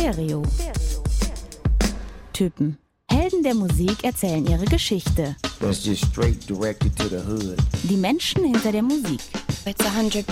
Stereo. 0.00 0.42
Typen. 2.34 2.76
Helden 3.10 3.42
der 3.42 3.54
Musik 3.54 4.04
erzählen 4.04 4.46
ihre 4.46 4.66
Geschichte. 4.66 5.36
That's 5.58 5.84
just 5.86 6.04
straight 6.04 6.46
directed 6.46 6.94
to 6.96 7.08
the 7.08 7.16
hood. 7.18 7.56
Die 7.84 7.96
Menschen 7.96 8.44
hinter 8.44 8.72
der 8.72 8.82
Musik. 8.82 9.20
It's 9.64 9.82
100% 9.82 10.22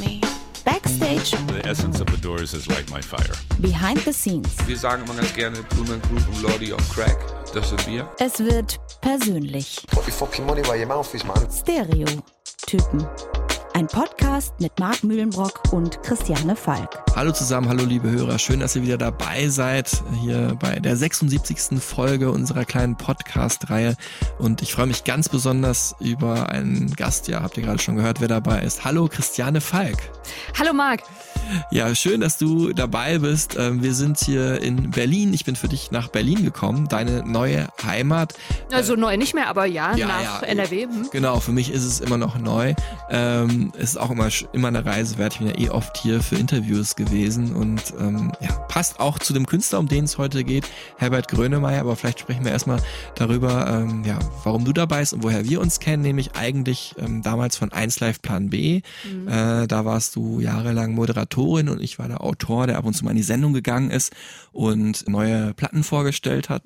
me. 0.00 0.20
Backstage, 0.64 1.32
The 1.48 1.68
essence 1.68 2.00
of 2.00 2.08
the 2.10 2.16
Doors 2.22 2.54
is 2.54 2.66
like 2.68 2.88
my 2.90 3.02
fire. 3.02 3.34
behind 3.58 3.98
the 4.04 4.12
scenes. 4.12 4.48
Wir 4.66 4.78
sagen 4.78 5.02
immer 5.04 5.14
ganz 5.14 5.34
gerne 5.34 5.58
Blumen 5.74 6.00
Group 6.02 6.26
und 6.28 6.42
Lordy 6.42 6.72
on 6.72 6.80
Crack. 6.94 7.18
Das 7.52 7.68
sind 7.68 7.86
wir. 7.86 8.08
Es 8.18 8.38
wird 8.38 8.78
persönlich. 9.02 9.82
Put 9.88 10.06
your 10.06 10.12
fucking 10.12 10.46
money 10.46 10.62
where 10.64 10.78
your 10.78 10.86
mouth 10.86 11.12
is, 11.14 11.22
man. 11.24 11.46
Stereo. 11.52 12.06
Ein 13.74 13.86
Podcast 13.86 14.52
mit 14.60 14.78
Marc 14.78 15.02
Mühlenbrock 15.02 15.72
und 15.72 16.02
Christiane 16.02 16.56
Falk. 16.56 17.02
Hallo 17.16 17.32
zusammen, 17.32 17.70
hallo 17.70 17.84
liebe 17.84 18.10
Hörer, 18.10 18.38
schön, 18.38 18.60
dass 18.60 18.76
ihr 18.76 18.82
wieder 18.82 18.98
dabei 18.98 19.48
seid, 19.48 20.02
hier 20.20 20.56
bei 20.60 20.78
der 20.78 20.94
76. 20.94 21.80
Folge 21.82 22.30
unserer 22.30 22.66
kleinen 22.66 22.96
Podcast-Reihe 22.96 23.96
und 24.38 24.60
ich 24.60 24.74
freue 24.74 24.86
mich 24.86 25.04
ganz 25.04 25.30
besonders 25.30 25.96
über 26.00 26.50
einen 26.50 26.94
Gast, 26.96 27.28
ja, 27.28 27.42
habt 27.42 27.56
ihr 27.56 27.62
gerade 27.62 27.80
schon 27.80 27.96
gehört, 27.96 28.20
wer 28.20 28.28
dabei 28.28 28.60
ist. 28.62 28.84
Hallo 28.84 29.08
Christiane 29.08 29.62
Falk. 29.62 29.96
Hallo 30.58 30.74
Marc. 30.74 31.02
Ja, 31.70 31.94
schön, 31.94 32.20
dass 32.20 32.38
du 32.38 32.72
dabei 32.72 33.18
bist. 33.18 33.56
Ähm, 33.58 33.82
Wir 33.82 33.94
sind 33.94 34.18
hier 34.18 34.60
in 34.62 34.90
Berlin, 34.90 35.32
ich 35.34 35.44
bin 35.44 35.56
für 35.56 35.68
dich 35.68 35.90
nach 35.90 36.08
Berlin 36.08 36.44
gekommen, 36.44 36.88
deine 36.88 37.22
neue 37.24 37.68
Heimat. 37.84 38.34
Also 38.72 38.94
neu 38.96 39.16
nicht 39.16 39.34
mehr, 39.34 39.48
aber 39.48 39.66
ja, 39.66 39.94
Ja, 39.96 40.06
nach 40.08 40.42
ja. 40.42 40.48
NRW. 40.48 40.84
Hm. 40.84 41.08
Genau, 41.12 41.40
für 41.40 41.52
mich 41.52 41.70
ist 41.70 41.84
es 41.84 42.00
immer 42.00 42.18
noch 42.18 42.38
neu. 42.38 42.74
Ähm, 43.10 43.72
es 43.76 43.90
ist 43.90 43.96
auch 43.96 44.10
immer, 44.10 44.28
immer 44.52 44.68
eine 44.68 44.84
Reise 44.84 45.18
wert. 45.18 45.34
Ich 45.34 45.38
bin 45.40 45.48
ja 45.48 45.58
eh 45.58 45.70
oft 45.70 45.96
hier 45.98 46.22
für 46.22 46.36
Interviews 46.36 46.96
gewesen 46.96 47.54
und 47.54 47.82
ähm, 48.00 48.32
ja, 48.40 48.52
passt 48.68 49.00
auch 49.00 49.18
zu 49.18 49.32
dem 49.32 49.46
Künstler, 49.46 49.78
um 49.78 49.88
den 49.88 50.04
es 50.04 50.18
heute 50.18 50.44
geht, 50.44 50.64
Herbert 50.96 51.28
Grönemeyer. 51.28 51.80
Aber 51.80 51.96
vielleicht 51.96 52.20
sprechen 52.20 52.44
wir 52.44 52.52
erstmal 52.52 52.80
darüber, 53.14 53.66
ähm, 53.68 54.04
ja, 54.04 54.18
warum 54.44 54.64
du 54.64 54.72
dabei 54.72 55.00
bist 55.00 55.12
und 55.12 55.22
woher 55.22 55.44
wir 55.48 55.60
uns 55.60 55.80
kennen, 55.80 56.02
nämlich 56.02 56.34
eigentlich 56.36 56.94
damals 57.22 57.56
von 57.56 57.72
1 57.72 58.00
Live 58.00 58.22
Plan 58.22 58.50
B. 58.50 58.82
Äh, 59.26 59.66
da 59.66 59.84
warst 59.84 60.16
du 60.16 60.40
jahrelang 60.40 60.92
Moderatorin 61.36 61.68
und 61.68 61.80
ich 61.80 61.98
war 61.98 62.08
der 62.08 62.22
Autor, 62.22 62.66
der 62.66 62.78
ab 62.78 62.84
und 62.84 62.94
zu 62.94 63.04
mal 63.04 63.10
in 63.10 63.16
die 63.16 63.22
Sendung 63.22 63.52
gegangen 63.52 63.90
ist 63.90 64.12
und 64.52 65.08
neue 65.08 65.54
Platten 65.54 65.82
vorgestellt 65.84 66.48
hat. 66.48 66.62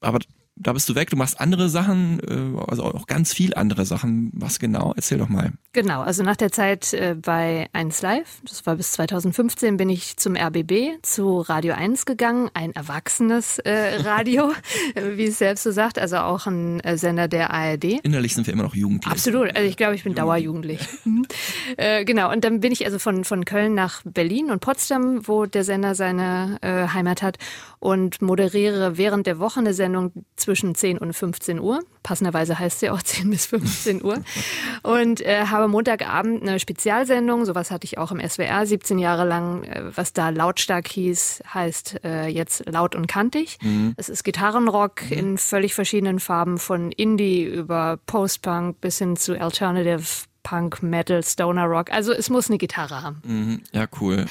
Aber 0.00 0.18
da 0.58 0.72
bist 0.72 0.88
du 0.88 0.94
weg, 0.94 1.10
du 1.10 1.16
machst 1.16 1.38
andere 1.38 1.68
Sachen, 1.68 2.18
äh, 2.20 2.70
also 2.70 2.84
auch 2.84 3.06
ganz 3.06 3.34
viel 3.34 3.54
andere 3.54 3.84
Sachen. 3.84 4.30
Was 4.34 4.58
genau? 4.58 4.94
Erzähl 4.96 5.18
doch 5.18 5.28
mal. 5.28 5.52
Genau, 5.72 6.00
also 6.00 6.22
nach 6.22 6.36
der 6.36 6.50
Zeit 6.50 6.94
äh, 6.94 7.14
bei 7.14 7.68
1 7.74 8.00
Live, 8.00 8.40
das 8.48 8.64
war 8.64 8.76
bis 8.76 8.92
2015, 8.92 9.76
bin 9.76 9.90
ich 9.90 10.16
zum 10.16 10.34
RBB, 10.34 11.02
zu 11.02 11.40
Radio 11.40 11.74
1 11.74 12.06
gegangen, 12.06 12.50
ein 12.54 12.72
erwachsenes 12.72 13.58
äh, 13.58 14.00
Radio, 14.02 14.52
wie 14.94 15.26
es 15.26 15.38
selbst 15.38 15.64
so 15.64 15.72
sagt, 15.72 15.98
also 15.98 16.16
auch 16.16 16.46
ein 16.46 16.80
Sender 16.94 17.28
der 17.28 17.50
ARD. 17.50 18.00
Innerlich 18.02 18.34
sind 18.34 18.46
wir 18.46 18.54
immer 18.54 18.62
noch 18.62 18.74
Jugendlich. 18.74 19.12
Absolut. 19.12 19.54
Also 19.54 19.68
ich 19.68 19.76
glaube, 19.76 19.94
ich 19.94 20.04
bin 20.04 20.14
dauerjugendlich. 20.14 20.80
Mhm. 21.04 21.26
genau. 22.04 22.30
Und 22.30 22.44
dann 22.44 22.60
bin 22.60 22.72
ich 22.72 22.84
also 22.84 22.98
von, 22.98 23.24
von 23.24 23.44
Köln 23.44 23.74
nach 23.74 24.02
Berlin 24.04 24.50
und 24.50 24.60
Potsdam, 24.60 25.26
wo 25.26 25.46
der 25.46 25.64
Sender 25.64 25.94
seine 25.94 26.58
Heimat 26.62 27.22
hat 27.22 27.38
und 27.78 28.20
moderiere 28.20 28.98
während 28.98 29.26
der 29.26 29.38
Woche 29.38 29.60
eine 29.60 29.72
Sendung 29.72 30.12
zwischen 30.46 30.76
10 30.76 30.98
und 30.98 31.12
15 31.12 31.58
Uhr. 31.58 31.80
Passenderweise 32.04 32.56
heißt 32.56 32.78
sie 32.78 32.90
auch 32.90 33.02
10 33.02 33.30
bis 33.30 33.46
15 33.46 34.04
Uhr. 34.04 34.18
Und 34.84 35.20
äh, 35.20 35.46
habe 35.46 35.66
Montagabend 35.66 36.42
eine 36.42 36.60
Spezialsendung, 36.60 37.44
sowas 37.44 37.72
hatte 37.72 37.84
ich 37.84 37.98
auch 37.98 38.12
im 38.12 38.20
SWR 38.20 38.64
17 38.64 38.98
Jahre 39.00 39.26
lang, 39.26 39.64
äh, 39.64 39.82
was 39.96 40.12
da 40.12 40.28
lautstark 40.28 40.86
hieß, 40.86 41.42
heißt 41.52 42.04
äh, 42.04 42.28
jetzt 42.28 42.64
laut 42.70 42.94
und 42.94 43.08
kantig. 43.08 43.58
Es 43.96 44.08
ist 44.08 44.22
Gitarrenrock 44.22 45.10
in 45.10 45.36
völlig 45.36 45.74
verschiedenen 45.74 46.20
Farben, 46.20 46.58
von 46.58 46.92
Indie 46.92 47.42
über 47.42 47.98
Post-Punk 48.06 48.80
bis 48.80 48.98
hin 48.98 49.16
zu 49.16 49.40
Alternative 49.40 50.02
Punk, 50.46 50.80
Metal, 50.80 51.24
Stoner 51.24 51.64
Rock. 51.64 51.90
Also 51.90 52.12
es 52.12 52.30
muss 52.30 52.48
eine 52.48 52.56
Gitarre 52.56 53.02
haben. 53.02 53.20
Mhm. 53.24 53.62
Ja, 53.72 53.86
cool. 54.00 54.26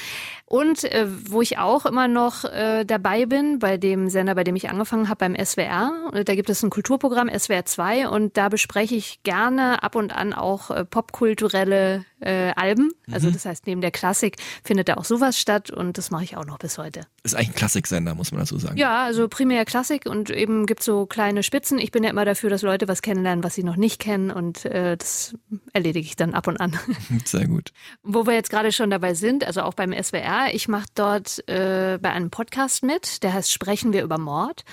Und 0.48 0.84
äh, 0.84 1.06
wo 1.28 1.42
ich 1.42 1.58
auch 1.58 1.86
immer 1.86 2.06
noch 2.06 2.44
äh, 2.44 2.84
dabei 2.84 3.26
bin, 3.26 3.58
bei 3.58 3.78
dem 3.78 4.08
Sender, 4.08 4.36
bei 4.36 4.44
dem 4.44 4.54
ich 4.54 4.70
angefangen 4.70 5.08
habe, 5.08 5.18
beim 5.18 5.34
SWR, 5.34 6.10
äh, 6.12 6.22
da 6.22 6.36
gibt 6.36 6.48
es 6.48 6.62
ein 6.62 6.70
Kulturprogramm, 6.70 7.28
SWR 7.28 7.64
2, 7.64 8.08
und 8.08 8.36
da 8.36 8.48
bespreche 8.48 8.94
ich 8.94 9.24
gerne 9.24 9.82
ab 9.82 9.96
und 9.96 10.14
an 10.14 10.32
auch 10.32 10.70
äh, 10.70 10.84
popkulturelle 10.84 12.04
äh, 12.20 12.52
Alben. 12.54 12.92
Also 13.10 13.30
das 13.30 13.44
heißt, 13.44 13.66
neben 13.66 13.80
der 13.80 13.90
Klassik 13.90 14.36
findet 14.62 14.88
da 14.88 14.94
auch 14.94 15.04
sowas 15.04 15.38
statt 15.38 15.70
und 15.70 15.98
das 15.98 16.10
mache 16.10 16.24
ich 16.24 16.36
auch 16.36 16.46
noch 16.46 16.58
bis 16.58 16.78
heute. 16.78 17.02
Ist 17.24 17.34
eigentlich 17.34 17.48
ein 17.48 17.54
Klassiksender, 17.54 18.14
muss 18.14 18.32
man 18.32 18.40
dazu 18.40 18.58
sagen. 18.58 18.76
Ja, 18.76 19.04
also 19.04 19.28
primär 19.28 19.64
Klassik 19.64 20.06
und 20.06 20.30
eben 20.30 20.66
gibt 20.66 20.82
so 20.82 21.06
kleine 21.06 21.42
Spitzen. 21.42 21.78
Ich 21.78 21.90
bin 21.90 22.04
ja 22.04 22.10
immer 22.10 22.24
dafür, 22.24 22.50
dass 22.50 22.62
Leute 22.62 22.88
was 22.88 23.02
kennenlernen, 23.02 23.44
was 23.44 23.54
sie 23.54 23.64
noch 23.64 23.76
nicht 23.76 24.00
kennen 24.00 24.30
und 24.30 24.64
äh, 24.64 24.96
das 24.96 25.34
erledige 25.72 26.06
ich 26.06 26.16
dann 26.16 26.34
ab 26.34 26.46
und 26.46 26.58
an. 26.58 26.78
Sehr 27.24 27.46
gut. 27.46 27.72
Wo 28.02 28.26
wir 28.26 28.34
jetzt 28.34 28.50
gerade 28.50 28.72
schon 28.72 28.90
dabei 28.90 29.14
sind, 29.14 29.44
also 29.44 29.62
auch 29.62 29.74
beim 29.74 29.92
SWR, 29.92 30.35
ich 30.52 30.68
mache 30.68 30.86
dort 30.94 31.48
äh, 31.48 31.98
bei 32.00 32.10
einem 32.10 32.30
Podcast 32.30 32.82
mit, 32.82 33.22
der 33.22 33.32
heißt 33.32 33.52
Sprechen 33.52 33.92
wir 33.92 34.02
über 34.02 34.18
Mord. 34.18 34.64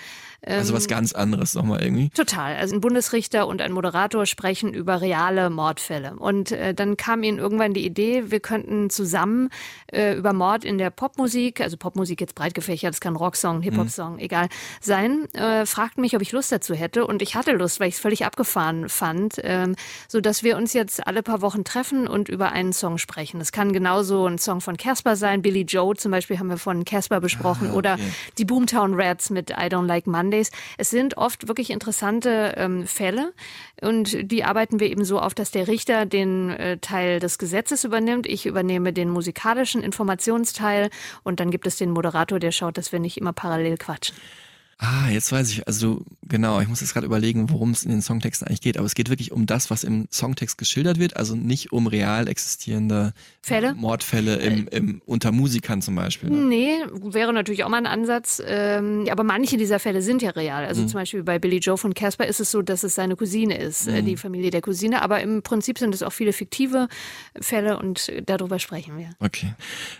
Also 0.45 0.73
was 0.73 0.87
ganz 0.87 1.13
anderes 1.13 1.55
nochmal 1.55 1.81
irgendwie. 1.81 2.09
Total. 2.09 2.55
Also 2.55 2.75
ein 2.75 2.81
Bundesrichter 2.81 3.47
und 3.47 3.61
ein 3.61 3.71
Moderator 3.71 4.25
sprechen 4.25 4.73
über 4.73 5.01
reale 5.01 5.49
Mordfälle. 5.49 6.15
Und 6.17 6.51
äh, 6.51 6.73
dann 6.73 6.97
kam 6.97 7.23
ihnen 7.23 7.37
irgendwann 7.37 7.73
die 7.73 7.85
Idee, 7.85 8.31
wir 8.31 8.39
könnten 8.39 8.89
zusammen 8.89 9.49
äh, 9.87 10.15
über 10.15 10.33
Mord 10.33 10.65
in 10.65 10.77
der 10.77 10.89
Popmusik, 10.89 11.61
also 11.61 11.77
Popmusik 11.77 12.19
jetzt 12.19 12.35
breit 12.35 12.53
gefächert, 12.53 12.93
das 12.93 13.01
kann 13.01 13.15
Rocksong, 13.15 13.61
Hip-Hop-Song, 13.61 14.19
egal 14.19 14.49
sein, 14.81 15.33
äh, 15.33 15.65
fragten 15.65 16.01
mich, 16.01 16.15
ob 16.15 16.21
ich 16.21 16.31
Lust 16.31 16.51
dazu 16.51 16.73
hätte. 16.73 17.07
Und 17.07 17.21
ich 17.21 17.35
hatte 17.35 17.53
Lust, 17.53 17.79
weil 17.79 17.87
ich 17.87 17.95
es 17.95 18.01
völlig 18.01 18.25
abgefahren 18.25 18.89
fand, 18.89 19.35
ähm, 19.43 19.75
so 20.07 20.19
dass 20.19 20.43
wir 20.43 20.57
uns 20.57 20.73
jetzt 20.73 21.07
alle 21.07 21.23
paar 21.23 21.41
Wochen 21.41 21.63
treffen 21.63 22.07
und 22.07 22.29
über 22.29 22.51
einen 22.51 22.73
Song 22.73 22.97
sprechen. 22.97 23.39
Das 23.39 23.51
kann 23.51 23.73
genauso 23.73 24.25
ein 24.27 24.37
Song 24.37 24.61
von 24.61 24.77
Casper 24.77 25.15
sein. 25.15 25.41
Billy 25.41 25.61
Joe 25.61 25.95
zum 25.95 26.11
Beispiel 26.11 26.39
haben 26.39 26.49
wir 26.49 26.57
von 26.57 26.85
Casper 26.85 27.21
besprochen 27.21 27.71
oder 27.71 27.97
die 28.37 28.45
Boomtown 28.45 28.93
Rats 28.99 29.29
mit 29.29 29.51
I 29.51 29.67
Don't 29.67 29.85
Like 29.85 30.07
Mondays. 30.33 30.51
Es 30.77 30.89
sind 30.89 31.17
oft 31.17 31.47
wirklich 31.47 31.69
interessante 31.69 32.53
ähm, 32.57 32.87
Fälle 32.87 33.33
und 33.81 34.31
die 34.31 34.43
arbeiten 34.43 34.79
wir 34.79 34.89
eben 34.89 35.05
so 35.05 35.19
auf, 35.19 35.33
dass 35.33 35.51
der 35.51 35.67
Richter 35.67 36.05
den 36.05 36.49
äh, 36.49 36.77
Teil 36.79 37.19
des 37.19 37.37
Gesetzes 37.37 37.83
übernimmt. 37.83 38.25
Ich 38.25 38.45
übernehme 38.45 38.93
den 38.93 39.09
musikalischen 39.09 39.83
Informationsteil 39.83 40.89
und 41.23 41.39
dann 41.39 41.51
gibt 41.51 41.67
es 41.67 41.77
den 41.77 41.91
Moderator, 41.91 42.39
der 42.39 42.51
schaut, 42.51 42.77
dass 42.77 42.91
wir 42.91 42.99
nicht 42.99 43.17
immer 43.17 43.33
parallel 43.33 43.77
quatschen. 43.77 44.15
Ah, 44.77 45.09
jetzt 45.09 45.31
weiß 45.31 45.49
ich, 45.51 45.67
also 45.67 46.03
genau, 46.27 46.59
ich 46.59 46.67
muss 46.67 46.81
jetzt 46.81 46.93
gerade 46.93 47.05
überlegen, 47.05 47.49
worum 47.49 47.71
es 47.71 47.83
in 47.83 47.91
den 47.91 48.01
Songtexten 48.01 48.47
eigentlich 48.47 48.61
geht, 48.61 48.77
aber 48.77 48.85
es 48.85 48.95
geht 48.95 49.09
wirklich 49.09 49.31
um 49.31 49.45
das, 49.45 49.69
was 49.69 49.83
im 49.83 50.07
Songtext 50.11 50.57
geschildert 50.57 50.99
wird, 50.99 51.15
also 51.15 51.35
nicht 51.35 51.71
um 51.71 51.87
real 51.87 52.27
existierende 52.27 53.13
Fälle? 53.41 53.73
Mordfälle 53.75 54.37
im, 54.37 54.67
im, 54.69 55.01
unter 55.05 55.31
Musikern 55.31 55.81
zum 55.81 55.95
Beispiel. 55.95 56.29
Ne? 56.29 56.37
Nee, 56.37 56.77
wäre 57.13 57.33
natürlich 57.33 57.63
auch 57.65 57.69
mal 57.69 57.77
ein 57.77 57.87
Ansatz. 57.87 58.41
Ähm, 58.45 59.05
aber 59.11 59.23
manche 59.23 59.57
dieser 59.57 59.79
Fälle 59.79 60.01
sind 60.01 60.21
ja 60.21 60.31
real. 60.31 60.65
Also 60.65 60.85
zum 60.85 60.93
Beispiel 60.93 61.23
bei 61.23 61.39
Billy 61.39 61.57
Joe 61.57 61.77
von 61.77 61.93
Casper 61.93 62.25
ist 62.25 62.39
es 62.39 62.51
so, 62.51 62.61
dass 62.61 62.83
es 62.83 62.95
seine 62.95 63.15
Cousine 63.15 63.57
ist, 63.57 63.87
äh, 63.87 64.01
die 64.01 64.15
Familie 64.15 64.49
der 64.49 64.61
Cousine. 64.61 65.01
Aber 65.01 65.21
im 65.21 65.41
Prinzip 65.41 65.77
sind 65.77 65.93
es 65.93 66.03
auch 66.03 66.13
viele 66.13 66.31
fiktive 66.31 66.87
Fälle 67.39 67.77
und 67.77 68.11
darüber 68.25 68.59
sprechen 68.59 68.97
wir. 68.97 69.09
Okay. 69.19 69.53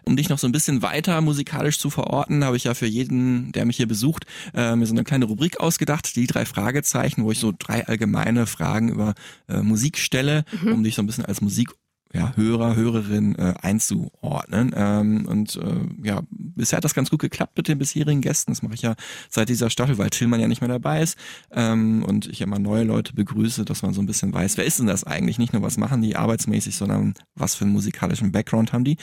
Um 0.04 0.16
dich 0.16 0.30
noch 0.30 0.40
so 0.40 0.48
ein 0.48 0.54
bisschen 0.54 0.82
weiter 0.82 1.20
musikalisch 1.20 1.80
zu 1.80 1.90
verorten, 1.90 2.46
habe 2.46 2.56
ich 2.56 2.64
ja 2.64 2.74
für 2.74 2.86
jeden, 2.86 3.52
der 3.52 3.66
mich 3.66 3.78
hier 3.78 3.88
besucht, 3.88 4.26
äh, 4.54 4.63
mir 4.76 4.86
so 4.86 4.94
eine 4.94 5.04
kleine 5.04 5.26
Rubrik 5.26 5.60
ausgedacht, 5.60 6.16
die 6.16 6.28
drei 6.28 6.46
Fragezeichen, 6.46 7.24
wo 7.24 7.32
ich 7.32 7.40
so 7.40 7.54
drei 7.58 7.86
allgemeine 7.88 8.46
Fragen 8.46 8.90
über 8.90 9.14
äh, 9.48 9.62
Musik 9.62 9.98
stelle, 9.98 10.46
um 10.66 10.84
dich 10.84 10.96
so 10.96 11.02
ein 11.02 11.08
bisschen 11.08 11.26
als 11.26 11.42
Musik 11.42 11.70
ja, 12.14 12.32
Hörer, 12.36 12.76
Hörerin 12.76 13.36
äh, 13.36 13.56
einzuordnen. 13.60 14.72
Ähm, 14.76 15.26
und 15.28 15.56
äh, 15.56 16.08
ja, 16.08 16.22
bisher 16.30 16.78
hat 16.78 16.84
das 16.84 16.94
ganz 16.94 17.10
gut 17.10 17.20
geklappt 17.20 17.58
mit 17.58 17.68
den 17.68 17.80
bisherigen 17.80 18.22
Gästen. 18.22 18.52
Das 18.52 18.62
mache 18.62 18.76
ich 18.76 18.84
ja 18.84 18.96
seit 19.30 19.50
dieser 19.50 19.72
Staffel, 19.72 19.98
weil 19.98 20.12
Tillmann 20.12 20.40
ja 20.40 20.48
nicht 20.48 20.62
mehr 20.62 20.68
dabei 20.68 21.02
ist. 21.02 21.18
Ähm, 21.52 22.04
und 22.04 22.28
ich 22.28 22.42
immer 22.42 22.60
neue 22.60 22.84
Leute 22.84 23.14
begrüße, 23.14 23.66
dass 23.66 23.82
man 23.82 23.94
so 23.94 24.02
ein 24.02 24.06
bisschen 24.06 24.32
weiß, 24.32 24.58
wer 24.58 24.66
ist 24.66 24.80
denn 24.80 24.88
das 24.88 25.04
eigentlich? 25.04 25.40
Nicht 25.40 25.54
nur, 25.54 25.64
was 25.64 25.78
machen 25.78 26.02
die 26.02 26.16
arbeitsmäßig, 26.16 26.76
sondern 26.76 27.16
was 27.36 27.56
für 27.56 27.66
einen 27.66 27.74
musikalischen 27.74 28.32
Background 28.32 28.74
haben 28.74 28.84
die. 28.84 28.98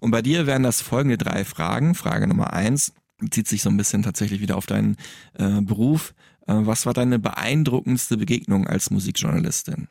Und 0.00 0.10
bei 0.10 0.22
dir 0.22 0.46
wären 0.46 0.62
das 0.62 0.80
folgende 0.80 1.18
drei 1.18 1.44
Fragen. 1.44 1.94
Frage 1.94 2.26
Nummer 2.26 2.54
eins 2.54 2.94
bezieht 3.18 3.48
sich 3.48 3.62
so 3.62 3.70
ein 3.70 3.76
bisschen 3.76 4.02
tatsächlich 4.02 4.40
wieder 4.40 4.56
auf 4.56 4.66
deinen 4.66 4.96
äh, 5.34 5.60
Beruf. 5.60 6.14
Äh, 6.46 6.54
was 6.54 6.86
war 6.86 6.94
deine 6.94 7.18
beeindruckendste 7.18 8.16
Begegnung 8.16 8.66
als 8.66 8.90
Musikjournalistin? 8.90 9.88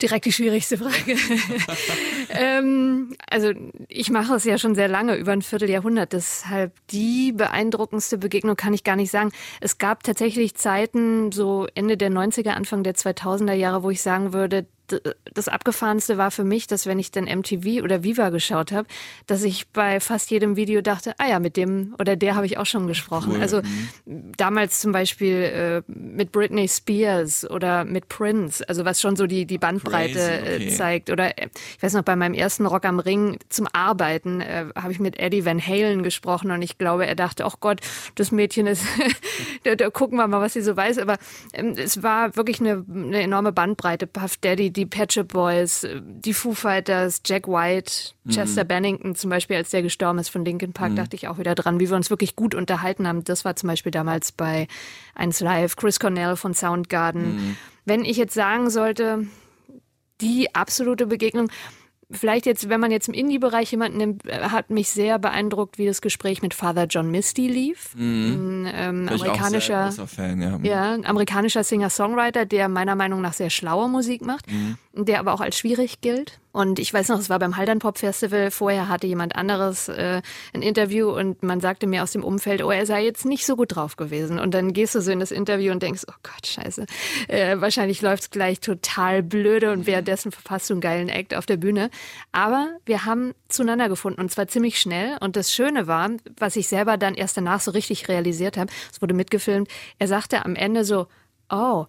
Direkt 0.00 0.26
die 0.26 0.32
schwierigste 0.32 0.76
Frage. 0.76 1.16
ähm, 2.30 3.14
also 3.30 3.52
ich 3.88 4.10
mache 4.10 4.34
es 4.34 4.44
ja 4.44 4.58
schon 4.58 4.74
sehr 4.74 4.88
lange, 4.88 5.14
über 5.16 5.32
ein 5.32 5.42
Vierteljahrhundert. 5.42 6.12
Deshalb 6.12 6.74
die 6.90 7.32
beeindruckendste 7.32 8.18
Begegnung 8.18 8.56
kann 8.56 8.74
ich 8.74 8.84
gar 8.84 8.96
nicht 8.96 9.10
sagen. 9.10 9.30
Es 9.60 9.78
gab 9.78 10.02
tatsächlich 10.02 10.56
Zeiten, 10.56 11.30
so 11.30 11.68
Ende 11.74 11.96
der 11.96 12.10
90er, 12.10 12.50
Anfang 12.50 12.82
der 12.82 12.94
2000er 12.94 13.52
Jahre, 13.52 13.82
wo 13.82 13.90
ich 13.90 14.02
sagen 14.02 14.32
würde, 14.32 14.66
das 15.32 15.48
Abgefahrenste 15.48 16.18
war 16.18 16.30
für 16.30 16.44
mich, 16.44 16.66
dass 16.66 16.86
wenn 16.86 16.98
ich 16.98 17.10
dann 17.10 17.24
MTV 17.24 17.82
oder 17.82 18.02
Viva 18.02 18.30
geschaut 18.30 18.72
habe, 18.72 18.86
dass 19.26 19.42
ich 19.42 19.68
bei 19.68 20.00
fast 20.00 20.30
jedem 20.30 20.56
Video 20.56 20.80
dachte, 20.82 21.14
ah 21.18 21.28
ja, 21.28 21.38
mit 21.38 21.56
dem 21.56 21.94
oder 21.98 22.16
der 22.16 22.34
habe 22.34 22.46
ich 22.46 22.58
auch 22.58 22.66
schon 22.66 22.86
gesprochen. 22.86 23.40
Also 23.40 23.62
mhm. 23.62 24.32
damals 24.36 24.80
zum 24.80 24.92
Beispiel 24.92 25.34
äh, 25.34 25.82
mit 25.86 26.32
Britney 26.32 26.68
Spears 26.68 27.48
oder 27.48 27.84
mit 27.84 28.08
Prince, 28.08 28.66
also 28.68 28.84
was 28.84 29.00
schon 29.00 29.16
so 29.16 29.26
die, 29.26 29.46
die 29.46 29.58
Bandbreite 29.58 30.12
Crazy, 30.12 30.52
äh, 30.52 30.56
okay. 30.56 30.68
zeigt. 30.70 31.10
Oder 31.10 31.38
äh, 31.38 31.48
ich 31.76 31.82
weiß 31.82 31.94
noch, 31.94 32.02
bei 32.02 32.16
meinem 32.16 32.34
ersten 32.34 32.66
Rock 32.66 32.84
am 32.84 32.98
Ring 32.98 33.38
zum 33.48 33.66
Arbeiten 33.72 34.40
äh, 34.40 34.66
habe 34.76 34.92
ich 34.92 35.00
mit 35.00 35.18
Eddie 35.18 35.44
Van 35.44 35.64
Halen 35.64 36.02
gesprochen 36.02 36.50
und 36.50 36.62
ich 36.62 36.78
glaube, 36.78 37.06
er 37.06 37.14
dachte, 37.14 37.44
ach 37.44 37.56
Gott, 37.60 37.80
das 38.14 38.32
Mädchen 38.32 38.66
ist, 38.66 38.84
da, 39.64 39.74
da, 39.74 39.90
gucken 39.90 40.18
wir 40.18 40.26
mal, 40.26 40.40
was 40.40 40.52
sie 40.52 40.62
so 40.62 40.76
weiß. 40.76 40.98
Aber 40.98 41.16
ähm, 41.52 41.74
es 41.76 42.02
war 42.02 42.36
wirklich 42.36 42.60
eine, 42.60 42.84
eine 42.88 43.22
enorme 43.22 43.52
Bandbreite. 43.52 44.06
Puff 44.06 44.36
Daddy, 44.36 44.72
die 44.76 44.86
Pet 44.86 45.12
Shop 45.12 45.28
Boys, 45.28 45.86
die 46.02 46.34
Foo 46.34 46.54
Fighters, 46.54 47.22
Jack 47.24 47.48
White, 47.48 48.14
Chester 48.28 48.64
mhm. 48.64 48.68
Bennington 48.68 49.14
zum 49.14 49.30
Beispiel, 49.30 49.56
als 49.56 49.70
der 49.70 49.82
gestorben 49.82 50.18
ist 50.18 50.28
von 50.28 50.44
Linkin 50.44 50.72
Park, 50.72 50.92
mhm. 50.92 50.96
dachte 50.96 51.16
ich 51.16 51.28
auch 51.28 51.38
wieder 51.38 51.54
dran, 51.54 51.80
wie 51.80 51.88
wir 51.88 51.96
uns 51.96 52.10
wirklich 52.10 52.36
gut 52.36 52.54
unterhalten 52.54 53.06
haben. 53.06 53.24
Das 53.24 53.44
war 53.44 53.56
zum 53.56 53.68
Beispiel 53.68 53.92
damals 53.92 54.32
bei 54.32 54.66
1 55.14 55.40
Live, 55.40 55.76
Chris 55.76 56.00
Cornell 56.00 56.36
von 56.36 56.54
Soundgarden. 56.54 57.36
Mhm. 57.36 57.56
Wenn 57.84 58.04
ich 58.04 58.16
jetzt 58.16 58.34
sagen 58.34 58.70
sollte, 58.70 59.26
die 60.20 60.54
absolute 60.54 61.06
Begegnung, 61.06 61.48
Vielleicht 62.10 62.46
jetzt, 62.46 62.68
wenn 62.68 62.80
man 62.80 62.90
jetzt 62.90 63.08
im 63.08 63.14
Indie-Bereich 63.14 63.70
jemanden 63.70 63.98
nimmt, 63.98 64.26
äh, 64.26 64.48
hat 64.50 64.70
mich 64.70 64.90
sehr 64.90 65.18
beeindruckt, 65.18 65.78
wie 65.78 65.86
das 65.86 66.00
Gespräch 66.00 66.42
mit 66.42 66.54
Father 66.54 66.86
John 66.86 67.10
Misty 67.10 67.48
lief. 67.48 67.94
Mhm. 67.96 68.66
Ein 68.66 68.72
ähm, 68.74 69.08
amerikanischer, 69.08 69.90
Fan, 70.06 70.40
ja. 70.40 70.58
ja, 70.62 70.94
amerikanischer 71.04 71.64
Singer-Songwriter, 71.64 72.46
der 72.46 72.68
meiner 72.68 72.94
Meinung 72.94 73.20
nach 73.20 73.32
sehr 73.32 73.50
schlaue 73.50 73.88
Musik 73.88 74.22
macht, 74.22 74.50
mhm. 74.50 74.76
der 74.94 75.20
aber 75.20 75.34
auch 75.34 75.40
als 75.40 75.58
schwierig 75.58 76.00
gilt. 76.00 76.40
Und 76.54 76.78
ich 76.78 76.94
weiß 76.94 77.08
noch, 77.08 77.18
es 77.18 77.28
war 77.28 77.40
beim 77.40 77.56
Haldern 77.56 77.80
Pop 77.80 77.98
Festival. 77.98 78.52
Vorher 78.52 78.88
hatte 78.88 79.08
jemand 79.08 79.34
anderes 79.34 79.88
äh, 79.88 80.22
ein 80.52 80.62
Interview 80.62 81.10
und 81.10 81.42
man 81.42 81.58
sagte 81.58 81.88
mir 81.88 82.04
aus 82.04 82.12
dem 82.12 82.22
Umfeld, 82.22 82.62
oh, 82.62 82.70
er 82.70 82.86
sei 82.86 83.02
jetzt 83.04 83.24
nicht 83.24 83.44
so 83.44 83.56
gut 83.56 83.74
drauf 83.74 83.96
gewesen. 83.96 84.38
Und 84.38 84.54
dann 84.54 84.72
gehst 84.72 84.94
du 84.94 85.00
so 85.00 85.10
in 85.10 85.18
das 85.18 85.32
Interview 85.32 85.72
und 85.72 85.82
denkst, 85.82 86.02
oh 86.06 86.14
Gott, 86.22 86.46
scheiße. 86.46 86.86
Äh, 87.26 87.60
wahrscheinlich 87.60 88.02
läuft's 88.02 88.30
gleich 88.30 88.60
total 88.60 89.24
blöde 89.24 89.72
und 89.72 89.88
währenddessen 89.88 90.30
verpasst 90.30 90.70
du 90.70 90.74
einen 90.74 90.80
geilen 90.80 91.08
Act 91.08 91.34
auf 91.34 91.44
der 91.44 91.56
Bühne. 91.56 91.90
Aber 92.30 92.76
wir 92.86 93.04
haben 93.04 93.34
zueinander 93.48 93.88
gefunden 93.88 94.20
und 94.20 94.30
zwar 94.30 94.46
ziemlich 94.46 94.78
schnell. 94.78 95.16
Und 95.18 95.34
das 95.34 95.52
Schöne 95.52 95.88
war, 95.88 96.08
was 96.38 96.54
ich 96.54 96.68
selber 96.68 96.96
dann 96.98 97.14
erst 97.14 97.36
danach 97.36 97.58
so 97.58 97.72
richtig 97.72 98.06
realisiert 98.06 98.56
habe, 98.56 98.70
es 98.92 99.02
wurde 99.02 99.14
mitgefilmt, 99.14 99.68
er 99.98 100.06
sagte 100.06 100.44
am 100.44 100.54
Ende 100.54 100.84
so, 100.84 101.08
oh, 101.50 101.86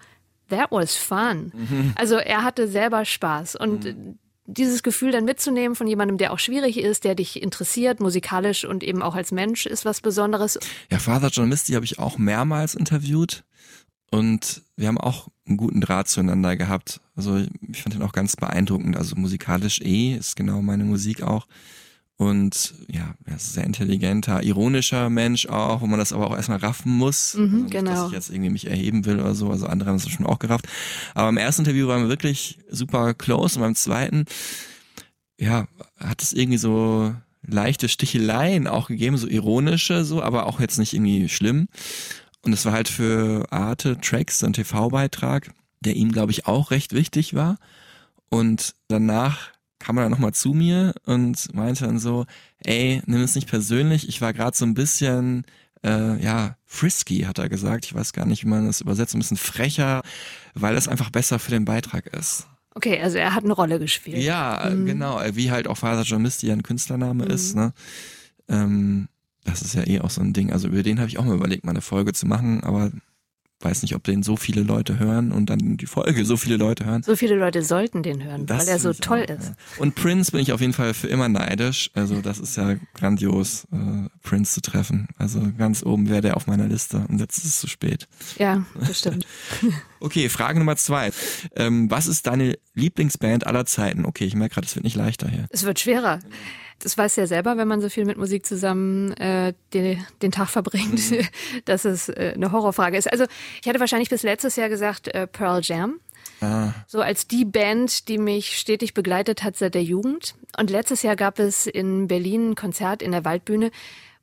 that 0.49 0.71
was 0.71 0.95
fun. 0.95 1.51
Mhm. 1.53 1.93
Also 1.93 2.15
er 2.15 2.43
hatte 2.43 2.67
selber 2.67 3.05
Spaß 3.05 3.57
und 3.57 3.85
mhm 3.85 4.17
dieses 4.45 4.83
Gefühl 4.83 5.11
dann 5.11 5.25
mitzunehmen 5.25 5.75
von 5.75 5.87
jemandem, 5.87 6.17
der 6.17 6.31
auch 6.31 6.39
schwierig 6.39 6.77
ist, 6.77 7.03
der 7.03 7.15
dich 7.15 7.41
interessiert, 7.41 7.99
musikalisch 7.99 8.65
und 8.65 8.83
eben 8.83 9.01
auch 9.01 9.15
als 9.15 9.31
Mensch, 9.31 9.65
ist 9.65 9.85
was 9.85 10.01
Besonderes. 10.01 10.59
Ja, 10.91 10.99
Father 10.99 11.29
John 11.29 11.49
Misty 11.49 11.73
habe 11.73 11.85
ich 11.85 11.99
auch 11.99 12.17
mehrmals 12.17 12.75
interviewt 12.75 13.43
und 14.11 14.61
wir 14.75 14.87
haben 14.87 14.99
auch 14.99 15.29
einen 15.47 15.57
guten 15.57 15.81
Draht 15.81 16.07
zueinander 16.07 16.55
gehabt. 16.55 17.01
Also 17.15 17.37
ich 17.37 17.81
fand 17.81 17.95
ihn 17.95 18.01
auch 18.01 18.13
ganz 18.13 18.35
beeindruckend. 18.35 18.97
Also 18.97 19.15
musikalisch 19.15 19.81
eh 19.81 20.15
ist 20.15 20.35
genau 20.35 20.61
meine 20.61 20.83
Musik 20.83 21.21
auch. 21.21 21.47
Und 22.17 22.73
ja, 22.87 23.13
er 23.25 23.35
ist 23.35 23.49
ein 23.49 23.53
sehr 23.53 23.63
intelligenter, 23.65 24.41
ironischer 24.41 25.09
Mensch 25.09 25.47
auch, 25.47 25.81
wo 25.81 25.87
man 25.87 25.99
das 25.99 26.13
aber 26.13 26.27
auch 26.27 26.35
erstmal 26.35 26.59
raffen 26.59 26.93
muss. 26.93 27.33
Mhm, 27.33 27.43
also 27.43 27.55
nicht, 27.57 27.71
genau. 27.71 27.91
Dass 27.91 28.07
ich 28.07 28.13
jetzt 28.13 28.29
irgendwie 28.29 28.51
mich 28.51 28.67
erheben 28.67 29.05
will 29.05 29.19
oder 29.19 29.35
so. 29.35 29.49
Also 29.49 29.67
andere 29.67 29.89
haben 29.89 29.97
es 29.97 30.09
schon 30.09 30.25
auch 30.25 30.39
gerafft. 30.39 30.67
Aber 31.13 31.27
im 31.27 31.37
ersten 31.37 31.63
Interview 31.63 31.87
waren 31.87 32.03
wir 32.03 32.09
wirklich 32.09 32.59
super 32.69 33.13
close 33.13 33.57
und 33.57 33.63
beim 33.63 33.75
zweiten, 33.75 34.25
ja, 35.37 35.67
hat 35.97 36.21
es 36.21 36.31
irgendwie 36.31 36.57
so 36.57 37.13
leichte 37.45 37.89
Sticheleien 37.89 38.67
auch 38.67 38.87
gegeben, 38.87 39.17
so 39.17 39.27
ironische, 39.27 40.05
so, 40.05 40.23
aber 40.23 40.45
auch 40.45 40.61
jetzt 40.61 40.79
nicht 40.79 40.93
irgendwie 40.93 41.27
schlimm. 41.27 41.67
Und 42.41 42.53
es 42.53 42.63
war 42.63 42.71
halt 42.71 42.87
für 42.87 43.51
Arte 43.51 43.99
Tracks, 43.99 44.43
ein 44.43 44.53
TV-Beitrag, 44.53 45.51
der 45.81 45.95
ihm, 45.95 46.11
glaube 46.11 46.31
ich, 46.31 46.47
auch 46.47 46.71
recht 46.71 46.93
wichtig 46.93 47.33
war. 47.33 47.57
Und 48.29 48.75
danach 48.87 49.49
kam 49.85 49.97
er 49.97 50.03
dann 50.03 50.11
nochmal 50.11 50.33
zu 50.33 50.53
mir 50.53 50.95
und 51.05 51.53
meinte 51.53 51.85
dann 51.85 51.99
so, 51.99 52.25
ey, 52.63 53.03
nimm 53.05 53.21
es 53.21 53.35
nicht 53.35 53.47
persönlich, 53.47 54.09
ich 54.09 54.19
war 54.19 54.33
gerade 54.33 54.57
so 54.57 54.65
ein 54.65 54.73
bisschen, 54.73 55.45
äh, 55.83 56.19
ja, 56.23 56.57
frisky, 56.65 57.21
hat 57.21 57.37
er 57.37 57.49
gesagt. 57.49 57.85
Ich 57.85 57.93
weiß 57.93 58.11
gar 58.11 58.25
nicht, 58.25 58.43
wie 58.43 58.47
man 58.47 58.65
das 58.65 58.81
übersetzt, 58.81 59.13
ein 59.13 59.19
bisschen 59.19 59.37
frecher, 59.37 60.01
weil 60.55 60.73
das 60.73 60.87
einfach 60.87 61.11
besser 61.11 61.37
für 61.37 61.51
den 61.51 61.65
Beitrag 61.65 62.07
ist. 62.07 62.47
Okay, 62.73 62.99
also 62.99 63.19
er 63.19 63.35
hat 63.35 63.43
eine 63.43 63.53
Rolle 63.53 63.77
gespielt. 63.77 64.17
Ja, 64.17 64.71
mhm. 64.73 64.87
genau, 64.87 65.21
wie 65.33 65.51
halt 65.51 65.67
auch 65.67 65.77
Father 65.77 66.01
John 66.01 66.23
Misty 66.23 66.51
ein 66.51 66.63
Künstlername 66.63 67.25
mhm. 67.25 67.31
ist, 67.31 67.55
ne? 67.55 67.71
Ähm, 68.49 69.07
das 69.43 69.61
ist 69.61 69.75
ja 69.75 69.85
eh 69.85 69.99
auch 70.01 70.09
so 70.09 70.21
ein 70.21 70.33
Ding. 70.33 70.51
Also 70.51 70.67
über 70.67 70.81
den 70.81 70.97
habe 70.97 71.09
ich 71.09 71.19
auch 71.19 71.25
mal 71.25 71.35
überlegt, 71.35 71.63
mal 71.63 71.71
eine 71.71 71.81
Folge 71.81 72.13
zu 72.13 72.25
machen, 72.25 72.63
aber 72.63 72.91
weiß 73.61 73.81
nicht, 73.81 73.95
ob 73.95 74.03
den 74.03 74.21
so 74.21 74.35
viele 74.35 74.61
Leute 74.61 74.99
hören 74.99 75.31
und 75.31 75.49
dann 75.49 75.77
die 75.77 75.85
Folge 75.85 76.25
so 76.25 76.37
viele 76.37 76.57
Leute 76.57 76.85
hören. 76.85 77.03
So 77.03 77.15
viele 77.15 77.35
Leute 77.35 77.63
sollten 77.63 78.03
den 78.03 78.23
hören, 78.23 78.45
das 78.45 78.61
weil 78.61 78.67
er 78.67 78.79
so 78.79 78.93
toll 78.93 79.25
auch, 79.27 79.33
ist. 79.33 79.49
Ja. 79.49 79.81
Und 79.81 79.95
Prince 79.95 80.31
bin 80.31 80.41
ich 80.41 80.51
auf 80.51 80.61
jeden 80.61 80.73
Fall 80.73 80.93
für 80.93 81.07
immer 81.07 81.29
neidisch. 81.29 81.89
Also 81.93 82.21
das 82.21 82.39
ist 82.39 82.57
ja 82.57 82.75
grandios, 82.93 83.65
äh, 83.71 84.09
Prince 84.23 84.53
zu 84.53 84.61
treffen. 84.61 85.07
Also 85.17 85.41
ganz 85.57 85.83
oben 85.83 86.09
wäre 86.09 86.21
der 86.21 86.37
auf 86.37 86.47
meiner 86.47 86.67
Liste 86.67 87.05
und 87.07 87.19
jetzt 87.19 87.37
ist 87.37 87.45
es 87.45 87.59
zu 87.59 87.67
spät. 87.67 88.07
Ja, 88.37 88.65
das 88.79 88.99
stimmt. 88.99 89.25
okay, 89.99 90.29
Frage 90.29 90.59
Nummer 90.59 90.75
zwei. 90.75 91.11
Ähm, 91.55 91.89
was 91.89 92.07
ist 92.07 92.27
deine 92.27 92.57
Lieblingsband 92.73 93.47
aller 93.47 93.65
Zeiten? 93.65 94.05
Okay, 94.05 94.25
ich 94.25 94.35
merke 94.35 94.55
gerade, 94.55 94.67
es 94.67 94.75
wird 94.75 94.83
nicht 94.83 94.95
leichter 94.95 95.29
hier. 95.29 95.47
Es 95.49 95.63
wird 95.63 95.79
schwerer. 95.79 96.19
Das 96.79 96.97
weiß 96.97 97.15
ja 97.15 97.25
selber, 97.25 97.57
wenn 97.57 97.67
man 97.67 97.81
so 97.81 97.89
viel 97.89 98.05
mit 98.05 98.17
Musik 98.17 98.45
zusammen 98.45 99.13
äh, 99.13 99.53
den, 99.73 100.05
den 100.21 100.31
Tag 100.31 100.49
verbringt, 100.49 101.11
mhm. 101.11 101.27
dass 101.65 101.85
es 101.85 102.09
äh, 102.09 102.33
eine 102.35 102.51
Horrorfrage 102.51 102.97
ist. 102.97 103.11
Also 103.11 103.25
ich 103.61 103.67
hatte 103.67 103.79
wahrscheinlich 103.79 104.09
bis 104.09 104.23
letztes 104.23 104.55
Jahr 104.55 104.69
gesagt 104.69 105.07
äh, 105.07 105.27
Pearl 105.27 105.61
Jam. 105.63 105.99
Ah. 106.41 106.73
So 106.87 107.01
als 107.01 107.27
die 107.27 107.45
Band, 107.45 108.07
die 108.09 108.17
mich 108.17 108.57
stetig 108.57 108.93
begleitet 108.93 109.43
hat 109.43 109.55
seit 109.55 109.73
der 109.73 109.83
Jugend. 109.83 110.35
Und 110.57 110.69
letztes 110.69 111.01
Jahr 111.01 111.15
gab 111.15 111.39
es 111.39 111.65
in 111.65 112.07
Berlin 112.07 112.51
ein 112.51 112.55
Konzert 112.55 113.01
in 113.01 113.11
der 113.11 113.25
Waldbühne, 113.25 113.71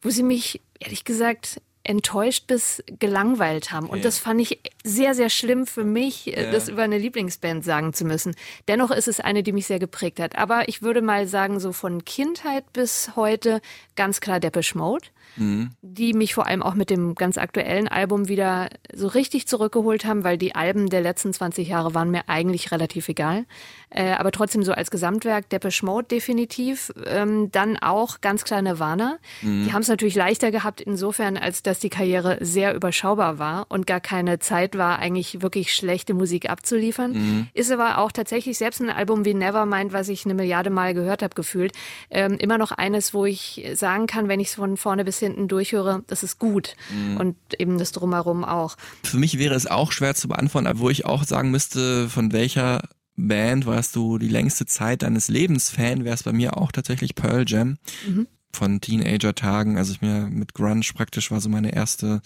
wo 0.02 0.10
sie 0.10 0.22
mich 0.22 0.60
ehrlich 0.78 1.04
gesagt 1.04 1.60
enttäuscht 1.84 2.46
bis 2.46 2.82
gelangweilt 2.98 3.72
haben. 3.72 3.86
Und 3.88 3.98
ja. 3.98 4.04
das 4.04 4.18
fand 4.18 4.40
ich 4.40 4.60
sehr, 4.84 5.14
sehr 5.14 5.30
schlimm 5.30 5.66
für 5.66 5.84
mich, 5.84 6.28
äh, 6.28 6.44
ja. 6.44 6.50
das 6.50 6.68
über 6.68 6.82
eine 6.82 6.98
Lieblingsband 6.98 7.64
sagen 7.64 7.92
zu 7.92 8.04
müssen. 8.04 8.34
Dennoch 8.68 8.90
ist 8.90 9.08
es 9.08 9.20
eine, 9.20 9.42
die 9.42 9.52
mich 9.52 9.66
sehr 9.66 9.78
geprägt 9.78 10.20
hat. 10.20 10.36
Aber 10.36 10.68
ich 10.68 10.82
würde 10.82 11.02
mal 11.02 11.26
sagen, 11.26 11.60
so 11.60 11.72
von 11.72 12.04
Kindheit 12.04 12.72
bis 12.72 13.16
heute 13.16 13.60
ganz 13.96 14.20
klar 14.20 14.40
Depeche 14.40 14.78
Mode 14.78 15.06
mhm. 15.36 15.70
die 15.82 16.12
mich 16.12 16.34
vor 16.34 16.46
allem 16.46 16.62
auch 16.62 16.74
mit 16.74 16.90
dem 16.90 17.14
ganz 17.14 17.38
aktuellen 17.38 17.88
Album 17.88 18.28
wieder 18.28 18.68
so 18.94 19.06
richtig 19.06 19.46
zurückgeholt 19.46 20.04
haben, 20.04 20.24
weil 20.24 20.38
die 20.38 20.54
Alben 20.54 20.88
der 20.88 21.00
letzten 21.00 21.32
20 21.32 21.68
Jahre 21.68 21.94
waren 21.94 22.10
mir 22.10 22.28
eigentlich 22.28 22.70
relativ 22.72 23.08
egal. 23.08 23.44
Äh, 23.90 24.12
aber 24.12 24.32
trotzdem 24.32 24.62
so 24.62 24.72
als 24.72 24.90
Gesamtwerk 24.90 25.48
Depeche 25.50 25.84
Mode 25.84 26.08
definitiv. 26.08 26.92
Ähm, 27.06 27.50
dann 27.52 27.76
auch 27.78 28.20
ganz 28.20 28.44
klar 28.44 28.62
Nirvana. 28.62 29.18
Mhm. 29.42 29.64
Die 29.64 29.72
haben 29.72 29.82
es 29.82 29.88
natürlich 29.88 30.14
leichter 30.14 30.50
gehabt 30.50 30.80
insofern, 30.80 31.36
als 31.36 31.62
dass 31.62 31.78
die 31.78 31.90
Karriere 31.90 32.38
sehr 32.40 32.74
überschaubar 32.74 33.38
war 33.38 33.66
und 33.68 33.86
gar 33.86 34.00
keine 34.00 34.38
Zeit 34.38 34.76
war, 34.76 34.98
eigentlich 34.98 35.42
wirklich 35.42 35.74
schlechte 35.74 36.14
Musik 36.14 36.48
abzuliefern. 36.48 37.12
Mhm. 37.12 37.48
Ist 37.54 37.70
aber 37.70 37.98
auch 37.98 38.12
tatsächlich 38.12 38.58
selbst 38.58 38.80
ein 38.80 38.90
Album 38.90 39.24
wie 39.24 39.34
Nevermind, 39.34 39.92
was 39.92 40.08
ich 40.08 40.24
eine 40.24 40.34
Milliarde 40.34 40.70
Mal 40.70 40.94
gehört 40.94 41.22
habe, 41.22 41.34
gefühlt, 41.34 41.72
ähm, 42.10 42.36
immer 42.38 42.58
noch 42.58 42.72
eines, 42.72 43.14
wo 43.14 43.26
ich 43.26 43.66
sagen 43.74 44.06
kann, 44.06 44.28
wenn 44.28 44.40
ich 44.40 44.48
es 44.48 44.54
von 44.54 44.76
vorne 44.76 45.04
bis 45.04 45.21
hinten 45.22 45.48
durchhöre, 45.48 46.02
das 46.06 46.22
ist 46.22 46.38
gut. 46.38 46.74
Mhm. 46.92 47.16
Und 47.16 47.36
eben 47.58 47.78
das 47.78 47.92
Drumherum 47.92 48.44
auch. 48.44 48.76
Für 49.02 49.16
mich 49.16 49.38
wäre 49.38 49.54
es 49.54 49.66
auch 49.66 49.92
schwer 49.92 50.14
zu 50.14 50.28
beantworten, 50.28 50.68
wo 50.78 50.90
ich 50.90 51.04
auch 51.04 51.24
sagen 51.24 51.50
müsste, 51.50 52.08
von 52.08 52.32
welcher 52.32 52.82
Band 53.16 53.66
warst 53.66 53.96
du 53.96 54.18
die 54.18 54.28
längste 54.28 54.66
Zeit 54.66 55.02
deines 55.02 55.28
Lebens 55.28 55.70
Fan, 55.70 56.04
wäre 56.04 56.14
es 56.14 56.22
bei 56.22 56.32
mir 56.32 56.56
auch 56.56 56.72
tatsächlich 56.72 57.14
Pearl 57.14 57.44
Jam. 57.46 57.76
Mhm. 58.06 58.26
Von 58.54 58.82
Teenager-Tagen, 58.82 59.78
also 59.78 59.92
ich 59.92 60.02
mir 60.02 60.28
mit 60.30 60.52
Grunge 60.52 60.84
praktisch 60.94 61.30
war 61.30 61.40
so 61.40 61.48
meine 61.48 61.74
erste 61.74 62.20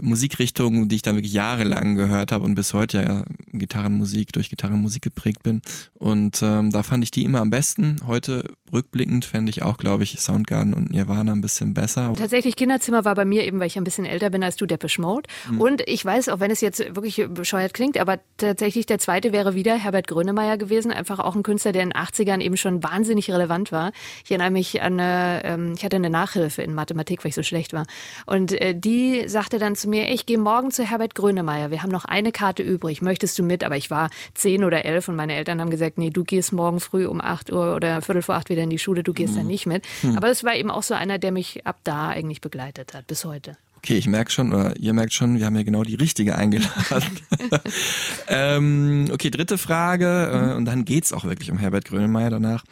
Musikrichtung, 0.00 0.88
die 0.88 0.96
ich 0.96 1.02
dann 1.02 1.16
wirklich 1.16 1.32
jahrelang 1.32 1.94
gehört 1.94 2.32
habe 2.32 2.44
und 2.44 2.54
bis 2.54 2.74
heute 2.74 3.02
ja 3.02 3.24
Gitarrenmusik 3.52 4.32
durch 4.32 4.50
Gitarrenmusik 4.50 5.02
geprägt 5.02 5.42
bin. 5.42 5.62
Und 5.94 6.40
ähm, 6.42 6.70
da 6.70 6.82
fand 6.82 7.04
ich 7.04 7.10
die 7.10 7.24
immer 7.24 7.40
am 7.40 7.50
besten. 7.50 7.96
Heute 8.06 8.44
rückblickend 8.72 9.24
fände 9.24 9.50
ich 9.50 9.62
auch, 9.62 9.76
glaube 9.76 10.04
ich, 10.04 10.18
Soundgarden 10.20 10.74
und 10.74 10.90
Nirvana 10.90 11.32
ein 11.32 11.40
bisschen 11.40 11.74
besser. 11.74 12.12
Tatsächlich 12.16 12.56
Kinderzimmer 12.56 13.04
war 13.04 13.14
bei 13.14 13.24
mir 13.24 13.44
eben, 13.44 13.58
weil 13.60 13.66
ich 13.66 13.76
ein 13.76 13.84
bisschen 13.84 14.06
älter 14.06 14.30
bin 14.30 14.42
als 14.42 14.56
du, 14.56 14.66
Depeche 14.66 15.00
Mode. 15.00 15.28
Mhm. 15.50 15.60
Und 15.60 15.82
ich 15.86 16.04
weiß, 16.04 16.28
auch 16.28 16.40
wenn 16.40 16.50
es 16.50 16.60
jetzt 16.60 16.80
wirklich 16.94 17.26
bescheuert 17.30 17.74
klingt, 17.74 17.98
aber 17.98 18.20
tatsächlich 18.36 18.86
der 18.86 18.98
zweite 18.98 19.32
wäre 19.32 19.54
wieder 19.54 19.76
Herbert 19.76 20.06
Grönemeyer 20.06 20.56
gewesen. 20.56 20.92
Einfach 20.92 21.18
auch 21.18 21.34
ein 21.34 21.42
Künstler, 21.42 21.72
der 21.72 21.82
in 21.82 21.90
den 21.90 22.00
80ern 22.00 22.40
eben 22.40 22.56
schon 22.56 22.82
wahnsinnig 22.82 23.30
relevant 23.30 23.72
war. 23.72 23.92
Ich 24.24 24.30
erinnere 24.30 24.50
mich 24.50 24.80
an 24.82 25.00
eine, 25.00 25.44
ähm, 25.44 25.74
ich 25.76 25.84
hatte 25.84 25.96
eine 25.96 26.10
Nachhilfe 26.10 26.62
in 26.62 26.74
Mathematik, 26.74 27.24
weil 27.24 27.30
ich 27.30 27.34
so 27.34 27.42
schlecht 27.42 27.72
war. 27.72 27.86
Und 28.26 28.52
äh, 28.52 28.74
die 28.78 29.28
sagte 29.28 29.58
dann 29.58 29.74
zu 29.80 29.88
mir, 29.88 30.08
ich 30.10 30.26
gehe 30.26 30.38
morgen 30.38 30.70
zu 30.70 30.84
Herbert 30.84 31.14
Grönemeyer, 31.14 31.70
wir 31.70 31.82
haben 31.82 31.90
noch 31.90 32.04
eine 32.04 32.32
Karte 32.32 32.62
übrig, 32.62 33.02
möchtest 33.02 33.38
du 33.38 33.42
mit? 33.42 33.64
Aber 33.64 33.76
ich 33.76 33.90
war 33.90 34.10
zehn 34.34 34.64
oder 34.64 34.84
elf 34.84 35.08
und 35.08 35.16
meine 35.16 35.34
Eltern 35.34 35.60
haben 35.60 35.70
gesagt, 35.70 35.98
nee, 35.98 36.10
du 36.10 36.24
gehst 36.24 36.52
morgen 36.52 36.80
früh 36.80 37.06
um 37.06 37.20
acht 37.20 37.50
Uhr 37.50 37.74
oder 37.74 38.02
viertel 38.02 38.22
vor 38.22 38.34
acht 38.34 38.50
wieder 38.50 38.62
in 38.62 38.70
die 38.70 38.78
Schule, 38.78 39.02
du 39.02 39.12
gehst 39.12 39.34
mhm. 39.34 39.38
da 39.38 39.42
nicht 39.44 39.66
mit. 39.66 39.84
Mhm. 40.02 40.16
Aber 40.16 40.28
es 40.28 40.44
war 40.44 40.54
eben 40.54 40.70
auch 40.70 40.82
so 40.82 40.94
einer, 40.94 41.18
der 41.18 41.32
mich 41.32 41.66
ab 41.66 41.78
da 41.84 42.08
eigentlich 42.08 42.40
begleitet 42.40 42.94
hat, 42.94 43.06
bis 43.06 43.24
heute. 43.24 43.56
Okay, 43.78 43.96
ich 43.96 44.06
merke 44.06 44.30
schon, 44.30 44.52
oder 44.52 44.76
ihr 44.76 44.92
merkt 44.92 45.14
schon, 45.14 45.38
wir 45.38 45.46
haben 45.46 45.56
ja 45.56 45.62
genau 45.62 45.82
die 45.84 45.94
richtige 45.94 46.36
eingeladen. 46.36 47.18
ähm, 48.28 49.08
okay, 49.10 49.30
dritte 49.30 49.56
Frage, 49.56 50.50
äh, 50.52 50.56
und 50.56 50.66
dann 50.66 50.84
geht's 50.84 51.14
auch 51.14 51.24
wirklich 51.24 51.50
um 51.50 51.56
Herbert 51.56 51.86
Grönemeyer 51.86 52.28
danach. 52.28 52.64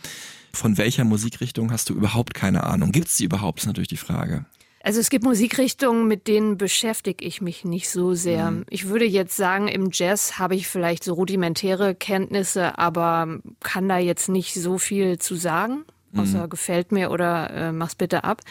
Von 0.52 0.76
welcher 0.76 1.04
Musikrichtung 1.04 1.72
hast 1.72 1.88
du 1.88 1.94
überhaupt 1.94 2.34
keine 2.34 2.64
Ahnung? 2.64 2.92
Gibt's 2.92 3.16
die 3.16 3.24
überhaupt, 3.24 3.60
ist 3.60 3.66
natürlich 3.66 3.88
die 3.88 3.96
Frage. 3.96 4.44
Also 4.82 5.00
es 5.00 5.10
gibt 5.10 5.24
Musikrichtungen, 5.24 6.06
mit 6.06 6.28
denen 6.28 6.56
beschäftige 6.56 7.24
ich 7.24 7.40
mich 7.40 7.64
nicht 7.64 7.90
so 7.90 8.14
sehr. 8.14 8.52
Mhm. 8.52 8.64
Ich 8.70 8.88
würde 8.88 9.04
jetzt 9.04 9.36
sagen, 9.36 9.68
im 9.68 9.90
Jazz 9.92 10.38
habe 10.38 10.54
ich 10.54 10.68
vielleicht 10.68 11.02
so 11.04 11.14
rudimentäre 11.14 11.94
Kenntnisse, 11.94 12.78
aber 12.78 13.40
kann 13.60 13.88
da 13.88 13.98
jetzt 13.98 14.28
nicht 14.28 14.54
so 14.54 14.78
viel 14.78 15.18
zu 15.18 15.34
sagen, 15.34 15.84
außer 16.16 16.44
mhm. 16.44 16.50
gefällt 16.50 16.92
mir 16.92 17.10
oder 17.10 17.50
äh, 17.50 17.72
mach's 17.72 17.96
bitte 17.96 18.24
ab. 18.24 18.42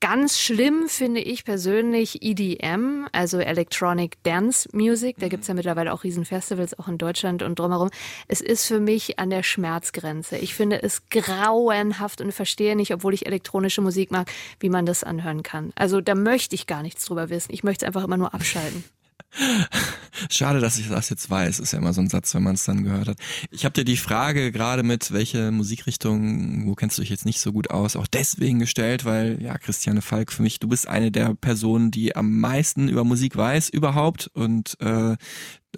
Ganz 0.00 0.38
schlimm 0.38 0.88
finde 0.88 1.20
ich 1.20 1.44
persönlich 1.44 2.22
EDM, 2.22 3.06
also 3.12 3.38
Electronic 3.38 4.22
Dance 4.24 4.68
Music. 4.72 5.16
Da 5.18 5.28
gibt's 5.28 5.48
ja 5.48 5.54
mittlerweile 5.54 5.90
auch 5.94 6.04
Riesenfestivals, 6.04 6.78
auch 6.78 6.86
in 6.88 6.98
Deutschland 6.98 7.42
und 7.42 7.58
drumherum. 7.58 7.88
Es 8.28 8.42
ist 8.42 8.66
für 8.66 8.78
mich 8.78 9.18
an 9.18 9.30
der 9.30 9.42
Schmerzgrenze. 9.42 10.36
Ich 10.36 10.54
finde 10.54 10.82
es 10.82 11.08
grauenhaft 11.08 12.20
und 12.20 12.32
verstehe 12.32 12.76
nicht, 12.76 12.92
obwohl 12.92 13.14
ich 13.14 13.24
elektronische 13.24 13.80
Musik 13.80 14.10
mag, 14.10 14.30
wie 14.60 14.68
man 14.68 14.84
das 14.84 15.02
anhören 15.02 15.42
kann. 15.42 15.72
Also 15.76 16.02
da 16.02 16.14
möchte 16.14 16.54
ich 16.54 16.66
gar 16.66 16.82
nichts 16.82 17.06
drüber 17.06 17.30
wissen. 17.30 17.54
Ich 17.54 17.64
möchte 17.64 17.86
es 17.86 17.86
einfach 17.86 18.04
immer 18.04 18.18
nur 18.18 18.34
abschalten. 18.34 18.84
Schade, 20.30 20.60
dass 20.60 20.78
ich 20.78 20.88
das 20.88 21.10
jetzt 21.10 21.28
weiß. 21.28 21.58
Ist 21.60 21.72
ja 21.72 21.78
immer 21.78 21.92
so 21.92 22.00
ein 22.00 22.08
Satz, 22.08 22.34
wenn 22.34 22.42
man 22.42 22.54
es 22.54 22.64
dann 22.64 22.84
gehört 22.84 23.08
hat. 23.08 23.18
Ich 23.50 23.64
habe 23.64 23.74
dir 23.74 23.84
die 23.84 23.96
Frage 23.96 24.52
gerade 24.52 24.82
mit, 24.82 25.12
welche 25.12 25.50
Musikrichtung, 25.50 26.66
wo 26.66 26.74
kennst 26.74 26.98
du 26.98 27.02
dich 27.02 27.10
jetzt 27.10 27.26
nicht 27.26 27.40
so 27.40 27.52
gut 27.52 27.70
aus, 27.70 27.96
auch 27.96 28.06
deswegen 28.06 28.58
gestellt, 28.58 29.04
weil 29.04 29.42
ja, 29.42 29.58
Christiane 29.58 30.02
Falk, 30.02 30.32
für 30.32 30.42
mich, 30.42 30.58
du 30.58 30.68
bist 30.68 30.88
eine 30.88 31.10
der 31.10 31.34
Personen, 31.34 31.90
die 31.90 32.16
am 32.16 32.40
meisten 32.40 32.88
über 32.88 33.04
Musik 33.04 33.36
weiß 33.36 33.68
überhaupt 33.68 34.30
und 34.32 34.78
äh, 34.80 35.16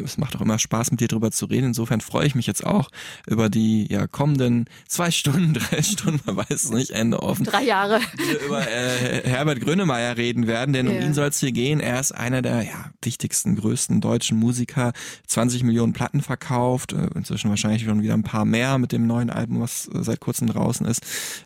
es 0.02 0.18
macht 0.18 0.36
auch 0.36 0.40
immer 0.40 0.58
Spaß, 0.58 0.90
mit 0.90 1.00
dir 1.00 1.08
drüber 1.08 1.30
zu 1.30 1.46
reden. 1.46 1.68
Insofern 1.68 2.00
freue 2.00 2.26
ich 2.26 2.34
mich 2.34 2.46
jetzt 2.46 2.64
auch 2.64 2.90
über 3.26 3.48
die 3.48 3.86
ja, 3.90 4.06
kommenden 4.06 4.66
zwei 4.86 5.10
Stunden, 5.10 5.54
drei 5.70 5.82
Stunden, 5.82 6.20
man 6.26 6.36
weiß 6.36 6.64
es 6.64 6.70
nicht, 6.70 6.90
Ende 6.90 7.22
offen. 7.22 7.44
Drei 7.44 7.64
Jahre. 7.64 8.00
Über 8.46 8.66
äh, 8.66 9.22
Herbert 9.28 9.60
Grönemeyer 9.60 10.16
reden 10.16 10.46
werden, 10.46 10.72
denn 10.72 10.86
yeah. 10.86 10.96
um 10.96 11.02
ihn 11.02 11.14
soll 11.14 11.28
es 11.28 11.40
hier 11.40 11.52
gehen. 11.52 11.80
Er 11.80 12.00
ist 12.00 12.12
einer 12.12 12.42
der 12.42 12.62
ja, 12.62 12.90
wichtigsten, 13.02 13.56
größten 13.56 14.00
deutschen 14.00 14.38
Musiker. 14.38 14.92
20 15.26 15.62
Millionen 15.62 15.92
Platten 15.92 16.22
verkauft, 16.22 16.92
äh, 16.92 17.08
inzwischen 17.14 17.50
wahrscheinlich 17.50 17.84
schon 17.84 18.02
wieder 18.02 18.14
ein 18.14 18.22
paar 18.22 18.44
mehr 18.44 18.78
mit 18.78 18.92
dem 18.92 19.06
neuen 19.06 19.30
Album, 19.30 19.60
was 19.60 19.88
äh, 19.88 20.02
seit 20.02 20.20
kurzem 20.20 20.48
draußen 20.48 20.86
ist. 20.86 21.02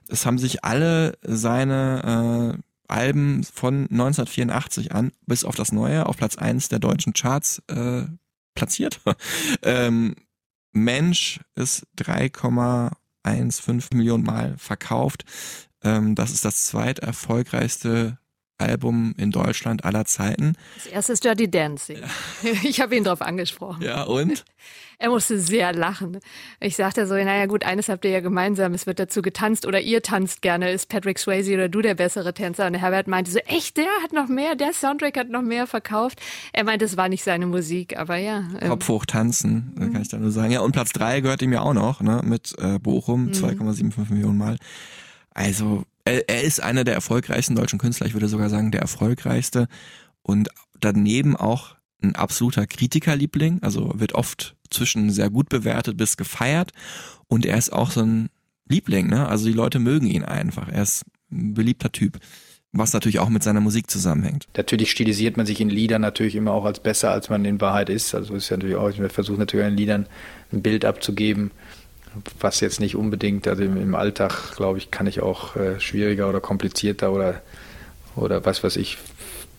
Es 0.09 0.27
haben 0.27 0.39
sich 0.39 0.65
alle 0.65 1.19
seine 1.23 2.57
äh, 2.59 2.63
Alben 2.93 3.43
von 3.43 3.85
1984 3.91 4.93
an, 4.93 5.13
bis 5.27 5.45
auf 5.45 5.57
das 5.57 5.73
neue, 5.73 6.07
auf 6.07 6.19
Platz 6.19 6.37
eins 6.37 6.69
der 6.69 6.79
deutschen 6.79 7.15
Charts 7.15 7.63
äh, 7.69 8.03
platziert. 8.55 9.01
ähm, 9.63 10.17
Mensch 10.73 11.41
ist 11.55 11.87
3,15 11.99 13.95
Millionen 13.97 14.25
Mal 14.25 14.57
verkauft. 14.59 15.25
Ähm, 15.83 16.15
das 16.15 16.31
ist 16.31 16.45
das 16.45 16.67
zweiterfolgreichste 16.67 18.19
Album 18.63 19.15
in 19.19 19.31
Deutschland 19.31 19.85
aller 19.85 20.05
Zeiten. 20.05 20.55
Das 20.77 20.87
erste 20.87 21.13
ist 21.13 21.25
Dirty 21.25 21.51
Dancing. 21.51 21.99
Ja. 21.99 22.53
Ich 22.63 22.81
habe 22.81 22.97
ihn 22.97 23.05
drauf 23.05 23.23
angesprochen. 23.23 23.83
Ja, 23.83 24.05
und? 24.05 24.45
Er 25.03 25.11
musste 25.11 25.41
sehr 25.41 25.73
lachen. 25.73 26.21
Ich 26.61 26.77
sagte 26.77 27.09
so, 27.09 27.15
naja 27.15 27.47
gut, 27.47 27.65
eines 27.67 27.89
habt 27.89 28.05
ihr 28.05 28.13
ja 28.13 28.21
gemeinsam, 28.21 28.73
es 28.73 28.87
wird 28.87 29.01
dazu 29.01 29.21
getanzt 29.21 29.67
oder 29.67 29.81
ihr 29.81 30.01
tanzt 30.01 30.43
gerne, 30.43 30.71
ist 30.71 30.89
Patrick 30.89 31.19
Swayze 31.19 31.55
oder 31.55 31.69
du 31.69 31.83
der 31.83 31.97
bessere 31.97 32.33
Tänzer? 32.33 32.69
Und 32.69 32.75
Herbert 32.75 33.09
meinte 33.09 33.33
so, 33.33 33.41
echt, 33.41 33.79
der 33.79 33.89
hat 34.05 34.13
noch 34.13 34.29
mehr, 34.29 34.55
der 34.55 34.73
Soundtrack 34.73 35.17
hat 35.17 35.29
noch 35.29 35.43
mehr 35.43 35.67
verkauft. 35.67 36.21
Er 36.53 36.63
meinte, 36.63 36.85
es 36.85 36.97
war 36.97 37.09
nicht 37.09 37.25
seine 37.25 37.47
Musik, 37.47 37.99
aber 37.99 38.17
ja. 38.17 38.45
Ähm. 38.61 38.69
Kopf 38.69 38.87
hoch 38.87 39.05
tanzen, 39.05 39.73
mhm. 39.75 39.93
kann 39.93 40.03
ich 40.03 40.09
da 40.09 40.19
nur 40.19 40.31
sagen. 40.31 40.53
Ja, 40.53 40.61
und 40.61 40.71
Platz 40.71 40.93
drei 40.93 41.21
gehört 41.21 41.43
ihm 41.43 41.53
ja 41.53 41.63
auch 41.63 41.75
noch, 41.75 42.01
ne, 42.01 42.21
mit 42.23 42.55
äh, 42.59 42.79
Bochum, 42.79 43.25
mhm. 43.25 43.33
2,75 43.33 44.13
Millionen 44.13 44.39
Mal. 44.39 44.57
Also 45.35 45.83
er, 46.05 46.29
er 46.29 46.43
ist 46.43 46.63
einer 46.63 46.85
der 46.85 46.95
erfolgreichsten 46.95 47.55
deutschen 47.55 47.79
Künstler, 47.79 48.07
ich 48.07 48.15
würde 48.15 48.29
sogar 48.29 48.49
sagen 48.51 48.71
der 48.71 48.81
erfolgreichste 48.81 49.69
und 50.23 50.49
daneben 50.81 51.37
auch 51.37 51.77
ein 52.03 52.17
absoluter 52.17 52.67
Kritikerliebling, 52.67 53.61
also 53.63 53.93
wird 53.95 54.15
oft 54.15 54.57
zwischen 54.71 55.11
sehr 55.11 55.31
gut 55.31 55.49
bewertet 55.49 55.97
bis 55.97 56.17
gefeiert 56.17 56.73
und 57.29 57.47
er 57.47 57.57
ist 57.57 57.73
auch 57.73 57.91
so 57.91 58.03
ein 58.03 58.29
Liebling, 58.69 59.09
ne? 59.09 59.29
Also 59.29 59.47
die 59.47 59.53
Leute 59.53 59.79
mögen 59.79 60.07
ihn 60.07 60.25
einfach. 60.25 60.69
Er 60.69 60.83
ist 60.83 61.05
ein 61.31 61.55
beliebter 61.55 61.93
Typ. 61.93 62.19
Was 62.75 62.95
natürlich 62.95 63.19
auch 63.19 63.29
mit 63.29 63.43
seiner 63.43 63.61
Musik 63.61 63.91
zusammenhängt. 63.91 64.49
Natürlich 64.57 64.91
stilisiert 64.91 65.37
man 65.37 65.45
sich 65.45 65.61
in 65.61 65.69
Liedern 65.69 66.01
natürlich 66.01 66.35
immer 66.35 66.53
auch 66.53 66.65
als 66.65 66.81
besser, 66.81 67.11
als 67.11 67.29
man 67.29 67.45
in 67.45 67.61
Wahrheit 67.61 67.91
ist. 67.91 68.15
Also 68.15 68.35
ist 68.35 68.49
ja 68.49 68.57
natürlich 68.57 68.77
auch, 68.77 68.89
ich 68.89 69.13
versuche 69.13 69.39
natürlich 69.39 69.67
in 69.67 69.77
Liedern 69.77 70.07
ein 70.53 70.63
Bild 70.63 70.87
abzugeben, 70.87 71.51
was 72.41 72.61
jetzt 72.61 72.81
nicht 72.81 72.97
unbedingt, 72.97 73.49
also 73.49 73.63
im, 73.63 73.77
im 73.77 73.95
Alltag, 73.95 74.55
glaube 74.57 74.79
ich, 74.79 74.91
kann 74.91 75.07
ich 75.07 75.21
auch 75.21 75.57
äh, 75.57 75.81
schwieriger 75.81 76.29
oder 76.29 76.41
komplizierter 76.41 77.13
oder, 77.13 77.43
oder 78.17 78.45
was 78.45 78.63
weiß 78.63 78.77
ich, 78.77 78.99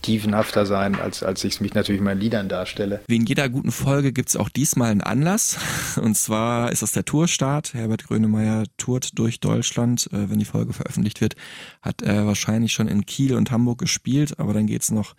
tiefenhafter 0.04 0.66
sein, 0.66 0.96
als, 0.96 1.22
als 1.22 1.42
ich 1.44 1.54
es 1.54 1.60
mich 1.60 1.74
natürlich 1.74 2.00
in 2.00 2.04
meinen 2.04 2.20
Liedern 2.20 2.48
darstelle. 2.48 3.00
Wie 3.08 3.16
in 3.16 3.24
jeder 3.24 3.48
guten 3.48 3.72
Folge 3.72 4.12
gibt 4.12 4.28
es 4.28 4.36
auch 4.36 4.50
diesmal 4.50 4.90
einen 4.90 5.00
Anlass. 5.00 5.56
Und 6.00 6.16
zwar 6.16 6.70
ist 6.70 6.82
das 6.82 6.92
der 6.92 7.04
Tourstart. 7.04 7.72
Herbert 7.72 8.04
Grönemeyer 8.04 8.64
tourt 8.76 9.18
durch 9.18 9.40
Deutschland. 9.40 10.08
Äh, 10.12 10.30
wenn 10.30 10.38
die 10.38 10.44
Folge 10.44 10.74
veröffentlicht 10.74 11.20
wird, 11.20 11.36
hat 11.80 12.02
er 12.02 12.26
wahrscheinlich 12.26 12.72
schon 12.72 12.88
in 12.88 13.06
Kiel 13.06 13.34
und 13.34 13.50
Hamburg 13.50 13.78
gespielt, 13.78 14.38
aber 14.38 14.52
dann 14.52 14.66
geht's 14.66 14.90
noch 14.90 15.14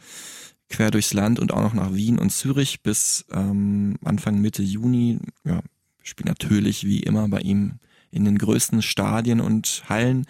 quer 0.70 0.92
durchs 0.92 1.14
Land 1.14 1.40
und 1.40 1.54
auch 1.54 1.62
noch 1.62 1.74
nach 1.74 1.94
Wien 1.94 2.20
und 2.20 2.32
Zürich 2.32 2.82
bis 2.82 3.26
ähm, 3.32 3.98
Anfang 4.04 4.40
Mitte 4.40 4.64
Juni. 4.64 5.20
Ja, 5.44 5.62
spielt 6.06 6.28
natürlich 6.28 6.86
wie 6.86 7.00
immer 7.02 7.28
bei 7.28 7.40
ihm 7.40 7.80
in 8.12 8.24
den 8.24 8.38
größten 8.38 8.82
Stadien 8.82 9.42
und 9.42 9.84
Hallen. 9.90 10.26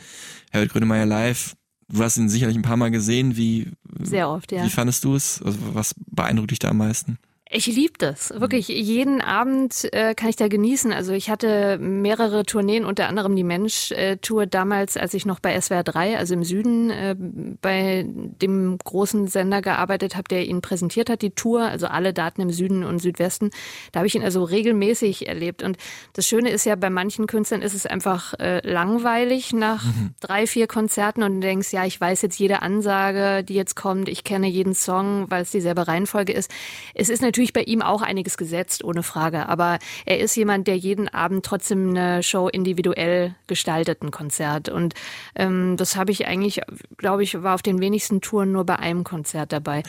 Herbert 0.52 0.72
Grönemeyer 0.72 1.06
live. 1.06 1.56
Du 1.88 2.02
hast 2.02 2.18
ihn 2.18 2.30
sicherlich 2.30 2.58
ein 2.58 2.64
paar 2.64 2.78
Mal 2.78 2.90
gesehen. 2.90 3.38
Wie, 3.38 3.72
Sehr 4.02 4.30
oft, 4.30 4.52
ja. 4.52 4.66
Wie 4.66 4.70
fandest 4.70 5.04
du 5.04 5.16
es? 5.16 5.42
Also 5.44 5.60
was 5.74 5.94
beeindruckt 6.08 6.52
dich 6.52 6.60
da 6.60 6.70
am 6.70 6.78
meisten? 6.78 7.20
Ich 7.52 7.68
liebe 7.68 7.94
das. 8.00 8.34
Wirklich, 8.36 8.70
jeden 8.70 9.22
Abend 9.22 9.88
äh, 9.94 10.16
kann 10.16 10.30
ich 10.30 10.36
da 10.36 10.48
genießen. 10.48 10.92
Also 10.92 11.14
ich 11.14 11.30
hatte 11.30 11.78
mehrere 11.78 12.44
Tourneen, 12.44 12.86
unter 12.86 13.08
anderem 13.08 13.36
die 13.36 13.44
Mensch-Tour 13.44 14.48
damals, 14.48 14.98
als 14.98 15.14
ich 15.14 15.28
noch 15.28 15.40
bei 15.40 15.60
SWR 15.62 15.84
3, 15.84 16.18
also 16.18 16.34
im 16.34 16.44
Süden, 16.44 16.90
äh, 16.90 17.16
bei 17.62 18.04
dem 18.08 18.80
großen 18.84 19.28
Sender 19.28 19.62
gearbeitet 19.62 20.16
habe, 20.16 20.28
der 20.28 20.48
ihn 20.48 20.62
präsentiert 20.62 21.08
hat, 21.08 21.22
die 21.22 21.30
Tour, 21.30 21.62
also 21.62 21.86
alle 21.86 22.14
Daten 22.14 22.42
im 22.42 22.50
Süden 22.50 22.84
und 22.84 22.98
Südwesten. 22.98 23.52
Da 23.92 24.00
habe 24.00 24.08
ich 24.08 24.16
ihn 24.16 24.24
also 24.24 24.44
regelmäßig 24.44 25.28
erlebt. 25.28 25.62
Und 25.62 25.78
das 26.14 26.26
Schöne 26.26 26.50
ist 26.50 26.66
ja, 26.66 26.76
bei 26.76 26.90
manchen 26.90 27.28
Künstlern 27.28 27.62
ist 27.62 27.76
es 27.76 27.86
einfach 27.86 28.34
äh, 28.40 28.68
langweilig 28.68 29.54
nach 29.54 29.86
mhm. 29.86 30.16
drei, 30.20 30.48
vier 30.48 30.66
Konzerten 30.66 31.22
und 31.22 31.36
du 31.36 31.40
denkst, 31.42 31.72
ja, 31.74 31.86
ich 31.86 32.02
weiß 32.02 32.24
jetzt 32.24 32.40
jede 32.40 32.64
Ansage, 32.64 33.44
die 33.44 33.54
jetzt 33.54 33.76
kommt, 33.76 34.10
ich 34.10 34.24
kenne 34.24 34.48
jeden 34.48 34.74
Song, 34.74 35.30
weil 35.30 35.44
es 35.44 35.52
dieselbe 35.52 35.88
Reihenfolge 35.88 36.34
ist. 36.34 36.50
Es 36.96 37.10
ist 37.10 37.22
natürlich 37.36 37.52
bei 37.52 37.64
ihm 37.64 37.82
auch 37.82 38.02
einiges 38.02 38.38
gesetzt, 38.38 38.86
ohne 38.86 39.04
Frage. 39.04 39.50
Aber 39.50 39.80
er 40.06 40.20
ist 40.20 40.38
jemand, 40.38 40.68
der 40.68 40.78
jeden 40.78 41.10
Abend 41.10 41.46
trotzdem 41.46 41.90
eine 41.90 42.24
Show 42.24 42.48
individuell 42.48 43.36
gestaltet, 43.48 44.02
ein 44.02 44.12
Konzert. 44.12 44.70
Und 44.70 44.94
ähm, 45.36 45.76
das 45.76 45.98
habe 45.98 46.12
ich 46.12 46.28
eigentlich, 46.28 46.62
glaube 46.96 47.24
ich, 47.24 47.44
war 47.44 47.56
auf 47.56 47.62
den 47.62 47.82
wenigsten 47.82 48.22
Touren 48.22 48.54
nur 48.54 48.66
bei 48.66 48.78
einem 48.78 49.04
Konzert 49.04 49.52
dabei. 49.52 49.84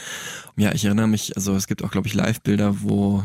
Ja, 0.56 0.72
ich 0.72 0.84
erinnere 0.84 1.06
mich, 1.06 1.36
also 1.36 1.54
es 1.54 1.68
gibt 1.68 1.84
auch, 1.84 1.92
glaube 1.92 2.08
ich, 2.08 2.14
Live-Bilder, 2.14 2.82
wo 2.82 3.22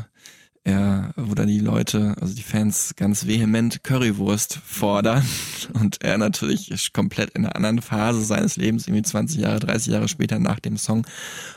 er, 0.64 1.12
wo 1.16 1.34
dann 1.34 1.48
die 1.48 1.60
Leute, 1.60 2.16
also 2.22 2.36
die 2.36 2.44
Fans 2.44 2.94
ganz 2.96 3.26
vehement 3.26 3.84
Currywurst 3.84 4.60
fordern 4.64 5.26
und 5.74 6.04
er 6.04 6.20
natürlich 6.20 6.70
ist 6.70 6.94
komplett 6.94 7.32
in 7.32 7.46
einer 7.46 7.56
anderen 7.56 7.82
Phase 7.82 8.24
seines 8.24 8.58
Lebens, 8.58 8.86
irgendwie 8.86 9.02
20 9.02 9.40
Jahre, 9.40 9.60
30 9.60 9.94
Jahre 9.94 10.08
später 10.08 10.38
nach 10.38 10.60
dem 10.60 10.78
Song 10.78 11.08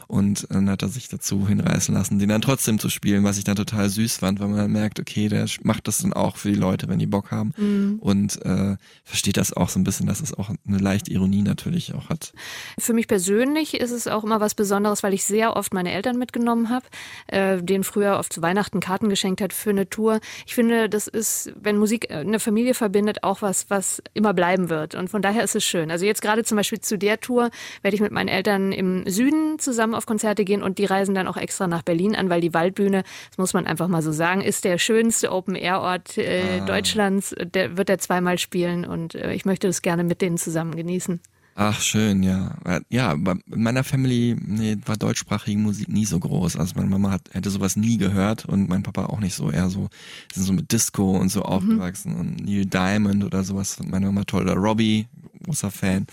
und 0.07 0.47
dann 0.49 0.71
hat 0.71 0.81
er 0.81 0.89
sich 0.89 1.09
dazu 1.09 1.47
hinreißen 1.47 1.95
lassen, 1.95 2.19
den 2.19 2.31
dann 2.31 2.41
trotzdem 2.41 2.79
zu 2.79 2.89
spielen, 2.89 3.25
was 3.25 3.37
ich 3.37 3.45
dann 3.45 3.57
total 3.57 3.91
süß 3.91 4.19
fand, 4.19 4.41
weil 4.41 4.49
man 4.49 4.57
dann 4.57 4.73
merkt, 4.73 4.99
okay, 4.99 5.29
der 5.29 5.47
macht 5.63 5.87
das 5.87 5.99
dann 5.99 6.15
auch 6.15 6.39
für 6.39 6.49
die 6.49 6.59
Leute, 6.59 6.89
wenn 6.89 6.99
die 6.99 7.07
Bock 7.07 7.31
haben 7.31 7.53
mhm. 7.59 7.99
und 8.01 8.41
äh, 8.47 8.77
versteht 9.05 9.37
das 9.37 9.53
auch 9.53 9.69
so 9.69 9.79
ein 9.79 9.85
bisschen, 9.85 10.07
dass 10.07 10.23
es 10.23 10.33
auch 10.33 10.49
eine 10.67 10.79
leichte 10.79 11.13
Ironie 11.13 11.43
natürlich 11.43 11.95
auch 11.95 12.09
hat. 12.09 12.33
Für 12.79 12.95
mich 12.95 13.07
persönlich 13.07 13.75
ist 13.75 13.91
es 13.91 14.09
auch 14.09 14.25
immer 14.25 14.41
was 14.41 14.55
Besonderes, 14.55 15.03
weil 15.03 15.13
ich 15.13 15.25
sehr 15.25 15.57
oft 15.57 15.75
meine 15.75 15.93
Eltern 15.93 16.17
mitgenommen 16.17 16.71
habe, 16.71 16.87
äh, 17.27 17.63
denen 17.63 17.85
früher 17.85 18.19
oft 18.19 18.33
zu 18.33 18.41
Weihnachten 18.41 18.81
kam 18.81 18.94
Karten 18.95 19.09
geschenkt 19.09 19.41
hat 19.41 19.53
für 19.53 19.71
eine 19.71 19.89
Tour. 19.89 20.21
Ich 20.47 20.55
finde, 20.55 20.89
das 20.89 21.09
ist, 21.09 21.53
wenn 21.61 21.79
Musik 21.79 22.11
äh, 22.11 22.19
eine 22.19 22.39
Familie 22.39 22.75
verbindet, 22.75 23.25
auch 23.25 23.43
was, 23.43 23.69
was 23.69 24.01
immer 24.13 24.33
bleiben 24.35 24.71
wird. 24.71 24.95
Und 24.95 25.11
von 25.11 25.21
daher 25.21 25.43
ist 25.43 25.57
es 25.57 25.65
schön. 25.65 25.91
Also 25.91 26.07
jetzt 26.07 26.23
gerade 26.23 26.45
zum 26.45 26.57
Beispiel 26.57 26.81
zu 26.81 26.97
der 26.97 27.19
Tour 27.19 27.51
werde 27.83 27.97
ich 27.97 28.01
mit 28.01 28.13
meinen 28.13 28.29
Eltern 28.29 28.71
im 28.71 29.05
Süden 29.09 29.59
zusammen 29.59 29.97
auf 29.97 30.07
Konzerte 30.07 30.45
gehen 30.45 30.63
und 30.63 30.79
die 30.79 30.85
reisen 30.85 31.13
dann 31.13 31.27
auch 31.27 31.37
extra 31.37 31.67
nach 31.67 31.83
Berlin 31.83 32.15
an, 32.15 32.31
weil 32.31 32.41
die 32.41 32.55
Waldbühne, 32.55 33.03
das 33.31 33.39
muss 33.39 33.53
man 33.53 33.67
einfach 33.67 33.89
mal 33.89 34.01
so 34.01 34.13
sagen, 34.13 34.43
ist 34.43 34.65
der 34.65 34.79
schönste 34.79 35.33
Open-Air-Ort 35.33 36.17
äh, 36.19 36.61
ah. 36.61 36.65
Deutschlands. 36.65 37.35
Der 37.41 37.77
wird 37.77 37.91
er 37.91 37.99
zweimal 37.99 38.39
spielen 38.39 38.85
und 38.85 39.17
äh, 39.17 39.35
ich 39.35 39.45
möchte 39.45 39.67
das 39.67 39.83
gerne 39.83 40.05
mit 40.05 40.23
denen 40.23 40.39
zusammen 40.39 40.77
genießen. 40.77 41.21
Ach, 41.57 41.81
schön, 41.81 42.25
ja. 42.25 42.57
Ja, 42.89 43.15
bei 43.17 43.35
meiner 43.47 43.85
Family 43.85 44.37
nee, 44.45 44.77
war 44.87 44.97
deutschsprachige 44.97 45.59
Musik 45.59 45.89
nie 45.89 46.05
so 46.05 46.19
groß. 46.19 46.57
Also 46.57 46.75
meine 46.77 46.89
Mama 46.89 47.13
hat, 47.13 47.31
hätte 47.33 47.51
sowas 47.51 47.77
nie 47.77 47.97
gehört 47.97 48.45
und 48.45 48.69
mein 48.69 48.83
Papa 48.83 49.07
auch 49.07 49.21
nicht 49.21 49.35
so, 49.35 49.51
eher 49.51 49.71
so, 49.71 49.89
sind 50.33 50.45
so 50.45 50.53
mit 50.53 50.73
Disco 50.73 51.17
und 51.17 51.29
so 51.29 51.41
mhm. 51.41 51.47
aufgewachsen 51.47 52.17
und 52.17 52.45
Neil 52.45 52.67
Diamond 52.67 53.23
oder 53.23 53.45
sowas. 53.45 53.79
Meine 53.85 54.07
Mama 54.07 54.25
toll. 54.25 54.43
Oder 54.43 54.55
Robbie, 54.55 55.07
großer 55.45 55.71
Fan. 55.71 56.07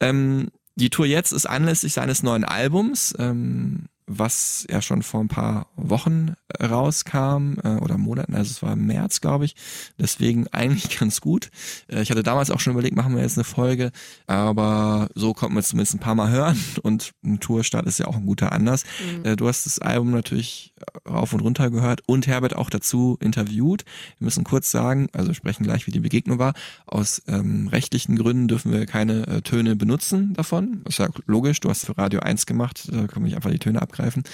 Ähm, 0.00 0.48
die 0.76 0.90
Tour 0.90 1.06
jetzt 1.06 1.32
ist 1.32 1.46
anlässlich 1.46 1.94
seines 1.94 2.22
neuen 2.22 2.44
Albums. 2.44 3.14
Ähm, 3.18 3.86
was 4.08 4.66
ja 4.70 4.80
schon 4.80 5.02
vor 5.02 5.20
ein 5.20 5.28
paar 5.28 5.66
Wochen 5.76 6.34
äh, 6.48 6.64
rauskam 6.64 7.58
äh, 7.62 7.76
oder 7.76 7.98
Monaten, 7.98 8.34
also 8.34 8.50
es 8.50 8.62
war 8.62 8.72
im 8.72 8.86
März, 8.86 9.20
glaube 9.20 9.44
ich. 9.44 9.54
Deswegen 9.98 10.48
eigentlich 10.48 10.98
ganz 10.98 11.20
gut. 11.20 11.50
Äh, 11.88 12.02
ich 12.02 12.10
hatte 12.10 12.22
damals 12.22 12.50
auch 12.50 12.58
schon 12.58 12.72
überlegt, 12.72 12.96
machen 12.96 13.14
wir 13.14 13.22
jetzt 13.22 13.36
eine 13.36 13.44
Folge, 13.44 13.92
aber 14.26 15.08
so 15.14 15.34
konnten 15.34 15.54
wir 15.54 15.60
es 15.60 15.68
zumindest 15.68 15.94
ein 15.94 16.00
paar 16.00 16.14
Mal 16.14 16.30
hören 16.38 16.58
und 16.82 17.12
ein 17.22 17.38
Tourstart 17.38 17.86
ist 17.86 17.98
ja 17.98 18.06
auch 18.06 18.16
ein 18.16 18.26
guter 18.26 18.52
Anlass. 18.52 18.84
Mhm. 19.18 19.24
Äh, 19.24 19.36
du 19.36 19.46
hast 19.46 19.66
das 19.66 19.78
Album 19.78 20.10
natürlich 20.10 20.72
rauf 21.08 21.34
und 21.34 21.40
runter 21.40 21.70
gehört 21.70 22.02
und 22.06 22.26
Herbert 22.26 22.56
auch 22.56 22.70
dazu 22.70 23.18
interviewt. 23.20 23.84
Wir 24.18 24.24
müssen 24.24 24.44
kurz 24.44 24.70
sagen, 24.70 25.08
also 25.12 25.34
sprechen 25.34 25.64
gleich, 25.64 25.86
wie 25.86 25.90
die 25.90 26.00
Begegnung 26.00 26.38
war. 26.38 26.54
Aus 26.86 27.22
ähm, 27.28 27.68
rechtlichen 27.68 28.16
Gründen 28.16 28.48
dürfen 28.48 28.72
wir 28.72 28.86
keine 28.86 29.26
äh, 29.26 29.42
Töne 29.42 29.76
benutzen 29.76 30.32
davon. 30.32 30.80
Das 30.84 30.94
ist 30.94 30.98
ja 30.98 31.08
logisch, 31.26 31.60
du 31.60 31.68
hast 31.68 31.84
für 31.84 31.98
Radio 31.98 32.20
1 32.20 32.46
gemacht, 32.46 32.88
da 32.90 33.06
können 33.06 33.10
wir 33.16 33.28
nicht 33.28 33.36
einfach 33.36 33.50
die 33.50 33.58
Töne 33.58 33.82
abgreifen 33.82 33.97
aufgreifen. 33.98 34.24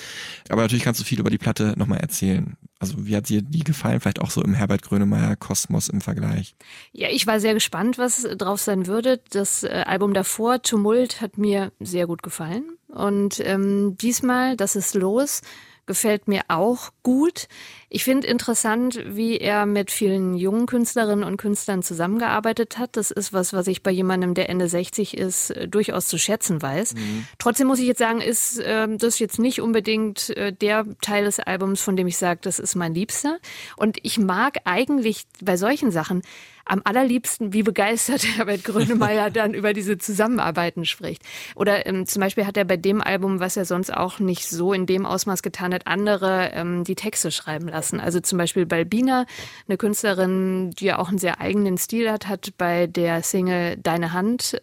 Aber 0.48 0.62
natürlich 0.62 0.84
kannst 0.84 1.00
du 1.00 1.04
viel 1.04 1.20
über 1.20 1.30
die 1.30 1.38
Platte 1.38 1.74
nochmal 1.76 2.00
erzählen. 2.00 2.56
Also 2.78 3.06
wie 3.06 3.16
hat 3.16 3.28
dir 3.28 3.42
die 3.42 3.64
gefallen? 3.64 4.00
Vielleicht 4.00 4.20
auch 4.20 4.30
so 4.30 4.42
im 4.42 4.54
Herbert 4.54 4.82
Grönemeyer 4.82 5.36
Kosmos 5.36 5.88
im 5.88 6.00
Vergleich. 6.00 6.54
Ja, 6.92 7.08
ich 7.10 7.26
war 7.26 7.40
sehr 7.40 7.54
gespannt, 7.54 7.98
was 7.98 8.22
drauf 8.36 8.60
sein 8.60 8.86
würde. 8.86 9.20
Das 9.30 9.62
äh, 9.62 9.84
Album 9.86 10.12
davor, 10.12 10.60
Tumult, 10.62 11.20
hat 11.20 11.38
mir 11.38 11.72
sehr 11.80 12.06
gut 12.06 12.22
gefallen. 12.22 12.64
Und 12.88 13.40
ähm, 13.40 13.96
diesmal, 13.96 14.56
das 14.56 14.76
ist 14.76 14.94
los, 14.94 15.40
gefällt 15.86 16.28
mir 16.28 16.42
auch 16.48 16.90
gut. 17.02 17.48
Ich 17.88 18.04
finde 18.04 18.26
interessant, 18.26 19.00
wie 19.06 19.38
er 19.38 19.66
mit 19.66 19.90
vielen 19.90 20.34
jungen 20.34 20.66
Künstlerinnen 20.66 21.24
und 21.24 21.36
Künstlern 21.36 21.82
zusammengearbeitet 21.82 22.78
hat. 22.78 22.96
Das 22.96 23.10
ist 23.10 23.32
was, 23.32 23.52
was 23.52 23.66
ich 23.66 23.82
bei 23.82 23.90
jemandem, 23.90 24.34
der 24.34 24.48
Ende 24.48 24.68
60 24.68 25.16
ist, 25.16 25.50
äh, 25.50 25.68
durchaus 25.68 26.06
zu 26.06 26.18
schätzen 26.18 26.60
weiß. 26.60 26.94
Mhm. 26.94 27.26
Trotzdem 27.38 27.66
muss 27.66 27.78
ich 27.78 27.86
jetzt 27.86 27.98
sagen, 27.98 28.20
ist 28.20 28.58
äh, 28.58 28.88
das 28.96 29.18
jetzt 29.18 29.38
nicht 29.38 29.60
unbedingt 29.60 30.30
äh, 30.30 30.52
der 30.52 30.86
Teil 31.00 31.24
des 31.24 31.38
Albums, 31.38 31.80
von 31.82 31.96
dem 31.96 32.06
ich 32.06 32.16
sage, 32.16 32.40
das 32.42 32.58
ist 32.58 32.74
mein 32.74 32.94
Liebster. 32.94 33.38
Und 33.76 33.98
ich 34.02 34.18
mag 34.18 34.58
eigentlich 34.64 35.24
bei 35.40 35.56
solchen 35.56 35.90
Sachen 35.90 36.22
am 36.64 36.80
allerliebsten, 36.84 37.52
wie 37.52 37.62
begeistert 37.62 38.24
Herbert 38.36 38.64
Grönemeyer 38.64 39.30
dann 39.30 39.54
über 39.54 39.72
diese 39.72 39.98
Zusammenarbeiten 39.98 40.84
spricht. 40.84 41.22
Oder 41.54 41.86
ähm, 41.86 42.06
zum 42.06 42.20
Beispiel 42.20 42.46
hat 42.46 42.56
er 42.56 42.64
bei 42.64 42.76
dem 42.76 43.00
Album, 43.00 43.40
was 43.40 43.56
er 43.56 43.64
sonst 43.64 43.92
auch 43.92 44.18
nicht 44.18 44.48
so 44.48 44.72
in 44.72 44.86
dem 44.86 45.06
Ausmaß 45.06 45.42
getan 45.42 45.74
hat, 45.74 45.86
andere 45.86 46.50
ähm, 46.54 46.84
die 46.84 46.94
Texte 46.94 47.30
schreiben 47.30 47.68
lassen. 47.68 48.00
Also 48.00 48.20
zum 48.20 48.38
Beispiel 48.38 48.66
Balbina, 48.66 49.26
eine 49.68 49.76
Künstlerin, 49.76 50.70
die 50.70 50.86
ja 50.86 50.98
auch 50.98 51.08
einen 51.08 51.18
sehr 51.18 51.40
eigenen 51.40 51.78
Stil 51.78 52.10
hat, 52.10 52.28
hat 52.28 52.56
bei 52.58 52.86
der 52.86 53.22
Single 53.22 53.76
Deine 53.76 54.12
Hand 54.12 54.60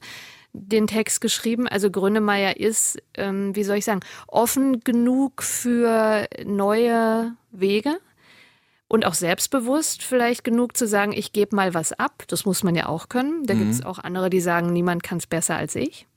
den 0.53 0.87
Text 0.87 1.21
geschrieben. 1.21 1.67
Also 1.67 1.89
Grönemeyer 1.89 2.59
ist, 2.59 3.01
ähm, 3.15 3.55
wie 3.55 3.63
soll 3.63 3.77
ich 3.77 3.85
sagen, 3.85 4.01
offen 4.27 4.81
genug 4.81 5.43
für 5.43 6.27
neue 6.45 7.33
Wege 7.51 7.97
und 8.91 9.05
auch 9.05 9.13
selbstbewusst 9.13 10.03
vielleicht 10.03 10.43
genug 10.43 10.75
zu 10.75 10.85
sagen, 10.85 11.13
ich 11.13 11.31
gebe 11.31 11.55
mal 11.55 11.73
was 11.73 11.93
ab. 11.93 12.25
Das 12.27 12.43
muss 12.43 12.61
man 12.61 12.75
ja 12.75 12.87
auch 12.87 13.07
können. 13.07 13.45
Da 13.45 13.53
mhm. 13.53 13.59
gibt 13.59 13.71
es 13.71 13.85
auch 13.85 13.99
andere, 13.99 14.29
die 14.29 14.41
sagen, 14.41 14.73
niemand 14.73 15.01
kann 15.01 15.17
es 15.17 15.27
besser 15.27 15.55
als 15.55 15.75
ich. 15.75 16.07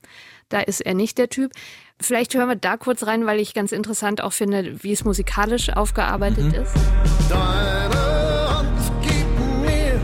Da 0.48 0.58
ist 0.58 0.80
er 0.80 0.94
nicht 0.94 1.16
der 1.18 1.28
Typ. 1.28 1.52
Vielleicht 2.00 2.34
hören 2.34 2.48
wir 2.48 2.56
da 2.56 2.76
kurz 2.76 3.06
rein, 3.06 3.26
weil 3.26 3.38
ich 3.38 3.54
ganz 3.54 3.70
interessant 3.70 4.20
auch 4.20 4.32
finde, 4.32 4.82
wie 4.82 4.90
es 4.90 5.04
musikalisch 5.04 5.70
aufgearbeitet 5.70 6.46
mhm. 6.46 6.62
ist. 6.62 6.74
Deine 7.28 8.56
Hand 8.56 9.02
gibt 9.02 9.38
mir 9.62 10.00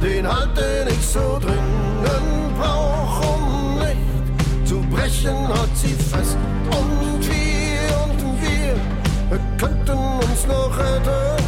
den 0.00 0.24
Halt, 0.24 0.56
den 0.56 0.94
ich 0.94 1.04
so 1.04 1.40
dringend 1.40 2.56
brauche, 2.56 3.26
um 3.26 3.80
nicht 3.80 4.68
zu 4.68 4.80
brechen, 4.82 5.48
hat 5.48 5.76
sie 5.76 5.88
fest. 5.88 6.38
Und 6.70 7.26
wir 7.26 8.04
und 8.04 8.40
wir 8.40 9.40
könnten 9.58 9.98
uns 9.98 10.46
noch 10.46 10.78
retten. 10.78 11.41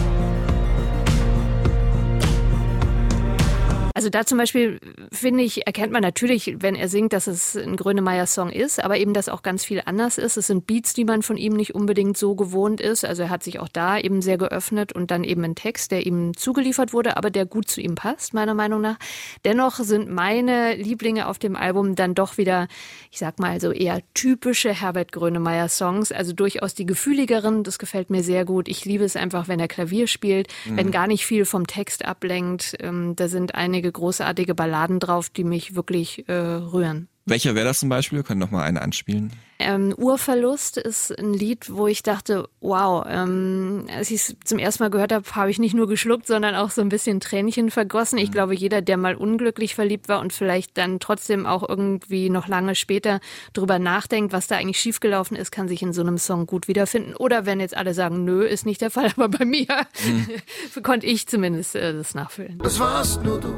Also 3.97 4.11
da 4.11 4.27
zum 4.27 4.39
Beispiel, 4.39 4.81
finde 5.13 5.45
ich, 5.45 5.69
erkennt 5.69 5.93
man 5.93 6.03
natürlich, 6.03 6.57
wenn 6.59 6.75
er 6.75 6.89
singt, 6.89 7.13
dass 7.13 7.29
es 7.29 7.57
ein 7.57 7.77
Grönemeyer-Song 7.77 8.51
ist, 8.51 8.83
aber 8.83 8.99
eben, 8.99 9.15
dass 9.15 9.29
auch 9.29 9.43
ganz 9.43 9.65
viel 9.65 9.83
anders 9.85 10.19
ist. 10.19 10.37
Es 10.37 10.49
sind 10.49 10.67
Beats, 10.67 10.95
die 10.95 11.05
man 11.05 11.23
von 11.23 11.37
ihm 11.37 11.53
nicht 11.53 11.77
unbedingt 11.77 12.17
so 12.17 12.35
gewohnt 12.35 12.81
ist. 12.81 13.05
Also 13.05 13.23
er 13.23 13.31
hat 13.31 13.45
sich 13.45 13.61
auch 13.61 13.69
da 13.69 13.97
eben 13.97 14.21
sehr 14.21 14.37
geöffnet 14.37 14.93
und 14.93 15.13
dann 15.13 15.23
eben 15.23 15.45
ein 15.45 15.55
Text, 15.55 15.93
der 15.93 16.07
ihm 16.07 16.37
zugeliefert 16.37 16.93
wurde, 16.93 17.17
aber 17.17 17.31
der 17.31 17.47
gut 17.47 17.69
zu 17.69 17.81
ihm 17.81 17.95
passt, 17.95 18.35
meiner 18.35 18.55
Meinung 18.55 18.81
nach. 18.81 18.97
Dennoch 19.45 19.77
sind 19.77 20.11
meine 20.11 20.75
Lieblinge 20.75 21.29
auf 21.29 21.39
dem 21.39 21.55
Album 21.55 21.95
dann 21.95 22.17
doch 22.17 22.37
wieder, 22.37 22.67
ich 23.13 23.21
sag 23.21 23.39
mal, 23.39 23.61
so 23.61 23.71
eher 23.71 24.01
typische 24.13 24.73
Herbert 24.73 25.13
Grönemeyer-Songs, 25.13 26.11
also 26.11 26.33
durchaus 26.33 26.75
die 26.75 26.85
gefühligeren. 26.85 27.63
Das 27.63 27.79
gefällt 27.79 28.11
mir 28.11 28.25
sehr 28.25 28.45
gut. 28.45 28.67
Ich 28.67 28.85
liebe 28.85 29.05
es 29.05 29.15
einfach, 29.15 29.47
wenn 29.47 29.61
er 29.61 29.69
Klavier 29.69 30.09
spielt, 30.09 30.49
mhm. 30.65 30.79
wenn 30.79 30.91
gar 30.91 31.07
nicht 31.07 31.25
viel 31.25 31.45
vom 31.45 31.69
Text 31.69 32.05
ablenkt. 32.05 32.75
Ähm, 32.81 33.15
da 33.15 33.29
sind 33.29 33.55
einige 33.55 33.84
einige 33.85 33.93
großartige 33.93 34.55
Balladen 34.55 34.99
drauf, 34.99 35.29
die 35.29 35.45
mich 35.45 35.75
wirklich 35.75 36.27
äh, 36.29 36.33
rühren. 36.33 37.09
Welcher 37.27 37.55
wäre 37.55 37.67
das 37.67 37.81
zum 37.81 37.89
Beispiel? 37.89 38.19
Wir 38.19 38.23
können 38.23 38.41
noch 38.41 38.51
mal 38.51 38.63
eine 38.63 38.83
anspielen. 38.83 39.33
Ähm, 39.59 39.95
Urverlust 39.97 40.77
ist 40.77 41.17
ein 41.19 41.33
Lied, 41.33 41.73
wo 41.73 41.87
ich 41.87 42.03
dachte, 42.03 42.49
wow, 42.61 43.07
ähm, 43.09 43.87
als 43.89 44.11
ich 44.11 44.17
es 44.17 44.37
zum 44.45 44.59
ersten 44.59 44.83
Mal 44.83 44.91
gehört 44.91 45.11
habe, 45.11 45.25
habe 45.35 45.51
ich 45.51 45.59
nicht 45.59 45.75
nur 45.75 45.89
geschluckt, 45.89 46.27
sondern 46.27 46.55
auch 46.55 46.71
so 46.71 46.83
ein 46.83 46.91
bisschen 46.91 47.21
Tränchen 47.21 47.71
vergossen. 47.71 48.19
Ich 48.19 48.29
mhm. 48.29 48.33
glaube, 48.33 48.55
jeder, 48.55 48.83
der 48.83 48.99
mal 48.99 49.15
unglücklich 49.15 49.75
verliebt 49.75 50.09
war 50.09 50.21
und 50.21 50.35
vielleicht 50.35 50.77
dann 50.77 51.01
trotzdem 51.01 51.47
auch 51.47 51.67
irgendwie 51.67 52.29
noch 52.29 52.47
lange 52.47 52.75
später 52.75 53.21
drüber 53.55 53.79
nachdenkt, 53.79 54.35
was 54.35 54.47
da 54.47 54.57
eigentlich 54.57 54.81
schiefgelaufen 54.81 55.37
ist, 55.37 55.51
kann 55.51 55.69
sich 55.69 55.81
in 55.81 55.95
so 55.95 56.03
einem 56.03 56.19
Song 56.19 56.47
gut 56.47 56.69
wiederfinden. 56.69 57.17
Oder 57.17 57.47
wenn 57.47 57.59
jetzt 57.59 57.77
alle 57.77 57.95
sagen, 57.95 58.25
nö, 58.25 58.45
ist 58.45 58.67
nicht 58.67 58.83
der 58.83 58.91
Fall, 58.91 59.07
aber 59.17 59.31
bei 59.31 59.47
mir 59.47 59.67
mhm. 60.05 60.83
konnte 60.83 61.07
ich 61.07 61.27
zumindest 61.27 61.75
äh, 61.75 61.95
das 61.95 62.15
nachfüllen. 62.15 62.59
Es 62.63 62.79
warst 62.79 63.23
nur 63.25 63.41
du, 63.41 63.55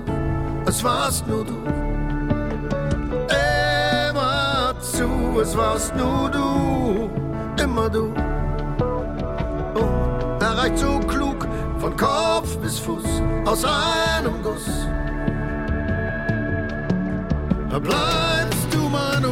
es 0.67 0.85
warst 0.85 1.27
nur 1.27 1.45
du 1.45 2.06
es 5.41 5.57
warst 5.57 5.95
nur 5.97 6.31
du, 6.31 7.63
immer 7.63 7.91
du. 7.91 8.13
Oh, 9.75 10.39
er 10.41 10.57
reicht 10.59 10.79
so 10.79 10.99
klug 11.01 11.47
von 11.79 11.97
Kopf 11.97 12.57
bis 12.59 12.79
Fuß 12.79 13.05
aus 13.45 13.65
einem 13.65 14.43
Guss. 14.43 14.67
Da 17.71 17.79
bleibst 17.79 18.73
du 18.73 18.89
mein 18.89 19.25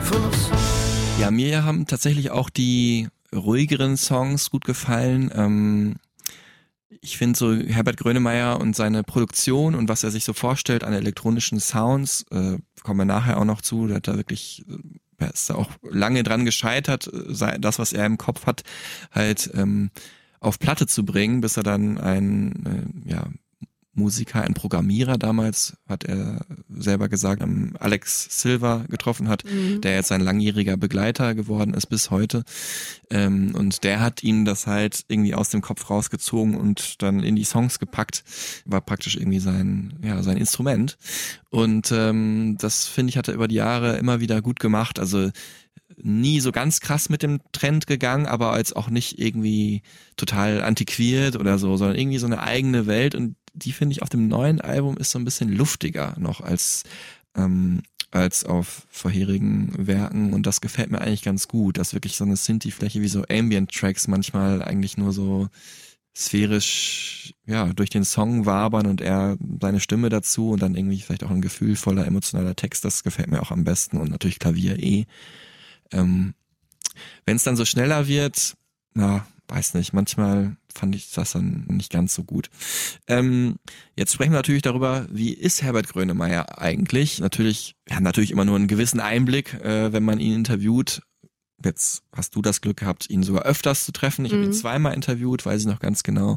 Fluss. 0.00 0.50
Ja, 1.20 1.30
mir 1.30 1.64
haben 1.64 1.86
tatsächlich 1.86 2.30
auch 2.30 2.50
die 2.50 3.08
ruhigeren 3.34 3.96
Songs 3.96 4.50
gut 4.50 4.64
gefallen. 4.64 5.30
Ähm, 5.34 5.96
ich 7.00 7.18
finde 7.18 7.38
so 7.38 7.54
Herbert 7.54 7.98
Grönemeyer 7.98 8.60
und 8.60 8.74
seine 8.74 9.02
Produktion 9.02 9.74
und 9.74 9.88
was 9.88 10.02
er 10.04 10.10
sich 10.10 10.24
so 10.24 10.32
vorstellt 10.32 10.84
an 10.84 10.92
elektronischen 10.92 11.60
Sounds, 11.60 12.24
äh, 12.30 12.58
kommen 12.84 13.00
wir 13.00 13.04
nachher 13.06 13.38
auch 13.38 13.44
noch 13.44 13.62
zu, 13.62 13.88
der 13.88 13.96
hat 13.96 14.06
da 14.06 14.16
wirklich, 14.16 14.64
er 15.18 15.32
ist 15.32 15.50
da 15.50 15.56
auch 15.56 15.70
lange 15.82 16.22
dran 16.22 16.44
gescheitert, 16.44 17.10
das, 17.58 17.78
was 17.80 17.92
er 17.92 18.06
im 18.06 18.18
Kopf 18.18 18.46
hat, 18.46 18.62
halt 19.10 19.50
ähm, 19.54 19.90
auf 20.38 20.60
Platte 20.60 20.86
zu 20.86 21.04
bringen, 21.04 21.40
bis 21.40 21.56
er 21.56 21.64
dann 21.64 21.98
ein 21.98 23.02
äh, 23.06 23.10
ja, 23.10 23.26
Musiker, 23.94 24.42
ein 24.42 24.54
Programmierer 24.54 25.18
damals, 25.18 25.76
hat 25.88 26.04
er 26.04 26.44
selber 26.68 27.08
gesagt, 27.08 27.42
Alex 27.78 28.40
Silva 28.40 28.84
getroffen 28.88 29.28
hat, 29.28 29.44
mhm. 29.44 29.80
der 29.80 29.94
jetzt 29.94 30.08
sein 30.08 30.20
langjähriger 30.20 30.76
Begleiter 30.76 31.34
geworden 31.34 31.74
ist 31.74 31.86
bis 31.86 32.10
heute. 32.10 32.44
Ähm, 33.10 33.54
und 33.54 33.84
der 33.84 34.00
hat 34.00 34.22
ihn 34.22 34.44
das 34.44 34.66
halt 34.66 35.04
irgendwie 35.08 35.34
aus 35.34 35.50
dem 35.50 35.60
Kopf 35.60 35.88
rausgezogen 35.90 36.56
und 36.56 37.02
dann 37.02 37.20
in 37.20 37.36
die 37.36 37.44
Songs 37.44 37.78
gepackt. 37.78 38.24
War 38.64 38.80
praktisch 38.80 39.16
irgendwie 39.16 39.40
sein, 39.40 39.94
ja, 40.02 40.22
sein 40.22 40.36
Instrument. 40.36 40.96
Und 41.50 41.92
ähm, 41.92 42.56
das 42.58 42.86
finde 42.86 43.10
ich, 43.10 43.16
hat 43.16 43.28
er 43.28 43.34
über 43.34 43.48
die 43.48 43.56
Jahre 43.56 43.96
immer 43.98 44.20
wieder 44.20 44.42
gut 44.42 44.58
gemacht. 44.60 44.98
Also 44.98 45.30
nie 45.96 46.40
so 46.40 46.52
ganz 46.52 46.80
krass 46.80 47.08
mit 47.08 47.22
dem 47.22 47.40
Trend 47.52 47.86
gegangen, 47.86 48.26
aber 48.26 48.52
als 48.52 48.72
auch 48.72 48.90
nicht 48.90 49.18
irgendwie 49.18 49.82
total 50.16 50.62
antiquiert 50.62 51.36
oder 51.36 51.58
so, 51.58 51.76
sondern 51.76 51.98
irgendwie 51.98 52.18
so 52.18 52.26
eine 52.26 52.42
eigene 52.42 52.86
Welt 52.86 53.14
und 53.14 53.36
die 53.54 53.72
finde 53.72 53.92
ich 53.92 54.02
auf 54.02 54.08
dem 54.08 54.28
neuen 54.28 54.60
Album 54.60 54.96
ist 54.96 55.10
so 55.10 55.18
ein 55.18 55.24
bisschen 55.24 55.48
luftiger 55.48 56.14
noch 56.18 56.40
als 56.40 56.82
ähm, 57.36 57.82
als 58.10 58.44
auf 58.44 58.86
vorherigen 58.90 59.72
Werken. 59.76 60.32
Und 60.34 60.46
das 60.46 60.60
gefällt 60.60 60.90
mir 60.90 61.00
eigentlich 61.00 61.22
ganz 61.22 61.48
gut, 61.48 61.78
dass 61.78 61.94
wirklich 61.94 62.16
so 62.16 62.24
eine 62.24 62.36
Synthi-Fläche 62.36 63.00
wie 63.00 63.08
so 63.08 63.24
Ambient-Tracks 63.28 64.06
manchmal 64.06 64.62
eigentlich 64.62 64.96
nur 64.96 65.12
so 65.12 65.48
sphärisch 66.16 67.34
ja 67.44 67.72
durch 67.72 67.90
den 67.90 68.04
Song 68.04 68.46
wabern 68.46 68.86
und 68.86 69.00
er 69.00 69.36
seine 69.60 69.80
Stimme 69.80 70.10
dazu 70.10 70.50
und 70.50 70.62
dann 70.62 70.76
irgendwie 70.76 71.00
vielleicht 71.00 71.24
auch 71.24 71.30
ein 71.30 71.42
gefühlvoller 71.42 72.06
emotionaler 72.06 72.54
Text. 72.54 72.84
Das 72.84 73.02
gefällt 73.02 73.30
mir 73.30 73.42
auch 73.42 73.50
am 73.50 73.64
besten 73.64 73.96
und 73.96 74.10
natürlich 74.10 74.38
Klavier 74.38 74.78
eh. 74.80 75.06
Ähm, 75.90 76.34
wenn 77.26 77.34
es 77.36 77.42
dann 77.42 77.56
so 77.56 77.64
schneller 77.64 78.06
wird 78.06 78.54
na 78.94 79.26
weiß 79.48 79.74
nicht 79.74 79.92
manchmal 79.92 80.56
fand 80.74 80.94
ich 80.94 81.12
das 81.12 81.32
dann 81.32 81.66
nicht 81.68 81.92
ganz 81.92 82.14
so 82.14 82.24
gut 82.24 82.50
ähm, 83.08 83.56
jetzt 83.96 84.12
sprechen 84.12 84.32
wir 84.32 84.38
natürlich 84.38 84.62
darüber 84.62 85.06
wie 85.10 85.32
ist 85.32 85.62
Herbert 85.62 85.88
Grönemeyer 85.88 86.58
eigentlich 86.60 87.20
natürlich 87.20 87.76
wir 87.86 87.96
haben 87.96 88.04
natürlich 88.04 88.30
immer 88.30 88.44
nur 88.44 88.56
einen 88.56 88.68
gewissen 88.68 89.00
Einblick 89.00 89.54
äh, 89.54 89.92
wenn 89.92 90.04
man 90.04 90.20
ihn 90.20 90.34
interviewt 90.34 91.02
Jetzt 91.64 92.02
hast 92.14 92.34
du 92.34 92.42
das 92.42 92.60
Glück 92.60 92.78
gehabt, 92.78 93.08
ihn 93.08 93.22
sogar 93.22 93.44
öfters 93.44 93.84
zu 93.84 93.92
treffen. 93.92 94.24
Ich 94.24 94.32
mhm. 94.32 94.36
habe 94.36 94.46
ihn 94.46 94.52
zweimal 94.52 94.94
interviewt, 94.94 95.46
weiß 95.46 95.62
ich 95.62 95.66
noch 95.66 95.80
ganz 95.80 96.02
genau. 96.02 96.36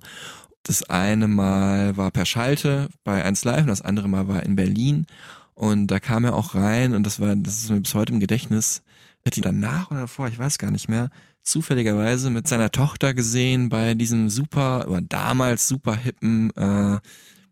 Das 0.63 0.83
eine 0.83 1.27
Mal 1.27 1.97
war 1.97 2.11
per 2.11 2.25
Schalte 2.25 2.89
bei 3.03 3.23
1 3.23 3.43
Live 3.45 3.61
und 3.61 3.67
das 3.67 3.81
andere 3.81 4.07
Mal 4.07 4.27
war 4.27 4.43
in 4.43 4.55
Berlin. 4.55 5.05
Und 5.53 5.87
da 5.87 5.99
kam 5.99 6.23
er 6.23 6.35
auch 6.35 6.55
rein 6.55 6.93
und 6.93 7.03
das 7.03 7.19
war, 7.19 7.35
das 7.35 7.63
ist 7.63 7.69
mir 7.69 7.81
bis 7.81 7.95
heute 7.95 8.13
im 8.13 8.19
Gedächtnis. 8.19 8.83
Hätte 9.23 9.39
ihn 9.39 9.43
danach 9.43 9.91
oder 9.91 10.01
davor, 10.01 10.27
ich 10.27 10.37
weiß 10.37 10.57
gar 10.57 10.71
nicht 10.71 10.87
mehr, 10.87 11.09
zufälligerweise 11.47 12.29
mit 12.29 12.47
seiner 12.47 12.71
Tochter 12.71 13.13
gesehen 13.13 13.69
bei 13.69 13.93
diesem 13.93 14.29
super, 14.29 14.87
oder 14.87 15.01
damals 15.01 15.67
super 15.67 15.95
hippen 15.95 16.51
äh, 16.55 16.99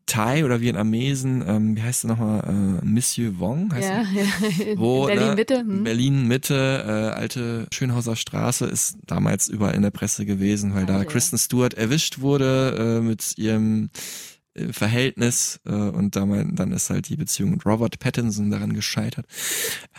Thai 0.06 0.46
oder 0.46 0.62
Vietnamesen, 0.62 1.44
ähm, 1.48 1.76
wie 1.76 1.82
heißt 1.82 2.06
er 2.06 2.10
nochmal, 2.10 2.44
äh, 2.48 2.86
Monsieur 2.86 3.40
Wong 3.40 3.74
heißt 3.74 3.90
ja, 3.90 4.02
ja. 4.14 4.78
Wo, 4.78 5.06
Berlin 5.08 5.30
ne, 5.30 5.36
Mitte. 5.36 5.60
Hm. 5.60 5.84
Berlin 5.84 6.28
Mitte, 6.28 6.84
äh, 6.86 7.18
alte 7.18 7.68
Schönhauser 7.74 8.16
Straße 8.16 8.66
ist 8.66 8.98
damals 9.08 9.48
überall 9.48 9.74
in 9.74 9.82
der 9.82 9.92
Presse 9.92 10.26
gewesen, 10.26 10.76
weil 10.76 10.84
okay. 10.84 10.94
da 10.94 11.06
Kristen 11.06 11.38
Stewart 11.38 11.74
erwischt 11.74 12.20
wurde 12.20 13.00
äh, 13.00 13.02
mit 13.02 13.38
ihrem 13.38 13.90
Verhältnis 14.72 15.60
äh, 15.66 15.72
und 15.72 16.16
damals, 16.16 16.48
dann 16.54 16.72
ist 16.72 16.90
halt 16.90 17.10
die 17.10 17.18
Beziehung 17.18 17.52
mit 17.52 17.66
Robert 17.66 18.00
Pattinson 18.00 18.50
daran 18.50 18.74
gescheitert. 18.74 19.26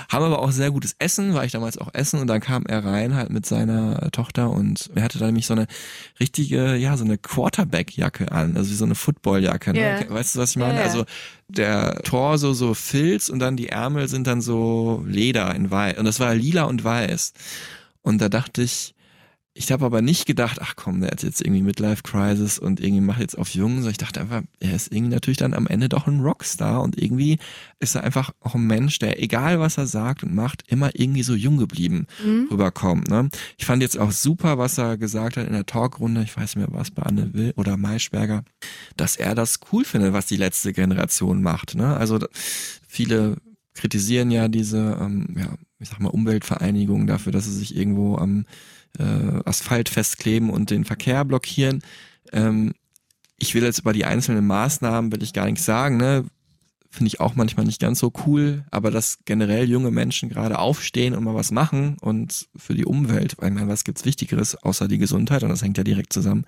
Haben 0.08 0.24
aber 0.24 0.38
auch 0.38 0.50
sehr 0.50 0.70
gutes 0.70 0.96
Essen, 0.98 1.34
war 1.34 1.44
ich 1.44 1.52
damals 1.52 1.76
auch 1.78 1.92
essen 1.92 2.20
und 2.20 2.26
dann 2.26 2.40
kam 2.40 2.64
er 2.66 2.84
rein 2.84 3.14
halt 3.14 3.30
mit 3.30 3.44
seiner 3.44 4.10
Tochter 4.12 4.50
und 4.50 4.90
er 4.94 5.02
hatte 5.02 5.18
da 5.18 5.26
nämlich 5.26 5.46
so 5.46 5.54
eine 5.54 5.66
richtige, 6.18 6.76
ja, 6.76 6.96
so 6.96 7.04
eine 7.04 7.18
Quarterback-Jacke 7.18 8.32
an, 8.32 8.56
also 8.56 8.70
wie 8.70 8.74
so 8.74 8.84
eine 8.84 8.94
Football-Jacke. 8.94 9.72
Ne? 9.72 9.78
Yeah. 9.78 10.10
Weißt 10.10 10.34
du, 10.34 10.40
was 10.40 10.50
ich 10.50 10.56
meine? 10.56 10.74
Yeah. 10.74 10.84
Also 10.84 11.04
der 11.48 12.02
Torso 12.02 12.54
so 12.54 12.74
Filz 12.74 13.28
und 13.28 13.38
dann 13.38 13.56
die 13.56 13.68
Ärmel 13.68 14.08
sind 14.08 14.26
dann 14.26 14.40
so 14.40 15.04
Leder 15.06 15.54
in 15.54 15.70
weiß 15.70 15.98
und 15.98 16.06
das 16.06 16.18
war 16.18 16.34
lila 16.34 16.64
und 16.64 16.82
weiß. 16.82 17.34
Und 18.02 18.20
da 18.20 18.28
dachte 18.28 18.62
ich, 18.62 18.94
ich 19.58 19.72
habe 19.72 19.86
aber 19.86 20.02
nicht 20.02 20.26
gedacht, 20.26 20.58
ach 20.60 20.74
komm, 20.76 21.00
der 21.00 21.10
hat 21.10 21.22
jetzt 21.22 21.40
irgendwie 21.40 21.62
Midlife 21.62 22.02
Crisis 22.02 22.58
und 22.58 22.78
irgendwie 22.78 23.00
macht 23.00 23.20
jetzt 23.20 23.38
auf 23.38 23.48
Jungen, 23.54 23.76
sondern 23.76 23.92
ich 23.92 23.98
dachte 23.98 24.20
einfach, 24.20 24.42
er 24.60 24.74
ist 24.74 24.92
irgendwie 24.92 25.14
natürlich 25.14 25.38
dann 25.38 25.54
am 25.54 25.66
Ende 25.66 25.88
doch 25.88 26.06
ein 26.06 26.20
Rockstar 26.20 26.82
und 26.82 27.00
irgendwie 27.00 27.38
ist 27.80 27.94
er 27.94 28.04
einfach 28.04 28.32
auch 28.40 28.54
ein 28.54 28.66
Mensch, 28.66 28.98
der 28.98 29.22
egal 29.22 29.58
was 29.58 29.78
er 29.78 29.86
sagt 29.86 30.22
und 30.22 30.34
macht, 30.34 30.64
immer 30.68 30.90
irgendwie 30.94 31.22
so 31.22 31.34
jung 31.34 31.56
geblieben 31.56 32.06
mhm. 32.22 32.48
rüberkommt. 32.50 33.08
Ne? 33.08 33.30
Ich 33.56 33.64
fand 33.64 33.82
jetzt 33.82 33.98
auch 33.98 34.12
super, 34.12 34.58
was 34.58 34.76
er 34.76 34.98
gesagt 34.98 35.38
hat 35.38 35.46
in 35.46 35.54
der 35.54 35.66
Talkrunde, 35.66 36.22
ich 36.22 36.36
weiß 36.36 36.56
nicht 36.56 36.68
mehr, 36.68 36.78
was 36.78 36.90
bei 36.90 37.02
Anne 37.02 37.32
Will 37.32 37.54
oder 37.56 37.78
Maischberger, 37.78 38.44
dass 38.96 39.16
er 39.16 39.34
das 39.34 39.60
cool 39.72 39.84
findet, 39.84 40.12
was 40.12 40.26
die 40.26 40.36
letzte 40.36 40.74
Generation 40.74 41.42
macht. 41.42 41.74
Ne? 41.74 41.96
Also 41.96 42.18
viele 42.86 43.38
kritisieren 43.72 44.30
ja 44.30 44.48
diese, 44.48 44.98
ähm, 45.00 45.34
ja, 45.38 45.54
ich 45.78 45.88
sag 45.88 46.00
mal, 46.00 46.08
Umweltvereinigungen 46.08 47.06
dafür, 47.06 47.32
dass 47.32 47.44
sie 47.44 47.52
sich 47.52 47.76
irgendwo 47.76 48.16
am 48.16 48.44
äh, 48.98 49.40
Asphalt 49.44 49.88
festkleben 49.88 50.50
und 50.50 50.70
den 50.70 50.84
Verkehr 50.84 51.24
blockieren. 51.24 51.82
Ähm, 52.32 52.74
ich 53.38 53.54
will 53.54 53.62
jetzt 53.62 53.80
über 53.80 53.92
die 53.92 54.04
einzelnen 54.04 54.46
Maßnahmen 54.46 55.12
will 55.12 55.22
ich 55.22 55.32
gar 55.32 55.46
nichts 55.46 55.64
sagen, 55.64 55.96
ne? 55.96 56.24
Finde 56.88 57.08
ich 57.08 57.20
auch 57.20 57.34
manchmal 57.34 57.66
nicht 57.66 57.80
ganz 57.80 57.98
so 57.98 58.10
cool, 58.24 58.64
aber 58.70 58.90
dass 58.90 59.18
generell 59.26 59.68
junge 59.68 59.90
Menschen 59.90 60.30
gerade 60.30 60.58
aufstehen 60.58 61.14
und 61.14 61.24
mal 61.24 61.34
was 61.34 61.50
machen 61.50 61.98
und 62.00 62.48
für 62.56 62.74
die 62.74 62.86
Umwelt, 62.86 63.34
weil 63.38 63.50
man 63.50 63.68
was 63.68 63.84
gibt's 63.84 64.06
Wichtigeres 64.06 64.54
außer 64.54 64.88
die 64.88 64.96
Gesundheit 64.96 65.42
und 65.42 65.50
das 65.50 65.62
hängt 65.62 65.76
ja 65.76 65.84
direkt 65.84 66.14
zusammen, 66.14 66.46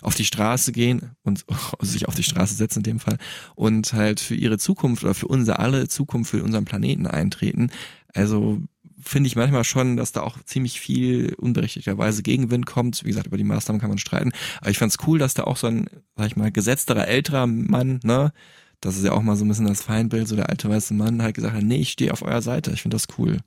auf 0.00 0.14
die 0.14 0.24
Straße 0.24 0.72
gehen 0.72 1.10
und 1.24 1.44
sich 1.80 2.08
auf 2.08 2.14
die 2.14 2.22
Straße 2.22 2.54
setzen 2.54 2.78
in 2.78 2.84
dem 2.84 3.00
Fall 3.00 3.18
und 3.54 3.92
halt 3.92 4.20
für 4.20 4.34
ihre 4.34 4.56
Zukunft 4.56 5.04
oder 5.04 5.14
für 5.14 5.28
unsere 5.28 5.58
alle 5.58 5.88
Zukunft 5.88 6.30
für 6.30 6.42
unseren 6.42 6.64
Planeten 6.64 7.06
eintreten. 7.06 7.70
Also 8.14 8.62
finde 9.02 9.28
ich 9.28 9.36
manchmal 9.36 9.64
schon, 9.64 9.96
dass 9.96 10.12
da 10.12 10.22
auch 10.22 10.38
ziemlich 10.44 10.80
viel 10.80 11.34
unberechtigterweise 11.34 12.22
Gegenwind 12.22 12.66
kommt. 12.66 13.04
Wie 13.04 13.08
gesagt, 13.08 13.26
über 13.26 13.36
die 13.36 13.44
Maßnahmen 13.44 13.80
kann 13.80 13.90
man 13.90 13.98
streiten. 13.98 14.32
Aber 14.60 14.70
ich 14.70 14.78
fand 14.78 14.92
es 14.92 15.06
cool, 15.06 15.18
dass 15.18 15.34
da 15.34 15.44
auch 15.44 15.56
so 15.56 15.66
ein, 15.66 15.88
sag 16.16 16.26
ich 16.28 16.36
mal, 16.36 16.50
gesetzterer 16.50 17.06
älterer 17.06 17.46
Mann, 17.46 18.00
ne, 18.02 18.32
das 18.80 18.96
ist 18.96 19.04
ja 19.04 19.12
auch 19.12 19.22
mal 19.22 19.36
so 19.36 19.44
ein 19.44 19.48
bisschen 19.48 19.66
das 19.66 19.82
Feindbild, 19.82 20.28
so 20.28 20.36
der 20.36 20.48
alte 20.48 20.68
weiße 20.68 20.94
Mann 20.94 21.22
halt 21.22 21.34
gesagt 21.34 21.54
hat, 21.54 21.62
nee, 21.62 21.76
ich 21.80 21.92
stehe 21.92 22.12
auf 22.12 22.22
eurer 22.22 22.42
Seite, 22.42 22.72
ich 22.72 22.82
finde 22.82 22.94
das 22.96 23.08
cool. 23.18 23.38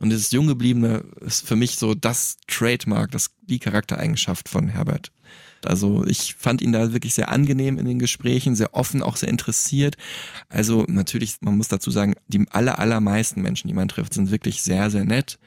Und 0.00 0.10
dieses 0.10 0.30
Junggebliebene 0.30 1.04
ist 1.20 1.46
für 1.46 1.56
mich 1.56 1.76
so 1.76 1.94
das 1.94 2.38
Trademark, 2.48 3.10
das 3.10 3.30
die 3.42 3.58
Charaktereigenschaft 3.58 4.48
von 4.48 4.68
Herbert. 4.68 5.12
Also 5.66 6.04
ich 6.06 6.34
fand 6.34 6.62
ihn 6.62 6.72
da 6.72 6.92
wirklich 6.92 7.14
sehr 7.14 7.30
angenehm 7.30 7.78
in 7.78 7.86
den 7.86 7.98
Gesprächen, 7.98 8.54
sehr 8.54 8.74
offen, 8.74 9.02
auch 9.02 9.16
sehr 9.16 9.28
interessiert. 9.28 9.96
Also 10.48 10.84
natürlich, 10.88 11.36
man 11.40 11.56
muss 11.56 11.68
dazu 11.68 11.90
sagen, 11.90 12.14
die 12.28 12.44
aller, 12.50 12.78
allermeisten 12.78 13.42
Menschen, 13.42 13.68
die 13.68 13.74
man 13.74 13.88
trifft, 13.88 14.14
sind 14.14 14.30
wirklich 14.30 14.62
sehr, 14.62 14.90
sehr 14.90 15.04
nett 15.04 15.38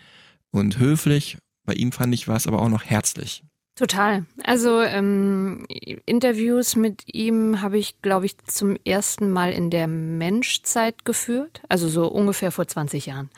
und 0.52 0.80
höflich. 0.80 1.38
Bei 1.66 1.74
ihm 1.74 1.92
fand 1.92 2.14
ich 2.14 2.28
war 2.28 2.38
es 2.38 2.48
aber 2.48 2.62
auch 2.62 2.70
noch 2.70 2.84
herzlich. 2.84 3.44
Total. 3.76 4.26
Also 4.44 4.82
ähm, 4.82 5.66
Interviews 6.06 6.78
mit 6.78 7.14
ihm 7.14 7.62
habe 7.62 7.78
ich, 7.78 8.02
glaube 8.02 8.26
ich, 8.26 8.38
zum 8.46 8.78
ersten 8.86 9.32
Mal 9.32 9.52
in 9.52 9.70
der 9.70 9.88
Menschzeit 9.88 11.04
geführt, 11.04 11.62
also 11.68 11.90
so 11.90 12.08
ungefähr 12.08 12.52
vor 12.52 12.68
20 12.68 13.08
Jahren. 13.08 13.30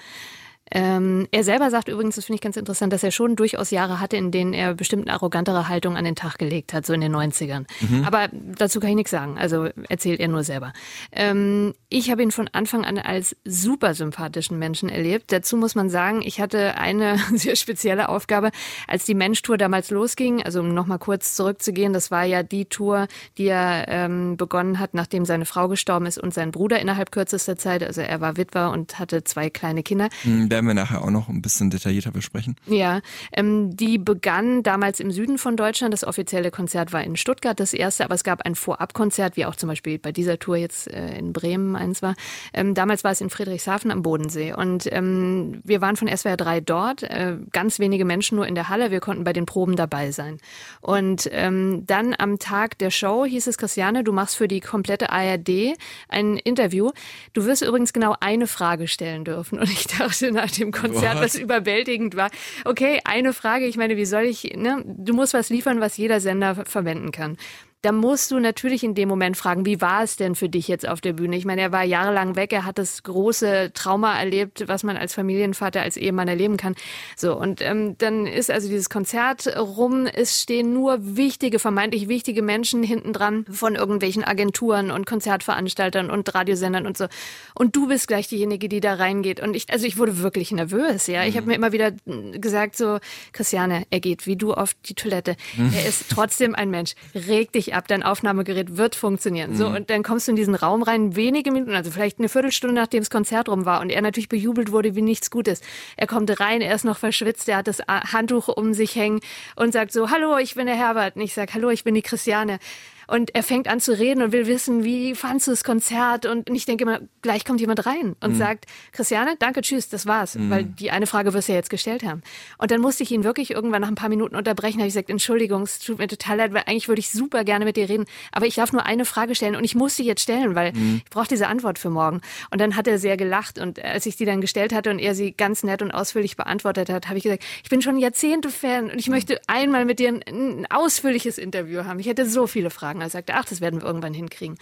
Ähm, 0.72 1.28
er 1.32 1.44
selber 1.44 1.70
sagt 1.70 1.88
übrigens, 1.88 2.16
das 2.16 2.26
finde 2.26 2.36
ich 2.36 2.42
ganz 2.42 2.58
interessant, 2.58 2.92
dass 2.94 3.04
er 3.04 3.12
schon 3.12 3.36
durchaus 3.36 3.72
Jahre 3.72 4.00
hatte, 4.00 4.18
in 4.18 4.32
denen 4.32 4.54
er 4.54 4.74
bestimmt 4.74 5.08
eine 5.08 5.14
arrogantere 5.14 5.68
Haltung 5.70 5.96
an 5.96 6.06
den 6.06 6.16
Tag 6.16 6.38
gelegt 6.38 6.74
hat, 6.74 6.86
so 6.86 6.94
in 6.94 7.02
den 7.02 7.16
90ern. 7.16 7.66
Mhm. 7.80 8.04
Aber 8.06 8.30
dazu 8.32 8.80
kann 8.80 8.90
ich 8.90 8.96
nichts 8.96 9.12
sagen, 9.12 9.38
also 9.38 9.70
erzählt 9.88 10.20
er 10.20 10.28
nur 10.28 10.44
selber. 10.44 10.74
Ähm, 11.12 11.74
ich 11.90 12.12
habe 12.12 12.24
ihn 12.24 12.32
von 12.32 12.50
Anfang 12.52 12.84
an 12.84 12.98
als 12.98 13.36
super 13.46 13.94
sympathischen 13.94 14.60
Menschen 14.60 14.90
erlebt. 14.90 15.32
Dazu 15.32 15.56
muss 15.58 15.76
man 15.76 15.90
sagen, 15.90 16.22
ich 16.22 16.42
hatte 16.42 16.78
eine 16.78 17.18
sehr 17.34 17.56
spezielle 17.56 18.10
Aufgabe, 18.10 18.52
als 18.88 19.06
die 19.06 19.16
Mensch-Tour 19.16 19.58
damals 19.58 19.90
losging, 19.90 20.44
also 20.44 20.60
um 20.60 20.74
nochmal 20.74 21.00
kurz 21.00 21.36
zurückzugehen, 21.36 21.94
das 21.94 22.12
war 22.12 22.26
ja 22.26 22.44
die 22.44 22.66
Tour, 22.66 23.08
die 23.38 23.48
er 23.48 23.86
ähm, 23.88 24.38
begonnen 24.38 24.80
hat, 24.80 24.94
nachdem 24.94 25.26
seine 25.26 25.46
Frau 25.46 25.68
gestorben 25.68 26.06
ist 26.06 26.18
und 26.18 26.34
sein 26.34 26.52
Bruder 26.52 26.80
innerhalb 26.80 27.12
kürzester 27.12 27.58
Zeit, 27.58 27.84
also 27.84 28.02
er 28.02 28.20
war 28.22 28.38
Witwer 28.38 28.72
und 28.72 29.00
hatte 29.00 29.24
zwei 29.24 29.50
kleine 29.50 29.84
Kinder. 29.84 30.10
Mhm, 30.24 30.50
werden 30.58 30.66
wir 30.66 30.74
nachher 30.74 31.04
auch 31.04 31.12
noch 31.12 31.30
ein 31.30 31.44
bisschen 31.44 31.70
detaillierter 31.70 32.10
besprechen. 32.10 32.56
Ja, 32.66 33.02
ähm, 33.32 33.78
die 33.78 34.00
begann 34.00 34.64
damals 34.64 35.00
im 35.00 35.12
Süden 35.12 35.38
von 35.38 35.56
Deutschland. 35.56 35.94
Das 35.94 36.04
offizielle 36.04 36.50
Konzert 36.50 36.94
war 36.94 37.04
in 37.04 37.16
Stuttgart 37.16 37.60
das 37.60 37.74
erste, 37.74 38.04
aber 38.04 38.16
es 38.16 38.24
gab 38.24 38.42
ein 38.42 38.56
Vorabkonzert, 38.56 39.38
wie 39.38 39.46
auch 39.46 39.56
zum 39.56 39.70
Beispiel 39.70 40.00
bei 40.00 40.12
dieser 40.12 40.40
Tour 40.40 40.58
jetzt 40.58 40.88
äh, 40.88 41.16
in 41.16 41.32
Bremen 41.32 41.76
eins 41.76 42.02
war. 42.02 42.16
Ähm, 42.56 42.74
damals 42.74 43.04
war 43.04 43.12
es 43.12 43.22
in 43.22 43.30
Friedrichshafen 43.30 43.92
am 43.92 44.02
Bodensee 44.02 44.52
und 44.52 44.92
ähm, 44.92 45.62
wir 45.64 45.80
waren 45.80 45.96
von 45.96 46.08
SWR 46.08 46.38
3 46.38 46.62
dort, 46.62 47.04
äh, 47.04 47.38
ganz 47.52 47.78
wenige 47.78 48.04
Menschen 48.04 48.36
nur 48.36 48.48
in 48.48 48.56
der 48.56 48.70
Halle. 48.70 48.90
Wir 48.90 49.00
konnten 49.00 49.24
bei 49.24 49.34
den 49.34 49.46
Proben 49.46 49.76
dabei 49.76 50.10
sein. 50.10 50.40
Und 50.82 51.30
ähm, 51.32 51.84
dann 51.86 52.16
am 52.18 52.40
Tag 52.40 52.80
der 52.80 52.90
Show 52.90 53.26
hieß 53.26 53.46
es, 53.46 53.60
Christiane, 53.60 54.04
du 54.04 54.12
machst 54.12 54.38
für 54.38 54.48
die 54.48 54.60
komplette 54.60 55.12
ARD 55.12 55.78
ein 56.10 56.38
Interview. 56.38 56.90
Du 57.34 57.46
wirst 57.46 57.62
übrigens 57.62 57.94
genau 57.94 58.16
eine 58.20 58.48
Frage 58.48 58.88
stellen 58.88 59.24
dürfen. 59.24 59.60
Und 59.60 59.70
ich 59.70 59.86
dachte, 59.86 60.32
na, 60.32 60.47
nach 60.48 60.56
dem 60.56 60.72
Konzert, 60.72 61.16
was? 61.16 61.22
was 61.22 61.36
überwältigend 61.36 62.16
war. 62.16 62.30
Okay, 62.66 63.00
eine 63.04 63.34
Frage, 63.34 63.66
ich 63.66 63.78
meine, 63.78 63.98
wie 63.98 64.06
soll 64.06 64.24
ich, 64.24 64.56
ne? 64.56 64.84
Du 64.86 65.14
musst 65.14 65.34
was 65.34 65.50
liefern, 65.50 65.80
was 65.80 65.98
jeder 65.98 66.20
Sender 66.20 66.66
verwenden 66.66 67.12
kann. 67.12 67.38
Da 67.82 67.92
musst 67.92 68.32
du 68.32 68.40
natürlich 68.40 68.84
in 68.84 68.96
dem 68.96 69.08
Moment 69.08 69.38
fragen, 69.38 69.66
wie 69.66 69.82
war 69.82 70.02
es 70.04 70.16
denn 70.16 70.34
für 70.34 70.50
dich 70.50 70.68
jetzt 70.68 70.88
auf 70.88 71.00
der 71.00 71.14
Bühne? 71.14 71.38
Ich 71.38 71.46
meine, 71.46 71.62
er 71.62 71.72
war 71.72 71.84
jahrelang 71.84 72.36
weg, 72.36 72.52
er 72.52 72.66
hat 72.66 72.80
das 72.80 73.04
große 73.04 73.72
Trauma 73.74 74.18
erlebt, 74.18 74.64
was 74.68 74.84
man 74.84 74.98
als 74.98 75.14
Familienvater, 75.14 75.82
als 75.82 75.96
Ehemann 75.96 76.28
erleben 76.28 76.58
kann. 76.58 76.76
So, 77.16 77.38
und 77.38 77.62
ähm, 77.62 77.96
dann 78.00 78.26
ist 78.26 78.50
also 78.50 78.68
dieses 78.68 78.90
Konzert 78.90 79.48
rum, 79.58 80.08
es 80.08 80.42
stehen 80.42 80.74
nur 80.74 80.98
wichtige, 81.18 81.60
vermeintlich 81.60 82.08
wichtige 82.08 82.42
Menschen 82.42 82.82
hinten 82.82 83.14
dran 83.14 83.46
von 83.52 83.76
irgendwelchen 83.76 84.24
Agenturen 84.24 84.90
und 84.90 85.06
Konzertveranstaltern 85.06 86.10
und 86.10 86.34
Radiosendern 86.34 86.88
und 86.88 86.98
so. 86.98 87.06
Und 87.54 87.76
du 87.76 87.88
bist 87.88 88.08
gleich 88.08 88.28
diejenige, 88.28 88.70
die 88.70 88.80
da 88.80 88.96
reingeht. 88.96 89.40
Und 89.40 89.56
ich, 89.56 89.72
also 89.72 89.86
ich 89.86 90.00
wurde 90.00 90.18
wirklich 90.18 90.52
nervös, 90.52 91.06
ja. 91.06 91.26
Ich 91.26 91.36
habe 91.36 91.44
mhm. 91.44 91.50
mir 91.50 91.56
immer 91.56 91.72
wieder 91.74 91.92
gesagt, 92.34 92.76
so, 92.76 92.98
Christiane, 93.34 93.86
er 93.92 94.00
geht 94.00 94.26
wie 94.26 94.36
du 94.36 94.54
auf 94.54 94.74
die 94.86 94.96
Toilette. 94.96 95.36
Mhm. 95.56 95.74
Er 95.76 95.88
ist 95.88 96.10
trotzdem 96.10 96.56
ein 96.56 96.72
Mensch. 96.72 96.96
Reg 97.14 97.52
dich 97.52 97.67
ab, 97.74 97.88
dein 97.88 98.04
Aufnahmegerät 98.04 98.78
wird 98.78 98.96
funktionieren. 98.96 99.56
So, 99.56 99.70
mhm. 99.70 99.76
und 99.76 99.90
dann 99.90 100.04
kommst 100.04 100.28
du 100.28 100.32
in 100.32 100.36
diesen 100.36 100.56
Raum 100.56 100.84
rein, 100.84 101.16
wenige 101.16 101.52
Minuten, 101.52 101.74
also 101.74 101.92
vielleicht 101.92 102.20
eine 102.20 102.30
Viertelstunde, 102.30 102.76
nachdem 102.76 103.02
das 103.02 103.10
Konzert 103.10 103.50
rum 103.50 103.66
war 103.66 103.82
und 103.82 103.90
er 103.90 104.02
natürlich 104.02 104.30
bejubelt 104.30 104.72
wurde 104.72 104.96
wie 104.96 105.02
nichts 105.02 105.32
Gutes. 105.32 105.62
Er 105.96 106.08
kommt 106.08 106.40
rein, 106.40 106.62
er 106.62 106.76
ist 106.76 106.86
noch 106.86 106.98
verschwitzt, 106.98 107.50
er 107.50 107.58
hat 107.58 107.68
das 107.68 107.80
Handtuch 107.88 108.48
um 108.48 108.74
sich 108.74 108.96
hängen 108.96 109.20
und 109.56 109.74
sagt 109.74 109.92
so, 109.92 110.10
hallo, 110.10 110.38
ich 110.38 110.56
bin 110.56 110.68
der 110.68 110.76
Herbert. 110.76 111.16
Und 111.16 111.22
ich 111.22 111.34
sage, 111.34 111.54
hallo, 111.54 111.70
ich 111.70 111.84
bin 111.84 111.96
die 111.96 112.02
Christiane. 112.02 112.60
Und 113.08 113.34
er 113.34 113.44
fängt 113.44 113.68
an 113.68 113.80
zu 113.80 113.98
reden 113.98 114.22
und 114.22 114.32
will 114.34 114.48
wissen, 114.48 114.84
wie 114.84 115.16
fandst 115.16 115.48
du 115.48 115.52
das 115.52 115.64
Konzert? 115.64 116.26
Und 116.26 116.50
ich 116.50 116.66
denke 116.66 116.84
immer, 116.84 117.00
gleich 117.22 117.46
kommt 117.46 117.62
jemand 117.62 117.86
rein 117.86 118.16
und 118.22 118.34
mhm. 118.34 118.38
sagt, 118.38 118.66
Christiane, 118.92 119.36
danke, 119.40 119.62
tschüss, 119.62 119.88
das 119.90 120.06
war's. 120.06 120.36
Mhm. 120.36 120.50
Weil 120.50 120.64
die 120.66 120.92
eine 120.92 121.08
Frage 121.08 121.34
wirst 121.34 121.48
du 121.48 121.54
ja 121.54 121.58
jetzt 121.58 121.70
gestellt 121.70 122.04
haben. 122.04 122.22
Und 122.58 122.72
dann 122.72 122.82
musste 122.82 123.04
ich 123.04 123.12
ihn 123.12 123.24
wirklich 123.24 123.52
irgendwann 123.52 123.82
nach 123.82 123.88
ein 123.88 123.96
paar 123.96 124.10
Minuten 124.10 124.36
unterbrechen. 124.36 124.80
Habe 124.80 124.88
ich 124.88 124.94
gesagt, 124.94 125.10
Entschuldigung, 125.10 125.64
es 125.64 125.80
tut 125.80 126.00
mir 126.00 126.08
total 126.08 126.38
leid, 126.38 126.54
weil 126.54 126.64
eigentlich 126.66 126.88
würde 126.90 127.00
ich 127.00 127.10
super 127.10 127.44
gerne 127.44 127.66
mit 127.66 127.78
dir 127.78 127.88
reden. 127.88 128.06
Aber 128.32 128.46
ich 128.46 128.56
darf 128.56 128.74
nur 128.74 128.86
eine 128.86 129.06
Frage 129.06 129.36
stellen 129.36 129.56
und 129.56 129.64
ich 129.64 129.76
muss 129.76 129.96
sie 129.96 130.04
jetzt 130.04 130.22
stellen, 130.22 130.56
weil 130.56 130.74
mhm. 130.74 131.02
ich 131.06 131.10
brauche 131.10 131.28
diese 131.28 131.48
Antwort 131.48 131.80
für 131.80 131.90
morgen. 131.90 132.22
Und 132.52 132.60
dann 132.60 132.76
hat 132.76 132.88
er 132.88 133.00
sehr 133.00 133.16
gelacht 133.16 133.58
und 133.58 133.84
als 133.84 134.06
ich 134.06 134.18
die 134.18 134.26
dann 134.26 134.42
gestellt 134.42 134.74
hatte 134.74 134.90
und 134.90 135.00
er 135.00 135.16
sie 135.16 135.32
ganz 135.32 135.64
nett 135.64 135.82
und 135.82 135.92
ausführlich 135.92 136.36
beantwortet 136.36 136.90
hat, 136.90 137.08
habe 137.08 137.18
ich 137.18 137.24
gesagt, 137.24 137.44
ich 137.64 137.70
bin 137.70 137.82
schon 137.82 137.98
Jahrzehnte 137.98 138.50
Fan 138.50 138.92
und 138.92 139.00
ich 139.00 139.08
mhm. 139.08 139.14
möchte 139.14 139.40
einmal 139.48 139.86
mit 139.86 140.00
dir 140.00 140.10
ein, 140.10 140.24
ein 140.28 140.68
ausführliches 140.70 141.38
Interview 141.38 141.86
haben. 141.86 142.00
Ich 142.00 142.08
hätte 142.08 142.26
so 142.26 142.48
viele 142.48 142.70
Fragen. 142.70 142.97
Er 143.02 143.10
sagte, 143.10 143.36
ach, 143.36 143.46
das 143.46 143.62
werden 143.62 143.82
wir 143.82 143.88
irgendwann 143.88 144.14
hinkriegen. 144.14 144.58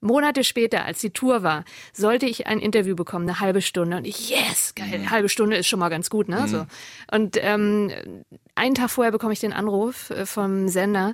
Monate 0.00 0.44
später, 0.44 0.84
als 0.84 1.00
die 1.00 1.10
Tour 1.10 1.42
war, 1.42 1.64
sollte 1.92 2.26
ich 2.26 2.46
ein 2.46 2.58
Interview 2.58 2.96
bekommen, 2.96 3.28
eine 3.28 3.40
halbe 3.40 3.60
Stunde. 3.60 3.98
Und 3.98 4.06
ich, 4.06 4.30
yes, 4.30 4.74
geil, 4.74 4.88
eine 4.94 5.10
halbe 5.10 5.28
Stunde 5.28 5.56
ist 5.56 5.66
schon 5.66 5.78
mal 5.78 5.90
ganz 5.90 6.08
gut, 6.08 6.28
ne? 6.28 6.40
Mhm. 6.40 6.46
So. 6.46 6.66
Und 7.12 7.36
ähm, 7.40 7.90
einen 8.54 8.74
Tag 8.74 8.90
vorher 8.90 9.12
bekomme 9.12 9.34
ich 9.34 9.40
den 9.40 9.52
Anruf 9.52 10.10
äh, 10.10 10.24
vom 10.24 10.68
Sender. 10.68 11.12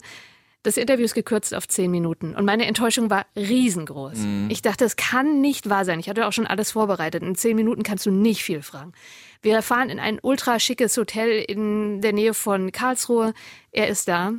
Das 0.62 0.77
Interview 0.77 1.05
ist 1.05 1.15
gekürzt 1.15 1.55
auf 1.55 1.69
zehn 1.69 1.91
Minuten. 1.91 2.35
Und 2.35 2.45
meine 2.45 2.67
Enttäuschung 2.67 3.11
war 3.11 3.27
riesengroß. 3.37 4.19
Mhm. 4.19 4.49
Ich 4.51 4.62
dachte, 4.62 4.85
es 4.85 4.97
kann 4.97 5.41
nicht 5.41 5.69
wahr 5.69 5.85
sein. 5.85 6.01
Ich 6.01 6.09
hatte 6.09 6.27
auch 6.27 6.33
schon 6.33 6.47
alles 6.47 6.73
vorbereitet. 6.73 7.23
In 7.23 7.35
zehn 7.35 7.57
Minuten 7.57 7.83
kannst 7.83 8.07
du 8.07 8.11
nicht 8.11 8.43
viel 8.43 8.62
fragen. 8.62 8.93
Wir 9.43 9.62
fahren 9.62 9.91
in 9.91 10.01
ein 10.01 10.19
ultra 10.23 10.59
schickes 10.59 10.97
Hotel 10.97 11.45
in 11.47 12.01
der 12.01 12.12
Nähe 12.12 12.35
von 12.35 12.73
Karlsruhe. 12.73 13.33
Er 13.71 13.89
ist 13.89 14.09
da 14.09 14.33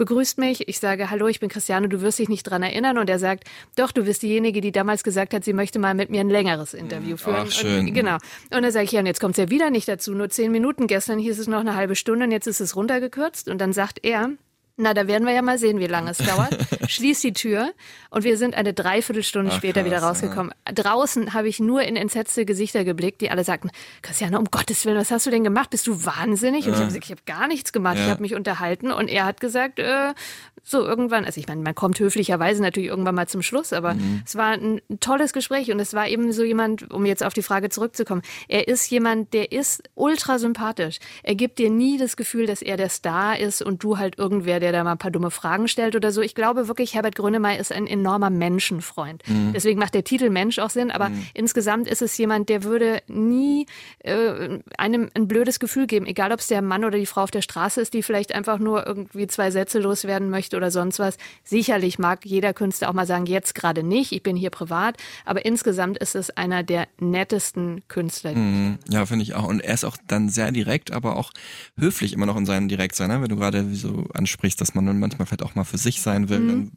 begrüßt 0.00 0.38
mich. 0.38 0.66
Ich 0.66 0.80
sage, 0.80 1.10
hallo, 1.10 1.28
ich 1.28 1.40
bin 1.40 1.50
Christiane, 1.50 1.86
du 1.86 2.00
wirst 2.00 2.18
dich 2.18 2.30
nicht 2.30 2.44
dran 2.44 2.62
erinnern. 2.62 2.96
Und 2.96 3.10
er 3.10 3.18
sagt, 3.18 3.44
doch, 3.76 3.92
du 3.92 4.04
bist 4.04 4.22
diejenige, 4.22 4.62
die 4.62 4.72
damals 4.72 5.04
gesagt 5.04 5.34
hat, 5.34 5.44
sie 5.44 5.52
möchte 5.52 5.78
mal 5.78 5.94
mit 5.94 6.08
mir 6.08 6.20
ein 6.20 6.30
längeres 6.30 6.72
Interview 6.72 7.18
führen. 7.18 7.46
Ach, 7.48 7.52
schön. 7.52 7.88
Und, 7.88 7.94
genau. 7.94 8.14
Und 8.50 8.62
dann 8.62 8.72
sage 8.72 8.86
ich, 8.86 8.92
ja, 8.92 9.00
und 9.00 9.06
jetzt 9.06 9.20
kommt 9.20 9.36
es 9.36 9.44
ja 9.44 9.50
wieder 9.50 9.68
nicht 9.68 9.86
dazu. 9.88 10.14
Nur 10.14 10.30
zehn 10.30 10.52
Minuten. 10.52 10.86
Gestern 10.86 11.18
hieß 11.18 11.38
es 11.38 11.48
noch 11.48 11.60
eine 11.60 11.74
halbe 11.74 11.96
Stunde 11.96 12.24
und 12.24 12.32
jetzt 12.32 12.46
ist 12.46 12.60
es 12.60 12.76
runtergekürzt. 12.76 13.50
Und 13.50 13.60
dann 13.60 13.74
sagt 13.74 14.00
er, 14.02 14.30
na, 14.76 14.94
da 14.94 15.06
werden 15.06 15.26
wir 15.26 15.34
ja 15.34 15.42
mal 15.42 15.58
sehen, 15.58 15.78
wie 15.78 15.86
lange 15.86 16.10
es 16.10 16.18
dauert. 16.18 16.56
Schließ 16.88 17.20
die 17.20 17.32
Tür 17.32 17.72
und 18.10 18.24
wir 18.24 18.36
sind 18.36 18.54
eine 18.54 18.72
Dreiviertelstunde 18.72 19.50
Ach, 19.52 19.56
später 19.56 19.82
krass, 19.82 19.90
wieder 19.90 20.02
rausgekommen. 20.02 20.52
Ja. 20.66 20.72
Draußen 20.72 21.34
habe 21.34 21.48
ich 21.48 21.60
nur 21.60 21.82
in 21.82 21.96
entsetzte 21.96 22.44
Gesichter 22.44 22.84
geblickt, 22.84 23.20
die 23.20 23.30
alle 23.30 23.44
sagten, 23.44 23.70
Christiane, 24.02 24.38
um 24.38 24.46
Gottes 24.46 24.84
Willen, 24.86 24.96
was 24.96 25.10
hast 25.10 25.26
du 25.26 25.30
denn 25.30 25.44
gemacht? 25.44 25.70
Bist 25.70 25.86
du 25.86 26.04
wahnsinnig? 26.04 26.66
Und 26.66 26.72
ich 26.72 26.78
habe 26.78 26.86
gesagt, 26.86 27.04
ich 27.04 27.10
habe 27.10 27.22
gar 27.26 27.46
nichts 27.46 27.72
gemacht. 27.72 27.96
Ja. 27.96 28.04
Ich 28.04 28.10
habe 28.10 28.22
mich 28.22 28.34
unterhalten 28.34 28.90
und 28.90 29.08
er 29.08 29.26
hat 29.26 29.40
gesagt, 29.40 29.78
äh, 29.78 30.14
so 30.62 30.84
irgendwann, 30.84 31.24
also 31.24 31.40
ich 31.40 31.48
meine, 31.48 31.62
man 31.62 31.74
kommt 31.74 31.98
höflicherweise 31.98 32.62
natürlich 32.62 32.90
irgendwann 32.90 33.14
mal 33.14 33.28
zum 33.28 33.42
Schluss, 33.42 33.72
aber 33.72 33.94
mhm. 33.94 34.22
es 34.26 34.36
war 34.36 34.52
ein, 34.52 34.80
ein 34.90 35.00
tolles 35.00 35.32
Gespräch 35.32 35.70
und 35.70 35.80
es 35.80 35.94
war 35.94 36.08
eben 36.08 36.32
so 36.32 36.44
jemand, 36.44 36.90
um 36.90 37.06
jetzt 37.06 37.22
auf 37.22 37.32
die 37.32 37.42
Frage 37.42 37.70
zurückzukommen, 37.70 38.22
er 38.48 38.68
ist 38.68 38.90
jemand, 38.90 39.32
der 39.32 39.52
ist 39.52 39.82
ultra 39.94 40.38
sympathisch. 40.38 40.98
Er 41.22 41.34
gibt 41.34 41.58
dir 41.58 41.70
nie 41.70 41.98
das 41.98 42.16
Gefühl, 42.16 42.46
dass 42.46 42.62
er 42.62 42.76
der 42.76 42.88
Star 42.88 43.38
ist 43.38 43.62
und 43.62 43.82
du 43.82 43.98
halt 43.98 44.18
irgendwer, 44.18 44.60
der 44.60 44.69
der 44.72 44.80
da 44.80 44.84
mal 44.84 44.92
ein 44.92 44.98
paar 44.98 45.10
dumme 45.10 45.30
Fragen 45.30 45.68
stellt 45.68 45.96
oder 45.96 46.12
so. 46.12 46.20
Ich 46.20 46.34
glaube 46.34 46.68
wirklich, 46.68 46.94
Herbert 46.94 47.14
Grönemeyer 47.14 47.58
ist 47.58 47.72
ein 47.72 47.86
enormer 47.86 48.30
Menschenfreund. 48.30 49.22
Mhm. 49.26 49.52
Deswegen 49.52 49.78
macht 49.78 49.94
der 49.94 50.04
Titel 50.04 50.30
Mensch 50.30 50.58
auch 50.58 50.70
Sinn, 50.70 50.90
aber 50.90 51.10
mhm. 51.10 51.26
insgesamt 51.34 51.88
ist 51.88 52.02
es 52.02 52.16
jemand, 52.16 52.48
der 52.48 52.64
würde 52.64 53.02
nie 53.06 53.66
äh, 54.00 54.58
einem 54.78 55.10
ein 55.14 55.28
blödes 55.28 55.60
Gefühl 55.60 55.86
geben, 55.86 56.06
egal 56.06 56.32
ob 56.32 56.40
es 56.40 56.48
der 56.48 56.62
Mann 56.62 56.84
oder 56.84 56.98
die 56.98 57.06
Frau 57.06 57.22
auf 57.22 57.30
der 57.30 57.42
Straße 57.42 57.80
ist, 57.80 57.94
die 57.94 58.02
vielleicht 58.02 58.34
einfach 58.34 58.58
nur 58.58 58.86
irgendwie 58.86 59.26
zwei 59.26 59.50
Sätze 59.50 59.78
loswerden 59.78 60.30
möchte 60.30 60.56
oder 60.56 60.70
sonst 60.70 60.98
was. 60.98 61.16
Sicherlich 61.44 61.98
mag 61.98 62.24
jeder 62.24 62.52
Künstler 62.52 62.88
auch 62.88 62.94
mal 62.94 63.06
sagen, 63.06 63.26
jetzt 63.26 63.54
gerade 63.54 63.82
nicht, 63.82 64.12
ich 64.12 64.22
bin 64.22 64.36
hier 64.36 64.50
privat, 64.50 64.96
aber 65.24 65.44
insgesamt 65.44 65.98
ist 65.98 66.14
es 66.14 66.30
einer 66.30 66.62
der 66.62 66.88
nettesten 66.98 67.82
Künstler. 67.88 68.34
Mhm. 68.34 68.78
Ja, 68.88 69.06
finde 69.06 69.22
ich 69.22 69.34
auch. 69.34 69.46
Und 69.46 69.60
er 69.60 69.74
ist 69.74 69.84
auch 69.84 69.96
dann 70.06 70.28
sehr 70.28 70.50
direkt, 70.52 70.92
aber 70.92 71.16
auch 71.16 71.32
höflich 71.78 72.12
immer 72.12 72.26
noch 72.26 72.36
in 72.36 72.46
seinem 72.46 72.68
Direktsein, 72.68 73.08
ne? 73.08 73.20
wenn 73.20 73.28
du 73.28 73.36
gerade 73.36 73.74
so 73.74 74.06
ansprichst, 74.14 74.49
dass 74.56 74.74
man 74.74 74.86
dann 74.86 74.98
manchmal 74.98 75.26
vielleicht 75.26 75.42
auch 75.42 75.54
mal 75.54 75.64
für 75.64 75.78
sich 75.78 76.00
sein 76.00 76.28
will, 76.28 76.40
mhm. 76.40 76.48
dann 76.48 76.72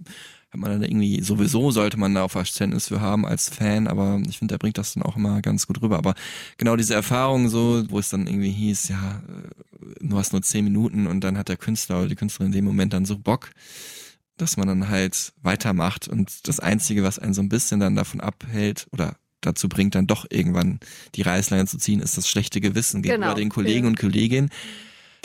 hat 0.53 0.59
man 0.59 0.71
dann 0.71 0.83
irgendwie, 0.83 1.21
sowieso 1.21 1.71
sollte 1.71 1.97
man 1.97 2.13
da 2.13 2.23
auch 2.23 2.31
Verständnis 2.31 2.89
für 2.89 3.01
haben 3.01 3.25
als 3.25 3.49
Fan, 3.49 3.87
aber 3.87 4.21
ich 4.27 4.37
finde, 4.37 4.53
der 4.53 4.59
bringt 4.59 4.77
das 4.77 4.93
dann 4.93 5.03
auch 5.03 5.17
immer 5.17 5.41
ganz 5.41 5.65
gut 5.65 5.81
rüber. 5.81 5.97
Aber 5.97 6.13
genau 6.57 6.75
diese 6.75 6.93
Erfahrung 6.93 7.49
so, 7.49 7.83
wo 7.89 7.97
es 7.97 8.09
dann 8.09 8.27
irgendwie 8.27 8.51
hieß, 8.51 8.89
ja, 8.89 9.23
äh, 9.27 10.07
du 10.07 10.17
hast 10.17 10.31
nur 10.31 10.43
zehn 10.43 10.63
Minuten 10.63 11.07
und 11.07 11.21
dann 11.21 11.37
hat 11.37 11.49
der 11.49 11.57
Künstler 11.57 11.99
oder 11.99 12.09
die 12.09 12.15
Künstlerin 12.15 12.51
in 12.51 12.57
dem 12.57 12.65
Moment 12.65 12.93
dann 12.93 13.05
so 13.05 13.17
Bock, 13.17 13.49
dass 14.37 14.55
man 14.57 14.67
dann 14.67 14.89
halt 14.89 15.33
weitermacht 15.41 16.07
und 16.07 16.47
das 16.47 16.59
Einzige, 16.59 17.03
was 17.03 17.17
einen 17.17 17.33
so 17.33 17.41
ein 17.41 17.49
bisschen 17.49 17.79
dann 17.79 17.95
davon 17.95 18.21
abhält 18.21 18.87
oder 18.91 19.15
dazu 19.41 19.67
bringt, 19.67 19.95
dann 19.95 20.07
doch 20.07 20.25
irgendwann 20.29 20.79
die 21.15 21.23
Reißleine 21.23 21.65
zu 21.65 21.77
ziehen, 21.77 21.99
ist 21.99 22.17
das 22.17 22.29
schlechte 22.29 22.61
Gewissen 22.61 23.01
gegenüber 23.01 23.25
genau. 23.25 23.35
den 23.35 23.49
Kollegen 23.49 23.85
ja. 23.85 23.89
und 23.89 23.99
Kolleginnen 23.99 24.49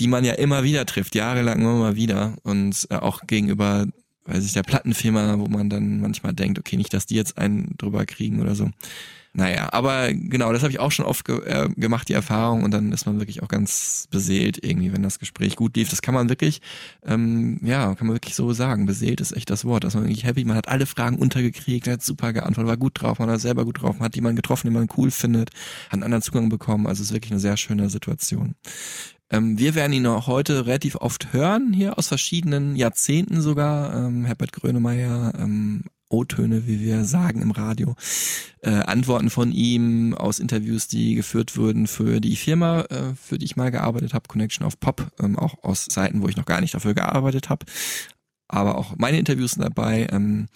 die 0.00 0.08
man 0.08 0.24
ja 0.24 0.34
immer 0.34 0.62
wieder 0.64 0.86
trifft, 0.86 1.14
jahrelang 1.14 1.60
immer 1.60 1.96
wieder 1.96 2.34
und 2.42 2.86
äh, 2.90 2.96
auch 2.96 3.26
gegenüber, 3.26 3.86
weiß 4.24 4.44
ich, 4.44 4.52
der 4.52 4.62
Plattenfirma, 4.62 5.38
wo 5.38 5.46
man 5.46 5.70
dann 5.70 6.00
manchmal 6.00 6.34
denkt, 6.34 6.58
okay, 6.58 6.76
nicht, 6.76 6.92
dass 6.92 7.06
die 7.06 7.16
jetzt 7.16 7.38
einen 7.38 7.76
drüber 7.78 8.06
kriegen 8.06 8.40
oder 8.40 8.54
so. 8.54 8.70
Naja, 9.34 9.68
aber 9.72 10.12
genau, 10.12 10.52
das 10.52 10.62
habe 10.62 10.72
ich 10.72 10.80
auch 10.80 10.90
schon 10.90 11.04
oft 11.04 11.24
ge 11.24 11.38
äh, 11.44 11.68
gemacht, 11.76 12.08
die 12.08 12.14
Erfahrung, 12.14 12.64
und 12.64 12.72
dann 12.72 12.92
ist 12.92 13.06
man 13.06 13.20
wirklich 13.20 13.42
auch 13.42 13.48
ganz 13.48 14.08
beseelt 14.10 14.64
irgendwie, 14.64 14.92
wenn 14.92 15.02
das 15.02 15.18
Gespräch 15.18 15.54
gut 15.54 15.76
lief. 15.76 15.90
Das 15.90 16.02
kann 16.02 16.14
man 16.14 16.28
wirklich, 16.28 16.60
ähm, 17.04 17.60
ja, 17.62 17.94
kann 17.94 18.06
man 18.06 18.16
wirklich 18.16 18.34
so 18.34 18.52
sagen. 18.52 18.86
Beseelt 18.86 19.20
ist 19.20 19.32
echt 19.32 19.50
das 19.50 19.64
Wort. 19.64 19.84
dass 19.84 19.94
man 19.94 20.04
wirklich 20.04 20.24
happy, 20.24 20.44
man 20.44 20.56
hat 20.56 20.68
alle 20.68 20.86
Fragen 20.86 21.18
untergekriegt, 21.18 21.86
hat 21.86 22.02
super 22.02 22.32
geantwortet, 22.32 22.68
war 22.68 22.76
gut 22.78 23.00
drauf, 23.00 23.18
man 23.18 23.30
hat 23.30 23.40
selber 23.40 23.64
gut 23.64 23.82
drauf, 23.82 23.98
man 23.98 24.06
hat 24.06 24.16
jemanden 24.16 24.36
getroffen, 24.36 24.68
den 24.68 24.74
man 24.74 24.88
cool 24.96 25.10
findet, 25.10 25.50
hat 25.86 25.92
einen 25.92 26.02
anderen 26.04 26.22
Zugang 26.22 26.48
bekommen. 26.48 26.86
Also 26.86 27.02
es 27.02 27.10
ist 27.10 27.14
wirklich 27.14 27.32
eine 27.32 27.40
sehr 27.40 27.56
schöne 27.56 27.90
Situation. 27.90 28.54
Ähm, 29.30 29.58
wir 29.58 29.74
werden 29.74 29.92
ihn 29.92 30.06
auch 30.06 30.26
heute 30.26 30.66
relativ 30.66 30.96
oft 30.96 31.32
hören, 31.32 31.72
hier 31.72 31.98
aus 31.98 32.08
verschiedenen 32.08 32.76
Jahrzehnten 32.76 33.40
sogar. 33.40 33.94
Ähm, 33.94 34.24
Herbert 34.24 34.52
Grönemeyer, 34.52 35.34
ähm, 35.38 35.84
O-Töne, 36.10 36.66
wie 36.66 36.80
wir 36.80 37.04
sagen 37.04 37.42
im 37.42 37.50
Radio, 37.50 37.94
äh, 38.62 38.70
Antworten 38.70 39.28
von 39.28 39.52
ihm 39.52 40.14
aus 40.14 40.38
Interviews, 40.38 40.88
die 40.88 41.14
geführt 41.14 41.56
wurden 41.58 41.86
für 41.86 42.20
die 42.20 42.36
Firma, 42.36 42.80
äh, 42.82 43.14
für 43.14 43.38
die 43.38 43.44
ich 43.44 43.56
mal 43.56 43.70
gearbeitet 43.70 44.14
habe, 44.14 44.28
Connection 44.28 44.66
of 44.66 44.80
Pop, 44.80 45.12
ähm, 45.20 45.38
auch 45.38 45.62
aus 45.62 45.84
Seiten, 45.90 46.22
wo 46.22 46.28
ich 46.28 46.36
noch 46.36 46.46
gar 46.46 46.62
nicht 46.62 46.74
dafür 46.74 46.94
gearbeitet 46.94 47.50
habe 47.50 47.66
aber 48.48 48.76
auch 48.76 48.96
meine 48.96 49.18
Interviews 49.18 49.52
sind 49.52 49.62
dabei. 49.62 50.08
Ähm, 50.10 50.48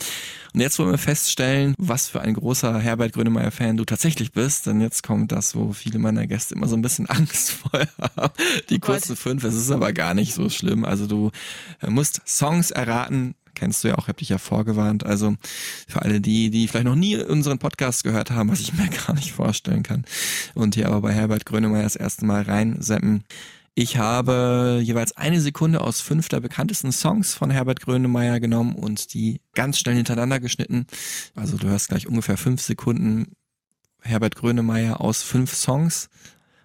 und 0.54 0.60
jetzt 0.60 0.78
wollen 0.78 0.90
wir 0.90 0.98
feststellen, 0.98 1.74
was 1.78 2.08
für 2.08 2.20
ein 2.20 2.34
großer 2.34 2.78
Herbert 2.78 3.12
Grönemeyer-Fan 3.12 3.76
du 3.76 3.84
tatsächlich 3.84 4.32
bist. 4.32 4.66
Denn 4.66 4.80
jetzt 4.80 5.02
kommt 5.02 5.32
das, 5.32 5.54
wo 5.54 5.72
viele 5.72 5.98
meiner 5.98 6.26
Gäste 6.26 6.54
immer 6.54 6.68
so 6.68 6.76
ein 6.76 6.82
bisschen 6.82 7.06
Angst 7.08 7.52
vor 7.52 7.80
haben. 8.00 8.32
Die 8.70 8.76
oh 8.76 8.80
kurzen 8.80 9.16
fünf, 9.16 9.44
es 9.44 9.54
ist 9.54 9.70
aber 9.70 9.92
gar 9.92 10.14
nicht 10.14 10.34
so 10.34 10.48
schlimm. 10.48 10.84
Also 10.84 11.06
du 11.06 11.30
äh, 11.80 11.90
musst 11.90 12.22
Songs 12.26 12.70
erraten, 12.70 13.34
kennst 13.54 13.84
du 13.84 13.88
ja 13.88 13.96
auch, 13.96 14.08
hab 14.08 14.16
dich 14.16 14.30
ja 14.30 14.38
vorgewarnt. 14.38 15.04
Also 15.04 15.34
für 15.88 16.02
alle 16.02 16.20
die, 16.20 16.50
die 16.50 16.68
vielleicht 16.68 16.86
noch 16.86 16.94
nie 16.94 17.16
unseren 17.16 17.58
Podcast 17.58 18.04
gehört 18.04 18.30
haben, 18.30 18.50
was 18.50 18.60
ich 18.60 18.72
mir 18.72 18.88
gar 19.06 19.14
nicht 19.14 19.32
vorstellen 19.32 19.82
kann. 19.82 20.04
Und 20.54 20.74
hier 20.74 20.88
aber 20.88 21.02
bei 21.02 21.12
Herbert 21.12 21.46
Grönemeyer 21.46 21.82
das 21.82 21.96
erste 21.96 22.24
Mal 22.24 22.42
reinseppen. 22.42 23.24
Ich 23.74 23.96
habe 23.96 24.80
jeweils 24.82 25.16
eine 25.16 25.40
Sekunde 25.40 25.80
aus 25.80 26.02
fünf 26.02 26.28
der 26.28 26.40
bekanntesten 26.40 26.92
Songs 26.92 27.34
von 27.34 27.50
Herbert 27.50 27.80
Grönemeyer 27.80 28.38
genommen 28.38 28.74
und 28.74 29.14
die 29.14 29.40
ganz 29.54 29.78
schnell 29.78 29.96
hintereinander 29.96 30.40
geschnitten. 30.40 30.86
Also 31.34 31.56
du 31.56 31.68
hörst 31.68 31.88
gleich 31.88 32.06
ungefähr 32.06 32.36
fünf 32.36 32.60
Sekunden 32.60 33.32
Herbert 34.02 34.36
Grönemeyer 34.36 35.00
aus 35.00 35.22
fünf 35.22 35.54
Songs 35.54 36.10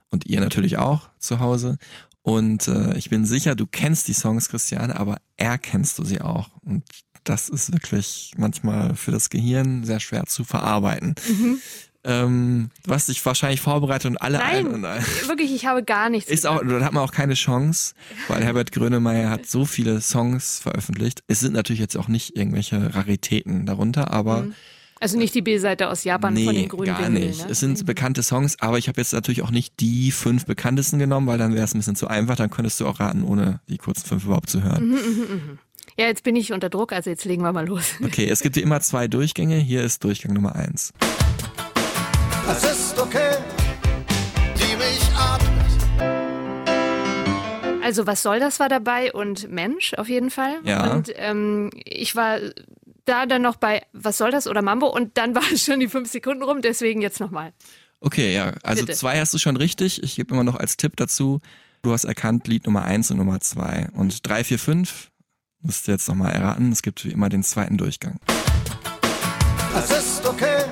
und 0.10 0.26
ihr 0.26 0.42
natürlich 0.42 0.78
auch 0.78 1.10
zu 1.18 1.40
Hause. 1.40 1.78
Und 2.24 2.68
äh, 2.68 2.98
ich 2.98 3.10
bin 3.10 3.26
sicher, 3.26 3.56
du 3.56 3.68
kennst 3.68 4.10
die 4.10 4.14
Songs, 4.14 4.50
Christiane, 4.50 5.00
aber 5.00 5.20
erkennst 5.38 5.98
du 6.00 6.04
sie 6.04 6.20
auch. 6.20 6.50
Und 6.62 6.84
das 7.24 7.48
ist 7.48 7.72
wirklich 7.72 8.34
manchmal 8.38 8.96
für 8.96 9.12
das 9.12 9.30
Gehirn 9.30 9.86
sehr 9.86 10.02
schwer 10.02 10.26
zu 10.26 10.44
verarbeiten. 10.44 11.16
Mhm. 11.28 11.60
Ähm, 12.04 12.70
hast 12.90 13.10
dich 13.10 13.26
wahrscheinlich 13.26 13.60
vorbereitet 13.60 14.12
und 14.12 14.18
alle 14.18 14.38
Nein, 14.38 14.68
ein 14.68 14.74
und 14.74 14.86
ein. 14.86 15.04
wirklich, 15.26 15.54
ich 15.54 15.66
habe 15.66 15.84
gar 15.84 16.10
nichts. 16.10 16.30
Ist 16.32 16.46
auch, 16.46 16.60
dann 16.60 16.84
hat 16.84 16.94
man 16.94 17.04
auch 17.04 17.12
keine 17.12 17.34
Chance, 17.34 17.96
weil 18.28 18.44
Herbert 18.44 18.72
Grönemeyer 18.72 19.30
hat 19.30 19.46
so 19.46 19.66
viele 19.66 20.00
Songs 20.02 20.60
veröffentlicht. 20.60 21.24
Es 21.28 21.40
sind 21.40 21.54
natürlich 21.54 21.82
jetzt 21.82 21.98
auch 21.98 22.08
nicht 22.08 22.38
irgendwelche 22.38 22.96
Raritäten 22.96 23.66
darunter, 23.66 24.12
aber 24.12 24.48
also 25.00 25.18
nicht 25.18 25.36
die 25.36 25.42
B-Seite 25.42 25.90
aus 25.90 26.04
Japan 26.04 26.34
nee, 26.34 26.46
von 26.46 26.56
den 26.56 26.70
grünen 26.70 26.86
gar 26.86 27.06
Vinyl, 27.06 27.28
nicht. 27.28 27.46
Ne? 27.46 27.52
Es 27.52 27.60
sind 27.60 27.86
bekannte 27.86 28.24
Songs, 28.24 28.60
aber 28.60 28.78
ich 28.78 28.88
habe 28.88 29.00
jetzt 29.00 29.14
natürlich 29.14 29.44
auch 29.44 29.52
nicht 29.52 29.80
die 29.80 30.12
fünf 30.12 30.46
bekanntesten 30.46 30.98
genommen, 30.98 31.28
weil 31.28 31.38
dann 31.38 31.54
wäre 31.54 31.66
es 31.66 31.74
ein 31.74 31.80
bisschen 31.80 31.96
zu 31.96 32.08
einfach. 32.08 32.36
Dann 32.36 32.50
könntest 32.50 32.80
du 32.80 32.88
auch 32.88 33.00
raten, 33.00 33.24
ohne 33.24 33.60
die 33.70 33.78
kurzen 33.78 34.08
fünf 34.08 34.26
überhaupt 34.26 34.50
zu 34.50 34.64
hören. 34.64 34.90
Mhm. 34.90 35.60
Ja, 36.00 36.06
jetzt 36.06 36.24
bin 36.24 36.36
ich 36.36 36.54
unter 36.54 36.70
Druck, 36.70 36.94
also 36.94 37.10
jetzt 37.10 37.26
legen 37.26 37.44
wir 37.44 37.54
mal 37.54 37.66
los. 37.66 37.96
Okay, 38.04 38.28
es 38.30 38.42
gibt 38.42 38.56
wie 38.56 38.62
immer 38.62 38.82
zwei 38.82 39.08
Durchgänge. 39.08 39.58
Hier 39.58 39.84
ist 39.84 40.04
Durchgang 40.04 40.34
Nummer 40.34 40.56
eins. 40.56 40.94
Es 42.50 42.64
ist 42.64 42.98
okay, 42.98 43.38
die 44.56 44.76
mich 44.78 45.02
atmet. 45.18 45.68
Also 47.84 48.08
was 48.08 48.24
soll 48.24 48.40
das 48.40 48.60
war 48.62 48.70
dabei 48.70 49.12
und 49.12 49.52
Mensch 49.52 49.94
auf 49.96 50.08
jeden 50.08 50.30
Fall. 50.30 50.60
Ja. 50.64 50.94
Und 50.94 51.12
ähm, 51.16 51.72
ich 51.84 52.16
war 52.16 52.40
da 53.04 53.26
dann 53.26 53.42
noch 53.42 53.58
bei 53.58 53.84
Was 53.92 54.18
soll 54.18 54.32
das 54.32 54.48
oder 54.48 54.62
Mambo 54.62 54.88
und 54.88 55.18
dann 55.18 55.36
war 55.36 55.44
schon 55.58 55.82
die 55.82 55.90
fünf 55.90 56.10
Sekunden 56.10 56.42
rum, 56.44 56.62
deswegen 56.62 57.02
jetzt 57.02 57.20
nochmal. 57.20 57.52
Okay, 58.00 58.34
ja. 58.34 58.54
Also 58.64 58.86
Bitte. 58.86 58.98
zwei 58.98 59.20
hast 59.20 59.34
du 59.34 59.40
schon 59.40 59.58
richtig. 59.58 60.02
Ich 60.04 60.16
gebe 60.16 60.34
immer 60.34 60.44
noch 60.44 60.56
als 60.56 60.78
Tipp 60.78 60.96
dazu. 60.96 61.42
Du 61.82 61.92
hast 61.92 62.06
erkannt 62.06 62.48
Lied 62.48 62.66
Nummer 62.66 62.84
eins 62.84 63.12
und 63.12 63.18
Nummer 63.18 63.42
zwei. 63.42 63.90
Und 63.94 64.26
drei, 64.28 64.44
vier, 64.44 64.60
fünf 64.60 65.12
musst 65.62 65.88
du 65.88 65.92
jetzt 65.92 66.08
nochmal 66.08 66.34
erraten. 66.34 66.72
Es 66.72 66.82
gibt 66.82 67.04
wie 67.04 67.12
immer 67.12 67.28
den 67.30 67.44
zweiten 67.44 67.78
Durchgang. 67.78 68.20
Es 69.76 69.92
ist 69.92 70.26
okay, 70.26 70.64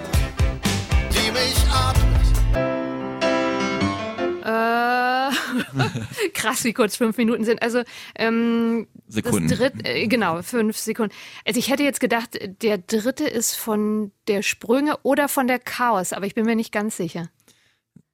krass, 6.33 6.63
wie 6.63 6.73
kurz 6.73 6.95
fünf 6.95 7.17
Minuten 7.17 7.43
sind. 7.43 7.61
Also 7.61 7.83
ähm, 8.15 8.87
Sekunden. 9.07 9.47
dritte, 9.47 9.85
äh, 9.85 10.07
genau, 10.07 10.41
fünf 10.41 10.77
Sekunden. 10.77 11.13
Also 11.45 11.59
ich 11.59 11.69
hätte 11.69 11.83
jetzt 11.83 11.99
gedacht, 11.99 12.37
der 12.61 12.77
dritte 12.77 13.25
ist 13.25 13.55
von 13.55 14.11
der 14.27 14.41
Sprünge 14.41 14.97
oder 15.03 15.27
von 15.29 15.47
der 15.47 15.59
Chaos, 15.59 16.13
aber 16.13 16.25
ich 16.25 16.35
bin 16.35 16.45
mir 16.45 16.55
nicht 16.55 16.71
ganz 16.71 16.97
sicher. 16.97 17.29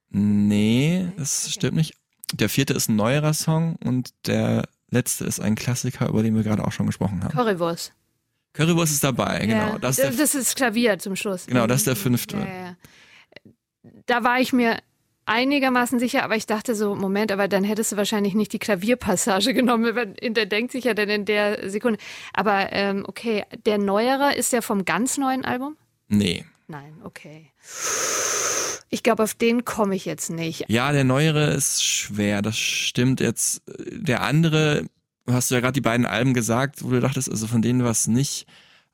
Nee, 0.10 1.08
das 1.18 1.52
stimmt 1.52 1.76
nicht. 1.76 1.94
Der 2.34 2.50
vierte 2.50 2.74
ist 2.74 2.90
ein 2.90 2.96
neuerer 2.96 3.34
Song 3.34 3.78
und 3.84 4.12
der 4.28 4.68
letzte 4.90 5.26
ist 5.26 5.40
ein 5.40 5.56
Klassiker, 5.56 6.10
über 6.10 6.22
den 6.24 6.36
wir 6.36 6.44
gerade 6.44 6.66
auch 6.66 6.72
schon 6.72 6.86
gesprochen 6.86 7.24
haben. 7.24 7.32
Currywurst. 7.32 7.94
Currywurst 8.54 8.92
ist 8.94 9.04
dabei, 9.04 9.40
genau. 9.46 9.74
Ja, 9.74 9.78
Das 9.80 9.98
ist 9.98 10.20
das 10.20 10.36
ist 10.36 10.56
Klavier 10.56 11.00
zum 11.00 11.16
Schluss. 11.16 11.46
genau, 11.46 11.68
das 11.68 11.78
ist 11.82 11.88
der 11.88 11.96
fünfte. 11.96 12.38
Ja, 12.38 12.46
ja, 12.46 12.54
ja. 12.66 12.76
Da 14.06 14.24
war 14.24 14.40
ich 14.42 14.52
mir 14.52 14.78
einigermaßen 15.26 16.00
sicher, 16.00 16.24
aber 16.24 16.36
ich 16.36 16.46
dachte 16.46 16.76
so, 16.76 16.96
Moment, 16.96 17.32
aber 17.32 17.48
dann 17.48 17.64
hättest 17.64 17.92
du 17.92 17.98
wahrscheinlich 17.98 18.34
nicht 18.34 18.54
die 18.54 18.60
Klavierpassage 18.60 19.54
genommen, 19.56 19.96
weil 19.96 20.14
in 20.20 20.34
der 20.34 20.46
denkt 20.46 20.72
sich 20.72 20.86
ja 20.86 20.94
dann 20.94 21.10
in 21.10 21.26
der 21.26 21.70
Sekunde. 21.70 22.00
Aber 22.34 22.72
ähm, 22.72 23.06
okay, 23.08 23.46
der 23.66 23.78
neuere 23.78 24.36
ist 24.36 24.54
der 24.54 24.62
vom 24.62 24.86
ganz 24.86 25.18
neuen 25.18 25.46
Album? 25.46 25.78
Nee. 26.08 26.46
Nein, 26.68 26.94
okay. 27.04 27.52
Ich 28.90 29.04
glaube, 29.04 29.24
auf 29.24 29.34
den 29.34 29.66
komme 29.66 29.96
ich 29.96 30.06
jetzt 30.06 30.30
nicht. 30.30 30.66
Ja, 30.68 30.92
der 30.92 31.04
neuere 31.04 31.52
ist 31.52 31.84
schwer, 31.84 32.42
das 32.42 32.58
stimmt 32.58 33.20
jetzt. 33.20 33.62
Der 33.68 34.22
andere, 34.22 34.86
hast 35.28 35.50
du 35.50 35.56
ja 35.56 35.62
gerade 35.62 35.74
die 35.74 35.82
beiden 35.82 36.06
Alben 36.06 36.34
gesagt, 36.34 36.84
wo 36.84 36.90
du 36.90 37.00
dachtest, 37.00 37.30
also 37.30 37.48
von 37.48 37.62
denen 37.62 37.84
was 37.84 38.08
nicht. 38.08 38.48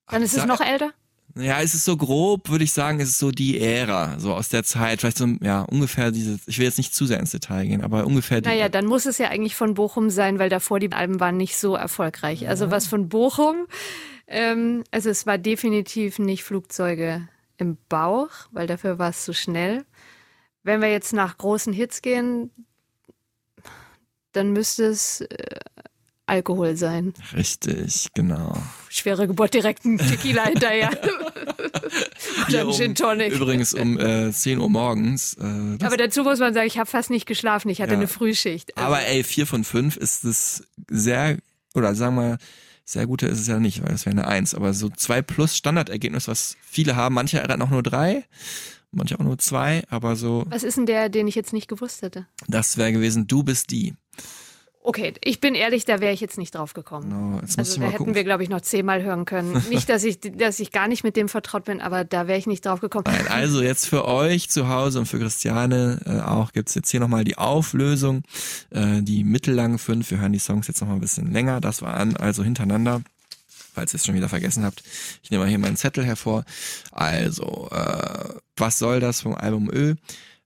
Dann 0.08 0.22
ist 0.22 0.38
es 0.38 0.46
noch 0.46 0.62
älter? 0.62 0.92
Ja, 1.40 1.62
es 1.62 1.74
ist 1.74 1.86
so 1.86 1.98
grob, 1.98 2.50
würde 2.50 2.64
ich 2.64 2.74
sagen, 2.74 3.00
es 3.00 3.10
ist 3.10 3.20
so 3.20 3.32
die 3.32 3.60
Ära, 3.60 4.20
so 4.20 4.34
aus 4.34 4.50
der 4.50 4.64
Zeit, 4.64 5.02
vielleicht 5.02 5.18
so, 5.18 5.28
ja, 5.42 5.62
ungefähr 5.62 6.12
diese, 6.12 6.40
ich 6.48 6.58
will 6.58 6.66
jetzt 6.66 6.78
nicht 6.78 6.94
zu 6.94 7.06
sehr 7.06 7.20
ins 7.20 7.32
Detail 7.32 7.66
gehen, 7.66 7.84
aber 7.84 8.06
ungefähr 8.06 8.42
die. 8.42 8.50
Naja, 8.50 8.70
dann 8.70 8.86
muss 8.86 9.06
es 9.06 9.18
ja 9.18 9.30
eigentlich 9.30 9.56
von 9.56 9.74
Bochum 9.74 10.10
sein, 10.10 10.40
weil 10.40 10.50
davor 10.50 10.80
die 10.80 10.92
Alben 10.92 11.20
waren 11.20 11.38
nicht 11.38 11.58
so 11.58 11.76
erfolgreich. 11.76 12.48
Also 12.48 12.72
was 12.72 12.88
von 12.88 13.10
Bochum, 13.10 13.68
ähm, 14.28 14.84
also 14.92 15.10
es 15.10 15.26
war 15.26 15.38
definitiv 15.38 16.20
nicht 16.20 16.44
Flugzeuge 16.44 17.28
im 17.58 17.78
Bauch, 17.90 18.30
weil 18.52 18.68
dafür 18.68 19.00
war 19.00 19.10
es 19.10 19.24
zu 19.24 19.34
schnell. 19.34 19.86
Wenn 20.64 20.82
wir 20.82 20.92
jetzt 20.92 21.14
nach 21.14 21.38
großen 21.38 21.74
Hits 21.74 22.02
gehen, 22.02 22.52
dann 24.34 24.52
müsste 24.52 24.86
es 24.86 25.22
äh, 25.22 25.60
Alkohol 26.28 26.76
sein. 26.76 27.14
Richtig, 27.34 28.08
genau. 28.14 28.56
Schwere 28.90 29.28
Geburt 29.28 29.54
direkt 29.54 29.86
ein 29.86 29.98
Tequila 29.98 30.46
hinterher. 30.46 30.92
Oder 32.48 32.62
ein 32.62 32.72
Gin 32.74 32.96
Tonic. 32.96 33.34
Übrigens 33.34 33.74
um 33.74 34.00
äh, 34.00 34.32
10 34.32 34.60
Uhr 34.60 34.70
morgens. 34.70 35.34
Äh, 35.36 35.84
Aber 35.84 35.98
dazu 35.98 36.24
muss 36.24 36.40
man 36.40 36.54
sagen, 36.54 36.68
ich 36.68 36.78
habe 36.78 36.90
fast 36.90 37.10
nicht 37.10 37.26
geschlafen. 37.26 37.70
Ich 37.70 37.82
hatte 37.82 37.94
Ja. 37.94 37.98
eine 37.98 38.08
Frühschicht. 38.08 38.76
Also, 38.78 38.88
aber 38.88 39.02
ey, 39.06 39.24
4 39.24 39.48
von 39.48 39.64
5 39.64 39.98
ist 39.98 40.24
es 40.26 40.64
sehr, 40.90 41.38
oder 41.74 41.96
sagen 41.96 42.16
wir, 42.16 42.38
sehr 42.86 43.06
gute 43.08 43.28
ist 43.28 43.40
es 43.40 43.48
ja 43.48 43.60
nicht, 43.60 43.84
weil 43.84 43.94
es 43.94 44.06
wäre 44.06 44.14
eine 44.16 44.28
1, 44.28 44.54
aber 44.56 44.74
so 44.74 44.90
2 44.90 45.22
plus 45.22 45.58
Standardergebnis, 45.58 46.28
was 46.28 46.56
viele 46.62 46.96
haben. 46.96 47.16
Manche 47.16 47.40
erraten 47.40 47.62
auch 47.62 47.70
nur 47.70 47.84
3, 47.84 48.24
manche 48.92 49.20
auch 49.20 49.24
nur 49.24 49.38
2, 49.38 49.84
aber 49.90 50.16
so, 50.16 50.46
was 50.48 50.64
ist 50.64 50.78
denn 50.78 50.86
der, 50.86 51.10
den 51.10 51.28
ich 51.28 51.36
jetzt 51.36 51.52
nicht 51.54 51.68
gewusst 51.68 52.02
hätte? 52.02 52.28
das 52.48 52.78
wäre 52.78 52.94
gewesen, 52.94 53.28
du 53.28 53.44
bist 53.44 53.72
die. 53.72 53.94
Okay, 54.88 55.14
ich 55.22 55.42
bin 55.42 55.54
ehrlich, 55.54 55.84
da 55.84 56.00
wäre 56.00 56.14
ich 56.14 56.22
jetzt 56.22 56.38
nicht 56.38 56.56
drauf 56.56 56.74
gekommen. 56.74 57.34
Muss 57.42 57.58
Also 57.58 57.82
da 57.82 57.88
hätten 57.88 57.98
gucken. 57.98 58.16
wir, 58.16 58.24
glaube 58.24 58.44
ich, 58.44 58.48
noch 58.48 58.62
zehnmal 58.62 59.04
hören 59.04 59.26
können. 59.26 59.62
Nicht, 59.70 59.90
dass 59.90 60.06
ich, 60.06 60.22
dass 60.22 60.62
ich 60.62 60.72
gar 60.72 60.88
nicht 60.88 61.04
mit 61.04 61.18
dem 61.18 61.28
vertraut 61.28 61.66
bin, 61.66 61.82
aber 61.82 62.06
da 62.06 62.28
wäre 62.28 62.40
ich 62.40 62.48
nicht 62.48 62.66
drauf 62.66 62.80
gekommen. 62.80 63.04
Nein, 63.06 63.28
also 63.28 63.62
jetzt 63.62 63.86
für 63.86 64.06
euch 64.06 64.50
zu 64.50 64.70
Hause 64.70 65.00
und 65.00 65.06
für 65.06 65.20
Christiane 65.20 66.00
äh, 66.06 66.22
auch 66.22 66.54
gibt's 66.54 66.74
jetzt 66.74 66.90
hier 66.90 67.02
nochmal 67.02 67.26
die 67.26 67.38
Auflösung. 67.38 68.24
Äh, 68.70 69.02
die 69.02 69.26
mittellangen 69.26 69.78
fünf, 69.78 70.10
wir 70.10 70.20
hören 70.20 70.32
die 70.32 70.40
Songs 70.40 70.70
jetzt 70.70 70.80
nochmal 70.80 70.96
ein 70.96 71.02
bisschen 71.02 71.34
länger. 71.34 71.60
Das 71.60 71.82
waren 71.82 72.16
also 72.16 72.46
hintereinander. 72.46 73.02
Falls 73.74 73.94
ihr 73.94 73.98
es 73.98 74.06
schon 74.06 74.16
wieder 74.16 74.30
vergessen 74.30 74.64
habt. 74.64 74.84
Ich 75.22 75.32
nehme 75.32 75.44
mal 75.44 75.50
hier 75.50 75.60
meinen 75.60 75.76
Zettel 75.76 76.06
hervor. 76.06 76.46
Also, 76.94 77.68
äh, 77.74 78.30
was 78.56 78.80
soll 78.80 79.02
das 79.02 79.20
vom 79.20 79.36
Album 79.36 79.70
Ö? 79.70 79.96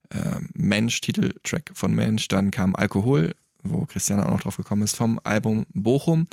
Äh, 0.09 0.39
Mensch, 0.55 0.99
Titeltrack 0.99 1.69
von 1.75 1.93
Mensch. 1.93 2.27
Dann 2.27 2.49
kam 2.49 2.75
Alkohol, 2.75 3.35
wo 3.63 3.85
Christiane 3.85 4.25
auch 4.25 4.31
noch 4.31 4.41
drauf 4.41 4.57
gekommen 4.57 4.83
ist, 4.83 4.95
vom 4.95 5.19
Album 5.23 5.65
Bochum. 5.73 6.27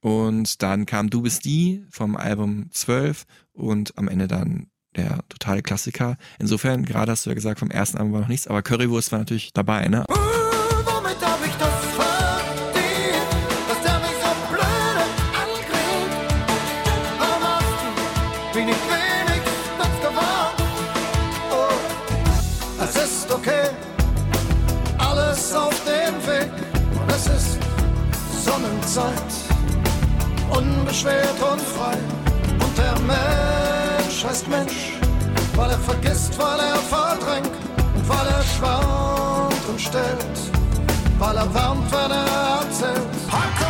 Und 0.00 0.62
dann 0.62 0.86
kam 0.86 1.10
Du 1.10 1.22
bist 1.22 1.44
die 1.44 1.84
vom 1.90 2.16
Album 2.16 2.66
12 2.70 3.24
und 3.52 3.96
am 3.96 4.08
Ende 4.08 4.28
dann 4.28 4.66
der 4.96 5.20
totale 5.28 5.62
Klassiker. 5.62 6.16
Insofern, 6.38 6.84
gerade 6.84 7.12
hast 7.12 7.26
du 7.26 7.30
ja 7.30 7.34
gesagt, 7.34 7.58
vom 7.58 7.70
ersten 7.70 7.98
Album 7.98 8.12
war 8.12 8.20
noch 8.20 8.28
nichts, 8.28 8.46
aber 8.46 8.62
Currywurst 8.62 9.12
war 9.12 9.18
natürlich 9.18 9.52
dabei, 9.52 9.88
ne? 9.88 10.04
Vergisst, 35.94 36.38
weil 36.38 36.58
er 36.58 36.76
verdrängt 36.76 37.50
und 37.94 38.08
weil 38.08 38.26
er 38.26 38.42
schwant 38.42 39.68
und 39.68 39.80
stellt, 39.80 40.38
weil 41.18 41.36
er 41.36 41.54
wärmt, 41.54 41.90
wenn 41.92 42.10
er 42.10 42.60
erzählt. 42.60 43.63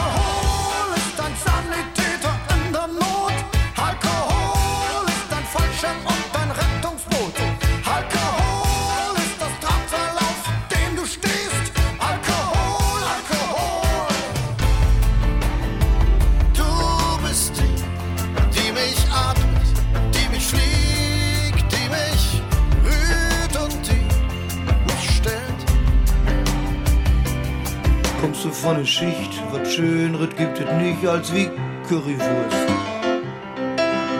Der 28.66 28.85
Schicht, 28.87 29.42
was 29.53 29.74
Schöneres 29.74 30.31
gibt 30.37 30.59
es 30.59 30.72
nicht 30.83 31.07
als 31.07 31.33
wie 31.35 31.50
Currywurst. 31.87 32.68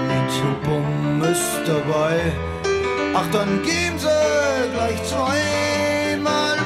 Mit 0.07 0.63
Pommes 0.63 1.41
dabei, 1.67 2.33
ach 3.15 3.27
dann 3.33 3.63
geben 3.63 3.99
sie 3.99 4.75
gleich 4.75 5.03
zweimal 5.05 6.59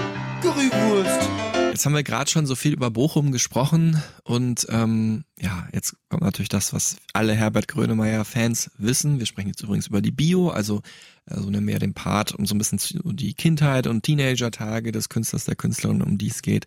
Currywurst. 0.43 1.38
Jetzt 1.79 1.87
haben 1.87 1.95
wir 1.95 2.03
gerade 2.03 2.29
schon 2.29 2.45
so 2.45 2.57
viel 2.57 2.73
über 2.73 2.91
Bochum 2.91 3.31
gesprochen 3.31 4.03
und 4.25 4.67
ähm, 4.69 5.23
ja, 5.39 5.69
jetzt 5.73 5.95
kommt 6.09 6.25
natürlich 6.25 6.49
das, 6.49 6.73
was 6.73 6.97
alle 7.13 7.35
Herbert 7.35 7.69
Grönemeyer-Fans 7.69 8.73
wissen. 8.79 9.21
Wir 9.21 9.27
sprechen 9.27 9.51
jetzt 9.51 9.63
übrigens 9.63 9.87
über 9.87 10.03
die 10.03 10.11
Bio, 10.11 10.49
also 10.49 10.83
also 11.27 11.49
nehmen 11.51 11.69
wir 11.69 11.75
ja 11.75 11.79
den 11.79 11.95
Part, 11.95 12.35
um 12.35 12.47
so 12.47 12.57
ein 12.57 12.59
bisschen 12.59 12.81
die 13.15 13.33
Kindheit 13.35 13.87
und 13.87 14.03
Teenager-Tage 14.03 14.91
des 14.91 15.09
Künstlers, 15.09 15.45
der 15.45 15.55
Künstlerin, 15.55 16.03
um 16.03 16.19
die 16.19 16.27
es 16.27 16.43
geht, 16.43 16.67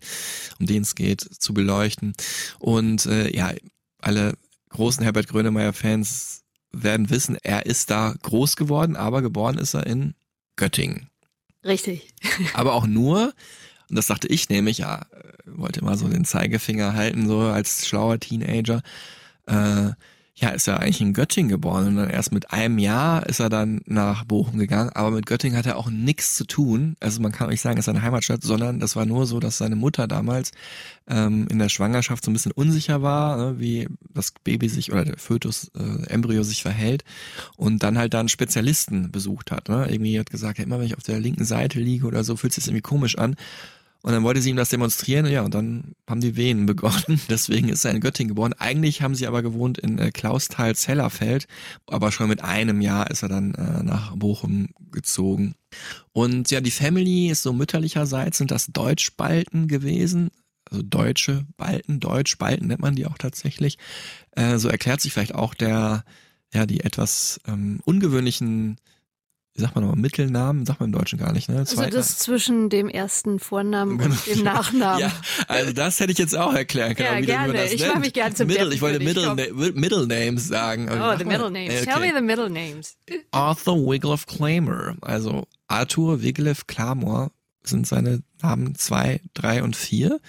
um 0.58 0.64
den 0.64 0.80
es 0.80 0.94
geht, 0.94 1.20
zu 1.20 1.52
beleuchten. 1.52 2.14
Und 2.58 3.04
äh, 3.04 3.36
ja, 3.36 3.52
alle 3.98 4.32
großen 4.70 5.02
Herbert 5.02 5.28
Grönemeyer-Fans 5.28 6.44
werden 6.70 7.10
wissen, 7.10 7.36
er 7.42 7.66
ist 7.66 7.90
da 7.90 8.14
groß 8.22 8.56
geworden, 8.56 8.96
aber 8.96 9.20
geboren 9.20 9.58
ist 9.58 9.74
er 9.74 9.86
in 9.86 10.14
Göttingen. 10.56 11.10
Richtig. 11.64 12.14
aber 12.54 12.72
auch 12.72 12.86
nur, 12.86 13.34
und 13.92 13.96
das 13.96 14.06
dachte 14.06 14.26
ich 14.26 14.48
nämlich, 14.48 14.78
ja, 14.78 15.02
äh, 15.02 15.04
wollte 15.44 15.80
immer 15.80 15.98
so 15.98 16.08
den 16.08 16.24
Zeigefinger 16.24 16.94
halten, 16.94 17.28
so 17.28 17.40
als 17.40 17.86
schlauer 17.86 18.18
Teenager. 18.18 18.80
Äh, 19.44 19.90
ja, 20.34 20.48
ist 20.48 20.66
er 20.66 20.80
eigentlich 20.80 21.02
in 21.02 21.12
Göttingen 21.12 21.50
geboren 21.50 21.88
und 21.88 21.96
dann 21.96 22.08
erst 22.08 22.32
mit 22.32 22.52
einem 22.52 22.78
Jahr 22.78 23.26
ist 23.26 23.38
er 23.38 23.50
dann 23.50 23.82
nach 23.84 24.24
Bochum 24.24 24.58
gegangen, 24.58 24.88
aber 24.94 25.10
mit 25.10 25.26
Göttingen 25.26 25.58
hat 25.58 25.66
er 25.66 25.76
auch 25.76 25.90
nichts 25.90 26.36
zu 26.36 26.46
tun. 26.46 26.96
Also 27.00 27.20
man 27.20 27.32
kann 27.32 27.50
nicht 27.50 27.60
sagen, 27.60 27.76
es 27.76 27.82
ist 27.82 27.86
seine 27.86 28.00
Heimatstadt, 28.00 28.42
sondern 28.42 28.80
das 28.80 28.96
war 28.96 29.04
nur 29.04 29.26
so, 29.26 29.40
dass 29.40 29.58
seine 29.58 29.76
Mutter 29.76 30.08
damals 30.08 30.52
ähm, 31.06 31.48
in 31.50 31.58
der 31.58 31.68
Schwangerschaft 31.68 32.24
so 32.24 32.30
ein 32.30 32.32
bisschen 32.32 32.52
unsicher 32.52 33.02
war, 33.02 33.36
ne, 33.36 33.60
wie 33.60 33.88
das 34.14 34.32
Baby 34.42 34.70
sich 34.70 34.90
oder 34.90 35.04
der 35.04 35.18
Fötus, 35.18 35.70
äh, 35.76 36.06
Embryo 36.06 36.44
sich 36.44 36.62
verhält 36.62 37.04
und 37.58 37.82
dann 37.82 37.98
halt 37.98 38.14
dann 38.14 38.30
Spezialisten 38.30 39.12
besucht 39.12 39.50
hat. 39.50 39.68
Ne? 39.68 39.86
Irgendwie 39.90 40.18
hat 40.18 40.30
gesagt, 40.30 40.56
ja, 40.56 40.64
immer 40.64 40.78
wenn 40.78 40.86
ich 40.86 40.96
auf 40.96 41.02
der 41.02 41.20
linken 41.20 41.44
Seite 41.44 41.78
liege 41.78 42.06
oder 42.06 42.24
so, 42.24 42.36
fühlt 42.36 42.54
sich 42.54 42.64
das 42.64 42.68
irgendwie 42.68 42.80
komisch 42.80 43.18
an. 43.18 43.36
Und 44.02 44.12
dann 44.12 44.24
wollte 44.24 44.42
sie 44.42 44.50
ihm 44.50 44.56
das 44.56 44.68
demonstrieren, 44.68 45.26
ja, 45.26 45.42
und 45.42 45.54
dann 45.54 45.94
haben 46.08 46.20
die 46.20 46.36
Wehen 46.36 46.66
begonnen. 46.66 47.20
Deswegen 47.28 47.68
ist 47.68 47.84
er 47.84 47.92
in 47.92 48.00
Göttingen 48.00 48.28
geboren. 48.28 48.52
Eigentlich 48.58 49.00
haben 49.00 49.14
sie 49.14 49.26
aber 49.26 49.42
gewohnt 49.42 49.78
in 49.78 49.98
äh, 49.98 50.10
Klausthal-Zellerfeld, 50.10 51.46
aber 51.86 52.10
schon 52.10 52.28
mit 52.28 52.42
einem 52.42 52.80
Jahr 52.80 53.10
ist 53.10 53.22
er 53.22 53.28
dann 53.28 53.54
äh, 53.54 53.82
nach 53.82 54.16
Bochum 54.16 54.70
gezogen. 54.90 55.54
Und 56.12 56.50
ja, 56.50 56.60
die 56.60 56.70
Family 56.70 57.28
ist 57.30 57.42
so 57.42 57.52
mütterlicherseits 57.52 58.38
sind 58.38 58.50
das 58.50 58.66
Deutschbalten 58.66 59.68
gewesen. 59.68 60.30
Also 60.70 60.82
deutsche 60.82 61.46
Balten, 61.56 62.00
Deutschbalten 62.00 62.68
nennt 62.68 62.80
man 62.80 62.96
die 62.96 63.06
auch 63.06 63.18
tatsächlich. 63.18 63.78
Äh, 64.32 64.58
so 64.58 64.68
erklärt 64.68 65.00
sich 65.00 65.12
vielleicht 65.12 65.34
auch 65.34 65.54
der, 65.54 66.04
ja, 66.52 66.66
die 66.66 66.80
etwas 66.80 67.40
ähm, 67.46 67.80
ungewöhnlichen 67.84 68.78
sagt 69.54 69.74
man 69.74 69.84
nochmal, 69.84 70.00
Mittelnamen, 70.00 70.64
sagt 70.64 70.80
man 70.80 70.88
im 70.88 70.98
Deutschen 70.98 71.18
gar 71.18 71.32
nicht, 71.32 71.48
ne? 71.48 71.64
Zweiter. 71.64 71.82
Also 71.86 71.98
das 71.98 72.18
zwischen 72.18 72.70
dem 72.70 72.88
ersten 72.88 73.38
Vornamen 73.38 74.00
und 74.00 74.26
dem 74.26 74.42
Nachnamen. 74.42 75.00
ja, 75.00 75.12
also 75.46 75.72
das 75.72 76.00
hätte 76.00 76.12
ich 76.12 76.18
jetzt 76.18 76.36
auch 76.36 76.54
erklären 76.54 76.94
können. 76.94 77.20
Ja, 77.20 77.20
gerne. 77.20 77.52
Das 77.52 77.72
ich 77.72 77.86
mache 77.86 78.00
mich 78.00 78.12
gerne 78.12 78.34
zum 78.34 78.46
Middle, 78.46 78.72
Ich 78.72 78.80
wollte 78.80 79.00
Middle, 79.00 79.34
Middle 79.74 80.06
Names 80.06 80.48
sagen. 80.48 80.88
Oh, 80.90 81.16
the 81.18 81.24
Middle 81.24 81.50
Names. 81.50 81.74
Okay. 81.74 81.84
Tell 81.84 82.00
me 82.00 82.12
the 82.16 82.22
Middle 82.22 82.48
Names. 82.50 82.96
Arthur 83.30 83.76
Wiglaf 83.90 84.26
Claymore, 84.26 84.96
also 85.02 85.46
Arthur 85.66 86.22
Wiglaf 86.22 86.66
Claymore 86.66 87.30
sind 87.64 87.86
seine 87.86 88.22
Namen 88.42 88.74
zwei, 88.74 89.20
drei 89.34 89.62
und 89.62 89.76
vier. 89.76 90.20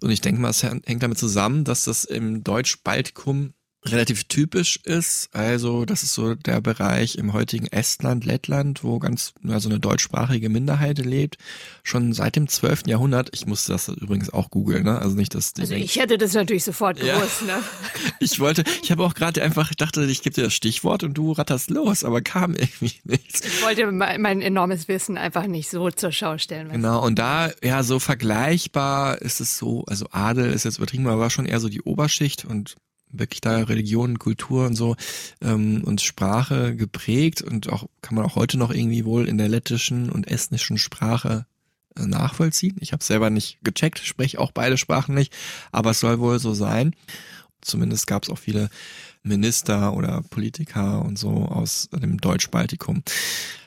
Und 0.00 0.10
ich 0.10 0.20
denke 0.20 0.40
mal, 0.40 0.50
es 0.50 0.62
hängt 0.62 1.02
damit 1.02 1.18
zusammen, 1.18 1.64
dass 1.64 1.84
das 1.84 2.04
im 2.04 2.44
Deutsch-Baltikum 2.44 3.54
relativ 3.84 4.24
typisch 4.24 4.78
ist. 4.84 5.28
Also 5.32 5.84
das 5.84 6.02
ist 6.02 6.14
so 6.14 6.34
der 6.34 6.60
Bereich 6.60 7.16
im 7.16 7.32
heutigen 7.32 7.66
Estland, 7.66 8.24
Lettland, 8.24 8.84
wo 8.84 8.98
ganz 8.98 9.34
also 9.48 9.68
eine 9.68 9.80
deutschsprachige 9.80 10.48
Minderheit 10.48 10.98
lebt, 10.98 11.36
schon 11.82 12.12
seit 12.12 12.36
dem 12.36 12.48
12. 12.48 12.86
Jahrhundert. 12.86 13.30
Ich 13.32 13.46
musste 13.46 13.72
das 13.72 13.88
übrigens 13.88 14.30
auch 14.30 14.50
googeln, 14.50 14.84
ne? 14.84 14.98
Also 15.00 15.16
nicht 15.16 15.34
das. 15.34 15.52
Also 15.58 15.74
ich 15.74 15.96
hätte 15.96 16.16
das 16.16 16.32
natürlich 16.34 16.64
sofort 16.64 17.00
gewusst, 17.00 17.42
ja. 17.46 17.56
ne? 17.56 17.62
Ich 18.20 18.38
wollte, 18.38 18.62
ich 18.82 18.92
habe 18.92 19.02
auch 19.02 19.14
gerade 19.14 19.42
einfach 19.42 19.74
dachte, 19.74 20.04
ich 20.04 20.22
gebe 20.22 20.34
dir 20.34 20.44
das 20.44 20.54
Stichwort 20.54 21.02
und 21.02 21.14
du 21.14 21.32
ratterst 21.32 21.70
los, 21.70 22.04
aber 22.04 22.20
kam 22.20 22.54
irgendwie 22.54 22.94
nichts. 23.04 23.40
Ich 23.40 23.62
wollte 23.64 23.90
mein, 23.90 24.20
mein 24.20 24.40
enormes 24.40 24.86
Wissen 24.86 25.18
einfach 25.18 25.46
nicht 25.46 25.68
so 25.68 25.90
zur 25.90 26.12
Schau 26.12 26.38
stellen. 26.38 26.70
Genau 26.70 27.04
und 27.04 27.18
da 27.18 27.50
ja 27.62 27.82
so 27.82 27.98
vergleichbar 27.98 29.20
ist 29.20 29.40
es 29.40 29.58
so, 29.58 29.84
also 29.86 30.06
Adel 30.12 30.52
ist 30.52 30.64
jetzt 30.64 30.78
übertrieben, 30.78 31.06
aber 31.08 31.18
war 31.18 31.30
schon 31.30 31.46
eher 31.46 31.58
so 31.58 31.68
die 31.68 31.82
Oberschicht 31.82 32.44
und 32.44 32.76
wirklich 33.12 33.40
da 33.40 33.58
Religion, 33.58 34.18
Kultur 34.18 34.66
und 34.66 34.74
so 34.74 34.96
ähm, 35.40 35.82
und 35.84 36.00
Sprache 36.00 36.74
geprägt 36.74 37.42
und 37.42 37.70
auch 37.70 37.86
kann 38.00 38.14
man 38.14 38.24
auch 38.24 38.36
heute 38.36 38.58
noch 38.58 38.72
irgendwie 38.72 39.04
wohl 39.04 39.28
in 39.28 39.38
der 39.38 39.48
lettischen 39.48 40.10
und 40.10 40.28
estnischen 40.28 40.78
Sprache 40.78 41.46
äh, 41.96 42.06
nachvollziehen. 42.06 42.76
Ich 42.80 42.92
habe 42.92 43.04
selber 43.04 43.30
nicht 43.30 43.58
gecheckt, 43.62 44.00
spreche 44.00 44.40
auch 44.40 44.52
beide 44.52 44.78
Sprachen 44.78 45.14
nicht, 45.14 45.32
aber 45.70 45.90
es 45.90 46.00
soll 46.00 46.18
wohl 46.18 46.38
so 46.38 46.54
sein. 46.54 46.94
Zumindest 47.60 48.06
gab 48.06 48.24
es 48.24 48.30
auch 48.30 48.38
viele 48.38 48.70
Minister 49.22 49.94
oder 49.94 50.22
Politiker 50.22 51.02
und 51.02 51.18
so 51.18 51.30
aus 51.30 51.88
dem 51.92 52.18
Deutsch-Baltikum. 52.18 53.02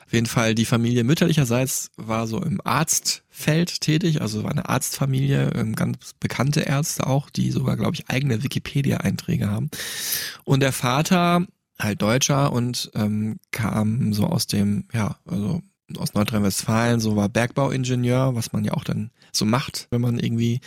Auf 0.06 0.12
jeden 0.12 0.26
Fall 0.26 0.54
die 0.54 0.64
Familie 0.64 1.02
mütterlicherseits 1.02 1.90
war 1.96 2.28
so 2.28 2.40
im 2.40 2.60
Arztfeld 2.64 3.80
tätig, 3.80 4.20
also 4.20 4.44
war 4.44 4.52
eine 4.52 4.68
Arztfamilie, 4.68 5.50
ähm, 5.54 5.74
ganz 5.74 6.14
bekannte 6.20 6.60
Ärzte 6.60 7.08
auch, 7.08 7.28
die 7.28 7.50
sogar, 7.50 7.76
glaube 7.76 7.94
ich, 7.94 8.08
eigene 8.08 8.44
Wikipedia-Einträge 8.44 9.50
haben. 9.50 9.68
Und 10.44 10.60
der 10.60 10.72
Vater, 10.72 11.46
halt 11.78 12.00
Deutscher 12.00 12.52
und 12.52 12.90
ähm, 12.94 13.38
kam 13.50 14.12
so 14.12 14.26
aus 14.26 14.46
dem, 14.46 14.84
ja, 14.92 15.16
also 15.26 15.60
aus 15.98 16.14
Nordrhein-Westfalen, 16.14 17.00
so 17.00 17.16
war 17.16 17.28
Bergbauingenieur, 17.28 18.34
was 18.34 18.52
man 18.52 18.64
ja 18.64 18.72
auch 18.72 18.84
dann 18.84 19.10
so 19.32 19.44
macht, 19.44 19.88
wenn 19.90 20.00
man 20.00 20.18
irgendwie 20.18 20.60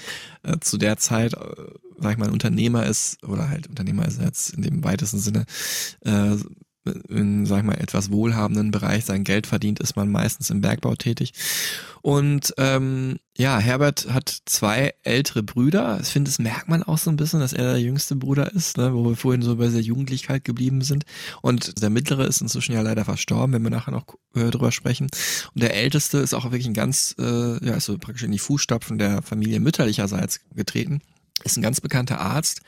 äh, 0.44 0.58
zu 0.60 0.78
der 0.78 0.98
Zeit, 0.98 1.34
äh, 1.34 1.56
sag 1.98 2.12
ich 2.14 2.18
mal, 2.18 2.30
Unternehmer 2.30 2.86
ist, 2.86 3.24
oder 3.24 3.50
halt 3.50 3.68
Unternehmer 3.68 4.06
ist 4.06 4.22
jetzt 4.22 4.54
in 4.54 4.62
dem 4.62 4.84
weitesten 4.84 5.20
Sinne, 5.20 5.46
äh, 6.02 6.36
in, 7.10 7.46
sag 7.46 7.60
ich 7.60 7.64
mal, 7.64 7.80
etwas 7.80 8.12
wohlhabenden 8.12 8.72
Bereich 8.72 9.06
sein 9.06 9.24
Geld 9.24 9.48
verdient, 9.48 9.80
ist 9.80 9.96
man 9.96 10.12
meistens 10.12 10.50
im 10.50 10.62
Bergbau 10.62 10.96
tätig. 10.96 11.34
Und 12.02 12.54
ähm, 12.58 13.20
ja, 13.38 13.60
Herbert 13.60 14.12
hat 14.12 14.38
zwei 14.46 14.94
ältere 15.04 15.44
Brüder. 15.44 16.00
Ich 16.02 16.08
finde, 16.08 16.30
das 16.30 16.40
merkt 16.40 16.70
man 16.70 16.84
auch 16.84 16.98
so 16.98 17.10
ein 17.10 17.18
bisschen, 17.18 17.40
dass 17.40 17.54
er 17.54 17.74
der 17.74 17.82
jüngste 17.82 18.16
Bruder 18.16 18.54
ist, 18.54 18.78
ne, 18.78 18.94
wo 18.94 19.04
wir 19.04 19.16
vorhin 19.16 19.42
so 19.42 19.58
bei 19.58 19.68
der 19.68 19.82
Jugendlichkeit 19.82 20.44
geblieben 20.44 20.82
sind. 20.82 21.04
Und 21.42 21.82
der 21.82 21.90
mittlere 21.90 22.26
ist 22.26 22.42
inzwischen 22.42 22.74
ja 22.74 22.82
leider 22.82 23.06
verstorben, 23.06 23.54
wenn 23.54 23.64
wir 23.64 23.70
nachher 23.70 23.92
noch 23.92 24.06
äh, 24.36 24.50
drüber 24.50 24.72
sprechen. 24.72 25.08
Und 25.54 25.64
der 25.64 25.76
älteste 25.76 26.20
ist 26.20 26.34
auch 26.34 26.46
wirklich 26.46 26.68
ein 26.68 26.74
ganz, 26.74 27.16
äh, 27.20 27.66
ja, 27.66 27.74
ist 27.76 27.86
so 27.86 27.98
praktisch 27.98 28.24
in 28.24 28.32
die 28.32 28.40
Fußstapfen 28.40 28.98
der 28.98 29.22
Familie 29.22 29.60
mütterlicherseits 29.60 30.40
getreten. 30.56 31.02
Ist 31.44 31.58
ein 31.58 31.64
ganz 31.64 31.80
bekannter 31.82 32.20
Arzt, 32.20 32.62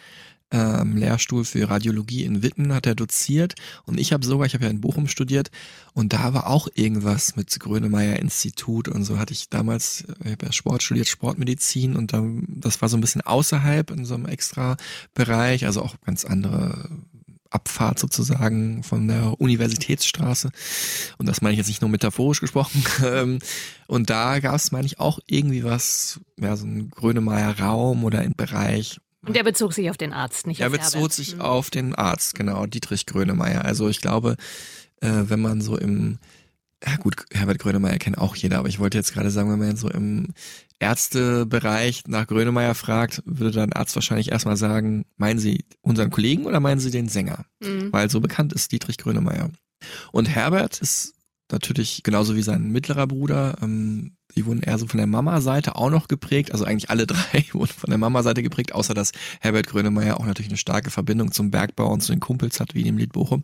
ähm, 0.51 0.97
Lehrstuhl 0.97 1.45
für 1.45 1.69
Radiologie 1.69 2.23
in 2.23 2.43
Witten 2.43 2.73
hat 2.73 2.85
er 2.85 2.95
doziert 2.95 3.55
und 3.85 3.99
ich 3.99 4.13
habe 4.13 4.25
sogar, 4.25 4.45
ich 4.45 4.53
habe 4.53 4.65
ja 4.65 4.69
in 4.69 4.81
Bochum 4.81 5.07
studiert 5.07 5.49
und 5.93 6.13
da 6.13 6.33
war 6.33 6.47
auch 6.47 6.67
irgendwas 6.73 7.35
mit 7.35 7.57
Grönemeyer 7.59 8.17
Institut 8.17 8.87
und 8.87 9.03
so 9.03 9.17
hatte 9.17 9.33
ich 9.33 9.49
damals, 9.49 10.05
ich 10.23 10.31
habe 10.31 10.45
ja 10.45 10.51
Sport 10.51 10.83
studiert, 10.83 11.07
Sportmedizin 11.07 11.95
und 11.95 12.13
dann, 12.13 12.45
das 12.47 12.81
war 12.81 12.89
so 12.89 12.97
ein 12.97 13.01
bisschen 13.01 13.21
außerhalb 13.21 13.91
in 13.91 14.05
so 14.05 14.15
einem 14.15 14.25
extra 14.25 14.77
Bereich, 15.13 15.65
also 15.65 15.81
auch 15.81 15.95
ganz 16.05 16.25
andere 16.25 16.89
Abfahrt 17.51 17.99
sozusagen 17.99 18.81
von 18.81 19.07
der 19.07 19.39
Universitätsstraße. 19.39 20.51
Und 21.17 21.27
das 21.27 21.41
meine 21.41 21.53
ich 21.53 21.57
jetzt 21.57 21.67
nicht 21.67 21.81
nur 21.81 21.89
metaphorisch 21.89 22.39
gesprochen. 22.39 22.83
Ähm, 23.03 23.39
und 23.87 24.09
da 24.09 24.39
gab 24.39 24.55
es, 24.55 24.71
meine 24.71 24.85
ich, 24.85 24.99
auch 24.99 25.19
irgendwie 25.25 25.63
was, 25.63 26.19
ja, 26.39 26.55
so 26.55 26.65
ein 26.65 26.91
Grönemeyer 26.91 27.59
Raum 27.59 28.03
oder 28.03 28.19
ein 28.19 28.35
Bereich, 28.37 28.99
und 29.25 29.35
der 29.35 29.43
bezog 29.43 29.73
sich 29.73 29.89
auf 29.89 29.97
den 29.97 30.13
Arzt, 30.13 30.47
nicht 30.47 30.61
er 30.61 30.67
auf 30.67 30.73
Er 30.73 30.79
bezog 30.79 30.93
Herbert. 31.01 31.13
sich 31.13 31.35
mhm. 31.35 31.41
auf 31.41 31.69
den 31.69 31.95
Arzt, 31.95 32.35
genau, 32.35 32.65
Dietrich 32.65 33.05
Grönemeyer. 33.05 33.63
Also 33.63 33.87
ich 33.89 34.01
glaube, 34.01 34.35
äh, 35.01 35.09
wenn 35.09 35.41
man 35.41 35.61
so 35.61 35.77
im, 35.77 36.17
ja 36.85 36.95
gut, 36.95 37.15
Herbert 37.31 37.59
Grönemeyer 37.59 37.99
kennt 37.99 38.17
auch 38.17 38.35
jeder, 38.35 38.59
aber 38.59 38.69
ich 38.69 38.79
wollte 38.79 38.97
jetzt 38.97 39.13
gerade 39.13 39.29
sagen, 39.29 39.51
wenn 39.51 39.59
man 39.59 39.75
so 39.75 39.89
im 39.89 40.29
Ärztebereich 40.79 42.03
nach 42.07 42.25
Grönemeyer 42.25 42.73
fragt, 42.73 43.21
würde 43.25 43.51
dann 43.51 43.73
Arzt 43.73 43.93
wahrscheinlich 43.95 44.31
erstmal 44.31 44.57
sagen, 44.57 45.05
meinen 45.17 45.39
Sie 45.39 45.65
unseren 45.81 46.09
Kollegen 46.09 46.45
oder 46.45 46.59
meinen 46.59 46.79
Sie 46.79 46.89
den 46.89 47.07
Sänger? 47.07 47.45
Mhm. 47.61 47.93
Weil 47.93 48.09
so 48.09 48.19
bekannt 48.19 48.53
ist 48.53 48.71
Dietrich 48.71 48.97
Grönemeyer. 48.97 49.51
Und 50.11 50.29
Herbert 50.29 50.79
ist 50.79 51.13
natürlich 51.51 52.01
genauso 52.03 52.35
wie 52.35 52.41
sein 52.41 52.71
mittlerer 52.71 53.05
Bruder, 53.05 53.57
ähm, 53.61 54.15
die 54.35 54.45
wurden 54.45 54.61
eher 54.61 54.77
so 54.77 54.87
von 54.87 54.97
der 54.97 55.07
Mama-Seite 55.07 55.75
auch 55.75 55.89
noch 55.89 56.07
geprägt, 56.07 56.51
also 56.51 56.65
eigentlich 56.65 56.89
alle 56.89 57.07
drei 57.07 57.45
wurden 57.53 57.71
von 57.71 57.89
der 57.89 57.97
Mama-Seite 57.97 58.43
geprägt, 58.43 58.73
außer 58.73 58.93
dass 58.93 59.11
Herbert 59.39 59.67
Grönemeyer 59.67 60.19
auch 60.19 60.25
natürlich 60.25 60.49
eine 60.49 60.57
starke 60.57 60.91
Verbindung 60.91 61.31
zum 61.31 61.51
Bergbau 61.51 61.91
und 61.91 62.01
zu 62.01 62.11
den 62.11 62.19
Kumpels 62.19 62.59
hat, 62.59 62.75
wie 62.75 62.81
in 62.81 62.87
dem 62.87 62.97
Lied 62.97 63.13
Bochum. 63.13 63.43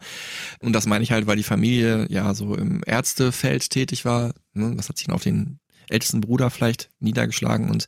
Und 0.60 0.74
das 0.74 0.86
meine 0.86 1.04
ich 1.04 1.12
halt, 1.12 1.28
weil 1.28 1.38
die 1.38 1.44
Familie 1.44 2.08
ja 2.10 2.34
so 2.34 2.56
im 2.56 2.82
Ärztefeld 2.86 3.70
tätig 3.70 4.06
war. 4.06 4.34
Ne? 4.54 4.74
Das 4.76 4.90
hat 4.90 4.98
sich 4.98 5.10
auf 5.10 5.24
den 5.24 5.60
ältesten 5.90 6.22
Bruder 6.22 6.50
vielleicht 6.50 6.90
niedergeschlagen 7.00 7.70
und 7.70 7.88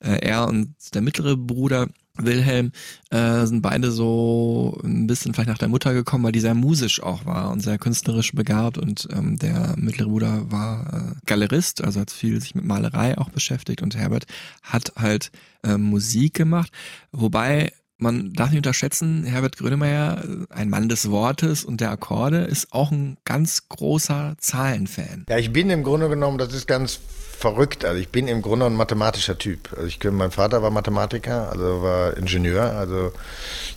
äh, 0.00 0.18
er 0.20 0.48
und 0.48 0.74
der 0.94 1.02
mittlere 1.02 1.36
Bruder 1.36 1.88
Wilhelm 2.18 2.72
äh, 3.10 3.46
sind 3.46 3.62
beide 3.62 3.90
so 3.90 4.80
ein 4.84 5.06
bisschen 5.06 5.34
vielleicht 5.34 5.48
nach 5.48 5.58
der 5.58 5.68
Mutter 5.68 5.94
gekommen, 5.94 6.24
weil 6.24 6.32
die 6.32 6.40
sehr 6.40 6.54
musisch 6.54 7.02
auch 7.02 7.26
war 7.26 7.50
und 7.50 7.60
sehr 7.60 7.78
künstlerisch 7.78 8.32
begabt 8.32 8.78
und 8.78 9.08
ähm, 9.12 9.38
der 9.38 9.74
mittlere 9.76 10.08
Bruder 10.08 10.50
war 10.50 10.92
äh, 10.92 11.14
Galerist, 11.26 11.82
also 11.82 12.00
hat 12.00 12.10
viel 12.10 12.40
sich 12.40 12.54
mit 12.54 12.64
Malerei 12.64 13.18
auch 13.18 13.30
beschäftigt 13.30 13.82
und 13.82 13.96
Herbert 13.96 14.26
hat 14.62 14.92
halt 14.96 15.30
äh, 15.62 15.76
Musik 15.76 16.34
gemacht, 16.34 16.72
wobei 17.12 17.72
man 17.98 18.32
darf 18.34 18.50
nicht 18.50 18.58
unterschätzen, 18.58 19.24
Herbert 19.24 19.56
Grönemeyer, 19.56 20.22
ein 20.50 20.68
Mann 20.68 20.88
des 20.88 21.10
Wortes 21.10 21.64
und 21.64 21.80
der 21.80 21.90
Akkorde, 21.90 22.38
ist 22.40 22.72
auch 22.72 22.90
ein 22.90 23.16
ganz 23.24 23.68
großer 23.68 24.36
Zahlenfan. 24.38 25.24
Ja, 25.28 25.38
ich 25.38 25.52
bin 25.52 25.70
im 25.70 25.82
Grunde 25.82 26.08
genommen, 26.08 26.36
das 26.36 26.52
ist 26.52 26.66
ganz 26.66 27.00
verrückt. 27.36 27.84
Also 27.84 28.00
ich 28.00 28.08
bin 28.08 28.28
im 28.28 28.42
Grunde 28.42 28.66
ein 28.66 28.74
mathematischer 28.74 29.38
Typ. 29.38 29.70
Also 29.76 29.86
ich, 29.86 30.02
mein 30.04 30.30
Vater 30.30 30.62
war 30.62 30.70
Mathematiker, 30.70 31.50
also 31.50 31.82
war 31.82 32.16
Ingenieur. 32.16 32.72
Also 32.72 33.12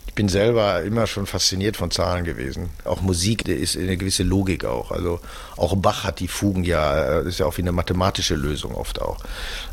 ich 0.08 0.14
bin 0.14 0.30
selber 0.30 0.82
immer 0.82 1.08
schon 1.08 1.26
fasziniert 1.26 1.78
von 1.78 1.92
Zahlen 1.92 2.24
gewesen. 2.24 2.70
Auch 2.86 3.02
Musik, 3.02 3.48
ist 3.48 3.78
eine 3.78 3.98
gewisse 3.98 4.24
Logik 4.24 4.66
auch. 4.66 4.92
Also 4.92 5.20
auch 5.58 5.76
Bach 5.76 6.04
hat 6.04 6.20
die 6.20 6.28
Fugen 6.28 6.64
ja, 6.64 7.20
das 7.20 7.26
ist 7.28 7.40
ja 7.40 7.46
auch 7.46 7.58
wie 7.58 7.62
eine 7.62 7.72
mathematische 7.72 8.36
Lösung 8.36 8.76
oft 8.76 9.02
auch. 9.02 9.18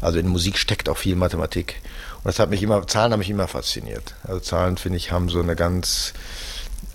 Also 0.01 0.19
in 0.19 0.29
Musik 0.29 0.59
steckt 0.59 0.89
auch 0.89 0.99
viel 0.99 1.17
Mathematik. 1.17 1.81
Und 2.19 2.27
das 2.27 2.39
hat 2.39 2.51
mich 2.51 2.63
immer, 2.63 2.87
Zahlen 2.87 3.13
haben 3.13 3.21
mich 3.21 3.31
immer 3.31 3.49
fasziniert. 3.49 4.15
Also 4.25 4.41
Zahlen, 4.41 4.77
finde 4.77 4.99
ich, 4.99 5.13
haben 5.13 5.29
so 5.29 5.41
eine 5.41 5.55
ganz, 5.55 6.13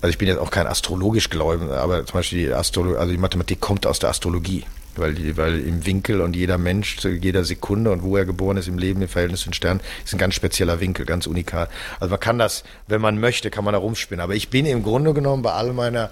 also 0.02 0.10
ich 0.10 0.18
bin 0.18 0.28
jetzt 0.28 0.38
auch 0.38 0.50
kein 0.50 0.66
astrologisch 0.66 1.30
Gläubiger, 1.30 1.80
aber 1.80 2.04
zum 2.04 2.14
Beispiel 2.18 2.46
die 2.46 2.52
Astrologie, 2.52 2.98
also 2.98 3.12
die 3.12 3.18
Mathematik 3.18 3.60
kommt 3.60 3.86
aus 3.86 3.98
der 3.98 4.10
Astrologie. 4.10 4.66
Weil, 4.96 5.36
weil 5.36 5.60
im 5.60 5.86
Winkel 5.86 6.20
und 6.20 6.36
jeder 6.36 6.58
Mensch 6.58 6.98
zu 6.98 7.08
jeder 7.08 7.44
Sekunde 7.44 7.90
und 7.90 8.02
wo 8.02 8.16
er 8.16 8.24
geboren 8.24 8.56
ist 8.56 8.68
im 8.68 8.78
Leben 8.78 9.00
im 9.02 9.08
Verhältnis 9.08 9.40
zu 9.40 9.48
den 9.48 9.54
Sternen 9.54 9.80
ist 10.04 10.12
ein 10.12 10.18
ganz 10.18 10.34
spezieller 10.34 10.80
Winkel, 10.80 11.06
ganz 11.06 11.26
unikat. 11.26 11.70
Also 11.98 12.10
man 12.10 12.20
kann 12.20 12.38
das, 12.38 12.64
wenn 12.88 13.00
man 13.00 13.18
möchte, 13.18 13.50
kann 13.50 13.64
man 13.64 13.72
da 13.72 13.78
rumspinnen. 13.78 14.22
Aber 14.22 14.34
ich 14.34 14.50
bin 14.50 14.66
im 14.66 14.82
Grunde 14.82 15.14
genommen 15.14 15.42
bei 15.42 15.52
all 15.52 15.72
meiner 15.72 16.10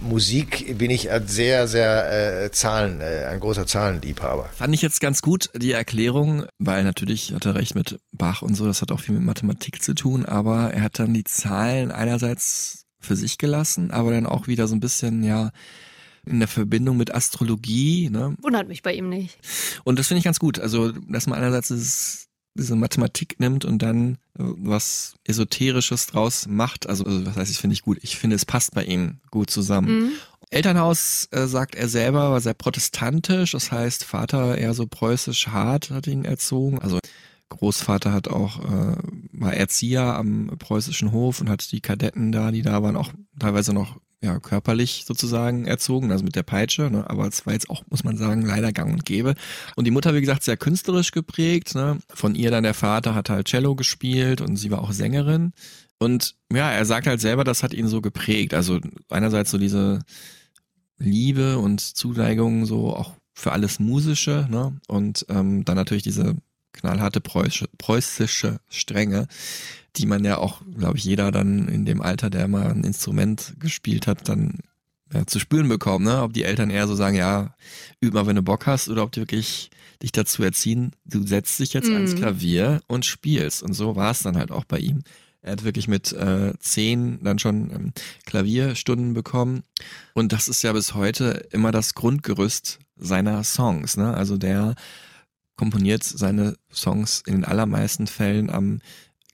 Musik 0.00 0.76
bin 0.78 0.90
ich 0.90 1.08
sehr, 1.26 1.68
sehr 1.68 2.44
äh, 2.44 2.50
Zahlen, 2.50 3.00
äh, 3.00 3.26
ein 3.26 3.40
großer 3.40 3.66
Zahlenliebhaber. 3.66 4.48
Fand 4.54 4.74
ich 4.74 4.82
jetzt 4.82 5.00
ganz 5.00 5.22
gut 5.22 5.50
die 5.54 5.72
Erklärung, 5.72 6.46
weil 6.58 6.84
natürlich 6.84 7.32
hat 7.32 7.46
er 7.46 7.54
recht 7.54 7.74
mit 7.74 8.00
Bach 8.12 8.42
und 8.42 8.54
so, 8.54 8.66
das 8.66 8.82
hat 8.82 8.90
auch 8.92 9.00
viel 9.00 9.14
mit 9.14 9.24
Mathematik 9.24 9.82
zu 9.82 9.94
tun, 9.94 10.24
aber 10.24 10.72
er 10.72 10.82
hat 10.82 10.98
dann 10.98 11.14
die 11.14 11.24
Zahlen 11.24 11.90
einerseits 11.90 12.86
für 13.00 13.16
sich 13.16 13.38
gelassen, 13.38 13.90
aber 13.90 14.12
dann 14.12 14.26
auch 14.26 14.46
wieder 14.46 14.66
so 14.66 14.74
ein 14.74 14.80
bisschen, 14.80 15.22
ja, 15.22 15.50
in 16.26 16.38
der 16.38 16.48
Verbindung 16.48 16.96
mit 16.96 17.14
Astrologie. 17.14 18.10
Ne? 18.10 18.36
Wundert 18.42 18.68
mich 18.68 18.82
bei 18.82 18.94
ihm 18.94 19.08
nicht. 19.08 19.38
Und 19.84 19.98
das 19.98 20.08
finde 20.08 20.18
ich 20.18 20.24
ganz 20.24 20.38
gut. 20.38 20.58
Also, 20.58 20.92
dass 20.92 21.26
man 21.26 21.38
einerseits 21.38 21.68
dieses, 21.68 22.28
diese 22.54 22.76
Mathematik 22.76 23.40
nimmt 23.40 23.64
und 23.64 23.82
dann 23.82 24.18
äh, 24.38 24.42
was 24.42 25.14
Esoterisches 25.24 26.06
draus 26.06 26.46
macht. 26.46 26.88
Also, 26.88 27.04
also 27.04 27.26
was 27.26 27.36
heißt, 27.36 27.50
ich 27.50 27.58
finde 27.58 27.74
ich 27.74 27.82
gut. 27.82 27.98
Ich 28.02 28.16
finde, 28.16 28.36
es 28.36 28.44
passt 28.44 28.74
bei 28.74 28.84
ihm 28.84 29.20
gut 29.30 29.50
zusammen. 29.50 30.04
Mhm. 30.04 30.12
Elternhaus, 30.50 31.28
äh, 31.32 31.46
sagt 31.46 31.74
er 31.74 31.88
selber, 31.88 32.30
war 32.30 32.40
sehr 32.40 32.54
protestantisch. 32.54 33.52
Das 33.52 33.72
heißt, 33.72 34.04
Vater 34.04 34.56
eher 34.56 34.74
so 34.74 34.86
preußisch 34.86 35.48
hart 35.48 35.90
hat 35.90 36.06
ihn 36.06 36.24
erzogen. 36.24 36.78
Also 36.78 36.98
Großvater 37.48 38.12
hat 38.12 38.28
auch 38.28 38.60
äh, 38.64 38.96
war 39.32 39.54
Erzieher 39.54 40.16
am 40.16 40.50
preußischen 40.58 41.12
Hof 41.12 41.40
und 41.40 41.48
hat 41.48 41.70
die 41.72 41.80
Kadetten 41.80 42.32
da, 42.32 42.50
die 42.50 42.62
da 42.62 42.82
waren, 42.82 42.96
auch 42.96 43.12
teilweise 43.38 43.72
noch 43.72 43.98
ja, 44.22 44.38
körperlich 44.38 45.04
sozusagen 45.06 45.66
erzogen, 45.66 46.10
also 46.10 46.24
mit 46.24 46.34
der 46.34 46.42
Peitsche, 46.42 46.90
ne? 46.90 47.08
aber 47.08 47.26
es 47.26 47.44
war 47.46 47.52
jetzt 47.52 47.68
auch, 47.68 47.82
muss 47.90 48.04
man 48.04 48.16
sagen, 48.16 48.42
leider 48.42 48.72
gang 48.72 48.92
und 48.92 49.04
gäbe. 49.04 49.34
Und 49.76 49.86
die 49.86 49.90
Mutter, 49.90 50.14
wie 50.14 50.20
gesagt, 50.20 50.42
sehr 50.42 50.56
künstlerisch 50.56 51.12
geprägt. 51.12 51.74
Ne? 51.74 51.98
Von 52.08 52.34
ihr 52.34 52.50
dann 52.50 52.64
der 52.64 52.74
Vater 52.74 53.14
hat 53.14 53.30
halt 53.30 53.48
Cello 53.48 53.74
gespielt 53.74 54.40
und 54.40 54.56
sie 54.56 54.70
war 54.70 54.82
auch 54.82 54.92
Sängerin. 54.92 55.52
Und 55.98 56.34
ja, 56.52 56.70
er 56.70 56.84
sagt 56.84 57.06
halt 57.06 57.20
selber, 57.20 57.44
das 57.44 57.62
hat 57.62 57.74
ihn 57.74 57.88
so 57.88 58.00
geprägt. 58.00 58.54
Also 58.54 58.80
einerseits 59.10 59.50
so 59.50 59.58
diese 59.58 60.00
Liebe 60.98 61.58
und 61.58 61.80
Zuneigung 61.80 62.66
so 62.66 62.94
auch 62.94 63.14
für 63.34 63.52
alles 63.52 63.80
Musische, 63.80 64.46
ne? 64.50 64.78
Und 64.86 65.26
ähm, 65.28 65.64
dann 65.64 65.76
natürlich 65.76 66.04
diese 66.04 66.36
knallharte 66.74 67.20
preußische, 67.20 67.68
preußische 67.78 68.60
Strenge, 68.68 69.26
die 69.96 70.06
man 70.06 70.24
ja 70.24 70.38
auch, 70.38 70.60
glaube 70.76 70.98
ich, 70.98 71.04
jeder 71.04 71.32
dann 71.32 71.68
in 71.68 71.84
dem 71.86 72.02
Alter, 72.02 72.28
der 72.28 72.48
mal 72.48 72.70
ein 72.70 72.84
Instrument 72.84 73.54
gespielt 73.58 74.06
hat, 74.06 74.28
dann 74.28 74.58
ja, 75.12 75.26
zu 75.26 75.38
spüren 75.38 75.68
bekommen, 75.68 76.04
ne? 76.04 76.22
Ob 76.22 76.32
die 76.32 76.44
Eltern 76.44 76.70
eher 76.70 76.88
so 76.88 76.94
sagen, 76.94 77.16
ja, 77.16 77.54
üb 78.02 78.14
mal, 78.14 78.26
wenn 78.26 78.36
du 78.36 78.42
Bock 78.42 78.66
hast, 78.66 78.88
oder 78.88 79.02
ob 79.02 79.12
die 79.12 79.20
wirklich 79.20 79.70
dich 80.02 80.12
dazu 80.12 80.42
erziehen, 80.42 80.92
du 81.04 81.26
setzt 81.26 81.58
dich 81.60 81.72
jetzt 81.72 81.88
mhm. 81.88 81.94
ans 81.94 82.14
Klavier 82.16 82.80
und 82.88 83.06
spielst. 83.06 83.62
Und 83.62 83.74
so 83.74 83.96
war 83.96 84.10
es 84.10 84.22
dann 84.22 84.36
halt 84.36 84.50
auch 84.50 84.64
bei 84.64 84.78
ihm. 84.78 85.02
Er 85.40 85.52
hat 85.52 85.64
wirklich 85.64 85.88
mit 85.88 86.12
äh, 86.12 86.54
zehn 86.58 87.22
dann 87.22 87.38
schon 87.38 87.70
ähm, 87.70 87.92
Klavierstunden 88.24 89.14
bekommen. 89.14 89.62
Und 90.14 90.32
das 90.32 90.48
ist 90.48 90.62
ja 90.62 90.72
bis 90.72 90.94
heute 90.94 91.46
immer 91.50 91.70
das 91.70 91.94
Grundgerüst 91.94 92.78
seiner 92.96 93.44
Songs. 93.44 93.96
Ne? 93.96 94.14
Also 94.14 94.38
der 94.38 94.74
komponiert 95.56 96.04
seine 96.04 96.56
Songs 96.72 97.22
in 97.26 97.34
den 97.34 97.44
allermeisten 97.44 98.06
Fällen 98.06 98.50
am 98.50 98.80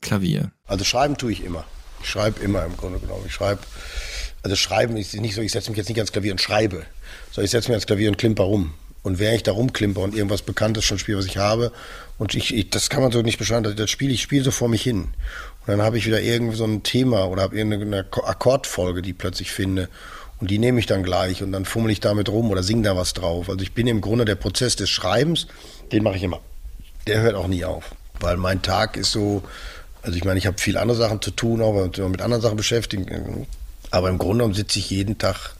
Klavier. 0.01 0.53
Also 0.67 0.85
schreiben 0.85 1.17
tue 1.17 1.33
ich 1.33 1.45
immer. 1.45 1.65
Ich 2.03 2.09
schreibe 2.09 2.41
immer 2.41 2.65
im 2.65 2.77
Grunde 2.77 2.99
genommen. 2.99 3.25
Ich 3.27 3.35
schreibe, 3.35 3.61
also 4.43 4.57
schreiben 4.57 4.97
ist 4.97 5.15
nicht 5.15 5.35
so, 5.35 5.43
ich 5.43 5.53
setze 5.53 5.71
mich 5.71 5.79
jetzt 5.79 5.89
nicht 5.89 5.99
ans 5.99 6.13
Klavier 6.13 6.33
und 6.33 6.41
schreibe, 6.41 6.87
sondern 7.31 7.45
ich 7.45 7.51
setze 7.51 7.69
mich 7.69 7.75
ans 7.75 7.87
Klavier 7.87 8.09
und 8.09 8.19
klimper 8.19 8.45
rum. 8.45 8.73
Und 9.03 9.19
während 9.19 9.37
ich 9.37 9.43
da 9.43 9.53
rumklimper 9.53 10.03
und 10.03 10.15
irgendwas 10.15 10.43
Bekanntes 10.43 10.85
schon 10.85 10.99
spiele, 10.99 11.19
was 11.19 11.25
ich 11.25 11.39
habe, 11.39 11.73
und 12.19 12.35
ich, 12.35 12.55
ich 12.55 12.69
das 12.69 12.91
kann 12.91 13.03
man 13.03 13.13
so 13.13 13.23
nicht 13.23 13.39
beschreiben, 13.39 13.75
das 13.75 13.91
spiele 13.91 14.13
ich 14.13 14.21
spiele 14.21 14.45
so 14.45 14.51
vor 14.51 14.69
mich 14.69 14.83
hin. 14.83 15.05
Und 15.61 15.69
dann 15.69 15.83
habe 15.83 15.97
ich 15.97 16.07
wieder 16.07 16.21
irgendwie 16.21 16.57
so 16.57 16.65
ein 16.65 16.83
Thema 16.83 17.27
oder 17.29 17.43
habe 17.43 17.57
irgendeine 17.57 18.01
Akkordfolge, 18.01 19.01
die 19.01 19.11
ich 19.11 19.19
plötzlich 19.19 19.53
finde. 19.53 19.89
Und 20.39 20.51
die 20.51 20.59
nehme 20.59 20.81
ich 20.81 20.87
dann 20.87 21.03
gleich 21.03 21.43
und 21.43 21.53
dann 21.53 21.67
fummel 21.67 21.93
ich 21.93 22.01
damit 22.01 22.31
rum 22.31 22.51
oder 22.51 22.63
singe 22.63 22.83
da 22.83 22.97
was 22.97 23.13
drauf. 23.13 23.51
Also 23.51 23.63
ich 23.63 23.73
bin 23.73 23.87
im 23.87 24.01
Grunde 24.01 24.25
der 24.25 24.37
Prozess 24.37 24.75
des 24.75 24.89
Schreibens, 24.89 25.47
den 25.93 26.03
mache 26.03 26.17
ich 26.17 26.23
immer. 26.23 26.41
Der 27.07 27.21
hört 27.21 27.35
auch 27.35 27.49
nie 27.49 27.65
auf. 27.65 27.85
Weil 28.21 28.37
mein 28.37 28.63
Tag 28.63 28.97
ist 28.97 29.13
so, 29.13 29.43
also 30.03 30.17
ich 30.17 30.25
meine, 30.25 30.39
ich 30.39 30.47
habe 30.47 30.59
viel 30.59 30.77
andere 30.77 30.97
Sachen 30.97 31.23
zu 31.23 31.31
tun, 31.31 31.63
auch 31.63 31.73
mit 31.73 32.23
anderen 32.23 32.43
Sachen 32.43 32.57
beschäftigt. 32.57 33.11
Aber 33.91 34.09
im 34.09 34.19
Grunde 34.19 34.39
genommen 34.39 34.55
sitze 34.55 34.79
ich 34.79 34.91
jeden 34.91 35.19
Tag 35.19 35.55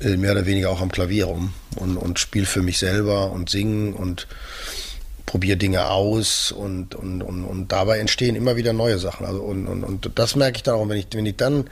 äh, 0.00 0.16
mehr 0.16 0.32
oder 0.32 0.46
weniger 0.46 0.70
auch 0.70 0.80
am 0.80 0.90
Klavier 0.90 1.26
rum 1.26 1.54
und, 1.76 1.96
und 1.96 2.18
spiele 2.18 2.46
für 2.46 2.62
mich 2.62 2.78
selber 2.78 3.30
und 3.30 3.48
singe 3.48 3.94
und 3.94 4.26
probiere 5.26 5.56
Dinge 5.56 5.88
aus 5.88 6.52
und, 6.52 6.94
und, 6.94 7.22
und, 7.22 7.44
und 7.44 7.72
dabei 7.72 7.98
entstehen 7.98 8.36
immer 8.36 8.56
wieder 8.56 8.72
neue 8.72 8.98
Sachen. 8.98 9.24
Also 9.24 9.40
und, 9.40 9.66
und, 9.66 9.84
und 9.84 10.10
das 10.16 10.36
merke 10.36 10.56
ich 10.56 10.62
dann 10.62 10.74
auch, 10.74 10.88
wenn 10.88 10.98
ich, 10.98 11.06
wenn 11.12 11.26
ich 11.26 11.36
dann 11.36 11.70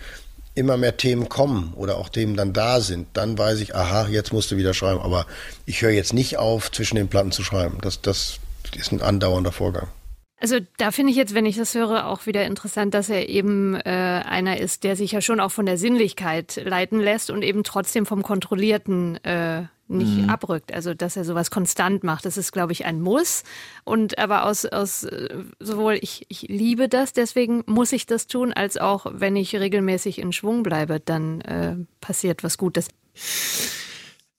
immer 0.54 0.76
mehr 0.76 0.96
Themen 0.96 1.28
kommen 1.28 1.72
oder 1.76 1.96
auch 1.96 2.08
Themen 2.08 2.36
dann 2.36 2.52
da 2.52 2.80
sind, 2.80 3.08
dann 3.14 3.38
weiß 3.38 3.60
ich, 3.60 3.74
aha, 3.74 4.08
jetzt 4.08 4.32
musst 4.32 4.50
du 4.50 4.56
wieder 4.56 4.74
schreiben. 4.74 5.00
Aber 5.00 5.26
ich 5.66 5.82
höre 5.82 5.90
jetzt 5.90 6.12
nicht 6.12 6.38
auf, 6.38 6.70
zwischen 6.70 6.96
den 6.96 7.08
Platten 7.08 7.32
zu 7.32 7.42
schreiben. 7.42 7.78
Das, 7.80 8.02
das 8.02 8.38
ist 8.76 8.92
ein 8.92 9.02
andauernder 9.02 9.52
Vorgang. 9.52 9.88
Also 10.42 10.58
da 10.76 10.90
finde 10.90 11.12
ich 11.12 11.16
jetzt, 11.16 11.34
wenn 11.34 11.46
ich 11.46 11.56
das 11.56 11.72
höre, 11.74 12.08
auch 12.08 12.26
wieder 12.26 12.44
interessant, 12.44 12.94
dass 12.94 13.08
er 13.08 13.28
eben 13.28 13.76
äh, 13.76 13.90
einer 13.90 14.58
ist, 14.58 14.82
der 14.82 14.96
sich 14.96 15.12
ja 15.12 15.20
schon 15.20 15.38
auch 15.38 15.52
von 15.52 15.66
der 15.66 15.78
Sinnlichkeit 15.78 16.60
leiten 16.64 16.98
lässt 16.98 17.30
und 17.30 17.42
eben 17.42 17.62
trotzdem 17.62 18.06
vom 18.06 18.24
Kontrollierten 18.24 19.24
äh, 19.24 19.62
nicht 19.98 20.22
mhm. 20.22 20.30
abrückt. 20.30 20.72
Also 20.72 20.94
dass 20.94 21.16
er 21.16 21.24
sowas 21.24 21.50
konstant 21.50 22.04
macht, 22.04 22.24
das 22.24 22.36
ist, 22.36 22.52
glaube 22.52 22.72
ich, 22.72 22.84
ein 22.84 23.00
Muss. 23.00 23.42
Und 23.84 24.18
aber 24.18 24.44
aus, 24.44 24.64
aus 24.64 25.04
äh, 25.04 25.28
sowohl 25.60 25.98
ich, 26.00 26.26
ich 26.28 26.42
liebe 26.42 26.88
das, 26.88 27.12
deswegen 27.12 27.62
muss 27.66 27.92
ich 27.92 28.06
das 28.06 28.26
tun, 28.26 28.52
als 28.52 28.76
auch 28.76 29.06
wenn 29.12 29.36
ich 29.36 29.54
regelmäßig 29.54 30.18
in 30.18 30.32
Schwung 30.32 30.62
bleibe, 30.62 31.00
dann 31.00 31.40
äh, 31.42 31.76
passiert 32.00 32.44
was 32.44 32.58
Gutes. 32.58 32.88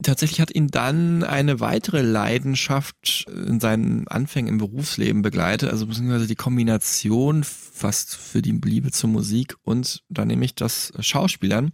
Tatsächlich 0.01 0.41
hat 0.41 0.53
ihn 0.53 0.67
dann 0.67 1.23
eine 1.23 1.59
weitere 1.59 2.01
Leidenschaft 2.01 3.25
in 3.29 3.59
seinen 3.59 4.07
Anfängen 4.07 4.49
im 4.49 4.57
Berufsleben 4.57 5.21
begleitet, 5.21 5.69
also 5.69 5.87
beziehungsweise 5.87 6.27
die 6.27 6.35
Kombination 6.35 7.43
fast 7.43 8.15
für 8.15 8.41
die 8.41 8.51
Liebe 8.51 8.91
zur 8.91 9.09
Musik 9.09 9.55
und 9.63 10.03
dann 10.09 10.27
nämlich 10.27 10.55
das 10.55 10.91
Schauspielern. 10.99 11.71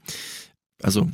Also 0.82 1.10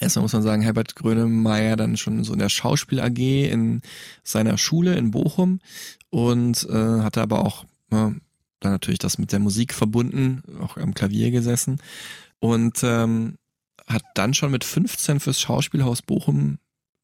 erstmal 0.00 0.22
muss 0.22 0.32
man 0.32 0.42
sagen, 0.42 0.62
Herbert 0.62 0.94
Grönemeyer 0.96 1.76
dann 1.76 1.96
schon 1.96 2.24
so 2.24 2.32
in 2.32 2.38
der 2.38 2.48
Schauspiel 2.48 3.00
AG 3.00 3.18
in 3.18 3.82
seiner 4.22 4.58
Schule 4.58 4.96
in 4.96 5.10
Bochum 5.10 5.60
und 6.10 6.66
äh, 6.70 7.00
hatte 7.00 7.22
aber 7.22 7.44
auch 7.44 7.64
ja, 7.90 8.12
dann 8.60 8.72
natürlich 8.72 8.98
das 8.98 9.18
mit 9.18 9.32
der 9.32 9.38
Musik 9.38 9.74
verbunden, 9.74 10.42
auch 10.60 10.76
am 10.76 10.94
Klavier 10.94 11.30
gesessen 11.30 11.78
und 12.40 12.80
ähm, 12.82 13.36
hat 13.86 14.02
dann 14.14 14.34
schon 14.34 14.50
mit 14.50 14.64
15 14.64 15.20
fürs 15.20 15.40
Schauspielhaus 15.40 16.02
Bochum 16.02 16.58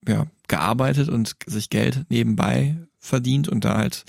ja, 0.07 0.26
gearbeitet 0.49 1.09
und 1.09 1.36
sich 1.47 1.70
Geld 1.70 2.05
nebenbei 2.09 2.76
verdient 2.99 3.49
und 3.49 3.64
da 3.64 3.76
halt 3.76 4.05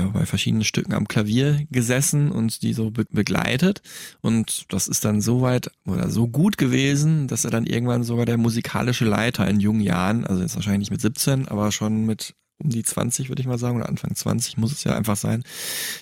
ja, 0.00 0.08
bei 0.08 0.26
verschiedenen 0.26 0.64
Stücken 0.64 0.94
am 0.94 1.08
Klavier 1.08 1.66
gesessen 1.70 2.30
und 2.32 2.62
die 2.62 2.72
so 2.72 2.90
be 2.90 3.04
begleitet. 3.10 3.82
Und 4.20 4.64
das 4.68 4.88
ist 4.88 5.04
dann 5.04 5.20
so 5.20 5.42
weit 5.42 5.70
oder 5.86 6.10
so 6.10 6.28
gut 6.28 6.58
gewesen, 6.58 7.28
dass 7.28 7.44
er 7.44 7.50
dann 7.50 7.66
irgendwann 7.66 8.02
sogar 8.02 8.26
der 8.26 8.38
musikalische 8.38 9.04
Leiter 9.04 9.46
in 9.48 9.60
jungen 9.60 9.80
Jahren, 9.80 10.26
also 10.26 10.42
jetzt 10.42 10.54
wahrscheinlich 10.54 10.80
nicht 10.80 10.90
mit 10.90 11.00
17, 11.00 11.48
aber 11.48 11.72
schon 11.72 12.06
mit 12.06 12.34
um 12.62 12.70
die 12.70 12.82
20, 12.82 13.28
würde 13.28 13.40
ich 13.40 13.48
mal 13.48 13.58
sagen, 13.58 13.76
oder 13.76 13.88
Anfang 13.88 14.14
20 14.14 14.58
muss 14.58 14.72
es 14.72 14.84
ja 14.84 14.94
einfach 14.94 15.16
sein, 15.16 15.42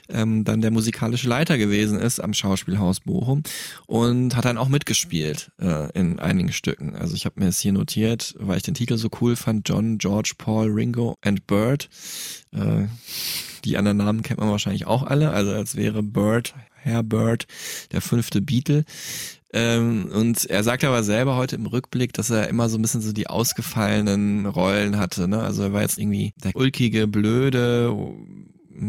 ähm, 0.08 0.44
dann 0.44 0.60
der 0.60 0.70
musikalische 0.70 1.28
Leiter 1.28 1.56
gewesen 1.56 1.98
ist 2.00 2.20
am 2.20 2.34
Schauspielhaus 2.34 3.00
Bochum 3.00 3.42
und 3.86 4.34
hat 4.34 4.44
dann 4.44 4.58
auch 4.58 4.68
mitgespielt 4.68 5.52
äh, 5.60 5.90
in 5.92 6.18
einigen 6.18 6.52
Stücken. 6.52 6.96
Also 6.96 7.14
ich 7.14 7.26
habe 7.26 7.40
mir 7.40 7.46
es 7.46 7.60
hier 7.60 7.72
notiert, 7.72 8.34
weil 8.38 8.56
ich 8.56 8.64
den 8.64 8.74
Titel 8.74 8.96
so 8.96 9.08
cool 9.20 9.36
fand, 9.36 9.68
John, 9.68 9.98
George, 9.98 10.34
Paul, 10.36 10.68
Ringo 10.70 11.16
and 11.22 11.46
Bird. 11.46 11.88
Äh, 12.52 12.86
die 13.64 13.76
anderen 13.76 13.98
Namen 13.98 14.22
kennt 14.22 14.40
man 14.40 14.50
wahrscheinlich 14.50 14.86
auch 14.86 15.02
alle, 15.02 15.30
also 15.30 15.52
als 15.52 15.76
wäre 15.76 16.02
Bird, 16.02 16.54
Herr 16.74 17.02
Bird, 17.02 17.46
der 17.92 18.00
fünfte 18.00 18.40
Beatle. 18.40 18.84
Ähm, 19.52 20.10
und 20.12 20.44
er 20.44 20.62
sagt 20.62 20.84
aber 20.84 21.02
selber 21.02 21.36
heute 21.36 21.56
im 21.56 21.66
Rückblick, 21.66 22.12
dass 22.12 22.30
er 22.30 22.48
immer 22.48 22.68
so 22.68 22.76
ein 22.76 22.82
bisschen 22.82 23.00
so 23.00 23.12
die 23.12 23.28
ausgefallenen 23.28 24.46
Rollen 24.46 24.98
hatte. 24.98 25.26
Ne? 25.26 25.40
Also 25.42 25.62
er 25.62 25.72
war 25.72 25.82
jetzt 25.82 25.98
irgendwie 25.98 26.34
der 26.36 26.54
ulkige, 26.54 27.06
blöde, 27.06 27.96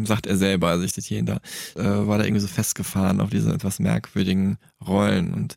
sagt 0.04 0.26
er 0.26 0.36
selber, 0.36 0.68
also 0.68 0.84
ich 0.84 0.92
zitiere 0.92 1.20
ihn 1.20 1.26
da, 1.26 1.40
äh, 1.76 2.06
war 2.06 2.18
da 2.18 2.24
irgendwie 2.24 2.42
so 2.42 2.46
festgefahren 2.46 3.20
auf 3.20 3.30
diese 3.30 3.52
etwas 3.52 3.78
merkwürdigen 3.78 4.58
Rollen. 4.86 5.32
Und 5.32 5.56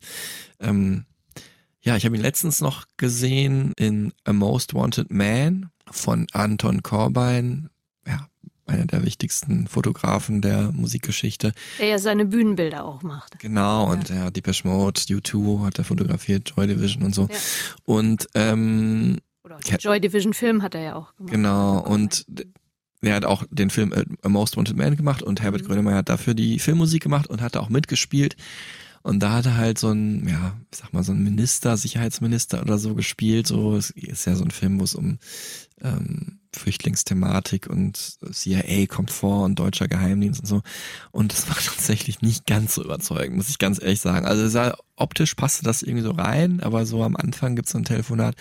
ähm, 0.60 1.04
ja, 1.82 1.96
ich 1.96 2.06
habe 2.06 2.16
ihn 2.16 2.22
letztens 2.22 2.60
noch 2.60 2.86
gesehen 2.96 3.72
in 3.76 4.12
A 4.24 4.32
Most 4.32 4.72
Wanted 4.72 5.10
Man 5.10 5.70
von 5.90 6.26
Anton 6.32 6.82
Corbijn. 6.82 7.68
Ja, 8.66 8.74
einer 8.74 8.86
der 8.86 9.04
wichtigsten 9.04 9.66
Fotografen 9.66 10.40
der 10.40 10.72
Musikgeschichte. 10.72 11.52
Der 11.78 11.88
ja 11.88 11.98
seine 11.98 12.24
Bühnenbilder 12.24 12.84
auch 12.84 13.02
macht. 13.02 13.38
Genau, 13.38 13.90
und 13.90 14.08
ja, 14.08 14.30
Depeche 14.30 14.66
Mode, 14.66 15.00
U2 15.00 15.64
hat 15.64 15.78
er 15.78 15.84
fotografiert, 15.84 16.52
Joy 16.56 16.66
Division 16.66 17.02
und 17.02 17.14
so. 17.14 17.28
Ja. 17.30 17.36
Und 17.84 18.28
ähm, 18.34 19.18
Oder 19.44 19.58
Joy 19.78 20.00
Division 20.00 20.32
Film 20.32 20.62
hat 20.62 20.74
er 20.74 20.82
ja 20.82 20.94
auch 20.96 21.14
gemacht. 21.16 21.32
Genau, 21.32 21.80
und 21.80 22.26
er 23.02 23.16
hat 23.16 23.24
auch 23.24 23.44
den 23.50 23.70
Film 23.70 23.92
äh, 23.92 24.04
A 24.22 24.28
Most 24.28 24.56
Wanted 24.56 24.76
Man 24.76 24.96
gemacht 24.96 25.22
und 25.22 25.42
Herbert 25.42 25.62
mhm. 25.62 25.66
Grönemeyer 25.66 25.96
hat 25.96 26.08
dafür 26.08 26.34
die 26.34 26.58
Filmmusik 26.58 27.02
gemacht 27.02 27.28
und 27.28 27.42
hat 27.42 27.54
da 27.54 27.60
auch 27.60 27.68
mitgespielt. 27.68 28.36
Und 29.02 29.20
da 29.22 29.34
hat 29.34 29.44
er 29.44 29.58
halt 29.58 29.78
so 29.78 29.90
ein, 29.90 30.26
ja, 30.26 30.56
ich 30.72 30.78
sag 30.78 30.94
mal, 30.94 31.02
so 31.02 31.12
ein 31.12 31.22
Minister, 31.22 31.76
Sicherheitsminister 31.76 32.62
oder 32.62 32.78
so 32.78 32.94
gespielt. 32.94 33.46
So, 33.46 33.76
es 33.76 33.90
ist 33.90 34.24
ja 34.24 34.34
so 34.34 34.44
ein 34.44 34.50
Film, 34.50 34.80
wo 34.80 34.84
es 34.84 34.94
um 34.94 35.18
ähm, 35.84 36.40
Flüchtlingsthematik 36.52 37.68
und 37.68 38.18
CIA 38.32 38.86
kommt 38.86 39.10
vor 39.10 39.44
und 39.44 39.58
deutscher 39.58 39.86
Geheimdienst 39.86 40.40
und 40.40 40.46
so. 40.46 40.62
Und 41.12 41.32
das 41.32 41.48
war 41.48 41.56
tatsächlich 41.64 42.22
nicht 42.22 42.46
ganz 42.46 42.74
so 42.74 42.84
überzeugend, 42.84 43.36
muss 43.36 43.50
ich 43.50 43.58
ganz 43.58 43.80
ehrlich 43.80 44.00
sagen. 44.00 44.26
Also 44.26 44.48
sah, 44.48 44.76
optisch 44.96 45.34
passte 45.34 45.64
das 45.64 45.82
irgendwie 45.82 46.04
so 46.04 46.12
rein, 46.12 46.60
aber 46.60 46.86
so 46.86 47.02
am 47.02 47.16
Anfang 47.16 47.54
gibt's 47.54 47.72
so 47.72 47.78
ein 47.78 47.84
Telefonat. 47.84 48.34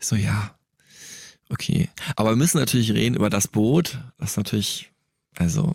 So, 0.00 0.16
ja, 0.16 0.54
okay. 1.48 1.88
Aber 2.16 2.30
wir 2.30 2.36
müssen 2.36 2.58
natürlich 2.58 2.92
reden 2.92 3.16
über 3.16 3.30
das 3.30 3.48
Boot. 3.48 4.00
Das 4.18 4.36
natürlich, 4.36 4.90
also 5.36 5.74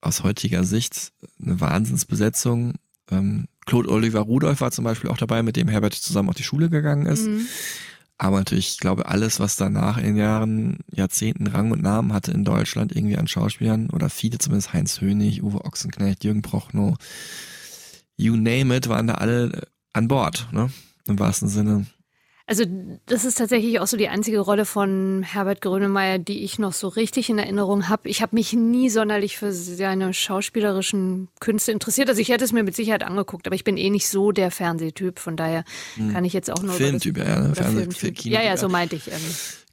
aus 0.00 0.22
heutiger 0.22 0.64
Sicht 0.64 1.12
eine 1.42 1.60
Wahnsinnsbesetzung. 1.60 2.74
Ähm, 3.10 3.48
Claude 3.66 3.90
Oliver 3.90 4.20
Rudolph 4.20 4.60
war 4.60 4.70
zum 4.70 4.84
Beispiel 4.84 5.10
auch 5.10 5.18
dabei, 5.18 5.42
mit 5.42 5.56
dem 5.56 5.68
Herbert 5.68 5.94
zusammen 5.94 6.30
auf 6.30 6.36
die 6.36 6.42
Schule 6.44 6.70
gegangen 6.70 7.06
ist. 7.06 7.26
Mhm. 7.26 7.46
Aber 8.18 8.38
natürlich, 8.38 8.70
ich 8.70 8.78
glaube, 8.80 9.06
alles, 9.06 9.38
was 9.38 9.54
danach 9.54 9.96
in 9.96 10.16
Jahren, 10.16 10.80
Jahrzehnten 10.92 11.46
Rang 11.46 11.70
und 11.70 11.82
Namen 11.82 12.12
hatte 12.12 12.32
in 12.32 12.44
Deutschland, 12.44 12.94
irgendwie 12.94 13.16
an 13.16 13.28
Schauspielern, 13.28 13.90
oder 13.90 14.10
viele 14.10 14.38
zumindest, 14.38 14.72
Heinz 14.72 15.00
Hönig, 15.00 15.42
Uwe 15.44 15.64
Ochsenknecht, 15.64 16.24
Jürgen 16.24 16.42
Prochnow, 16.42 16.96
you 18.16 18.36
name 18.36 18.76
it, 18.76 18.88
waren 18.88 19.06
da 19.06 19.14
alle 19.14 19.68
an 19.92 20.08
Bord, 20.08 20.48
ne? 20.52 20.70
Im 21.06 21.18
wahrsten 21.18 21.48
Sinne. 21.48 21.86
Also 22.48 22.64
das 23.04 23.26
ist 23.26 23.36
tatsächlich 23.36 23.78
auch 23.78 23.86
so 23.86 23.98
die 23.98 24.08
einzige 24.08 24.40
Rolle 24.40 24.64
von 24.64 25.22
Herbert 25.22 25.60
Grönemeyer, 25.60 26.18
die 26.18 26.44
ich 26.44 26.58
noch 26.58 26.72
so 26.72 26.88
richtig 26.88 27.28
in 27.28 27.38
Erinnerung 27.38 27.90
habe. 27.90 28.08
Ich 28.08 28.22
habe 28.22 28.34
mich 28.34 28.54
nie 28.54 28.88
sonderlich 28.88 29.36
für 29.36 29.52
seine 29.52 30.14
schauspielerischen 30.14 31.28
Künste 31.40 31.72
interessiert. 31.72 32.08
Also 32.08 32.22
ich 32.22 32.30
hätte 32.30 32.46
es 32.46 32.52
mir 32.52 32.62
mit 32.62 32.74
Sicherheit 32.74 33.02
angeguckt, 33.02 33.46
aber 33.46 33.54
ich 33.54 33.64
bin 33.64 33.76
eh 33.76 33.90
nicht 33.90 34.08
so 34.08 34.32
der 34.32 34.50
Fernsehtyp. 34.50 35.18
Von 35.18 35.36
daher 35.36 35.62
hm. 35.96 36.14
kann 36.14 36.24
ich 36.24 36.32
jetzt 36.32 36.50
auch 36.50 36.62
nur 36.62 36.72
Filmtyp, 36.72 37.18
ja, 37.18 37.38
ne? 37.38 37.52
Ja, 38.32 38.42
ja, 38.42 38.56
so 38.56 38.70
meinte 38.70 38.96
ich. 38.96 39.08
Ähm. 39.08 39.20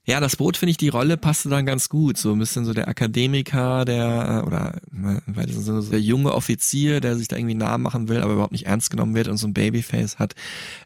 Ja, 0.08 0.20
das 0.20 0.36
Boot 0.36 0.56
finde 0.56 0.70
ich, 0.70 0.78
die 0.78 0.90
Rolle 0.90 1.18
passte 1.18 1.50
dann 1.50 1.66
ganz 1.66 1.90
gut. 1.90 2.18
So 2.18 2.32
ein 2.32 2.40
bisschen 2.40 2.64
so 2.64 2.74
der 2.74 2.88
Akademiker, 2.88 3.86
der, 3.86 4.44
äh, 4.44 4.48
oder 4.48 4.80
weil 4.92 5.48
das 5.48 5.56
so 5.56 5.82
der 5.82 6.00
junge 6.00 6.34
Offizier, 6.34 7.02
der 7.02 7.18
sich 7.18 7.28
da 7.28 7.38
irgendwie 7.38 7.56
Namen 7.56 7.84
machen 7.84 8.08
will, 8.08 8.22
aber 8.22 8.34
überhaupt 8.34 8.52
nicht 8.52 8.68
ernst 8.68 8.92
genommen 8.92 9.16
wird 9.16 9.28
und 9.28 9.38
so 9.38 9.48
ein 9.48 9.54
Babyface 9.54 10.20
hat. 10.20 10.36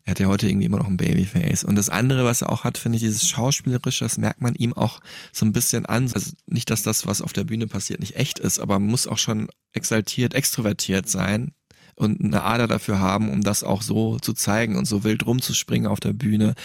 Er 0.05 0.11
hat 0.11 0.19
ja 0.21 0.27
heute 0.27 0.47
irgendwie 0.47 0.65
immer 0.65 0.77
noch 0.77 0.87
ein 0.87 0.95
Babyface. 0.95 1.65
Und 1.65 1.75
das 1.75 1.89
andere, 1.89 2.23
was 2.23 2.41
er 2.41 2.49
auch 2.49 2.63
hat, 2.63 2.77
finde 2.77 2.95
ich, 2.95 3.03
dieses 3.03 3.27
Schauspielerische, 3.27 4.05
das 4.05 4.17
merkt 4.17 4.41
man 4.41 4.55
ihm 4.55 4.73
auch 4.73 5.01
so 5.33 5.45
ein 5.45 5.51
bisschen 5.51 5.85
an. 5.85 6.09
Also 6.13 6.31
nicht, 6.47 6.69
dass 6.69 6.83
das, 6.83 7.05
was 7.05 7.21
auf 7.21 7.33
der 7.33 7.43
Bühne 7.43 7.67
passiert, 7.67 7.99
nicht 7.99 8.15
echt 8.15 8.39
ist, 8.39 8.59
aber 8.59 8.79
man 8.79 8.89
muss 8.89 9.05
auch 9.05 9.17
schon 9.17 9.49
exaltiert, 9.73 10.33
extrovertiert 10.33 11.09
sein 11.09 11.51
und 11.95 12.23
eine 12.23 12.43
Ader 12.43 12.67
dafür 12.67 12.99
haben, 12.99 13.29
um 13.29 13.43
das 13.43 13.65
auch 13.65 13.81
so 13.81 14.17
zu 14.17 14.31
zeigen 14.31 14.77
und 14.77 14.85
so 14.85 15.03
wild 15.03 15.25
rumzuspringen 15.25 15.87
auf 15.91 15.99
der 15.99 16.13
Bühne 16.13 16.55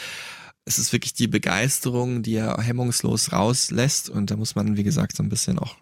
es 0.65 0.79
ist 0.79 0.93
wirklich 0.93 1.15
die 1.15 1.29
Begeisterung, 1.29 2.23
die 2.23 2.37
er 2.37 2.59
hemmungslos 2.59 3.33
rauslässt 3.33 4.09
und 4.09 4.31
da 4.31 4.37
muss 4.37 4.55
man, 4.55 4.77
wie 4.77 4.85
gesagt, 4.85 5.17
so 5.17 5.23
ein 5.23 5.29
bisschen 5.29 5.59
auch 5.59 5.77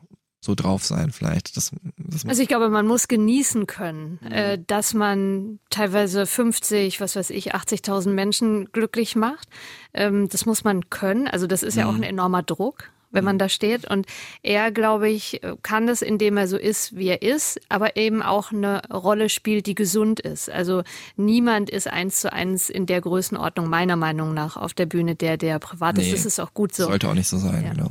so 0.45 0.57
drauf 0.57 0.85
sein 0.85 1.13
vielleicht. 1.13 1.57
Das, 1.57 1.71
das 1.97 2.27
also 2.27 2.43
ich 2.43 2.49
glaube, 2.49 2.69
man 2.69 2.87
muss 2.87 3.07
genießen 3.07 3.67
können, 3.67 4.19
mhm. 4.21 4.33
äh, 4.33 4.59
dass 4.67 4.93
man 4.93 5.61
teilweise 5.71 6.27
50, 6.27 7.01
was 7.01 7.15
weiß 7.15 7.31
ich, 7.31 7.55
80.000 7.55 8.11
Menschen 8.11 8.73
glücklich 8.73 9.15
macht. 9.15 9.49
Ähm, 9.95 10.29
das 10.29 10.45
muss 10.45 10.65
man 10.65 10.91
können. 10.91 11.29
Also 11.29 11.47
das 11.47 11.63
ist 11.63 11.77
mhm. 11.77 11.81
ja 11.81 11.87
auch 11.87 11.93
mhm. 11.93 11.99
ein 11.99 12.03
enormer 12.03 12.43
Druck 12.43 12.91
wenn 13.13 13.25
man 13.25 13.37
mhm. 13.37 13.41
da 13.41 13.49
steht. 13.49 13.89
Und 13.89 14.07
er, 14.43 14.73
glaube 14.73 15.09
ich, 15.09 15.41
kann 15.63 15.87
das, 15.87 16.03
indem 16.03 16.37
er 16.37 16.49
so 16.49 16.57
ist, 16.57 16.97
wie 16.97 17.09
er 17.09 17.23
ist, 17.23 17.61
aber 17.69 17.97
eben 17.97 18.23
auch 18.23 18.53
eine 18.53 18.83
Rolle 18.91 19.29
spielt, 19.29 19.67
die 19.67 19.75
gesund 19.75 20.21
ist. 20.21 20.51
Also 20.51 20.83
niemand 21.17 21.71
ist 21.71 21.89
eins 21.89 22.21
zu 22.21 22.33
eins 22.33 22.71
in 22.71 22.87
der 22.87 23.01
Größenordnung 23.01 23.69
meiner 23.69 23.97
Meinung 23.97 24.35
nach 24.35 24.57
auf 24.57 24.75
der 24.75 24.87
Bühne, 24.87 25.15
der 25.15 25.37
der 25.37 25.59
privat 25.59 25.99
ist. 25.99 26.07
Nee, 26.07 26.13
das 26.13 26.27
ist 26.27 26.41
auch 26.41 26.55
gut 26.55 26.75
so. 26.75 26.85
Sollte 26.85 27.09
auch 27.09 27.15
nicht 27.15 27.29
so 27.29 27.39
sein, 27.39 27.65
ja. 27.65 27.73
genau. 27.73 27.91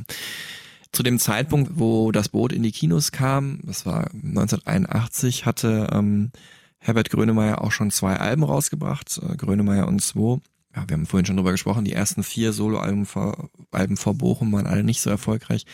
Zu 0.92 1.02
dem 1.02 1.18
Zeitpunkt, 1.18 1.72
wo 1.76 2.12
das 2.12 2.28
Boot 2.28 2.52
in 2.52 2.62
die 2.62 2.72
Kinos 2.72 3.12
kam, 3.12 3.60
das 3.62 3.86
war 3.86 4.10
1981, 4.12 5.46
hatte 5.46 5.88
ähm, 5.90 6.32
Herbert 6.78 7.08
Grönemeyer 7.10 7.62
auch 7.62 7.72
schon 7.72 7.90
zwei 7.90 8.16
Alben 8.16 8.42
rausgebracht, 8.42 9.20
äh, 9.22 9.36
Grönemeyer 9.36 9.88
und 9.88 10.02
Zwo 10.02 10.40
ja, 10.74 10.84
wir 10.88 10.94
haben 10.94 11.06
vorhin 11.06 11.26
schon 11.26 11.36
drüber 11.36 11.52
gesprochen, 11.52 11.84
die 11.84 11.92
ersten 11.92 12.22
vier 12.22 12.52
Soloalben 12.52 13.06
vor, 13.06 13.50
Alben 13.70 13.96
vor 13.96 14.14
Bochum 14.14 14.52
waren 14.52 14.66
alle 14.66 14.84
nicht 14.84 15.00
so 15.00 15.10
erfolgreich. 15.10 15.66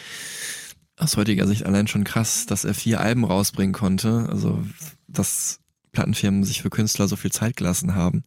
Aus 0.96 1.16
heutiger 1.16 1.46
Sicht 1.46 1.64
allein 1.64 1.86
schon 1.86 2.04
krass, 2.04 2.46
dass 2.46 2.64
er 2.64 2.74
vier 2.74 3.00
Alben 3.00 3.24
rausbringen 3.24 3.72
konnte. 3.72 4.26
Also, 4.28 4.64
dass 5.06 5.60
Plattenfirmen 5.92 6.44
sich 6.44 6.62
für 6.62 6.70
Künstler 6.70 7.08
so 7.08 7.16
viel 7.16 7.32
Zeit 7.32 7.56
gelassen 7.56 7.94
haben. 7.94 8.24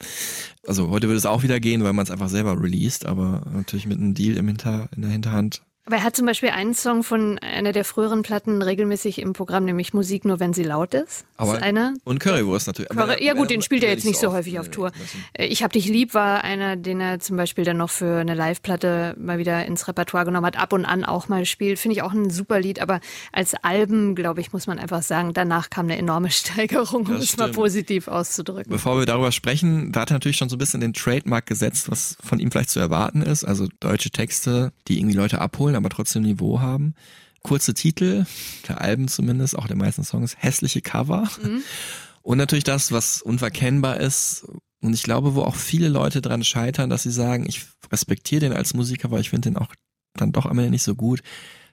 Also 0.65 0.89
heute 0.89 1.07
würde 1.07 1.17
es 1.17 1.25
auch 1.25 1.43
wieder 1.43 1.59
gehen, 1.59 1.83
weil 1.83 1.93
man 1.93 2.03
es 2.03 2.11
einfach 2.11 2.29
selber 2.29 2.59
released, 2.59 3.05
aber 3.05 3.45
natürlich 3.53 3.87
mit 3.87 3.97
einem 3.97 4.13
Deal 4.13 4.37
im 4.37 4.47
Hinter, 4.47 4.89
in 4.95 5.01
der 5.01 5.11
Hinterhand 5.11 5.61
aber 5.91 5.99
er 5.99 6.03
hat 6.05 6.15
zum 6.15 6.25
Beispiel 6.25 6.49
einen 6.51 6.73
Song 6.73 7.03
von 7.03 7.37
einer 7.39 7.73
der 7.73 7.83
früheren 7.83 8.21
Platten 8.21 8.61
regelmäßig 8.61 9.19
im 9.19 9.33
Programm, 9.33 9.65
nämlich 9.65 9.93
Musik 9.93 10.23
nur, 10.23 10.39
wenn 10.39 10.53
sie 10.53 10.63
laut 10.63 10.93
ist. 10.93 11.25
Aber 11.35 11.55
ist 11.55 11.63
einer. 11.63 11.93
Und 12.05 12.19
Currywurst 12.19 12.67
natürlich. 12.67 12.89
Curry, 12.91 13.25
ja 13.25 13.33
gut, 13.33 13.49
den 13.49 13.61
spielt 13.61 13.83
er 13.83 13.89
jetzt 13.89 14.05
nicht 14.05 14.17
so 14.17 14.31
häufig 14.31 14.57
auf 14.57 14.69
Tour. 14.69 14.91
Äh, 15.33 15.47
ich 15.47 15.63
hab 15.63 15.73
dich 15.73 15.87
lieb 15.87 16.13
war 16.13 16.45
einer, 16.45 16.77
den 16.77 17.01
er 17.01 17.19
zum 17.19 17.35
Beispiel 17.35 17.65
dann 17.65 17.75
noch 17.75 17.89
für 17.89 18.19
eine 18.19 18.35
Live-Platte 18.35 19.15
mal 19.19 19.37
wieder 19.37 19.65
ins 19.65 19.87
Repertoire 19.89 20.23
genommen 20.23 20.45
hat, 20.45 20.57
ab 20.57 20.71
und 20.71 20.85
an 20.85 21.03
auch 21.03 21.27
mal 21.27 21.45
spielt. 21.45 21.77
Finde 21.77 21.97
ich 21.97 22.03
auch 22.03 22.13
ein 22.13 22.29
super 22.29 22.61
Lied, 22.61 22.81
aber 22.81 23.01
als 23.33 23.53
Alben, 23.53 24.15
glaube 24.15 24.39
ich, 24.39 24.53
muss 24.53 24.67
man 24.67 24.79
einfach 24.79 25.01
sagen, 25.01 25.33
danach 25.33 25.69
kam 25.69 25.87
eine 25.87 25.97
enorme 25.97 26.31
Steigerung, 26.31 27.07
um 27.07 27.15
es 27.15 27.35
mal 27.35 27.51
positiv 27.51 28.07
auszudrücken. 28.07 28.71
Bevor 28.71 28.97
wir 28.97 29.05
darüber 29.05 29.33
sprechen, 29.33 29.91
da 29.91 30.01
hat 30.01 30.11
er 30.11 30.13
natürlich 30.13 30.37
schon 30.37 30.47
so 30.47 30.55
ein 30.55 30.59
bisschen 30.59 30.79
den 30.79 30.93
Trademark 30.93 31.47
gesetzt, 31.47 31.91
was 31.91 32.15
von 32.23 32.39
ihm 32.39 32.49
vielleicht 32.49 32.69
zu 32.69 32.79
erwarten 32.79 33.21
ist. 33.21 33.43
Also 33.43 33.67
deutsche 33.81 34.11
Texte, 34.11 34.71
die 34.87 34.97
irgendwie 34.97 35.17
Leute 35.17 35.41
abholen 35.41 35.51
abholen, 35.51 35.75
aber 35.81 35.89
trotzdem 35.89 36.23
Niveau 36.23 36.59
haben. 36.59 36.95
Kurze 37.43 37.73
Titel, 37.73 38.25
der 38.67 38.81
Alben 38.81 39.07
zumindest, 39.07 39.57
auch 39.57 39.67
der 39.67 39.75
meisten 39.75 40.03
Songs, 40.03 40.35
hässliche 40.37 40.81
Cover. 40.81 41.27
Mhm. 41.41 41.63
Und 42.21 42.37
natürlich 42.37 42.63
das, 42.63 42.91
was 42.91 43.21
unverkennbar 43.21 43.99
ist. 43.99 44.45
Und 44.81 44.93
ich 44.93 45.03
glaube, 45.03 45.35
wo 45.35 45.41
auch 45.41 45.55
viele 45.55 45.89
Leute 45.89 46.21
dran 46.21 46.43
scheitern, 46.43 46.89
dass 46.89 47.03
sie 47.03 47.11
sagen, 47.11 47.45
ich 47.47 47.65
respektiere 47.91 48.41
den 48.41 48.53
als 48.53 48.73
Musiker, 48.73 49.05
aber 49.05 49.19
ich 49.19 49.29
finde 49.29 49.49
den 49.49 49.57
auch 49.57 49.73
dann 50.13 50.31
doch 50.31 50.45
am 50.45 50.59
Ende 50.59 50.71
nicht 50.71 50.83
so 50.83 50.95
gut. 50.95 51.21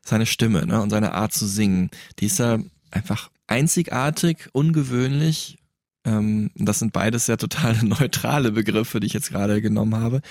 Seine 0.05 0.27
Stimme 0.27 0.67
ne, 0.67 0.81
und 0.81 0.91
seine 0.91 1.13
Art 1.13 1.33
zu 1.33 1.47
singen. 1.47 1.91
Die 2.19 2.27
ist 2.27 2.39
ja 2.39 2.59
einfach 2.91 3.31
einzigartig, 3.47 4.49
ungewöhnlich. 4.53 5.59
Ähm, 6.05 6.51
das 6.55 6.79
sind 6.79 6.93
beides 6.93 7.27
ja 7.27 7.37
total 7.37 7.77
neutrale 7.83 8.53
Begriffe, 8.53 9.01
die 9.01 9.07
ich 9.07 9.13
jetzt 9.13 9.31
gerade 9.31 9.61
genommen 9.61 9.97
habe 9.97 10.23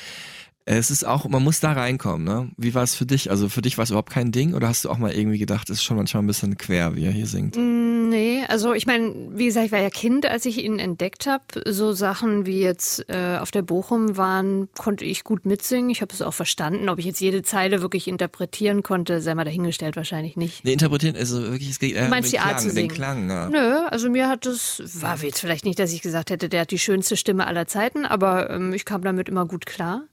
Es 0.70 0.92
ist 0.92 1.06
auch, 1.08 1.28
man 1.30 1.44
muss 1.44 1.62
da 1.62 1.72
reinkommen, 1.72 2.26
ne? 2.26 2.50
Wie 2.58 2.74
war 2.76 2.84
es 2.84 2.94
für 2.94 3.06
dich? 3.06 3.32
Also 3.32 3.48
für 3.48 3.62
dich 3.62 3.78
war 3.78 3.84
es 3.84 3.90
überhaupt 3.90 4.10
kein 4.12 4.34
Ding 4.34 4.54
oder 4.54 4.68
hast 4.68 4.84
du 4.84 4.90
auch 4.90 4.98
mal 4.98 5.14
irgendwie 5.14 5.38
gedacht, 5.38 5.70
es 5.70 5.78
ist 5.78 5.84
schon 5.84 5.96
manchmal 5.96 6.24
ein 6.24 6.28
bisschen 6.28 6.58
quer, 6.58 6.96
wie 6.96 7.06
er 7.06 7.12
hier 7.12 7.26
singt? 7.26 7.56
Mm, 7.56 7.98
Nee, 8.10 8.44
also 8.48 8.74
ich 8.74 8.86
meine, 8.88 9.14
wie 9.34 9.46
gesagt, 9.46 9.66
ich 9.66 9.72
war 9.74 9.80
ja 9.82 9.90
Kind, 9.90 10.26
als 10.26 10.46
ich 10.46 10.64
ihn 10.64 10.80
entdeckt 10.80 11.28
habe. 11.28 11.44
So 11.66 11.92
Sachen 11.92 12.46
wie 12.46 12.62
jetzt 12.62 13.04
äh, 13.10 13.38
auf 13.38 13.52
der 13.52 13.62
Bochum 13.64 14.16
waren, 14.16 14.70
konnte 14.78 15.04
ich 15.04 15.24
gut 15.26 15.46
mitsingen. 15.46 15.90
Ich 15.90 16.02
habe 16.02 16.14
es 16.14 16.22
auch 16.22 16.34
verstanden. 16.34 16.88
Ob 16.90 17.00
ich 17.00 17.06
jetzt 17.06 17.20
jede 17.20 17.44
Zeile 17.44 17.82
wirklich 17.82 18.08
interpretieren 18.08 18.82
konnte, 18.82 19.22
sei 19.22 19.36
mal 19.36 19.44
dahingestellt, 19.44 19.98
wahrscheinlich 19.98 20.38
nicht. 20.38 20.64
Nee, 20.64 20.74
interpretieren, 20.74 21.16
also 21.18 21.42
wirklich, 21.42 21.70
es 21.70 21.80
geht 21.80 21.94
eher 21.96 22.02
Du 22.02 22.06
um 22.06 22.10
meinst 22.12 22.32
den 22.32 22.38
die 22.38 22.40
Art 22.40 22.58
Klang, 22.58 22.60
zu 22.60 22.70
singen? 22.70 22.88
den 22.90 22.96
Klang, 22.96 23.30
ja. 23.30 23.50
Nö, 23.50 23.76
also 23.90 24.10
mir 24.10 24.30
hat 24.30 24.46
es, 24.46 24.82
war 25.02 25.18
jetzt 25.22 25.40
vielleicht 25.42 25.66
nicht, 25.66 25.78
dass 25.80 25.92
ich 25.92 26.02
gesagt 26.02 26.30
hätte, 26.30 26.48
der 26.50 26.62
hat 26.62 26.72
die 26.72 26.80
schönste 26.80 27.18
Stimme 27.18 27.46
aller 27.46 27.68
Zeiten, 27.68 28.06
aber 28.06 28.50
ähm, 28.50 28.74
ich 28.74 28.86
kam 28.86 29.02
damit 29.04 29.28
immer 29.28 29.46
gut 29.46 29.66
klar. 29.66 30.04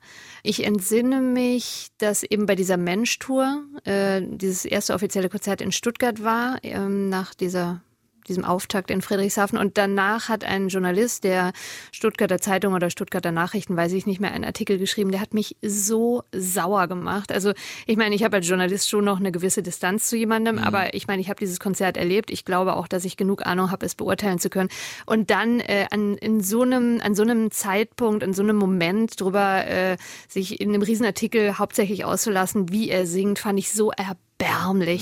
Ich 0.47 0.63
entsinne 0.63 1.23
mich, 1.23 1.89
dass 1.97 2.23
eben 2.23 2.45
bei 2.45 2.55
dieser 2.55 2.77
Mensch-Tour 2.77 3.65
äh, 3.85 4.21
dieses 4.23 4.67
erste 4.67 4.93
offizielle 4.93 5.31
Konzert 5.31 5.63
in 5.63 5.73
Stuttgart 5.73 6.23
war, 6.23 6.59
ähm, 6.63 7.09
nach 7.09 7.35
dieser 7.35 7.81
diesem 8.29 8.45
Auftakt 8.45 8.91
in 8.91 9.03
Friedrichshafen. 9.03 9.59
Und 9.59 9.79
danach 9.79 10.29
hat 10.29 10.45
ein 10.45 10.69
Journalist 10.69 11.25
der 11.25 11.53
Stuttgarter 11.93 12.41
Zeitung 12.41 12.75
oder 12.75 12.91
Stuttgarter 12.91 13.33
Nachrichten, 13.33 13.77
weiß 13.77 13.93
ich 13.93 14.07
nicht 14.07 14.21
mehr, 14.21 14.33
einen 14.33 14.45
Artikel 14.45 14.79
geschrieben, 14.79 15.11
der 15.11 15.21
hat 15.21 15.35
mich 15.35 15.57
so 15.63 16.23
sauer 16.33 16.89
gemacht. 16.89 17.33
Also 17.33 17.53
ich 17.87 17.97
meine, 17.97 18.15
ich 18.15 18.25
habe 18.25 18.37
als 18.37 18.49
Journalist 18.49 18.89
schon 18.89 19.05
noch 19.05 19.21
eine 19.21 19.33
gewisse 19.33 19.63
Distanz 19.63 20.09
zu 20.09 20.17
jemandem, 20.17 20.59
aber 20.59 20.95
ich 20.95 21.07
meine, 21.07 21.21
ich 21.21 21.29
habe 21.29 21.39
dieses 21.39 21.61
Konzert 21.61 21.97
erlebt. 21.97 22.31
Ich 22.31 22.45
glaube 22.45 22.77
auch, 22.77 22.89
dass 22.89 23.05
ich 23.05 23.17
genug 23.17 23.47
Ahnung 23.47 23.71
habe, 23.71 23.87
es 23.87 23.95
beurteilen 23.95 24.39
zu 24.39 24.51
können. 24.51 24.69
Und 25.07 25.31
dann 25.31 25.61
äh, 25.61 25.87
an, 25.91 26.17
in 26.19 26.41
so 26.41 26.63
einem, 26.63 27.01
an 27.03 27.15
so 27.15 27.23
einem 27.23 27.51
Zeitpunkt, 27.51 28.23
in 28.23 28.33
so 28.33 28.43
einem 28.43 28.57
Moment 28.57 29.21
drüber 29.21 29.67
äh, 29.67 29.97
sich 30.29 30.61
in 30.61 30.71
einem 30.71 30.83
Riesenartikel 30.83 31.59
hauptsächlich 31.59 32.05
auszulassen, 32.05 32.71
wie 32.71 32.91
er 32.91 33.07
singt, 33.07 33.39
fand 33.39 33.59
ich 33.59 33.73
so 33.73 33.91
erbärmlich, 33.91 34.34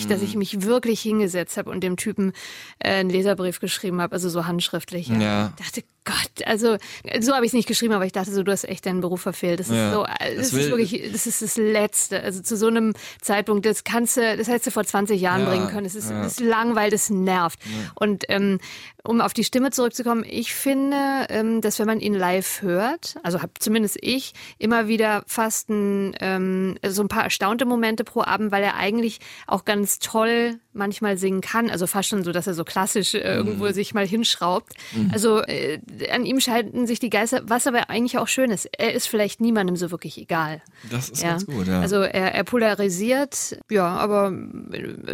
dass 0.09 0.23
ich 0.23 0.35
mich 0.37 0.63
wirklich 0.63 1.01
hingesetzt 1.01 1.57
habe 1.57 1.71
und 1.71 1.83
dem 1.83 1.97
Typen 1.97 2.33
äh, 2.79 2.91
einen 2.95 3.11
Leserbrief 3.11 3.61
geschrieben 3.61 4.01
habe, 4.01 4.13
also 4.15 4.29
so 4.29 4.47
handschriftlich. 4.47 5.09
Ja. 5.09 5.53
Ich 5.59 5.65
dachte, 5.65 5.83
Gott, 6.05 6.47
also 6.47 6.79
so 7.21 7.33
habe 7.33 7.45
ich 7.45 7.51
es 7.51 7.55
nicht 7.55 7.69
geschrieben, 7.69 7.93
aber 7.95 8.05
ich 8.05 8.11
dachte 8.11 8.33
so, 8.33 8.43
du 8.43 8.51
hast 8.51 8.65
echt 8.65 8.87
deinen 8.87 9.01
Beruf 9.01 9.21
verfehlt. 9.21 9.61
Das 9.61 9.69
ist 9.69 9.75
Ja. 9.77 9.93
so, 9.93 10.05
äh, 10.05 10.35
Das 10.37 10.51
das, 10.51 10.53
ist 10.61 10.71
wirklich, 10.71 11.13
das 11.13 11.27
ist 11.29 11.43
das 11.43 11.57
Letzte. 11.57 12.21
Also 12.23 12.43
zu 12.43 12.57
so 12.57 12.67
einem 12.67 12.93
Zeitpunkt, 13.21 13.67
das 13.67 13.85
kannst 13.85 14.17
du, 14.17 14.37
das 14.37 14.49
hättest 14.49 14.67
du 14.67 14.71
vor 14.73 14.85
20 14.85 15.21
Jahren 15.21 15.43
Ja, 15.43 15.49
bringen 15.51 15.69
können. 15.69 15.87
Es 15.87 15.95
ist, 15.95 16.11
ja. 16.11 16.25
ist 16.27 16.41
langweilig, 16.41 16.93
das 16.93 17.11
nervt. 17.11 17.61
Und 17.95 18.25
ähm, 18.29 18.59
um 19.05 19.21
auf 19.21 19.33
die 19.35 19.43
Stimme 19.45 19.71
zurückzukommen, 19.73 20.25
ich 20.29 20.55
finde, 20.55 20.97
ähm, 21.29 21.61
dass 21.61 21.79
wenn 21.79 21.87
man 21.87 21.99
ihn 22.01 22.15
live 22.15 22.63
hört, 22.63 23.17
also 23.25 23.43
hab 23.43 23.51
zumindest 23.61 23.99
ich, 24.01 24.33
immer 24.59 24.87
wieder 24.87 25.25
fast 25.27 25.69
ein, 25.71 26.15
ähm, 26.21 26.77
so 26.87 27.03
ein 27.03 27.09
paar 27.09 27.25
erstaunte 27.25 27.65
Momente 27.65 28.05
pro 28.05 28.23
Abend, 28.23 28.53
weil 28.53 28.63
er 28.63 28.77
eigentlich 28.77 29.19
auch 29.47 29.65
ganz 29.65 29.99
toll 29.99 30.59
manchmal 30.73 31.19
singen 31.19 31.41
kann. 31.41 31.69
Also 31.69 31.87
fast 31.87 32.09
schon 32.09 32.23
so, 32.25 32.33
dass 32.33 32.47
er 32.47 32.55
so 32.55 32.65
klassisch 32.65 33.15
äh, 33.15 33.19
irgendwo 33.19 33.65
Mhm. 33.67 33.73
sich 33.73 33.93
mal 33.93 34.07
hinschraubt. 34.07 34.73
Also 35.11 35.43
äh, 35.43 35.81
an 36.11 36.25
ihm 36.25 36.41
scheiden 36.41 36.87
sich 36.87 36.99
die 37.01 37.11
Geister, 37.11 37.43
was 37.45 37.67
aber 37.67 37.91
eigentlich 37.91 38.19
auch 38.19 38.29
schön 38.29 38.51
ist. 38.51 38.69
Er 38.79 38.93
ist 38.95 39.09
vielleicht 39.09 39.41
niemandem 39.41 39.77
so 39.77 39.91
wirklich 39.91 40.17
egal. 40.17 40.63
Das 40.91 41.09
ist 41.11 41.23
Ja. 41.23 41.31
ganz 41.31 41.47
gut, 41.47 41.67
ja. 41.67 41.81
Also 41.81 41.97
er, 42.03 42.35
er 42.35 42.45
polarisiert, 42.45 43.59
ja, 43.71 43.87
aber 43.89 44.33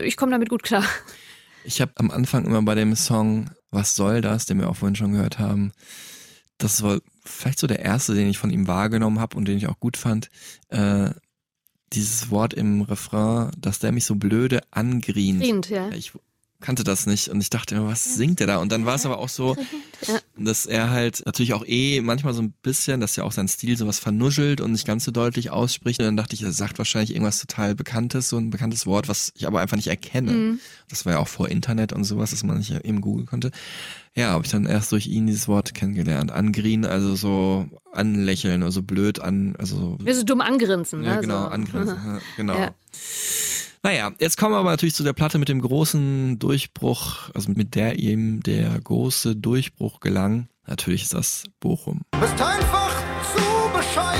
ich 0.02 0.16
komme 0.16 0.32
damit 0.32 0.48
gut 0.50 0.62
klar. 0.62 0.84
Ich 1.64 1.80
habe 1.80 1.92
am 1.96 2.10
Anfang 2.10 2.44
immer 2.46 2.62
bei 2.62 2.74
dem 2.74 2.94
Song 2.94 3.50
Was 3.70 3.96
soll 3.96 4.20
das, 4.20 4.46
den 4.46 4.58
wir 4.58 4.68
auch 4.68 4.76
vorhin 4.76 4.96
schon 4.96 5.12
gehört 5.12 5.38
haben, 5.38 5.72
das 6.58 6.82
war 6.82 7.00
vielleicht 7.24 7.58
so 7.58 7.66
der 7.66 7.80
erste, 7.80 8.14
den 8.14 8.28
ich 8.28 8.38
von 8.38 8.50
ihm 8.50 8.66
wahrgenommen 8.66 9.20
habe 9.20 9.36
und 9.36 9.46
den 9.46 9.58
ich 9.58 9.68
auch 9.68 9.78
gut 9.78 9.96
fand, 9.96 10.28
äh, 10.68 11.10
dieses 11.92 12.30
Wort 12.30 12.52
im 12.54 12.82
Refrain, 12.82 13.50
dass 13.58 13.78
der 13.78 13.92
mich 13.92 14.04
so 14.04 14.16
blöde 14.16 14.60
angrient. 14.70 15.40
Grient, 15.40 15.70
ja. 15.70 15.88
Ich 15.90 16.12
kannte 16.60 16.82
das 16.84 17.06
nicht 17.06 17.28
und 17.28 17.40
ich 17.40 17.50
dachte 17.50 17.76
immer, 17.76 17.86
was 17.88 18.16
singt 18.16 18.40
der 18.40 18.46
da? 18.48 18.56
Und 18.56 18.72
dann 18.72 18.84
war 18.84 18.96
es 18.96 19.06
aber 19.06 19.18
auch 19.18 19.28
so, 19.28 19.56
Ja. 20.06 20.18
dass 20.36 20.64
er 20.66 20.90
halt 20.90 21.22
natürlich 21.26 21.54
auch 21.54 21.64
eh 21.66 22.00
manchmal 22.00 22.32
so 22.32 22.40
ein 22.42 22.52
bisschen, 22.62 23.00
dass 23.00 23.16
ja 23.16 23.24
auch 23.24 23.32
sein 23.32 23.48
Stil 23.48 23.76
sowas 23.76 23.98
vernuschelt 23.98 24.60
und 24.60 24.70
nicht 24.72 24.86
ganz 24.86 25.04
so 25.04 25.10
deutlich 25.10 25.50
ausspricht. 25.50 25.98
Und 26.00 26.06
dann 26.06 26.16
dachte 26.16 26.34
ich, 26.34 26.42
er 26.42 26.52
sagt 26.52 26.78
wahrscheinlich 26.78 27.10
irgendwas 27.12 27.40
total 27.40 27.74
Bekanntes, 27.74 28.28
so 28.28 28.36
ein 28.38 28.50
bekanntes 28.50 28.86
Wort, 28.86 29.08
was 29.08 29.32
ich 29.34 29.46
aber 29.48 29.60
einfach 29.60 29.76
nicht 29.76 29.88
erkenne. 29.88 30.30
Mhm. 30.32 30.60
Das 30.88 31.04
war 31.04 31.14
ja 31.14 31.18
auch 31.18 31.26
vor 31.28 31.48
Internet 31.48 31.92
und 31.92 32.04
sowas, 32.04 32.30
dass 32.30 32.44
man 32.44 32.58
nicht 32.58 32.70
eben 32.84 33.00
googeln 33.00 33.26
konnte. 33.26 33.50
Ja, 34.14 34.30
habe 34.30 34.44
ich 34.44 34.50
dann 34.52 34.66
erst 34.66 34.90
durch 34.92 35.06
ihn 35.08 35.26
dieses 35.26 35.48
Wort 35.48 35.74
kennengelernt. 35.74 36.30
Angrien, 36.32 36.84
also 36.84 37.14
so 37.16 37.66
anlächeln, 37.92 38.62
also 38.62 38.82
blöd 38.82 39.20
an, 39.20 39.54
also 39.58 39.96
Wir 40.00 40.14
so 40.14 40.22
dumm 40.24 40.40
angrinsen. 40.40 41.02
ja, 41.04 41.16
ne? 41.16 41.20
genau, 41.22 41.42
so. 41.42 41.48
angrinsen. 41.48 41.96
Ja, 42.04 42.18
genau. 42.36 42.54
Ja. 42.58 42.70
Naja, 43.82 44.10
jetzt 44.18 44.36
kommen 44.36 44.54
wir 44.54 44.58
aber 44.58 44.70
natürlich 44.70 44.94
zu 44.94 45.04
der 45.04 45.12
Platte 45.12 45.38
mit 45.38 45.48
dem 45.48 45.60
großen 45.60 46.38
Durchbruch, 46.38 47.30
also 47.34 47.52
mit 47.52 47.74
der 47.74 47.98
ihm 47.98 48.42
der 48.42 48.78
große 48.80 49.36
Durchbruch 49.36 50.00
gelang. 50.00 50.48
Natürlich 50.66 51.02
ist 51.02 51.14
das 51.14 51.44
Bochum. 51.60 52.02
Bist 52.20 52.40
einfach 52.40 52.92
zu 53.34 53.76
bescheiden. 53.76 54.18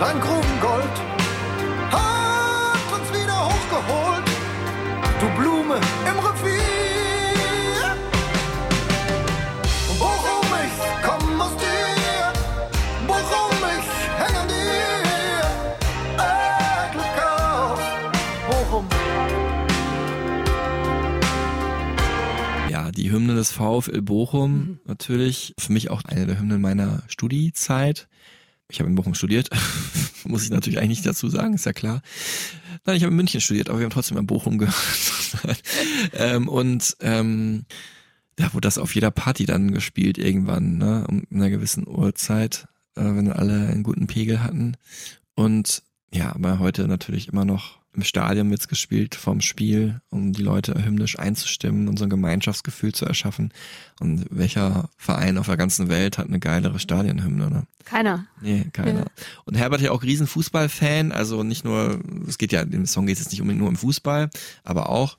Dein 0.00 0.20
Grubengold 0.20 0.96
hat 1.90 3.00
uns 3.00 3.10
wieder 3.10 3.46
hochgeholt. 3.46 4.24
Du 5.20 5.40
Blume 5.40 5.57
des 23.38 23.52
VfL 23.52 24.02
Bochum, 24.02 24.52
Mhm. 24.52 24.80
natürlich. 24.84 25.54
Für 25.58 25.72
mich 25.72 25.90
auch 25.90 26.04
eine 26.04 26.26
der 26.26 26.38
Hymnen 26.38 26.60
meiner 26.60 27.02
Studiezeit. 27.08 28.08
Ich 28.70 28.80
habe 28.80 28.90
in 28.90 28.96
Bochum 28.96 29.14
studiert, 29.14 29.48
muss 30.24 30.44
ich 30.44 30.50
natürlich 30.50 30.78
eigentlich 30.78 30.98
nicht 30.98 31.06
dazu 31.06 31.28
sagen, 31.30 31.54
ist 31.54 31.64
ja 31.66 31.72
klar. 31.72 32.02
Nein, 32.84 32.96
ich 32.96 33.02
habe 33.02 33.10
in 33.10 33.16
München 33.16 33.40
studiert, 33.40 33.70
aber 33.70 33.78
wir 33.78 33.84
haben 33.84 33.92
trotzdem 33.92 34.18
in 34.18 34.26
Bochum 34.26 34.58
gehört. 34.58 34.76
ähm, 36.12 36.48
und 36.48 36.96
ähm, 37.00 37.64
da 38.36 38.52
wurde 38.52 38.66
das 38.66 38.78
auf 38.78 38.94
jeder 38.94 39.10
Party 39.10 39.46
dann 39.46 39.72
gespielt 39.72 40.18
irgendwann, 40.18 40.78
ne, 40.78 41.06
um 41.08 41.24
einer 41.32 41.50
gewissen 41.50 41.88
Uhrzeit, 41.88 42.66
äh, 42.94 43.02
wenn 43.02 43.32
alle 43.32 43.68
einen 43.68 43.82
guten 43.82 44.06
Pegel 44.06 44.42
hatten. 44.42 44.76
Und 45.34 45.82
ja, 46.12 46.34
aber 46.34 46.58
heute 46.58 46.88
natürlich 46.88 47.28
immer 47.28 47.44
noch 47.44 47.78
im 47.98 48.04
Stadion 48.04 48.48
wird's 48.50 48.68
gespielt 48.68 49.16
vom 49.16 49.40
Spiel, 49.40 50.00
um 50.08 50.32
die 50.32 50.42
Leute 50.42 50.84
hymnisch 50.84 51.18
einzustimmen 51.18 51.88
und 51.88 51.98
so 51.98 52.04
ein 52.04 52.10
Gemeinschaftsgefühl 52.10 52.94
zu 52.94 53.06
erschaffen. 53.06 53.52
Und 53.98 54.24
welcher 54.30 54.88
Verein 54.96 55.36
auf 55.36 55.46
der 55.46 55.56
ganzen 55.56 55.88
Welt 55.88 56.16
hat 56.16 56.28
eine 56.28 56.38
geilere 56.38 56.78
Stadionhymne? 56.78 57.50
Ne? 57.50 57.66
Keiner. 57.84 58.28
Nee, 58.40 58.66
keiner. 58.72 59.00
Ja. 59.00 59.06
Und 59.46 59.56
Herbert 59.56 59.80
ja 59.80 59.90
auch 59.90 60.04
riesen 60.04 60.28
Fußballfan, 60.28 61.10
also 61.10 61.42
nicht 61.42 61.64
nur, 61.64 62.00
es 62.28 62.38
geht 62.38 62.52
ja, 62.52 62.60
im 62.60 62.86
Song 62.86 63.06
geht 63.06 63.16
es 63.16 63.24
jetzt 63.24 63.32
nicht 63.32 63.40
unbedingt 63.40 63.62
nur 63.62 63.68
um 63.68 63.76
Fußball, 63.76 64.30
aber 64.62 64.90
auch. 64.90 65.18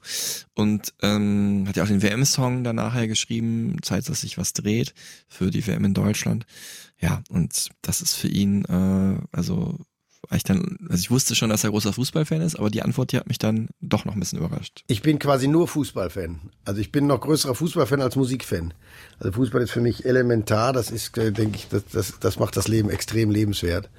Und 0.54 0.94
ähm, 1.02 1.66
hat 1.68 1.76
ja 1.76 1.84
auch 1.84 1.88
den 1.90 2.02
WM-Song 2.02 2.64
dann 2.64 2.78
nachher 2.78 3.10
geschrieben, 3.10 3.76
Zeit, 3.82 4.08
dass 4.08 4.22
sich 4.22 4.38
was 4.38 4.54
dreht 4.54 4.94
für 5.28 5.52
die 5.52 5.68
WM 5.68 5.84
in 5.84 5.94
Deutschland. 5.94 6.46
Ja, 6.98 7.24
und 7.28 7.72
das 7.82 8.02
ist 8.02 8.16
für 8.16 8.30
ihn, 8.30 8.64
äh, 8.66 9.18
also 9.34 9.80
ich 10.38 10.44
dann, 10.44 10.78
also 10.90 11.02
ich 11.02 11.10
wusste 11.10 11.36
schon, 11.36 11.50
dass 11.50 11.64
er 11.64 11.72
großer 11.72 11.94
Fußballfan 11.94 12.42
ist, 12.42 12.56
aber 12.58 12.70
die 12.70 12.84
Antwort, 12.84 13.12
die 13.12 13.18
hat 13.18 13.28
mich 13.28 13.40
dann 13.40 13.70
doch 13.82 14.06
noch 14.06 14.14
ein 14.14 14.20
bisschen 14.20 14.38
überrascht. 14.40 14.84
Ich 14.88 15.02
bin 15.02 15.18
quasi 15.18 15.48
nur 15.48 15.68
Fußballfan. 15.68 16.40
Also 16.66 16.82
ich 16.82 16.92
bin 16.92 17.08
noch 17.08 17.22
größerer 17.22 17.56
Fußballfan 17.56 18.02
als 18.02 18.16
Musikfan. 18.16 18.74
Also 19.20 19.32
Fußball 19.32 19.62
ist 19.62 19.72
für 19.72 19.82
mich 19.82 20.06
elementar. 20.06 20.72
Das 20.72 20.92
ist, 20.92 21.18
äh, 21.18 21.32
denke 21.32 21.58
ich, 21.58 21.68
das, 21.70 21.86
das, 21.92 22.20
das 22.20 22.38
macht 22.38 22.58
das 22.58 22.68
Leben 22.68 22.90
extrem 22.90 23.32
lebenswert. 23.32 23.90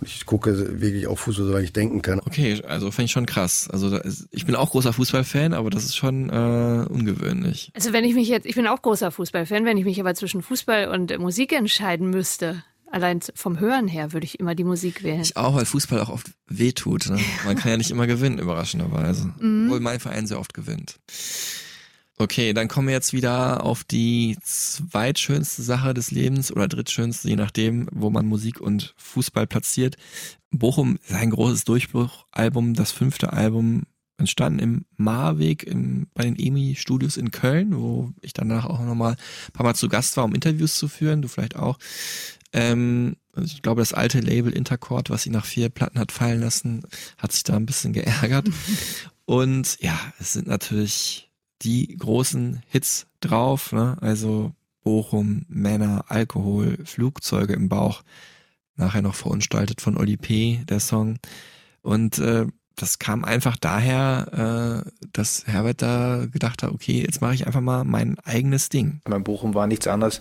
Und 0.00 0.08
ich 0.08 0.24
gucke 0.26 0.80
wirklich 0.80 1.06
auch 1.06 1.18
Fußball, 1.18 1.46
solange 1.46 1.64
ich 1.64 1.72
denken 1.72 2.02
kann. 2.02 2.20
Okay, 2.20 2.62
also 2.66 2.90
finde 2.90 3.06
ich 3.06 3.12
schon 3.12 3.26
krass. 3.26 3.68
Also 3.70 3.90
da 3.90 3.98
ist, 3.98 4.28
ich 4.30 4.46
bin 4.46 4.54
auch 4.54 4.70
großer 4.70 4.92
Fußballfan, 4.92 5.52
aber 5.52 5.70
das 5.70 5.84
ist 5.84 5.96
schon 5.96 6.30
äh, 6.30 6.86
ungewöhnlich. 6.88 7.72
Also 7.74 7.92
wenn 7.92 8.04
ich 8.04 8.14
mich 8.14 8.28
jetzt, 8.28 8.46
ich 8.46 8.54
bin 8.54 8.66
auch 8.68 8.80
großer 8.80 9.10
Fußballfan, 9.10 9.64
wenn 9.64 9.76
ich 9.76 9.84
mich 9.84 10.00
aber 10.00 10.14
zwischen 10.14 10.40
Fußball 10.40 10.88
und 10.88 11.18
Musik 11.18 11.52
entscheiden 11.52 12.10
müsste, 12.10 12.62
allein 12.90 13.20
vom 13.34 13.60
Hören 13.60 13.88
her 13.88 14.12
würde 14.12 14.24
ich 14.24 14.40
immer 14.40 14.54
die 14.54 14.64
Musik 14.64 15.02
wählen. 15.02 15.20
Ich 15.20 15.36
auch, 15.36 15.54
weil 15.54 15.64
Fußball 15.64 16.00
auch 16.00 16.08
oft 16.08 16.30
wehtut. 16.46 17.08
Ne? 17.08 17.18
Man 17.44 17.56
kann 17.56 17.70
ja 17.70 17.76
nicht 17.76 17.90
immer 17.90 18.06
gewinnen, 18.06 18.38
überraschenderweise. 18.38 19.32
Obwohl 19.36 19.80
mein 19.80 20.00
Verein 20.00 20.26
sehr 20.26 20.40
oft 20.40 20.54
gewinnt. 20.54 20.98
Okay, 22.20 22.52
dann 22.52 22.66
kommen 22.66 22.88
wir 22.88 22.94
jetzt 22.94 23.12
wieder 23.12 23.62
auf 23.64 23.84
die 23.84 24.36
zweitschönste 24.42 25.62
Sache 25.62 25.94
des 25.94 26.10
Lebens 26.10 26.50
oder 26.50 26.66
drittschönste, 26.66 27.28
je 27.28 27.36
nachdem, 27.36 27.86
wo 27.92 28.10
man 28.10 28.26
Musik 28.26 28.60
und 28.60 28.92
Fußball 28.96 29.46
platziert. 29.46 29.96
Bochum 30.50 30.98
ist 31.06 31.14
ein 31.14 31.30
großes 31.30 31.62
Durchbruchalbum, 31.64 32.74
das 32.74 32.90
fünfte 32.90 33.32
Album 33.32 33.84
entstanden 34.18 34.58
im 34.58 34.84
Marweg 34.96 35.62
im, 35.62 36.08
bei 36.12 36.24
den 36.24 36.36
EMI-Studios 36.36 37.16
in 37.16 37.30
Köln, 37.30 37.78
wo 37.78 38.12
ich 38.20 38.32
danach 38.32 38.66
auch 38.66 38.80
nochmal 38.80 39.12
ein 39.12 39.52
paar 39.52 39.64
Mal 39.64 39.74
zu 39.74 39.88
Gast 39.88 40.16
war, 40.16 40.24
um 40.24 40.34
Interviews 40.34 40.76
zu 40.76 40.88
führen, 40.88 41.22
du 41.22 41.28
vielleicht 41.28 41.54
auch. 41.54 41.78
Ähm, 42.52 43.16
Also 43.32 43.54
ich 43.54 43.62
glaube, 43.62 43.80
das 43.82 43.92
alte 43.92 44.20
Label 44.20 44.52
Intercord, 44.52 45.10
was 45.10 45.22
sie 45.22 45.30
nach 45.30 45.44
vier 45.44 45.68
Platten 45.68 45.98
hat 45.98 46.12
fallen 46.12 46.40
lassen, 46.40 46.82
hat 47.18 47.32
sich 47.32 47.44
da 47.44 47.56
ein 47.56 47.66
bisschen 47.66 47.92
geärgert. 47.92 48.48
Und 49.26 49.78
ja, 49.80 49.98
es 50.18 50.32
sind 50.32 50.46
natürlich 50.46 51.30
die 51.62 51.96
großen 51.96 52.62
Hits 52.68 53.06
drauf, 53.20 53.72
ne? 53.72 53.96
Also 54.00 54.52
Bochum, 54.82 55.44
Männer, 55.48 56.06
Alkohol, 56.08 56.78
Flugzeuge 56.84 57.52
im 57.52 57.68
Bauch. 57.68 58.02
Nachher 58.76 59.02
noch 59.02 59.14
verunstaltet 59.16 59.80
von 59.80 59.96
Oli 59.96 60.16
P., 60.16 60.64
der 60.68 60.80
Song. 60.80 61.18
Und 61.82 62.18
äh, 62.18 62.46
das 62.80 62.98
kam 62.98 63.24
einfach 63.24 63.56
daher, 63.56 64.84
äh, 64.86 65.06
dass 65.12 65.46
Herbert 65.46 65.82
da 65.82 66.26
gedacht 66.30 66.62
hat, 66.62 66.72
okay, 66.72 67.02
jetzt 67.04 67.20
mache 67.20 67.34
ich 67.34 67.46
einfach 67.46 67.60
mal 67.60 67.84
mein 67.84 68.18
eigenes 68.24 68.68
Ding. 68.68 69.00
Mein 69.08 69.24
Bochum 69.24 69.54
war 69.54 69.66
nichts 69.66 69.86
anderes, 69.86 70.20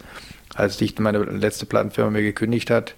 als 0.56 0.82
ich 0.82 0.98
meine 1.00 1.20
letzte 1.20 1.66
Plattenfirma 1.66 2.12
mir 2.12 2.24
gekündigt 2.24 2.70
hat, 2.70 2.96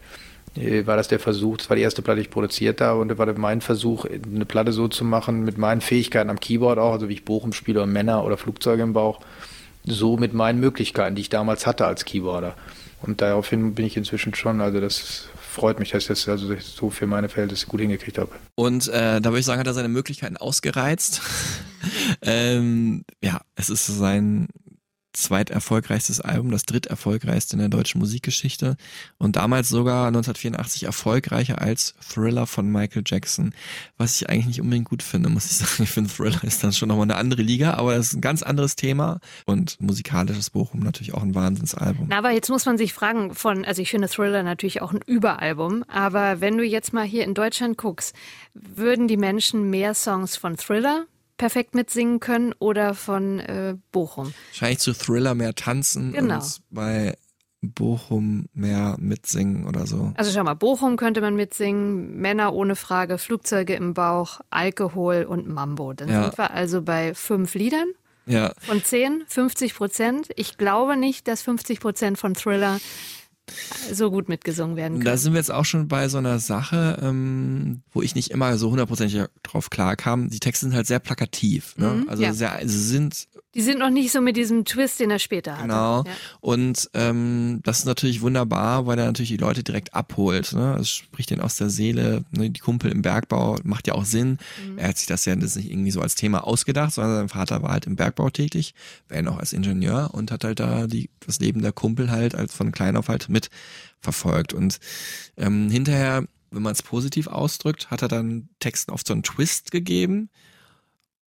äh, 0.55 0.85
war 0.87 0.95
das 0.95 1.07
der 1.07 1.19
Versuch, 1.19 1.57
das 1.57 1.69
war 1.69 1.75
die 1.75 1.83
erste 1.83 2.01
Platte, 2.01 2.17
die 2.17 2.27
ich 2.27 2.31
produziert 2.31 2.81
habe 2.81 2.99
und 2.99 3.09
das 3.09 3.17
war 3.17 3.31
mein 3.37 3.61
Versuch, 3.61 4.05
eine 4.05 4.45
Platte 4.45 4.71
so 4.71 4.87
zu 4.87 5.03
machen, 5.03 5.43
mit 5.43 5.57
meinen 5.57 5.81
Fähigkeiten 5.81 6.29
am 6.29 6.39
Keyboard 6.39 6.79
auch, 6.79 6.93
also 6.93 7.09
wie 7.09 7.13
ich 7.13 7.25
Bochum 7.25 7.53
spiele 7.53 7.83
und 7.83 7.91
Männer 7.91 8.23
oder 8.23 8.37
Flugzeuge 8.37 8.83
im 8.83 8.93
Bauch, 8.93 9.19
so 9.85 10.17
mit 10.17 10.33
meinen 10.33 10.59
Möglichkeiten, 10.59 11.15
die 11.15 11.21
ich 11.21 11.29
damals 11.29 11.65
hatte 11.67 11.85
als 11.85 12.05
Keyboarder. 12.05 12.55
Und 13.01 13.21
daraufhin 13.21 13.75
bin 13.75 13.85
ich 13.85 13.95
inzwischen 13.95 14.33
schon, 14.35 14.59
also 14.61 14.81
das 14.81 15.29
freut 15.49 15.79
mich, 15.79 15.91
dass 15.91 16.03
ich 16.03 16.07
das 16.07 16.27
also 16.29 16.55
so 16.59 16.89
für 16.89 17.07
meine 17.07 17.29
Verhältnisse 17.29 17.67
gut 17.67 17.81
hingekriegt 17.81 18.17
habe. 18.17 18.31
Und 18.55 18.87
äh, 18.87 19.19
da 19.19 19.29
würde 19.29 19.39
ich 19.39 19.45
sagen, 19.45 19.59
hat 19.59 19.67
er 19.67 19.73
seine 19.73 19.89
Möglichkeiten 19.89 20.37
ausgereizt. 20.37 21.21
ähm, 22.21 23.03
ja, 23.21 23.41
es 23.55 23.69
ist 23.69 23.87
sein 23.87 24.47
zweiterfolgreichstes 25.21 26.21
Album, 26.21 26.51
das 26.51 26.63
dritterfolgreichste 26.63 27.53
in 27.53 27.59
der 27.59 27.69
deutschen 27.69 27.99
Musikgeschichte 27.99 28.77
und 29.17 29.35
damals 29.35 29.69
sogar 29.69 30.07
1984 30.07 30.83
erfolgreicher 30.83 31.61
als 31.61 31.95
Thriller 32.07 32.47
von 32.47 32.71
Michael 32.71 33.03
Jackson, 33.05 33.53
was 33.97 34.21
ich 34.21 34.29
eigentlich 34.29 34.47
nicht 34.47 34.61
unbedingt 34.61 34.89
gut 34.89 35.03
finde, 35.03 35.29
muss 35.29 35.45
ich 35.45 35.57
sagen. 35.57 35.83
Ich 35.83 35.89
finde 35.89 36.09
Thriller 36.09 36.43
ist 36.43 36.63
dann 36.63 36.73
schon 36.73 36.89
nochmal 36.89 37.03
eine 37.03 37.15
andere 37.15 37.41
Liga, 37.41 37.73
aber 37.75 37.95
das 37.95 38.07
ist 38.07 38.13
ein 38.15 38.21
ganz 38.21 38.43
anderes 38.43 38.75
Thema 38.75 39.19
und 39.45 39.79
musikalisches 39.81 40.49
Bochum 40.49 40.81
natürlich 40.81 41.13
auch 41.13 41.23
ein 41.23 41.35
Wahnsinnsalbum. 41.35 42.07
Na, 42.09 42.17
aber 42.17 42.31
jetzt 42.31 42.49
muss 42.49 42.65
man 42.65 42.77
sich 42.77 42.93
fragen 42.93 43.33
von, 43.35 43.65
also 43.65 43.81
ich 43.81 43.91
finde 43.91 44.07
Thriller 44.07 44.43
natürlich 44.43 44.81
auch 44.81 44.93
ein 44.93 45.01
Überalbum, 45.05 45.83
aber 45.87 46.41
wenn 46.41 46.57
du 46.57 46.63
jetzt 46.63 46.93
mal 46.93 47.05
hier 47.05 47.23
in 47.23 47.33
Deutschland 47.33 47.77
guckst, 47.77 48.15
würden 48.53 49.07
die 49.07 49.17
Menschen 49.17 49.69
mehr 49.69 49.93
Songs 49.93 50.35
von 50.35 50.57
Thriller 50.57 51.05
perfekt 51.39 51.73
mitsingen 51.73 52.19
können 52.19 52.53
oder 52.59 52.93
von 52.93 53.39
äh, 53.39 53.75
Bochum. 53.91 54.33
Wahrscheinlich 54.49 54.79
zu 54.79 54.93
Thriller 54.93 55.33
mehr 55.33 55.55
tanzen 55.55 56.11
genau. 56.11 56.35
und 56.35 56.61
bei 56.69 57.15
Bochum 57.61 58.45
mehr 58.53 58.95
mitsingen 58.99 59.65
oder 59.65 59.87
so. 59.87 60.13
Also 60.15 60.31
schau 60.31 60.43
mal, 60.43 60.53
Bochum 60.53 60.97
könnte 60.97 61.21
man 61.21 61.35
mitsingen, 61.35 62.17
Männer 62.17 62.53
ohne 62.53 62.75
Frage, 62.75 63.17
Flugzeuge 63.17 63.73
im 63.73 63.93
Bauch, 63.93 64.41
Alkohol 64.49 65.23
und 65.23 65.47
Mambo. 65.47 65.93
Dann 65.93 66.09
ja. 66.09 66.23
sind 66.23 66.37
wir 66.37 66.51
also 66.51 66.81
bei 66.83 67.15
fünf 67.15 67.55
Liedern. 67.55 67.87
Ja. 68.25 68.53
Von 68.59 68.83
zehn, 68.83 69.23
50 69.27 69.73
Prozent. 69.73 70.29
Ich 70.35 70.57
glaube 70.57 70.95
nicht, 70.95 71.27
dass 71.27 71.41
50 71.41 71.79
Prozent 71.79 72.19
von 72.19 72.35
Thriller 72.35 72.79
so 73.91 74.11
gut 74.11 74.29
mitgesungen 74.29 74.75
werden 74.75 74.99
kann. 74.99 75.05
Da 75.05 75.17
sind 75.17 75.33
wir 75.33 75.39
jetzt 75.39 75.51
auch 75.51 75.65
schon 75.65 75.87
bei 75.87 76.07
so 76.09 76.17
einer 76.17 76.39
Sache, 76.39 76.99
ähm, 77.01 77.81
wo 77.91 78.01
ich 78.01 78.15
nicht 78.15 78.31
immer 78.31 78.57
so 78.57 78.71
hundertprozentig 78.71 79.23
drauf 79.43 79.69
klar 79.69 79.95
kam. 79.95 80.29
Die 80.29 80.39
Texte 80.39 80.65
sind 80.65 80.75
halt 80.75 80.87
sehr 80.87 80.99
plakativ. 80.99 81.75
Ne? 81.77 81.89
Mhm, 81.89 82.09
also 82.09 82.23
ja. 82.23 82.33
sehr, 82.33 82.53
also 82.53 82.77
sind 82.77 83.27
die 83.55 83.61
sind 83.61 83.79
noch 83.79 83.89
nicht 83.89 84.11
so 84.11 84.21
mit 84.21 84.37
diesem 84.37 84.63
Twist, 84.63 84.99
den 84.99 85.09
er 85.09 85.17
später 85.17 85.53
hat. 85.53 85.63
Genau. 85.63 86.03
Ja. 86.03 86.11
Und 86.39 86.89
ähm, 86.93 87.61
das 87.63 87.79
ist 87.79 87.85
natürlich 87.85 88.21
wunderbar, 88.21 88.85
weil 88.85 88.99
er 88.99 89.05
natürlich 89.05 89.31
die 89.31 89.37
Leute 89.37 89.63
direkt 89.63 89.95
abholt. 89.95 90.53
Ne? 90.53 90.75
Das 90.77 90.89
spricht 90.89 91.31
denen 91.31 91.41
aus 91.41 91.55
der 91.55 91.71
Seele. 91.71 92.23
Ne? 92.29 92.51
Die 92.51 92.59
Kumpel 92.59 92.91
im 92.91 93.01
Bergbau 93.01 93.57
macht 93.63 93.87
ja 93.87 93.95
auch 93.95 94.05
Sinn. 94.05 94.37
Mhm. 94.63 94.77
Er 94.77 94.89
hat 94.89 94.99
sich 94.99 95.07
das 95.07 95.25
ja 95.25 95.35
das 95.35 95.55
nicht 95.55 95.71
irgendwie 95.71 95.89
so 95.89 96.01
als 96.01 96.13
Thema 96.13 96.45
ausgedacht, 96.45 96.93
sondern 96.93 97.15
sein 97.15 97.29
Vater 97.29 97.63
war 97.63 97.71
halt 97.71 97.87
im 97.87 97.95
Bergbau 97.95 98.29
tätig, 98.29 98.75
wenn 99.07 99.27
auch 99.27 99.39
als 99.39 99.51
Ingenieur 99.51 100.11
und 100.13 100.31
hat 100.31 100.43
halt 100.43 100.59
da 100.59 100.85
die, 100.85 101.09
das 101.25 101.39
Leben 101.39 101.63
der 101.63 101.71
Kumpel 101.71 102.11
halt 102.11 102.35
als 102.35 102.53
von 102.53 102.71
klein 102.71 102.95
auf 102.95 103.07
halt 103.07 103.29
mit 103.29 103.49
verfolgt. 103.99 104.53
Und 104.53 104.79
ähm, 105.37 105.71
hinterher, 105.71 106.23
wenn 106.51 106.61
man 106.61 106.73
es 106.73 106.83
positiv 106.83 107.25
ausdrückt, 107.25 107.89
hat 107.89 108.03
er 108.03 108.09
dann 108.09 108.49
Texten 108.59 108.91
oft 108.91 109.07
so 109.07 109.13
einen 109.13 109.23
Twist 109.23 109.71
gegeben. 109.71 110.29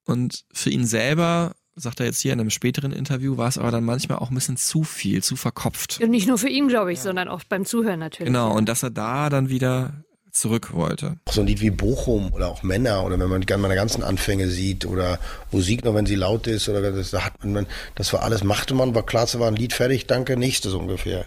Und 0.05 0.45
für 0.53 0.71
ihn 0.71 0.85
selber 0.85 1.55
sagt 1.75 2.01
er 2.01 2.07
jetzt 2.07 2.21
hier 2.21 2.33
in 2.33 2.41
einem 2.41 2.51
späteren 2.51 2.93
Interview, 2.93 3.37
war 3.37 3.49
es 3.49 3.59
aber 3.59 3.71
dann 3.71 3.85
manchmal 3.85 4.19
auch 4.19 4.31
ein 4.31 4.35
bisschen 4.35 4.57
zu 4.57 4.85
viel, 4.85 5.23
zu 5.23 5.37
verkopft. 5.37 6.01
Und 6.03 6.11
nicht 6.11 6.29
nur 6.29 6.39
für 6.39 6.49
ihn, 6.49 6.69
glaube 6.69 6.93
ich, 6.93 6.99
ja. 6.99 7.05
sondern 7.05 7.29
auch 7.29 7.45
beim 7.45 7.65
Zuhören 7.65 8.01
natürlich. 8.01 8.33
Genau, 8.33 8.53
und 8.55 8.69
dass 8.69 8.83
er 8.83 8.91
da 8.91 9.31
dann 9.31 9.49
wieder 9.49 10.05
zurück 10.31 10.73
wollte. 10.73 11.17
Auch 11.27 11.33
so 11.33 11.43
ein 11.43 11.47
Lied 11.47 11.61
wie 11.61 11.71
Bochum 11.71 12.33
oder 12.33 12.49
auch 12.49 12.63
Männer 12.63 13.05
oder 13.05 13.19
wenn 13.19 13.29
man 13.29 13.45
meine 13.61 13.75
ganzen 13.75 14.03
Anfänge 14.03 14.49
sieht 14.49 14.87
oder 14.87 15.19
Musik 15.51 15.85
noch, 15.85 15.95
wenn 15.95 16.07
sie 16.07 16.15
laut 16.15 16.47
ist 16.47 16.69
oder 16.69 16.91
das, 16.91 17.11
da 17.11 17.27
hat 17.27 17.45
man, 17.45 17.67
das 17.95 18.13
war 18.15 18.23
alles, 18.23 18.43
machte 18.43 18.75
man, 18.75 18.95
war 18.95 19.05
klar, 19.05 19.25
es 19.25 19.39
war 19.39 19.49
ein 19.49 19.57
Lied 19.57 19.75
fertig, 19.75 20.07
danke, 20.07 20.39
nächstes 20.39 20.73
ungefähr. 20.73 21.27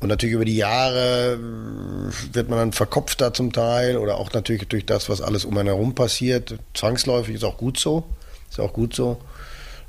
Und 0.00 0.08
natürlich 0.08 0.34
über 0.34 0.44
die 0.44 0.56
Jahre 0.56 1.38
äh, 1.38 2.34
wird 2.34 2.50
man 2.50 2.58
dann 2.58 2.72
verkopfter 2.72 3.32
zum 3.32 3.52
Teil 3.52 3.96
oder 3.96 4.16
auch 4.16 4.30
natürlich 4.34 4.68
durch 4.68 4.84
das, 4.84 5.08
was 5.08 5.22
alles 5.22 5.46
um 5.46 5.56
einen 5.56 5.68
herum 5.68 5.94
passiert. 5.94 6.56
Zwangsläufig 6.74 7.36
ist 7.36 7.44
auch 7.44 7.56
gut 7.56 7.78
so. 7.78 8.04
Ist 8.50 8.60
auch 8.60 8.74
gut 8.74 8.94
so. 8.94 9.18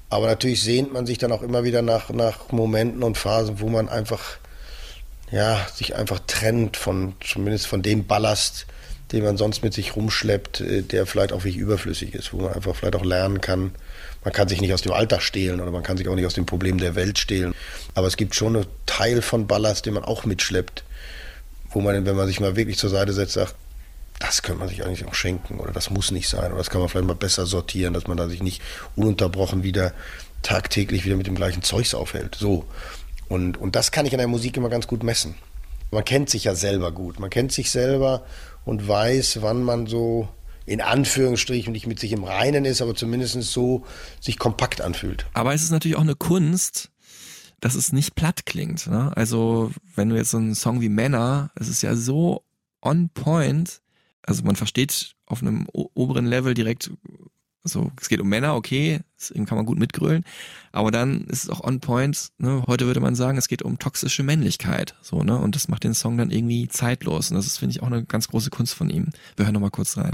Aber 0.09 0.27
natürlich 0.27 0.61
sehnt 0.61 0.93
man 0.93 1.05
sich 1.05 1.17
dann 1.17 1.31
auch 1.31 1.41
immer 1.41 1.63
wieder 1.63 1.81
nach, 1.81 2.09
nach 2.09 2.51
Momenten 2.51 3.03
und 3.03 3.17
Phasen, 3.17 3.59
wo 3.59 3.69
man 3.69 3.89
einfach, 3.89 4.37
ja, 5.31 5.65
sich 5.73 5.95
einfach 5.95 6.19
trennt 6.27 6.77
von, 6.77 7.15
zumindest 7.19 7.67
von 7.67 7.81
dem 7.81 8.05
Ballast, 8.05 8.67
den 9.11 9.23
man 9.23 9.37
sonst 9.37 9.63
mit 9.63 9.73
sich 9.73 9.95
rumschleppt, 9.95 10.61
äh, 10.61 10.81
der 10.81 11.05
vielleicht 11.05 11.33
auch 11.33 11.43
wirklich 11.43 11.57
überflüssig 11.57 12.13
ist, 12.13 12.33
wo 12.33 12.37
man 12.37 12.53
einfach 12.53 12.75
vielleicht 12.75 12.95
auch 12.95 13.05
lernen 13.05 13.41
kann. 13.41 13.71
Man 14.23 14.33
kann 14.33 14.47
sich 14.47 14.61
nicht 14.61 14.73
aus 14.73 14.81
dem 14.81 14.93
Alltag 14.93 15.21
stehlen 15.21 15.61
oder 15.61 15.71
man 15.71 15.83
kann 15.83 15.97
sich 15.97 16.07
auch 16.07 16.15
nicht 16.15 16.25
aus 16.25 16.33
dem 16.33 16.45
Problem 16.45 16.79
der 16.79 16.95
Welt 16.95 17.19
stehlen. 17.19 17.53
Aber 17.93 18.07
es 18.07 18.17
gibt 18.17 18.35
schon 18.35 18.55
einen 18.55 18.65
Teil 18.85 19.21
von 19.21 19.47
Ballast, 19.47 19.85
den 19.85 19.93
man 19.93 20.03
auch 20.03 20.25
mitschleppt, 20.25 20.83
wo 21.69 21.81
man, 21.81 22.05
wenn 22.05 22.15
man 22.15 22.27
sich 22.27 22.39
mal 22.39 22.55
wirklich 22.55 22.77
zur 22.77 22.89
Seite 22.89 23.13
setzt, 23.13 23.33
sagt, 23.33 23.55
das 24.19 24.41
könnte 24.41 24.59
man 24.59 24.69
sich 24.69 24.83
eigentlich 24.85 25.05
auch 25.05 25.13
schenken 25.13 25.59
oder 25.59 25.71
das 25.71 25.89
muss 25.89 26.11
nicht 26.11 26.29
sein 26.29 26.51
oder 26.51 26.57
das 26.57 26.69
kann 26.69 26.79
man 26.79 26.89
vielleicht 26.89 27.07
mal 27.07 27.15
besser 27.15 27.45
sortieren, 27.45 27.93
dass 27.93 28.07
man 28.07 28.17
da 28.17 28.29
sich 28.29 28.41
nicht 28.41 28.61
ununterbrochen 28.95 29.63
wieder 29.63 29.93
tagtäglich 30.41 31.05
wieder 31.05 31.17
mit 31.17 31.27
dem 31.27 31.35
gleichen 31.35 31.63
Zeugs 31.63 31.93
aufhält. 31.93 32.35
So. 32.35 32.65
Und, 33.27 33.57
und 33.57 33.75
das 33.75 33.91
kann 33.91 34.05
ich 34.05 34.13
in 34.13 34.19
der 34.19 34.27
Musik 34.27 34.57
immer 34.57 34.69
ganz 34.69 34.87
gut 34.87 35.03
messen. 35.03 35.35
Man 35.91 36.05
kennt 36.05 36.29
sich 36.29 36.43
ja 36.43 36.55
selber 36.55 36.91
gut. 36.91 37.19
Man 37.19 37.29
kennt 37.29 37.51
sich 37.51 37.71
selber 37.71 38.25
und 38.63 38.87
weiß, 38.87 39.41
wann 39.41 39.63
man 39.63 39.87
so 39.87 40.29
in 40.65 40.81
Anführungsstrichen 40.81 41.71
nicht 41.71 41.87
mit 41.87 41.99
sich 41.99 42.11
im 42.11 42.23
Reinen 42.23 42.65
ist, 42.65 42.81
aber 42.81 42.95
zumindest 42.95 43.41
so 43.43 43.85
sich 44.19 44.39
kompakt 44.39 44.81
anfühlt. 44.81 45.25
Aber 45.33 45.53
es 45.53 45.63
ist 45.63 45.71
natürlich 45.71 45.97
auch 45.97 46.01
eine 46.01 46.15
Kunst, 46.15 46.89
dass 47.59 47.75
es 47.75 47.93
nicht 47.93 48.15
platt 48.15 48.45
klingt. 48.45 48.87
Ne? 48.87 49.11
Also 49.15 49.71
wenn 49.95 50.09
du 50.09 50.15
jetzt 50.15 50.31
so 50.31 50.37
einen 50.37 50.55
Song 50.55 50.81
wie 50.81 50.89
Männer, 50.89 51.51
es 51.55 51.67
ist 51.67 51.81
ja 51.81 51.95
so 51.95 52.43
on 52.81 53.09
point, 53.09 53.81
also 54.25 54.43
man 54.43 54.55
versteht 54.55 55.15
auf 55.25 55.41
einem 55.41 55.67
oberen 55.71 56.25
Level 56.25 56.53
direkt, 56.53 56.91
so, 57.63 57.91
es 57.99 58.09
geht 58.09 58.21
um 58.21 58.29
Männer, 58.29 58.55
okay, 58.55 58.99
deswegen 59.19 59.45
kann 59.45 59.57
man 59.57 59.65
gut 59.65 59.79
mitgrölen, 59.79 60.23
aber 60.71 60.91
dann 60.91 61.25
ist 61.25 61.45
es 61.45 61.49
auch 61.49 61.61
on 61.61 61.79
point, 61.79 62.29
ne? 62.37 62.63
heute 62.67 62.85
würde 62.85 62.99
man 62.99 63.15
sagen, 63.15 63.37
es 63.37 63.47
geht 63.47 63.63
um 63.63 63.79
toxische 63.79 64.21
Männlichkeit, 64.21 64.95
so, 65.01 65.23
ne, 65.23 65.37
und 65.37 65.55
das 65.55 65.67
macht 65.67 65.83
den 65.83 65.95
Song 65.95 66.17
dann 66.17 66.29
irgendwie 66.29 66.67
zeitlos 66.67 67.31
und 67.31 67.37
das 67.37 67.47
ist, 67.47 67.57
finde 67.57 67.71
ich, 67.71 67.81
auch 67.81 67.87
eine 67.87 68.05
ganz 68.05 68.27
große 68.27 68.51
Kunst 68.51 68.75
von 68.75 68.89
ihm. 68.89 69.09
Wir 69.35 69.45
hören 69.45 69.53
nochmal 69.53 69.71
kurz 69.71 69.97
rein. 69.97 70.11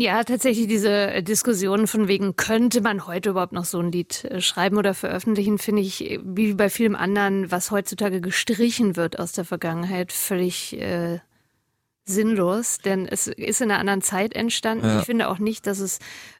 Ja 0.00 0.24
tatsächlich 0.24 0.66
diese 0.66 1.22
Diskussion 1.22 1.86
von 1.86 2.08
wegen, 2.08 2.36
könnte 2.36 2.80
man 2.80 3.06
heute 3.06 3.30
überhaupt 3.30 3.52
noch 3.52 3.64
so 3.64 3.78
ein 3.78 3.92
Lied 3.92 4.24
äh, 4.24 4.40
schreiben 4.40 4.76
oder 4.76 4.94
veröffentlichen, 4.94 5.58
finde 5.58 5.82
ich, 5.82 6.20
wie 6.24 6.54
bei 6.54 6.70
vielem 6.70 6.96
anderen, 6.96 7.50
was 7.50 7.70
heutzutage 7.70 8.20
gestrichen 8.20 8.96
wird 8.96 9.18
aus 9.18 9.32
der 9.32 9.44
Vergangenheit, 9.44 10.12
völlig 10.12 10.78
äh, 10.80 11.20
sinnlos, 12.08 12.78
denn 12.78 13.06
es 13.06 13.26
ist 13.26 13.60
in 13.60 13.70
einer 13.70 13.80
anderen 13.80 14.02
Zeit 14.02 14.34
entstanden. 14.34 14.86
Ja. 14.86 15.00
Ich 15.00 15.06
finde 15.06 15.28
auch 15.28 15.38
nicht, 15.38 15.66
dass 15.66 15.78
es 15.78 15.98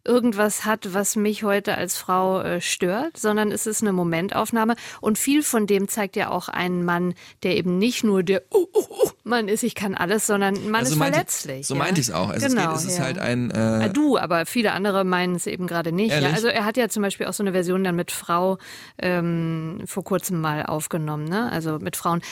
irgendwas 0.08 0.64
hat, 0.64 0.94
was 0.94 1.14
mich 1.14 1.44
heute 1.44 1.76
als 1.76 1.96
Frau 1.96 2.40
äh, 2.40 2.60
stört, 2.60 3.16
sondern 3.16 3.52
es 3.52 3.66
ist 3.66 3.82
eine 3.82 3.92
Momentaufnahme. 3.92 4.74
Und 5.00 5.18
viel 5.18 5.42
von 5.42 5.66
dem 5.66 5.86
zeigt 5.86 6.16
ja 6.16 6.30
auch 6.30 6.48
einen 6.48 6.84
Mann, 6.84 7.14
der 7.42 7.56
eben 7.56 7.78
nicht 7.78 8.02
nur 8.02 8.22
der 8.22 8.42
uh, 8.52 8.66
uh, 8.74 8.78
uh, 8.78 9.10
Mann 9.24 9.46
ist, 9.48 9.62
ich 9.62 9.74
kann 9.74 9.94
alles, 9.94 10.26
sondern 10.26 10.54
ein 10.56 10.70
Mann 10.70 10.80
Also 10.80 10.94
ist 10.94 10.98
verletzlich. 10.98 11.66
So 11.66 11.74
ja? 11.74 11.78
meinte 11.78 12.00
ich 12.00 12.08
es 12.08 12.14
auch. 12.14 12.30
Also 12.30 12.48
genau, 12.48 12.72
es, 12.72 12.80
geht, 12.80 12.88
es 12.88 12.92
ist 12.94 12.98
ja. 12.98 13.04
halt 13.04 13.18
ein. 13.18 13.52
Ah, 13.52 13.84
Äh, 13.84 13.90
Du, 13.90 14.16
aber 14.18 14.46
viele 14.46 14.72
andere 14.72 15.04
meinen 15.04 15.34
es 15.34 15.46
eben 15.46 15.66
gerade 15.66 15.92
nicht. 15.92 16.18
Ja, 16.18 16.30
also 16.30 16.48
er 16.48 16.64
hat 16.64 16.76
ja 16.76 16.88
zum 16.88 17.02
Beispiel 17.02 17.26
auch 17.26 17.32
so 17.34 17.42
eine 17.42 17.52
Version 17.52 17.84
dann 17.84 17.94
mit 17.96 18.10
Frau 18.10 18.58
ähm, 18.98 19.82
vor 19.86 20.04
kurzem 20.04 20.40
mal 20.40 20.64
aufgenommen, 20.66 21.24
ne? 21.24 21.50
Also 21.52 21.78
mit 21.78 21.96
Frauen. 21.96 22.22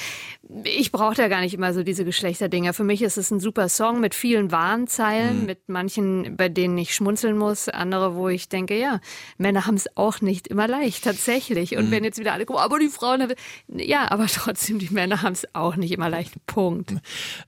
Ich 0.64 0.92
brauche 0.92 1.14
da 1.14 1.28
gar 1.28 1.40
nicht 1.40 1.54
immer 1.54 1.74
so 1.74 1.82
diese 1.82 2.04
Geschlechterdinger. 2.04 2.72
Für 2.72 2.84
mich 2.84 3.02
ist 3.02 3.18
es 3.18 3.30
ein 3.30 3.40
super 3.40 3.68
Song 3.68 4.00
mit 4.00 4.14
vielen 4.14 4.50
Warnzeilen, 4.52 5.40
Mhm. 5.40 5.46
mit 5.46 5.68
manchen, 5.68 6.36
bei 6.36 6.48
denen 6.48 6.78
ich 6.78 6.94
schmunzeln 6.94 7.36
muss, 7.36 7.65
andere, 7.68 8.14
wo 8.14 8.28
ich 8.28 8.48
denke, 8.48 8.78
ja, 8.78 9.00
Männer 9.38 9.66
haben 9.66 9.74
es 9.76 9.86
auch 9.96 10.20
nicht 10.20 10.46
immer 10.48 10.68
leicht, 10.68 11.04
tatsächlich. 11.04 11.72
Mhm. 11.72 11.78
Und 11.78 11.90
wenn 11.90 12.04
jetzt 12.04 12.18
wieder 12.18 12.32
alle 12.32 12.46
gucken, 12.46 12.62
aber 12.62 12.78
die 12.78 12.88
Frauen, 12.88 13.22
haben-" 13.22 13.34
ja, 13.68 14.10
aber 14.10 14.26
trotzdem, 14.32 14.78
die 14.78 14.90
Männer 14.90 15.22
haben 15.22 15.32
es 15.32 15.46
auch 15.54 15.76
nicht 15.76 15.92
immer 15.92 16.08
leicht. 16.08 16.34
Punkt. 16.46 16.94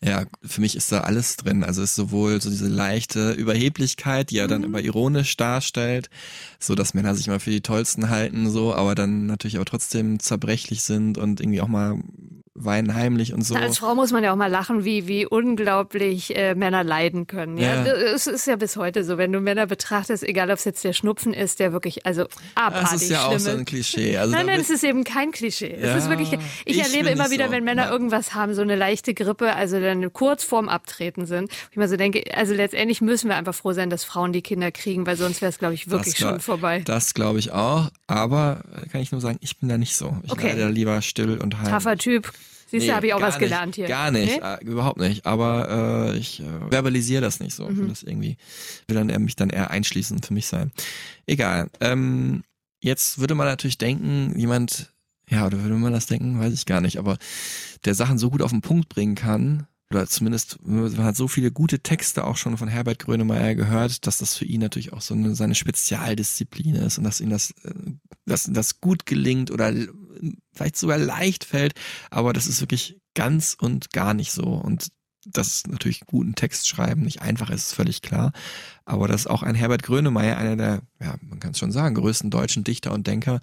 ja, 0.01 0.25
für 0.43 0.61
mich 0.61 0.77
ist 0.77 0.91
da 0.93 1.01
alles 1.01 1.37
drin. 1.37 1.65
Also 1.65 1.83
es 1.83 1.91
ist 1.91 1.97
sowohl 1.97 2.41
so 2.41 2.51
diese 2.51 2.69
leichte 2.69 3.33
Überheblichkeit, 3.33 4.31
die 4.31 4.39
er 4.39 4.47
Mhm. 4.47 4.51
dann 4.51 4.65
immer 4.65 4.81
ironisch 4.81 5.37
darstellt, 5.37 6.11
so 6.59 6.75
dass 6.75 6.95
Männer 6.95 7.15
sich 7.15 7.27
mal 7.29 7.41
für 7.41 7.51
die 7.51 7.61
tollsten 7.61 8.09
halten, 8.11 8.49
so, 8.51 8.75
aber 8.75 8.95
dann 8.95 9.27
natürlich 9.27 9.57
aber 9.57 9.65
trotzdem 9.65 10.19
zerbrechlich 10.21 10.83
sind 10.83 11.19
und 11.19 11.41
irgendwie 11.41 11.61
auch 11.61 11.69
mal 11.69 11.99
weinen 12.65 12.95
heimlich 12.95 13.33
und 13.33 13.43
so. 13.43 13.55
Na, 13.55 13.61
Als 13.61 13.79
Frau 13.79 13.95
muss 13.95 14.11
man 14.13 14.23
ja 14.25 14.33
auch 14.33 14.37
mal 14.37 14.51
lachen, 14.51 14.85
wie, 14.85 15.07
wie 15.09 15.27
unglaublich 15.27 16.37
äh, 16.37 16.55
Männer 16.55 16.85
leiden 16.85 17.27
können. 17.27 17.59
Ja? 17.59 17.85
Ja. 17.85 17.93
Es 17.93 18.27
ist 18.27 18.47
ja 18.47 18.57
bis 18.57 18.77
heute 18.77 19.05
so, 19.05 19.19
wenn 19.19 19.33
du 19.33 19.41
Männer 19.41 19.67
betrachtest, 19.67 20.23
egal 20.23 20.51
ob 20.51 20.59
es 20.59 20.65
jetzt 20.65 20.85
der 20.85 20.93
Schnupfen 20.93 21.35
ist, 21.35 21.61
der 21.61 21.73
wirklich, 21.73 22.07
also 22.07 22.27
abartig 22.55 22.91
Das 22.91 23.03
ist 23.03 23.11
ja 23.11 23.23
auch 23.25 23.29
schlimm 23.31 23.39
so 23.41 23.51
ein. 23.51 23.65
Klischee. 23.65 24.17
Also 24.17 24.35
nein, 24.35 24.47
nein, 24.47 24.61
es 24.61 24.71
ist 24.71 24.85
eben 24.85 25.05
kein 25.05 25.33
Klischee. 25.33 25.73
Es 25.73 25.83
Ja, 25.85 25.97
ist 25.97 26.09
wirklich, 26.09 26.33
ich, 26.65 26.77
ich 26.77 26.83
erlebe 26.83 27.09
immer 27.11 27.31
wieder, 27.31 27.47
so. 27.47 27.53
wenn 27.53 27.65
Männer 27.65 27.87
Ja. 27.87 27.91
irgendwas 27.91 28.35
haben, 28.35 28.55
so 28.55 28.63
eine 28.63 28.77
leichte 28.77 29.15
Grippe, 29.15 29.55
also 29.55 29.81
dann 29.81 30.13
kurz 30.13 30.45
vorm 30.45 30.69
Abtreten 30.69 31.27
sind. 31.27 31.51
Ich 31.71 31.77
mir 31.77 31.89
so 31.89 31.97
denke, 31.97 32.23
also 32.35 32.55
letztendlich 32.55 33.01
müssen 33.01 33.29
wir 33.29 33.37
einfach 33.37 33.55
froh 33.55 33.73
sein, 33.73 33.91
dass 33.91 34.05
Frauen 34.05 34.33
die 34.33 34.43
Kinder 34.43 34.71
kriegen, 34.73 35.07
weil 35.07 35.17
sonst 35.17 35.41
wäre 35.43 35.51
es, 35.51 35.59
glaube 35.59 35.75
ich, 35.75 35.91
wirklich 35.91 36.15
Das 36.15 36.19
glaub- 36.21 36.31
schon 36.33 36.41
vorbei. 36.41 36.83
Das 36.85 37.15
glaube 37.15 37.39
ich 37.39 37.53
auch, 37.53 37.91
aber 38.07 38.61
äh, 38.85 38.89
kann 38.89 39.01
ich 39.01 39.13
nur 39.13 39.21
sagen, 39.21 39.39
ich 39.41 39.59
bin 39.59 39.69
da 39.69 39.79
nicht 39.79 39.97
so. 39.97 40.17
Ich 40.25 40.33
Okay. 40.33 40.49
leide 40.49 40.61
da 40.63 40.69
lieber 40.69 41.03
still 41.03 41.39
und 41.39 41.57
heimlich. 41.57 41.71
Taffer 41.73 41.97
Typ. 41.97 42.33
Siehst 42.71 42.85
du, 42.87 42.91
Nee, 42.91 42.95
habe 42.95 43.07
ich 43.07 43.15
auch 43.15 43.21
was 43.21 43.35
nicht, 43.35 43.41
gelernt 43.41 43.77
hier. 43.77 43.87
Gar 43.89 44.11
nicht, 44.11 44.41
Nee? 44.41 44.47
äh, 44.47 44.63
überhaupt 44.65 44.99
nicht. 44.99 45.25
Aber 45.25 46.11
äh, 46.13 46.19
ich 46.19 46.41
äh, 46.41 46.45
verbalisiere 46.71 47.23
das 47.23 47.41
nicht 47.41 47.55
so. 47.55 47.67
Mhm. 47.69 47.77
Will 47.79 47.89
das 47.89 48.03
irgendwie 48.03 48.37
will 48.87 48.97
dann 48.97 49.09
eher 49.09 49.19
mich 49.19 49.37
dann 49.37 49.49
eher 49.51 49.71
einschließen 49.71 50.23
für 50.23 50.35
mich 50.35 50.47
sein. 50.47 50.71
Egal. 51.27 51.71
Ähm, 51.81 52.43
jetzt 52.81 53.19
würde 53.19 53.35
man 53.35 53.47
natürlich 53.47 53.79
denken, 53.79 54.39
jemand, 54.39 54.93
ja, 55.31 55.47
oder 55.47 55.63
würde 55.63 55.75
man 55.77 55.93
das 55.95 56.07
denken, 56.07 56.39
weiß 56.39 56.53
ich 56.53 56.67
gar 56.67 56.81
nicht, 56.83 56.99
aber 56.99 57.17
der 57.87 57.95
Sachen 57.95 58.19
so 58.19 58.31
gut 58.31 58.43
auf 58.43 58.51
den 58.51 58.61
Punkt 58.61 58.89
bringen 58.91 59.15
kann, 59.15 59.67
oder 59.91 60.07
zumindest, 60.07 60.59
man 60.63 61.05
hat 61.05 61.17
so 61.17 61.29
viele 61.29 61.51
gute 61.51 61.81
Texte 61.81 62.25
auch 62.25 62.37
schon 62.37 62.59
von 62.59 62.69
Herbert 62.69 62.99
Grönemeyer 62.99 63.55
gehört, 63.55 64.07
dass 64.07 64.19
das 64.19 64.37
für 64.37 64.45
ihn 64.45 64.61
natürlich 64.61 64.93
auch 64.93 65.01
so 65.01 65.15
eine, 65.15 65.35
seine 65.35 65.55
Spezialdisziplin 65.55 66.75
ist 66.75 66.99
und 66.99 67.05
dass 67.05 67.21
ihm 67.21 67.31
das, 67.31 67.53
äh, 67.63 67.73
dass 68.27 68.45
das 68.45 68.81
gut 68.81 69.07
gelingt 69.07 69.51
oder 69.51 69.73
vielleicht 70.53 70.77
sogar 70.77 70.99
leicht 70.99 71.45
fällt, 71.45 71.75
aber 72.11 72.33
das 72.33 72.47
ist 72.47 72.61
wirklich 72.61 73.01
ganz 73.15 73.57
und 73.59 73.93
gar 73.93 74.15
nicht 74.15 74.33
so. 74.33 74.45
Und 74.45 74.89
dass 75.33 75.67
natürlich 75.67 76.01
guten 76.07 76.35
Text 76.35 76.69
schreiben 76.69 77.03
nicht 77.03 77.23
einfach 77.23 77.51
ist, 77.51 77.69
ist 77.69 77.75
völlig 77.75 78.03
klar. 78.03 78.33
Aber 78.85 79.07
dass 79.07 79.27
auch 79.27 79.43
ein 79.43 79.55
Herbert 79.55 79.83
Grönemeyer, 79.83 80.39
einer 80.39 80.57
der, 80.57 80.81
ja, 81.01 81.15
man 81.21 81.41
kann 81.41 81.51
es 81.51 81.59
schon 81.59 81.73
sagen, 81.73 81.95
größten 81.95 82.31
deutschen 82.31 82.65
Dichter 82.65 82.93
und 82.93 83.07
Denker 83.07 83.41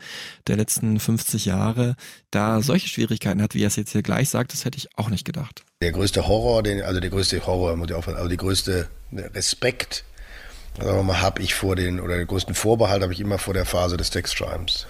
der 0.48 0.58
letzten 0.58 1.00
50 1.00 1.46
Jahre, 1.46 1.96
da 2.32 2.62
solche 2.62 2.88
Schwierigkeiten 2.88 3.42
hat, 3.42 3.54
wie 3.54 3.64
er 3.64 3.68
es 3.68 3.76
jetzt 3.76 3.92
hier 3.92 4.02
gleich 4.02 4.30
sagt, 4.30 4.54
das 4.54 4.66
hätte 4.66 4.78
ich 4.78 4.98
auch 4.98 5.10
nicht 5.10 5.26
gedacht. 5.26 5.64
Der 5.82 5.92
größte 5.92 6.28
Horror, 6.28 6.64
den, 6.64 6.82
also 6.82 7.00
der 7.00 7.10
größte 7.10 7.46
Horror, 7.46 7.76
muss 7.76 7.90
ich 7.90 7.96
aufpassen, 7.96 8.18
aber 8.18 8.30
die 8.30 8.38
größte 8.38 8.90
Respekt, 9.14 10.04
sagen 10.80 10.98
wir 10.98 11.04
mal, 11.04 11.22
habe 11.22 11.42
ich 11.42 11.54
vor 11.54 11.76
den, 11.76 12.00
oder 12.00 12.18
den 12.18 12.28
größten 12.28 12.56
Vorbehalt 12.56 13.04
habe 13.04 13.14
ich 13.14 13.20
immer 13.20 13.38
vor 13.38 13.54
der 13.54 13.66
Phase 13.66 13.98
des 13.98 14.10
Textschreibens. 14.10 14.88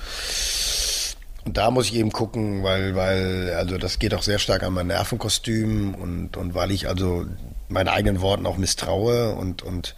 Und 1.45 1.57
da 1.57 1.69
muss 1.69 1.87
ich 1.87 1.95
eben 1.95 2.11
gucken, 2.11 2.63
weil, 2.63 2.95
weil, 2.95 3.53
also 3.55 3.77
das 3.77 3.99
geht 3.99 4.15
auch 4.15 4.23
sehr 4.23 4.39
stark 4.39 4.63
an 4.63 4.73
mein 4.73 4.87
Nervenkostüm 4.87 5.93
und, 5.93 6.37
und 6.37 6.55
weil 6.55 6.71
ich 6.71 6.87
also 6.87 7.25
meinen 7.69 7.87
eigenen 7.87 8.19
Worten 8.21 8.47
auch 8.47 8.57
misstraue 8.57 9.35
und, 9.35 9.61
und 9.61 9.95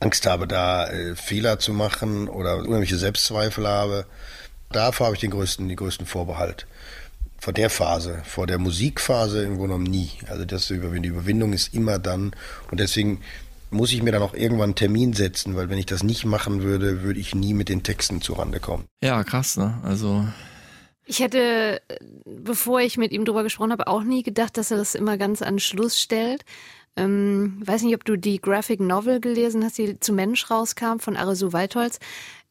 Angst 0.00 0.26
habe, 0.26 0.46
da 0.46 0.86
äh, 0.88 1.16
Fehler 1.16 1.58
zu 1.58 1.72
machen 1.72 2.28
oder 2.28 2.56
irgendwelche 2.56 2.98
Selbstzweifel 2.98 3.66
habe, 3.66 4.04
davor 4.70 5.06
habe 5.06 5.16
ich 5.16 5.20
den 5.20 5.30
größten, 5.30 5.66
den 5.68 5.76
größten 5.76 6.06
Vorbehalt. 6.06 6.66
Vor 7.38 7.54
der 7.54 7.70
Phase, 7.70 8.22
vor 8.24 8.46
der 8.46 8.58
Musikphase 8.58 9.42
im 9.42 9.56
Grunde 9.56 9.74
genommen 9.74 9.84
nie. 9.84 10.10
Also 10.28 10.44
das. 10.44 10.68
Die 10.68 10.74
Überwindung 10.74 11.52
ist 11.52 11.74
immer 11.74 11.98
dann 11.98 12.32
und 12.70 12.80
deswegen 12.80 13.20
muss 13.70 13.92
ich 13.92 14.02
mir 14.02 14.12
dann 14.12 14.22
auch 14.22 14.34
irgendwann 14.34 14.70
einen 14.70 14.74
Termin 14.76 15.12
setzen, 15.14 15.56
weil 15.56 15.68
wenn 15.68 15.78
ich 15.78 15.86
das 15.86 16.02
nicht 16.02 16.24
machen 16.24 16.62
würde, 16.62 17.02
würde 17.02 17.20
ich 17.20 17.34
nie 17.34 17.54
mit 17.54 17.68
den 17.68 17.82
Texten 17.82 18.20
zurande 18.20 18.60
kommen. 18.60 18.84
Ja, 19.02 19.24
krass, 19.24 19.56
ne? 19.56 19.78
Also 19.82 20.26
Ich 21.06 21.20
hätte, 21.20 21.82
bevor 22.24 22.80
ich 22.80 22.96
mit 22.96 23.12
ihm 23.12 23.24
drüber 23.24 23.42
gesprochen 23.42 23.72
habe, 23.72 23.86
auch 23.88 24.02
nie 24.02 24.22
gedacht, 24.22 24.56
dass 24.56 24.70
er 24.70 24.78
das 24.78 24.94
immer 24.94 25.18
ganz 25.18 25.42
an 25.42 25.58
Schluss 25.58 26.00
stellt. 26.00 26.44
Ähm, 26.96 27.60
weiß 27.64 27.82
nicht, 27.82 27.94
ob 27.96 28.04
du 28.04 28.16
die 28.16 28.40
Graphic 28.40 28.78
Novel 28.78 29.20
gelesen 29.20 29.64
hast, 29.64 29.78
die 29.78 29.98
zu 29.98 30.12
Mensch 30.12 30.48
rauskam 30.48 31.00
von 31.00 31.16
Arisu 31.16 31.52
Waldholz. 31.52 31.98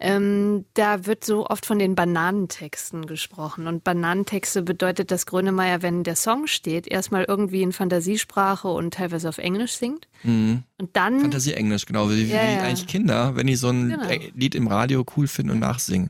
Ähm, 0.01 0.65
da 0.73 1.05
wird 1.05 1.23
so 1.23 1.47
oft 1.47 1.65
von 1.65 1.79
den 1.79 1.95
Bananentexten 1.95 3.05
gesprochen. 3.05 3.67
Und 3.67 3.85
Bananentexte 3.85 4.61
bedeutet, 4.61 5.11
dass 5.11 5.25
Grönemeyer, 5.25 5.81
wenn 5.81 6.03
der 6.03 6.17
Song 6.17 6.47
steht, 6.47 6.87
erstmal 6.87 7.23
irgendwie 7.23 7.61
in 7.61 7.71
Fantasiesprache 7.71 8.67
und 8.67 8.93
teilweise 8.95 9.29
auf 9.29 9.37
Englisch 9.37 9.71
singt. 9.73 10.09
mhm. 10.23 10.63
Und 10.77 10.97
dann 10.97 11.21
Fantasie 11.21 11.53
Englisch, 11.53 11.85
genau, 11.85 12.09
wie, 12.09 12.25
Ja, 12.25 12.41
wie 12.41 12.59
eigentlich 12.59 12.87
Kinder, 12.87 13.37
wenn 13.37 13.47
die 13.47 13.55
so 13.55 13.69
ein 13.69 13.89
Genau. 13.91 14.09
Lied 14.35 14.55
im 14.55 14.67
Radio 14.67 15.05
cool 15.15 15.27
finden 15.27 15.51
und 15.51 15.59
nachsingen. 15.59 16.09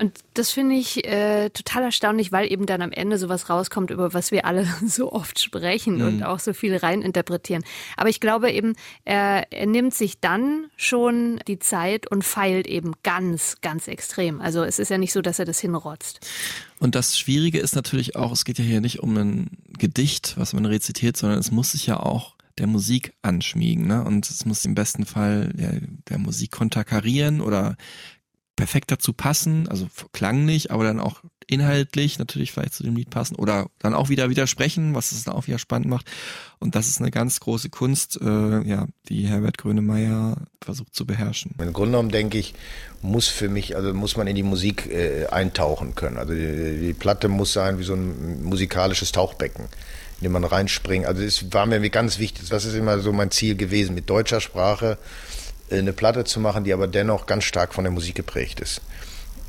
Und 0.00 0.18
das 0.32 0.50
finde 0.50 0.76
ich 0.76 1.04
äh, 1.06 1.50
total 1.50 1.82
erstaunlich, 1.84 2.32
weil 2.32 2.50
eben 2.50 2.64
dann 2.64 2.80
am 2.80 2.90
Ende 2.90 3.18
sowas 3.18 3.50
rauskommt, 3.50 3.90
über 3.90 4.14
was 4.14 4.30
wir 4.30 4.46
alle 4.46 4.66
so 4.86 5.12
oft 5.12 5.38
sprechen 5.38 5.98
Mhm. 5.98 6.06
und 6.06 6.22
auch 6.22 6.38
so 6.40 6.52
viel 6.54 6.74
reininterpretieren. 6.76 7.64
Aber 7.96 8.08
ich 8.08 8.18
glaube 8.18 8.50
eben, 8.50 8.74
er, 9.04 9.52
er 9.52 9.66
nimmt 9.66 9.92
sich 9.94 10.18
dann 10.20 10.66
schon 10.76 11.40
die 11.46 11.58
Zeit 11.58 12.10
und 12.10 12.24
feilt 12.24 12.66
eben 12.66 12.92
ganz, 13.02 13.56
ganz 13.60 13.88
extrem. 13.88 14.40
Also 14.40 14.64
es 14.64 14.78
ist 14.78 14.90
ja 14.90 14.98
nicht 14.98 15.12
so, 15.12 15.20
dass 15.20 15.38
er 15.38 15.44
das 15.44 15.60
hinrotzt. 15.60 16.26
Und 16.78 16.94
das 16.94 17.18
Schwierige 17.18 17.58
ist 17.58 17.74
natürlich 17.76 18.16
auch, 18.16 18.32
es 18.32 18.46
geht 18.46 18.58
ja 18.58 18.64
hier 18.64 18.80
nicht 18.80 19.00
um 19.00 19.16
ein 19.18 19.58
Gedicht, 19.78 20.34
was 20.38 20.54
man 20.54 20.64
rezitiert, 20.64 21.18
sondern 21.18 21.38
es 21.38 21.50
muss 21.50 21.72
sich 21.72 21.86
ja 21.86 22.00
auch 22.00 22.36
der 22.58 22.66
Musik 22.66 23.12
anschmiegen, 23.22 23.86
ne? 23.86 24.04
Und 24.04 24.28
es 24.28 24.44
muss 24.44 24.64
im 24.64 24.74
besten 24.74 25.06
Fall 25.06 25.52
ja, 25.56 25.70
der 26.08 26.18
Musik 26.18 26.50
konterkarieren 26.50 27.40
oder 27.40 27.76
perfekt 28.60 28.90
dazu 28.90 29.14
passen, 29.14 29.68
also 29.68 29.88
klanglich, 30.12 30.70
aber 30.70 30.84
dann 30.84 31.00
auch 31.00 31.22
inhaltlich 31.46 32.18
natürlich 32.18 32.52
vielleicht 32.52 32.74
zu 32.74 32.82
dem 32.82 32.94
Lied 32.94 33.08
passen 33.08 33.36
oder 33.36 33.70
dann 33.78 33.94
auch 33.94 34.10
wieder 34.10 34.28
widersprechen, 34.28 34.94
was 34.94 35.12
es 35.12 35.24
dann 35.24 35.34
auch 35.34 35.46
wieder 35.46 35.58
spannend 35.58 35.88
macht. 35.88 36.06
Und 36.58 36.74
das 36.74 36.88
ist 36.88 37.00
eine 37.00 37.10
ganz 37.10 37.40
große 37.40 37.70
Kunst, 37.70 38.20
äh, 38.20 38.60
ja, 38.68 38.86
die 39.08 39.26
Herbert 39.26 39.56
Grönemeyer 39.56 40.36
versucht 40.60 40.94
zu 40.94 41.06
beherrschen. 41.06 41.54
Im 41.58 41.72
Grunde 41.72 41.92
genommen 41.92 42.10
denke 42.10 42.36
ich, 42.36 42.52
muss 43.00 43.28
für 43.28 43.48
mich, 43.48 43.76
also 43.76 43.94
muss 43.94 44.18
man 44.18 44.26
in 44.26 44.36
die 44.36 44.42
Musik 44.42 44.90
äh, 44.92 45.26
eintauchen 45.28 45.94
können. 45.94 46.18
Also 46.18 46.34
die, 46.34 46.80
die 46.80 46.92
Platte 46.92 47.28
muss 47.28 47.54
sein 47.54 47.78
wie 47.78 47.84
so 47.84 47.94
ein 47.94 48.44
musikalisches 48.44 49.10
Tauchbecken, 49.10 49.64
in 50.18 50.24
dem 50.24 50.32
man 50.32 50.44
reinspringt. 50.44 51.06
Also 51.06 51.22
es 51.22 51.50
war 51.54 51.64
mir 51.64 51.80
ganz 51.88 52.18
wichtig, 52.18 52.50
das 52.50 52.66
ist 52.66 52.74
immer 52.74 52.98
so 52.98 53.10
mein 53.10 53.30
Ziel 53.30 53.56
gewesen, 53.56 53.94
mit 53.94 54.10
deutscher 54.10 54.42
Sprache 54.42 54.98
eine 55.70 55.92
Platte 55.92 56.24
zu 56.24 56.40
machen, 56.40 56.64
die 56.64 56.72
aber 56.72 56.86
dennoch 56.86 57.26
ganz 57.26 57.44
stark 57.44 57.74
von 57.74 57.84
der 57.84 57.92
Musik 57.92 58.14
geprägt 58.14 58.60
ist. 58.60 58.80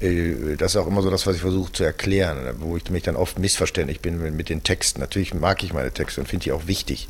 Äh, 0.02 0.56
Das 0.58 0.74
ist 0.74 0.78
auch 0.78 0.88
immer 0.88 1.02
so 1.02 1.10
das, 1.10 1.26
was 1.28 1.36
ich 1.36 1.42
versuche 1.42 1.72
zu 1.72 1.84
erklären, 1.84 2.56
wo 2.60 2.78
ich 2.78 2.90
mich 2.90 3.04
dann 3.04 3.16
oft 3.16 3.40
missverständlich 3.40 4.00
bin 4.02 4.36
mit 4.36 4.50
den 4.50 4.64
Texten. 4.64 5.00
Natürlich 5.00 5.34
mag 5.34 5.64
ich 5.64 5.74
meine 5.74 5.92
Texte 5.92 6.22
und 6.22 6.28
finde 6.28 6.44
die 6.46 6.52
auch 6.52 6.68
wichtig. 6.68 7.08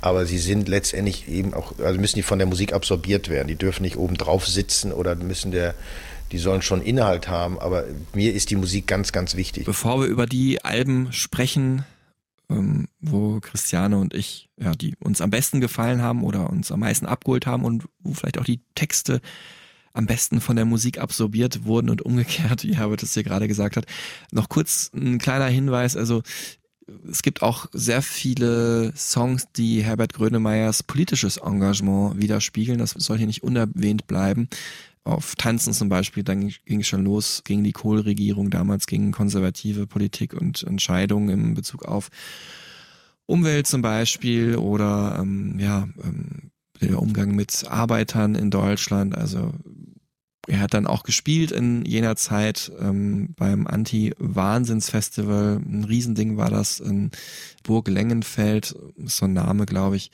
Aber 0.00 0.26
sie 0.26 0.38
sind 0.38 0.68
letztendlich 0.68 1.28
eben 1.28 1.54
auch, 1.54 1.78
also 1.80 1.98
müssen 1.98 2.16
die 2.16 2.22
von 2.22 2.38
der 2.38 2.46
Musik 2.46 2.72
absorbiert 2.72 3.28
werden. 3.28 3.48
Die 3.48 3.56
dürfen 3.56 3.82
nicht 3.82 3.96
oben 3.96 4.16
drauf 4.16 4.46
sitzen 4.46 4.92
oder 4.92 5.16
müssen 5.16 5.50
der, 5.50 5.74
die 6.30 6.38
sollen 6.38 6.62
schon 6.62 6.82
Inhalt 6.82 7.28
haben. 7.28 7.58
Aber 7.58 7.84
mir 8.14 8.32
ist 8.32 8.50
die 8.50 8.56
Musik 8.56 8.86
ganz, 8.86 9.10
ganz 9.10 9.34
wichtig. 9.34 9.64
Bevor 9.64 10.00
wir 10.00 10.06
über 10.06 10.26
die 10.26 10.64
Alben 10.64 11.12
sprechen, 11.12 11.84
ähm, 12.50 12.88
wo 13.00 13.40
Christiane 13.40 13.98
und 13.98 14.14
ich, 14.14 14.48
ja, 14.56 14.72
die 14.72 14.94
uns 15.00 15.20
am 15.20 15.30
besten 15.30 15.60
gefallen 15.60 16.02
haben 16.02 16.22
oder 16.22 16.50
uns 16.50 16.72
am 16.72 16.80
meisten 16.80 17.06
abgeholt 17.06 17.46
haben 17.46 17.64
und 17.64 17.84
wo 18.00 18.14
vielleicht 18.14 18.38
auch 18.38 18.44
die 18.44 18.60
Texte 18.74 19.20
am 19.92 20.06
besten 20.06 20.40
von 20.40 20.56
der 20.56 20.64
Musik 20.64 20.98
absorbiert 20.98 21.64
wurden 21.64 21.90
und 21.90 22.02
umgekehrt, 22.02 22.62
wie 22.64 22.76
Herbert 22.76 23.02
es 23.02 23.14
hier 23.14 23.24
gerade 23.24 23.48
gesagt 23.48 23.76
hat. 23.76 23.86
Noch 24.32 24.48
kurz 24.48 24.90
ein 24.94 25.18
kleiner 25.18 25.46
Hinweis, 25.46 25.96
also 25.96 26.22
es 27.10 27.22
gibt 27.22 27.42
auch 27.42 27.66
sehr 27.72 28.02
viele 28.02 28.92
Songs, 28.96 29.48
die 29.56 29.82
Herbert 29.82 30.14
Grönemeyers 30.14 30.82
politisches 30.82 31.36
Engagement 31.36 32.20
widerspiegeln. 32.20 32.78
Das 32.78 32.92
soll 32.92 33.18
hier 33.18 33.26
nicht 33.26 33.42
unerwähnt 33.42 34.06
bleiben. 34.06 34.48
Auf 35.04 35.36
Tanzen 35.36 35.72
zum 35.72 35.88
Beispiel, 35.88 36.22
dann 36.22 36.52
ging 36.66 36.80
es 36.80 36.86
schon 36.86 37.04
los 37.04 37.42
gegen 37.44 37.64
die 37.64 37.72
Kohl-Regierung, 37.72 38.50
damals 38.50 38.86
gegen 38.86 39.12
konservative 39.12 39.86
Politik 39.86 40.34
und 40.34 40.62
Entscheidungen 40.62 41.28
im 41.30 41.54
Bezug 41.54 41.84
auf 41.84 42.08
Umwelt 43.26 43.66
zum 43.66 43.82
Beispiel 43.82 44.56
oder 44.56 45.18
ähm, 45.20 45.58
ja, 45.58 45.88
ähm, 46.02 46.50
der 46.80 47.00
Umgang 47.00 47.34
mit 47.34 47.66
Arbeitern 47.68 48.34
in 48.34 48.50
Deutschland. 48.50 49.16
Also 49.16 49.52
er 50.46 50.60
hat 50.60 50.72
dann 50.72 50.86
auch 50.86 51.02
gespielt 51.02 51.52
in 51.52 51.84
jener 51.84 52.16
Zeit 52.16 52.72
ähm, 52.80 53.34
beim 53.36 53.66
Anti-Wahnsinns-Festival. 53.66 55.60
Ein 55.62 55.84
Riesending 55.84 56.38
war 56.38 56.48
das 56.48 56.80
in 56.80 57.10
Burg 57.64 57.88
Lengenfeld, 57.88 58.74
so 59.04 59.26
ein 59.26 59.34
Name, 59.34 59.66
glaube 59.66 59.96
ich, 59.96 60.10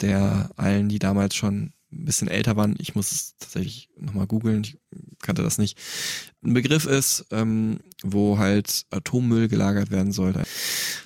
der 0.00 0.50
allen, 0.56 0.88
die 0.88 0.98
damals 0.98 1.36
schon 1.36 1.72
ein 2.00 2.04
bisschen 2.04 2.28
älter 2.28 2.56
waren, 2.56 2.74
ich 2.78 2.94
muss 2.94 3.12
es 3.12 3.36
tatsächlich 3.38 3.88
nochmal 3.96 4.26
googeln, 4.26 4.62
ich 4.62 4.78
kannte 5.20 5.42
das 5.42 5.58
nicht, 5.58 5.78
ein 6.44 6.54
Begriff 6.54 6.86
ist, 6.86 7.26
ähm, 7.30 7.80
wo 8.02 8.38
halt 8.38 8.86
Atommüll 8.90 9.48
gelagert 9.48 9.90
werden 9.90 10.12
sollte. 10.12 10.44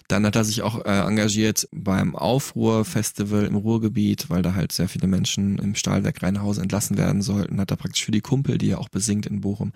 Dann 0.09 0.26
hat 0.26 0.36
er 0.36 0.45
sich 0.45 0.62
auch 0.62 0.84
äh, 0.84 1.01
engagiert 1.01 1.68
beim 1.72 2.16
Aufruhrfestival 2.16 3.45
im 3.45 3.57
Ruhrgebiet, 3.57 4.28
weil 4.28 4.43
da 4.43 4.55
halt 4.55 4.72
sehr 4.72 4.88
viele 4.88 5.07
Menschen 5.07 5.59
im 5.59 5.74
Stahlwerk 5.74 6.22
Rheinhausen 6.22 6.62
entlassen 6.62 6.99
werden 6.99 7.22
sollten. 7.22 7.61
Hat 7.61 7.70
er 7.70 7.76
praktisch 7.76 8.05
für 8.05 8.12
die 8.12 8.20
Kumpel, 8.20 8.59
die 8.59 8.70
er 8.70 8.80
auch 8.80 8.88
besingt 8.88 9.26
in 9.26 9.41
Bochum, 9.41 9.72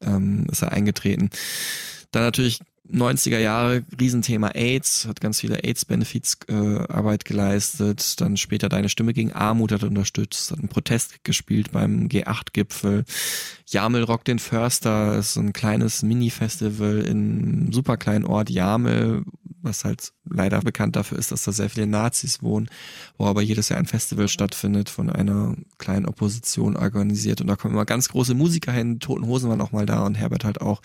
ähm, 0.00 0.46
ist 0.50 0.62
er 0.62 0.72
eingetreten. 0.72 1.30
Dann 2.10 2.22
natürlich 2.22 2.60
90er 2.92 3.38
Jahre 3.38 3.84
Riesenthema 4.00 4.48
AIDS, 4.48 5.06
hat 5.06 5.20
ganz 5.20 5.40
viele 5.40 5.62
AIDS-Benefits 5.62 6.38
äh, 6.48 7.18
geleistet, 7.24 8.20
dann 8.20 8.36
später 8.36 8.68
Deine 8.68 8.88
Stimme 8.88 9.12
gegen 9.12 9.32
Armut 9.32 9.72
hat 9.72 9.84
unterstützt, 9.84 10.50
hat 10.50 10.58
einen 10.58 10.68
Protest 10.68 11.24
gespielt 11.24 11.72
beim 11.72 12.08
G8-Gipfel. 12.08 13.04
Jamel 13.66 14.04
Rock 14.04 14.24
den 14.24 14.38
Förster 14.38 15.18
ist 15.18 15.34
so 15.34 15.40
ein 15.40 15.52
kleines 15.52 16.02
Mini-Festival 16.02 17.00
in 17.00 17.72
super 17.72 17.96
kleinen 17.96 18.24
Ort 18.24 18.48
Jamel, 18.48 19.24
was 19.60 19.84
halt 19.84 20.12
leider 20.24 20.60
bekannt 20.60 20.96
dafür 20.96 21.18
ist, 21.18 21.32
dass 21.32 21.44
da 21.44 21.52
sehr 21.52 21.68
viele 21.68 21.86
Nazis 21.86 22.42
wohnen, 22.42 22.68
wo 23.18 23.26
aber 23.26 23.42
jedes 23.42 23.68
Jahr 23.68 23.78
ein 23.78 23.86
Festival 23.86 24.28
stattfindet, 24.28 24.88
von 24.88 25.10
einer 25.10 25.56
kleinen 25.78 26.06
Opposition 26.06 26.76
organisiert 26.76 27.40
und 27.40 27.48
da 27.48 27.56
kommen 27.56 27.74
immer 27.74 27.84
ganz 27.84 28.08
große 28.08 28.34
Musiker 28.34 28.72
hin, 28.72 29.00
Toten 29.00 29.26
Hosen 29.26 29.50
waren 29.50 29.60
auch 29.60 29.72
mal 29.72 29.86
da 29.86 30.04
und 30.04 30.14
Herbert 30.14 30.44
halt 30.44 30.60
auch. 30.60 30.80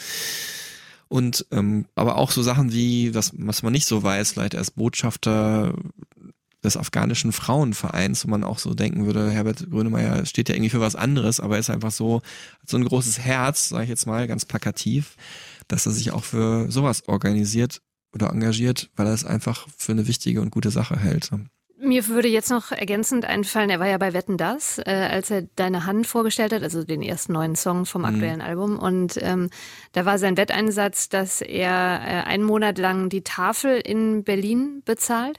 Und 1.13 1.45
ähm, 1.51 1.85
aber 1.93 2.17
auch 2.17 2.31
so 2.31 2.41
Sachen 2.41 2.73
wie, 2.73 3.13
was, 3.13 3.33
was 3.37 3.61
man 3.61 3.71
nicht 3.71 3.85
so 3.85 4.01
weiß, 4.01 4.31
vielleicht 4.31 4.55
als 4.55 4.71
Botschafter 4.71 5.75
des 6.63 6.75
afghanischen 6.75 7.31
Frauenvereins, 7.31 8.25
wo 8.25 8.31
man 8.31 8.43
auch 8.43 8.57
so 8.57 8.73
denken 8.73 9.05
würde, 9.05 9.29
Herbert 9.29 9.69
Grönemeyer 9.69 10.25
steht 10.25 10.49
ja 10.49 10.55
irgendwie 10.55 10.71
für 10.71 10.79
was 10.79 10.95
anderes, 10.95 11.39
aber 11.39 11.53
er 11.53 11.59
ist 11.59 11.69
einfach 11.69 11.91
so, 11.91 12.23
so 12.65 12.77
ein 12.77 12.85
großes 12.85 13.19
Herz, 13.19 13.69
sage 13.69 13.83
ich 13.83 13.89
jetzt 13.89 14.07
mal, 14.07 14.27
ganz 14.27 14.45
plakativ, 14.45 15.15
dass 15.67 15.85
er 15.85 15.91
sich 15.91 16.09
auch 16.09 16.23
für 16.23 16.71
sowas 16.71 17.07
organisiert 17.07 17.83
oder 18.15 18.31
engagiert, 18.31 18.89
weil 18.95 19.05
er 19.05 19.13
es 19.13 19.23
einfach 19.23 19.67
für 19.77 19.91
eine 19.91 20.07
wichtige 20.07 20.41
und 20.41 20.49
gute 20.49 20.71
Sache 20.71 20.97
hält. 20.97 21.29
Mir 21.83 22.07
würde 22.07 22.29
jetzt 22.29 22.49
noch 22.49 22.71
ergänzend 22.71 23.25
einfallen, 23.25 23.69
er 23.69 23.77
war 23.77 23.87
ja 23.87 23.97
bei 23.97 24.13
Wetten 24.13 24.37
Das, 24.37 24.79
äh, 24.79 25.09
als 25.11 25.29
er 25.29 25.41
Deine 25.57 25.85
Hand 25.85 26.07
vorgestellt 26.07 26.53
hat, 26.53 26.63
also 26.63 26.85
den 26.85 27.01
ersten 27.01 27.33
neuen 27.33 27.57
Song 27.57 27.85
vom 27.85 28.03
mhm. 28.03 28.07
aktuellen 28.07 28.37
mhm. 28.37 28.45
Album. 28.45 28.79
Und 28.79 29.19
ähm, 29.21 29.49
da 29.91 30.05
war 30.05 30.17
sein 30.17 30.37
Wetteinsatz, 30.37 31.09
dass 31.09 31.41
er 31.41 31.99
äh, 32.05 32.23
einen 32.25 32.45
Monat 32.45 32.77
lang 32.77 33.09
die 33.09 33.21
Tafel 33.21 33.81
in 33.81 34.23
Berlin 34.23 34.81
bezahlt 34.85 35.37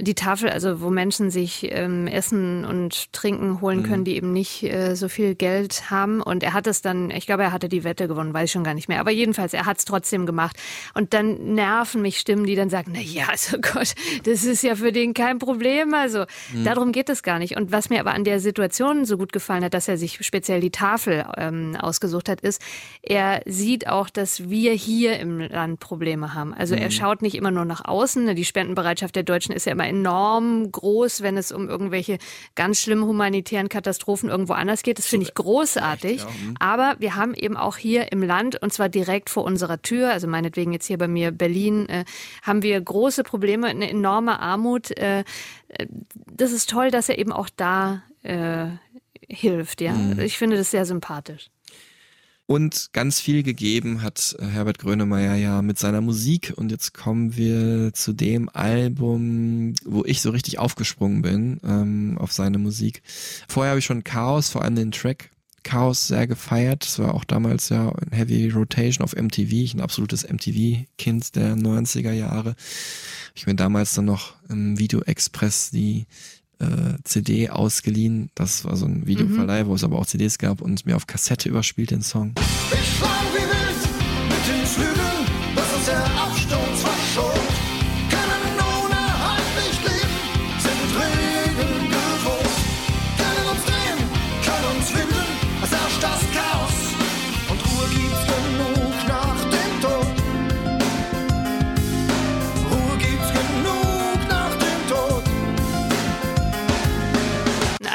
die 0.00 0.14
Tafel, 0.14 0.48
also 0.48 0.80
wo 0.80 0.90
Menschen 0.90 1.30
sich 1.30 1.68
ähm, 1.70 2.06
Essen 2.06 2.64
und 2.64 3.12
Trinken 3.12 3.60
holen 3.60 3.82
können, 3.82 4.00
mhm. 4.00 4.04
die 4.04 4.16
eben 4.16 4.32
nicht 4.32 4.62
äh, 4.62 4.94
so 4.94 5.08
viel 5.08 5.34
Geld 5.34 5.90
haben. 5.90 6.20
Und 6.20 6.42
er 6.42 6.52
hat 6.52 6.66
es 6.66 6.82
dann, 6.82 7.10
ich 7.10 7.26
glaube, 7.26 7.42
er 7.42 7.52
hatte 7.52 7.68
die 7.68 7.84
Wette 7.84 8.06
gewonnen, 8.06 8.32
weiß 8.32 8.44
ich 8.44 8.52
schon 8.52 8.64
gar 8.64 8.74
nicht 8.74 8.88
mehr. 8.88 9.00
Aber 9.00 9.10
jedenfalls, 9.10 9.54
er 9.54 9.66
hat 9.66 9.78
es 9.78 9.84
trotzdem 9.84 10.24
gemacht. 10.24 10.56
Und 10.94 11.14
dann 11.14 11.54
nerven 11.54 12.00
mich 12.00 12.18
Stimmen, 12.18 12.44
die 12.44 12.54
dann 12.54 12.70
sagen, 12.70 12.92
na 12.94 13.00
ja, 13.00 13.26
also 13.28 13.58
Gott, 13.60 13.94
das 14.24 14.44
ist 14.44 14.62
ja 14.62 14.76
für 14.76 14.92
den 14.92 15.14
kein 15.14 15.38
Problem. 15.38 15.94
Also 15.94 16.24
mhm. 16.52 16.64
darum 16.64 16.92
geht 16.92 17.08
es 17.08 17.22
gar 17.22 17.38
nicht. 17.38 17.56
Und 17.56 17.72
was 17.72 17.90
mir 17.90 17.98
aber 17.98 18.14
an 18.14 18.24
der 18.24 18.38
Situation 18.38 19.04
so 19.04 19.18
gut 19.18 19.32
gefallen 19.32 19.64
hat, 19.64 19.74
dass 19.74 19.88
er 19.88 19.98
sich 19.98 20.24
speziell 20.24 20.60
die 20.60 20.70
Tafel 20.70 21.24
ähm, 21.36 21.76
ausgesucht 21.76 22.28
hat, 22.28 22.40
ist, 22.40 22.62
er 23.02 23.42
sieht 23.46 23.88
auch, 23.88 24.10
dass 24.10 24.48
wir 24.48 24.72
hier 24.72 25.18
im 25.18 25.40
Land 25.40 25.80
Probleme 25.80 26.34
haben. 26.34 26.54
Also 26.54 26.76
mhm. 26.76 26.82
er 26.82 26.90
schaut 26.92 27.22
nicht 27.22 27.34
immer 27.34 27.50
nur 27.50 27.64
nach 27.64 27.84
außen. 27.84 28.36
Die 28.36 28.44
Spendenbereitschaft 28.44 29.16
der 29.16 29.24
Deutschen 29.24 29.52
ist 29.52 29.66
ja 29.66 29.72
immer 29.72 29.87
enorm 29.88 30.70
groß, 30.70 31.22
wenn 31.22 31.36
es 31.36 31.52
um 31.52 31.68
irgendwelche 31.68 32.18
ganz 32.54 32.80
schlimmen 32.80 33.04
humanitären 33.04 33.68
Katastrophen 33.68 34.28
irgendwo 34.28 34.52
anders 34.52 34.82
geht. 34.82 34.98
Das 34.98 35.06
finde 35.06 35.26
ich 35.26 35.34
großartig. 35.34 36.24
Mhm. 36.24 36.54
Aber 36.58 36.96
wir 36.98 37.16
haben 37.16 37.34
eben 37.34 37.56
auch 37.56 37.76
hier 37.76 38.12
im 38.12 38.22
Land, 38.22 38.60
und 38.62 38.72
zwar 38.72 38.88
direkt 38.88 39.30
vor 39.30 39.44
unserer 39.44 39.82
Tür, 39.82 40.10
also 40.10 40.26
meinetwegen 40.26 40.72
jetzt 40.72 40.86
hier 40.86 40.98
bei 40.98 41.08
mir 41.08 41.32
Berlin, 41.32 41.88
äh, 41.88 42.04
haben 42.42 42.62
wir 42.62 42.80
große 42.80 43.22
Probleme, 43.22 43.68
eine 43.68 43.90
enorme 43.90 44.40
Armut. 44.40 44.96
Äh, 44.96 45.24
das 46.26 46.52
ist 46.52 46.70
toll, 46.70 46.90
dass 46.90 47.08
er 47.08 47.18
eben 47.18 47.32
auch 47.32 47.48
da 47.54 48.02
äh, 48.22 48.66
hilft. 49.28 49.80
Ja, 49.80 49.92
mhm. 49.92 50.20
ich 50.20 50.38
finde 50.38 50.56
das 50.56 50.70
sehr 50.70 50.86
sympathisch. 50.86 51.50
Und 52.50 52.94
ganz 52.94 53.20
viel 53.20 53.42
gegeben 53.42 54.00
hat 54.02 54.34
äh, 54.38 54.46
Herbert 54.46 54.78
Grönemeyer 54.78 55.34
ja 55.34 55.60
mit 55.60 55.78
seiner 55.78 56.00
Musik. 56.00 56.54
Und 56.56 56.70
jetzt 56.70 56.94
kommen 56.94 57.36
wir 57.36 57.92
zu 57.92 58.14
dem 58.14 58.48
Album, 58.48 59.74
wo 59.84 60.02
ich 60.06 60.22
so 60.22 60.30
richtig 60.30 60.58
aufgesprungen 60.58 61.20
bin 61.20 61.60
ähm, 61.62 62.16
auf 62.16 62.32
seine 62.32 62.56
Musik. 62.56 63.02
Vorher 63.48 63.72
habe 63.72 63.80
ich 63.80 63.84
schon 63.84 64.02
Chaos, 64.02 64.48
vor 64.48 64.62
allem 64.62 64.76
den 64.76 64.92
Track 64.92 65.28
Chaos 65.62 66.08
sehr 66.08 66.26
gefeiert. 66.26 66.86
Das 66.86 66.98
war 66.98 67.14
auch 67.14 67.24
damals 67.24 67.68
ja 67.68 67.90
ein 67.90 68.12
Heavy 68.12 68.48
Rotation 68.48 69.04
auf 69.04 69.14
MTV. 69.14 69.52
Ich 69.52 69.74
ein 69.74 69.82
absolutes 69.82 70.26
MTV-Kind 70.26 71.36
der 71.36 71.54
90er 71.54 72.12
Jahre. 72.12 72.54
Ich 73.34 73.44
bin 73.44 73.58
damals 73.58 73.92
dann 73.92 74.06
noch 74.06 74.36
im 74.48 74.78
Video 74.78 75.02
Express 75.02 75.70
die 75.70 76.06
äh, 76.58 76.98
CD 77.04 77.50
ausgeliehen. 77.50 78.30
Das 78.34 78.64
war 78.64 78.76
so 78.76 78.86
ein 78.86 79.06
Videoverleih, 79.06 79.64
mhm. 79.64 79.68
wo 79.68 79.74
es 79.74 79.84
aber 79.84 79.98
auch 79.98 80.06
CDs 80.06 80.38
gab 80.38 80.60
und 80.60 80.86
mir 80.86 80.96
auf 80.96 81.06
Kassette 81.06 81.48
überspielt 81.48 81.90
den 81.90 82.02
Song. 82.02 82.34
Ich 82.38 83.00
wie 83.00 83.36
wild 83.36 83.88
mit 84.28 84.48
den 84.48 84.66
Flügeln, 84.66 85.07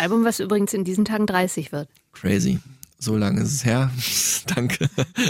Album, 0.03 0.25
was 0.25 0.41
übrigens 0.41 0.73
in 0.73 0.83
diesen 0.83 1.05
Tagen 1.05 1.25
30 1.25 1.71
wird. 1.71 1.87
Crazy. 2.11 2.59
So 2.99 3.17
lange 3.17 3.41
ist 3.41 3.53
es 3.53 3.65
her. 3.65 3.89
Danke. 4.55 4.89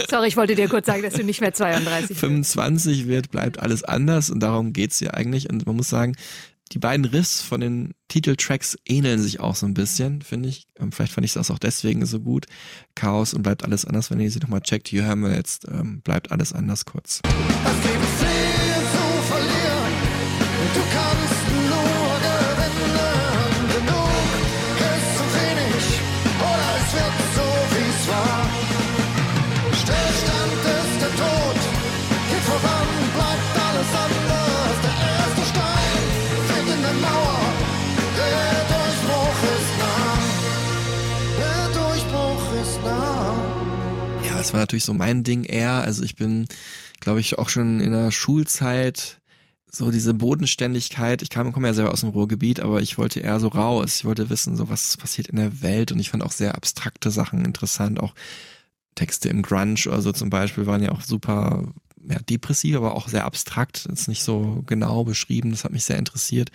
Sorry, 0.09 0.27
ich 0.27 0.37
wollte 0.37 0.55
dir 0.55 0.67
kurz 0.67 0.87
sagen, 0.87 1.03
dass 1.03 1.13
du 1.13 1.23
nicht 1.23 1.41
mehr 1.41 1.53
32 1.53 2.17
25 2.17 3.07
wird, 3.07 3.29
bleibt 3.29 3.59
alles 3.59 3.83
anders 3.83 4.31
und 4.31 4.41
darum 4.41 4.73
geht's 4.73 4.99
ja 4.99 5.11
eigentlich. 5.11 5.49
Und 5.49 5.67
man 5.67 5.75
muss 5.75 5.89
sagen, 5.89 6.15
die 6.71 6.79
beiden 6.79 7.05
Riffs 7.05 7.41
von 7.41 7.61
den 7.61 7.93
Titeltracks 8.07 8.75
ähneln 8.85 9.19
sich 9.19 9.39
auch 9.39 9.55
so 9.55 9.67
ein 9.67 9.75
bisschen, 9.75 10.23
finde 10.23 10.49
ich. 10.49 10.65
Ähm, 10.79 10.91
vielleicht 10.91 11.13
fand 11.13 11.25
ich 11.25 11.33
das 11.33 11.51
auch 11.51 11.59
deswegen 11.59 12.05
so 12.07 12.19
gut. 12.19 12.47
Chaos 12.95 13.35
und 13.35 13.43
bleibt 13.43 13.63
alles 13.63 13.85
anders, 13.85 14.09
wenn 14.09 14.19
ihr 14.19 14.31
sie 14.31 14.39
nochmal 14.39 14.61
checkt. 14.61 14.87
Hier 14.87 15.05
hören 15.05 15.19
wir 15.21 15.35
jetzt, 15.35 15.67
ähm, 15.67 16.01
bleibt 16.01 16.31
alles 16.31 16.51
anders 16.51 16.85
kurz. 16.85 17.21
Es 17.23 18.22
War 44.53 44.59
natürlich 44.59 44.85
so 44.85 44.93
mein 44.93 45.23
Ding 45.23 45.43
eher. 45.43 45.81
Also 45.81 46.03
ich 46.03 46.15
bin, 46.15 46.47
glaube 46.99 47.19
ich, 47.19 47.37
auch 47.39 47.49
schon 47.49 47.79
in 47.79 47.91
der 47.91 48.11
Schulzeit 48.11 49.19
so 49.75 49.89
diese 49.89 50.13
Bodenständigkeit. 50.13 51.23
Ich 51.23 51.31
kam, 51.31 51.51
komme 51.51 51.67
ja 51.67 51.73
selber 51.73 51.91
aus 51.91 52.01
dem 52.01 52.09
Ruhrgebiet, 52.09 52.59
aber 52.59 52.81
ich 52.81 52.99
wollte 52.99 53.19
eher 53.19 53.39
so 53.39 53.47
raus. 53.47 53.95
Ich 53.95 54.05
wollte 54.05 54.29
wissen, 54.29 54.55
so 54.55 54.69
was 54.69 54.97
passiert 54.97 55.27
in 55.27 55.37
der 55.37 55.63
Welt 55.63 55.91
und 55.91 55.99
ich 55.99 56.11
fand 56.11 56.23
auch 56.23 56.31
sehr 56.31 56.53
abstrakte 56.53 57.09
Sachen 57.09 57.43
interessant. 57.43 57.99
Auch 57.99 58.13
Texte 58.93 59.29
im 59.29 59.41
Grunge 59.41 59.87
oder 59.87 60.01
so 60.01 60.11
zum 60.11 60.29
Beispiel 60.29 60.67
waren 60.67 60.83
ja 60.83 60.91
auch 60.91 61.01
super 61.01 61.73
ja, 62.07 62.19
depressiv, 62.19 62.75
aber 62.75 62.93
auch 62.93 63.07
sehr 63.07 63.25
abstrakt. 63.25 63.87
Ist 63.87 64.07
nicht 64.07 64.23
so 64.23 64.63
genau 64.67 65.03
beschrieben. 65.03 65.49
Das 65.49 65.63
hat 65.63 65.71
mich 65.71 65.85
sehr 65.85 65.97
interessiert. 65.97 66.51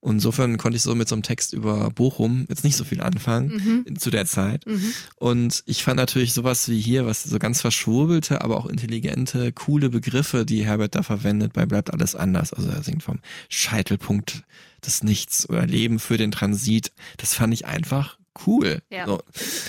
Und 0.00 0.16
insofern 0.16 0.56
konnte 0.56 0.76
ich 0.76 0.82
so 0.82 0.94
mit 0.94 1.08
so 1.08 1.14
einem 1.14 1.22
Text 1.22 1.52
über 1.52 1.90
Bochum 1.90 2.46
jetzt 2.48 2.62
nicht 2.64 2.76
so 2.76 2.84
viel 2.84 3.00
anfangen 3.00 3.84
Mhm. 3.86 3.98
zu 3.98 4.10
der 4.10 4.26
Zeit. 4.26 4.64
Mhm. 4.66 4.92
Und 5.16 5.62
ich 5.66 5.82
fand 5.82 5.96
natürlich 5.96 6.32
sowas 6.32 6.68
wie 6.68 6.80
hier, 6.80 7.06
was 7.06 7.24
so 7.24 7.38
ganz 7.38 7.60
verschwurbelte, 7.60 8.42
aber 8.42 8.56
auch 8.58 8.66
intelligente, 8.66 9.52
coole 9.52 9.88
Begriffe, 9.90 10.44
die 10.46 10.64
Herbert 10.64 10.94
da 10.94 11.02
verwendet, 11.02 11.52
bei 11.54 11.66
Bleibt 11.66 11.92
alles 11.92 12.14
anders. 12.14 12.52
Also 12.52 12.68
er 12.68 12.82
singt 12.82 13.02
vom 13.02 13.18
Scheitelpunkt 13.48 14.42
des 14.84 15.02
Nichts 15.02 15.48
oder 15.48 15.66
Leben 15.66 15.98
für 15.98 16.16
den 16.18 16.30
Transit. 16.30 16.92
Das 17.16 17.34
fand 17.34 17.52
ich 17.54 17.66
einfach 17.66 18.18
cool. 18.46 18.82
Ja. 18.90 19.06
So. 19.06 19.20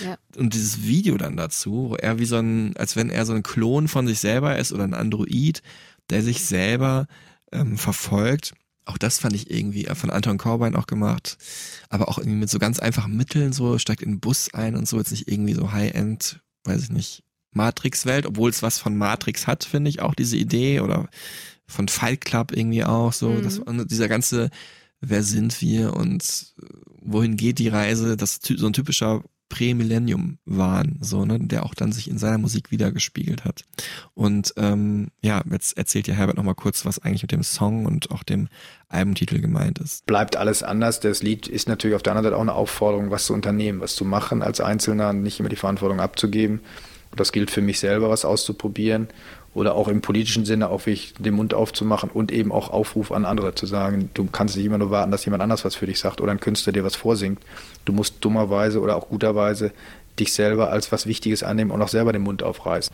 Ja. 0.05 0.17
Und 0.35 0.53
dieses 0.53 0.83
Video 0.83 1.17
dann 1.17 1.37
dazu, 1.37 1.89
wo 1.89 1.95
er 1.95 2.19
wie 2.19 2.25
so 2.25 2.35
ein, 2.37 2.75
als 2.77 2.95
wenn 2.95 3.09
er 3.09 3.25
so 3.25 3.33
ein 3.33 3.41
Klon 3.43 3.87
von 3.87 4.05
sich 4.07 4.19
selber 4.19 4.57
ist 4.57 4.73
oder 4.73 4.83
ein 4.83 4.93
Android, 4.93 5.61
der 6.09 6.21
sich 6.21 6.43
selber 6.45 7.07
ähm, 7.51 7.77
verfolgt. 7.77 8.53
Auch 8.88 8.97
das 8.97 9.19
fand 9.19 9.35
ich 9.35 9.51
irgendwie 9.51 9.85
äh, 9.85 9.95
von 9.95 10.09
Anton 10.09 10.38
Corbijn 10.38 10.76
auch 10.76 10.88
gemacht, 10.88 11.38
aber 11.89 12.07
auch 12.07 12.18
irgendwie 12.18 12.38
mit 12.38 12.49
so 12.49 12.57
ganz 12.57 12.80
einfachen 12.80 13.15
Mitteln, 13.15 13.53
so 13.53 13.77
steigt 13.77 14.01
in 14.01 14.14
den 14.14 14.19
Bus 14.19 14.53
ein 14.53 14.76
und 14.76 14.88
so, 14.88 14.97
jetzt 14.97 15.11
nicht 15.11 15.27
irgendwie 15.27 15.53
so 15.53 15.72
High-End, 15.72 16.39
weiß 16.64 16.84
ich 16.84 16.89
nicht, 16.89 17.23
Matrix-Welt, 17.51 18.26
obwohl 18.26 18.49
es 18.49 18.61
was 18.61 18.80
von 18.80 18.97
Matrix 18.97 19.47
hat, 19.47 19.64
finde 19.64 19.89
ich 19.89 20.01
auch 20.01 20.15
diese 20.15 20.38
Idee 20.38 20.80
oder 20.80 21.09
von 21.68 21.88
Fight 21.88 22.22
Club 22.23 22.51
irgendwie 22.55 22.84
auch 22.85 23.14
so, 23.14 23.30
Mhm. 23.30 23.43
das, 23.43 23.61
dieser 23.88 24.07
ganze, 24.07 24.49
wer 25.01 25.23
sind 25.23 25.61
wir 25.61 25.93
und 25.95 26.53
äh, 26.61 26.65
wohin 27.01 27.35
geht 27.35 27.59
die 27.59 27.68
Reise, 27.69 28.15
das 28.18 28.39
so 28.41 28.68
ein 28.68 28.73
typischer 28.73 29.23
Prämillennium-Wahn, 29.49 30.97
so, 31.01 31.25
ne, 31.25 31.39
der 31.39 31.65
auch 31.65 31.73
dann 31.73 31.91
sich 31.91 32.09
in 32.09 32.17
seiner 32.17 32.37
Musik 32.37 32.71
wiedergespiegelt 32.71 33.45
hat. 33.45 33.63
Und 34.13 34.53
ähm, 34.57 35.09
ja, 35.21 35.41
jetzt 35.49 35.77
erzählt 35.77 36.07
ja 36.07 36.13
Herbert 36.13 36.37
nochmal 36.37 36.55
kurz, 36.55 36.85
was 36.85 36.99
eigentlich 36.99 37.21
mit 37.21 37.31
dem 37.31 37.43
Song 37.43 37.85
und 37.85 38.11
auch 38.11 38.23
dem 38.23 38.49
Albumtitel 38.89 39.39
gemeint 39.39 39.79
ist. 39.79 40.05
bleibt 40.05 40.35
alles 40.35 40.63
anders. 40.63 40.99
Das 40.99 41.23
Lied 41.23 41.47
ist 41.47 41.67
natürlich 41.67 41.95
auf 41.95 42.03
der 42.03 42.13
anderen 42.13 42.25
Seite 42.25 42.37
auch 42.37 42.41
eine 42.41 42.53
Aufforderung, 42.53 43.11
was 43.11 43.25
zu 43.25 43.33
unternehmen, 43.33 43.79
was 43.79 43.95
zu 43.95 44.05
machen 44.05 44.41
als 44.41 44.61
Einzelner, 44.61 45.13
nicht 45.13 45.39
immer 45.39 45.49
die 45.49 45.55
Verantwortung 45.55 45.99
abzugeben. 45.99 46.61
Das 47.15 47.31
gilt 47.31 47.49
für 47.49 47.61
mich 47.61 47.79
selber, 47.79 48.09
was 48.09 48.25
auszuprobieren 48.25 49.07
oder 49.57 49.73
auch 49.73 49.88
im 49.88 50.01
politischen 50.01 50.45
Sinne 50.45 50.69
auch 50.69 50.81
wirklich 50.81 51.15
den 51.17 51.34
Mund 51.34 51.55
aufzumachen 51.55 52.11
und 52.11 52.31
eben 52.31 52.51
auch 52.51 52.69
Aufruf 52.69 53.11
an 53.11 53.25
andere 53.25 53.55
zu 53.55 53.65
sagen, 53.65 54.11
du 54.13 54.27
kannst 54.31 54.55
nicht 54.55 54.67
immer 54.67 54.77
nur 54.77 54.91
warten, 54.91 55.11
dass 55.11 55.25
jemand 55.25 55.41
anders 55.41 55.65
was 55.65 55.73
für 55.73 55.88
dich 55.88 55.97
sagt 55.97 56.21
oder 56.21 56.31
ein 56.31 56.39
Künstler 56.39 56.73
dir 56.73 56.84
was 56.84 56.95
vorsingt. 56.95 57.39
Du 57.84 57.91
musst 57.91 58.23
dummerweise 58.23 58.79
oder 58.79 58.95
auch 58.95 59.09
guterweise 59.09 59.71
dich 60.19 60.31
selber 60.31 60.69
als 60.69 60.91
was 60.91 61.07
Wichtiges 61.07 61.41
annehmen 61.41 61.71
und 61.71 61.81
auch 61.81 61.88
selber 61.88 62.13
den 62.13 62.21
Mund 62.21 62.43
aufreißen. 62.43 62.93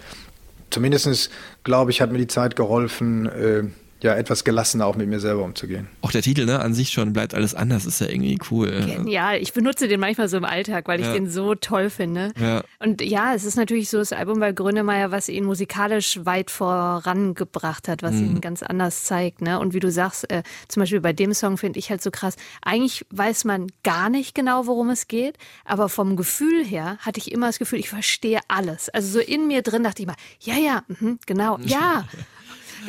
Zumindestens 0.69 1.29
glaube 1.65 1.91
ich, 1.91 1.99
hat 1.99 2.13
mir 2.13 2.17
die 2.17 2.27
Zeit 2.27 2.55
geholfen, 2.55 3.25
äh, 3.25 3.63
ja, 4.03 4.13
etwas 4.15 4.43
gelassener 4.43 4.85
auch 4.85 4.95
mit 4.95 5.07
mir 5.09 5.19
selber 5.19 5.43
umzugehen. 5.43 5.87
Auch 6.01 6.11
der 6.11 6.21
Titel, 6.21 6.45
ne, 6.45 6.59
an 6.59 6.73
sich 6.75 6.89
schon 6.91 7.13
bleibt 7.13 7.33
alles 7.33 7.55
anders, 7.55 7.85
ist 7.85 7.99
ja 8.01 8.07
irgendwie 8.07 8.37
cool. 8.51 8.69
Genial. 8.85 9.37
Ich 9.41 9.53
benutze 9.53 9.87
den 9.87 9.99
manchmal 9.99 10.27
so 10.29 10.37
im 10.37 10.45
Alltag, 10.45 10.87
weil 10.87 10.99
ich 10.99 11.07
Ja. 11.07 11.13
den 11.13 11.29
so 11.29 11.55
toll 11.55 11.89
finde. 11.89 12.31
Ja. 12.39 12.63
Und 12.79 13.01
ja, 13.01 13.33
es 13.33 13.43
ist 13.45 13.55
natürlich 13.55 13.89
so 13.89 13.97
das 13.97 14.13
Album 14.13 14.39
bei 14.39 14.51
Grönemeyer, 14.51 15.09
was 15.11 15.27
ihn 15.29 15.45
musikalisch 15.45 16.19
weit 16.23 16.51
vorangebracht 16.51 17.87
hat, 17.87 18.03
was 18.03 18.13
Mhm. 18.15 18.25
ihn 18.25 18.41
ganz 18.41 18.63
anders 18.63 19.03
zeigt. 19.05 19.41
Ne? 19.41 19.59
Und 19.59 19.73
wie 19.73 19.79
du 19.79 19.91
sagst, 19.91 20.29
äh, 20.31 20.43
zum 20.67 20.81
Beispiel 20.81 21.01
bei 21.01 21.13
dem 21.13 21.33
Song 21.33 21.57
finde 21.57 21.79
ich 21.79 21.89
halt 21.89 22.01
so 22.01 22.11
krass. 22.11 22.35
Eigentlich 22.61 23.05
weiß 23.11 23.45
man 23.45 23.67
gar 23.83 24.09
nicht 24.09 24.35
genau, 24.35 24.67
worum 24.67 24.89
es 24.89 25.07
geht, 25.07 25.37
aber 25.65 25.89
vom 25.89 26.15
Gefühl 26.15 26.63
her 26.65 26.97
hatte 26.99 27.19
ich 27.19 27.31
immer 27.31 27.47
das 27.47 27.59
Gefühl, 27.59 27.79
ich 27.79 27.89
verstehe 27.89 28.39
alles. 28.47 28.89
Also 28.89 29.07
so 29.13 29.19
in 29.19 29.47
mir 29.47 29.61
drin 29.61 29.83
dachte 29.83 30.01
ich 30.01 30.07
mal, 30.07 30.15
ja, 30.41 30.55
ja, 30.55 30.83
mhm, 30.87 31.19
genau, 31.25 31.57
ja. 31.63 32.05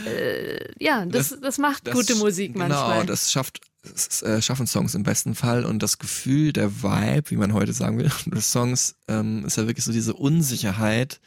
äh, 0.06 0.58
ja, 0.78 1.04
das, 1.06 1.36
das, 1.40 1.58
macht 1.58 1.86
Das- 1.86 1.94
gute 1.94 2.14
Musik 2.16 2.56
manchmal. 2.56 3.00
Genau, 3.00 3.06
das 3.06 3.30
schafft 3.32 3.60
das, 3.82 4.22
äh, 4.22 4.40
schaffen 4.40 4.66
Songs 4.66 4.94
im 4.94 5.02
besten 5.02 5.34
Fall 5.34 5.64
und 5.64 5.82
das 5.82 5.98
Gefühl, 5.98 6.52
der 6.52 6.82
Vibe, 6.82 7.30
wie 7.30 7.36
man 7.36 7.52
heute 7.52 7.72
sagen 7.72 7.98
will, 7.98 8.10
des 8.26 8.50
Songs 8.50 8.96
ähm, 9.08 9.44
ist 9.44 9.56
ja 9.58 9.66
wirklich 9.66 9.84
so 9.84 9.92
diese 9.92 10.14
Unsicherheit 10.14 11.20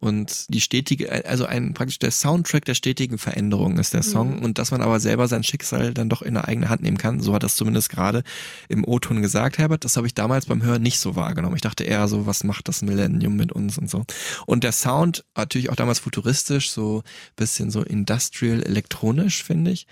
und 0.00 0.52
die 0.52 0.60
stetige, 0.60 1.24
also 1.26 1.46
ein 1.46 1.72
praktisch 1.74 1.98
der 1.98 2.10
Soundtrack 2.10 2.64
der 2.64 2.74
stetigen 2.74 3.16
Veränderung 3.18 3.78
ist 3.78 3.94
der 3.94 4.02
Song 4.02 4.36
Mhm. 4.36 4.44
und 4.44 4.58
dass 4.58 4.70
man 4.70 4.82
aber 4.82 5.00
selber 5.00 5.28
sein 5.28 5.42
Schicksal 5.44 5.94
dann 5.94 6.08
doch 6.08 6.20
in 6.22 6.34
der 6.34 6.46
eigene 6.46 6.68
Hand 6.68 6.82
nehmen 6.82 6.98
kann. 6.98 7.20
So 7.20 7.32
hat 7.34 7.42
das 7.42 7.56
zumindest 7.56 7.88
gerade 7.88 8.22
im 8.68 8.84
O-Ton 8.86 9.22
gesagt, 9.22 9.58
Herbert. 9.58 9.84
Das 9.84 9.96
habe 9.96 10.06
ich 10.06 10.14
damals 10.14 10.46
beim 10.46 10.62
Hören 10.62 10.82
nicht 10.82 10.98
so 10.98 11.16
wahrgenommen. 11.16 11.56
Ich 11.56 11.62
dachte 11.62 11.84
eher 11.84 12.06
so, 12.08 12.26
was 12.26 12.44
macht 12.44 12.68
das 12.68 12.82
Millennium 12.82 13.36
mit 13.36 13.52
uns 13.52 13.78
und 13.78 13.88
so. 13.88 14.04
Und 14.46 14.64
der 14.64 14.72
Sound 14.72 15.24
natürlich 15.36 15.70
auch 15.70 15.76
damals 15.76 16.00
futuristisch, 16.00 16.70
so 16.70 17.02
bisschen 17.36 17.70
so 17.70 17.82
industrial 17.82 18.62
elektronisch, 18.62 19.42
finde 19.42 19.70
ich. 19.70 19.86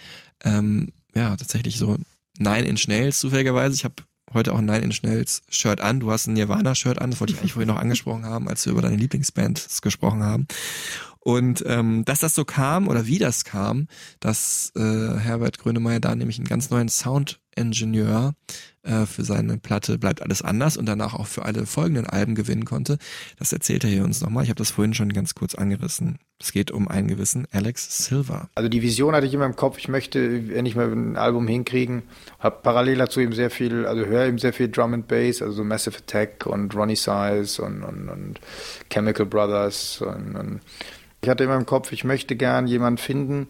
Ähm, 0.44 0.92
ja, 1.14 1.36
tatsächlich 1.36 1.78
so 1.78 1.96
Nine 2.38 2.66
Inch 2.66 2.88
Nails 2.88 3.20
zufälligerweise. 3.20 3.74
Ich 3.74 3.84
habe 3.84 3.94
heute 4.34 4.52
auch 4.52 4.58
ein 4.58 4.66
Nine 4.66 4.80
Inch 4.80 5.02
Nails 5.02 5.42
Shirt 5.48 5.80
an. 5.80 6.00
Du 6.00 6.10
hast 6.10 6.26
ein 6.26 6.34
Nirvana-Shirt 6.34 7.00
an. 7.00 7.10
Das 7.10 7.20
wollte 7.20 7.32
ich 7.32 7.38
eigentlich 7.38 7.52
vorhin 7.52 7.68
noch 7.68 7.78
angesprochen 7.78 8.24
haben, 8.24 8.48
als 8.48 8.64
wir 8.66 8.72
über 8.72 8.82
deine 8.82 8.96
Lieblingsband 8.96 9.68
gesprochen 9.82 10.22
haben. 10.22 10.46
Und 11.20 11.62
ähm, 11.66 12.04
dass 12.04 12.18
das 12.18 12.34
so 12.34 12.44
kam 12.44 12.88
oder 12.88 13.06
wie 13.06 13.18
das 13.18 13.44
kam, 13.44 13.86
dass 14.18 14.72
äh, 14.76 14.80
Herbert 14.80 15.58
Grönemeyer 15.58 16.00
da 16.00 16.14
nämlich 16.14 16.38
einen 16.38 16.48
ganz 16.48 16.70
neuen 16.70 16.88
Sound-Ingenieur 16.88 18.34
äh, 18.82 19.06
für 19.06 19.24
seine 19.24 19.58
Platte 19.58 19.98
Bleibt 19.98 20.22
alles 20.22 20.42
anders 20.42 20.76
und 20.76 20.86
danach 20.86 21.14
auch 21.14 21.26
für 21.26 21.44
alle 21.44 21.66
folgenden 21.66 22.06
Alben 22.06 22.34
gewinnen 22.34 22.64
konnte, 22.64 22.98
das 23.38 23.52
erzählt 23.52 23.84
er 23.84 23.90
hier 23.90 24.04
uns 24.04 24.20
nochmal. 24.20 24.44
Ich 24.44 24.50
habe 24.50 24.58
das 24.58 24.70
vorhin 24.70 24.94
schon 24.94 25.12
ganz 25.12 25.34
kurz 25.34 25.54
angerissen. 25.54 26.18
Es 26.40 26.50
geht 26.50 26.72
um 26.72 26.88
einen 26.88 27.06
gewissen 27.06 27.46
Alex 27.52 28.04
Silver. 28.06 28.48
Also 28.56 28.68
die 28.68 28.82
Vision 28.82 29.14
hatte 29.14 29.26
ich 29.26 29.34
immer 29.34 29.46
im 29.46 29.54
Kopf, 29.54 29.78
ich 29.78 29.86
möchte 29.86 30.18
endlich 30.18 30.74
mal 30.74 30.90
ein 30.90 31.16
Album 31.16 31.46
hinkriegen. 31.46 32.02
Habe 32.40 32.58
parallel 32.62 32.98
dazu 32.98 33.20
eben 33.20 33.32
sehr 33.32 33.50
viel, 33.50 33.86
also 33.86 34.04
höre 34.04 34.26
eben 34.26 34.38
sehr 34.38 34.52
viel 34.52 34.68
Drum 34.68 34.94
and 34.94 35.06
Bass, 35.06 35.40
also 35.40 35.52
so 35.54 35.64
Massive 35.64 35.98
Attack 35.98 36.46
und 36.46 36.74
Ronnie 36.74 36.96
Size 36.96 37.62
und, 37.62 37.84
und, 37.84 38.08
und 38.08 38.40
Chemical 38.90 39.26
Brothers. 39.26 40.00
Und, 40.00 40.34
und 40.34 40.60
ich 41.22 41.28
hatte 41.28 41.44
immer 41.44 41.56
im 41.56 41.66
Kopf, 41.66 41.92
ich 41.92 42.02
möchte 42.02 42.34
gern 42.34 42.66
jemanden 42.66 42.98
finden, 42.98 43.48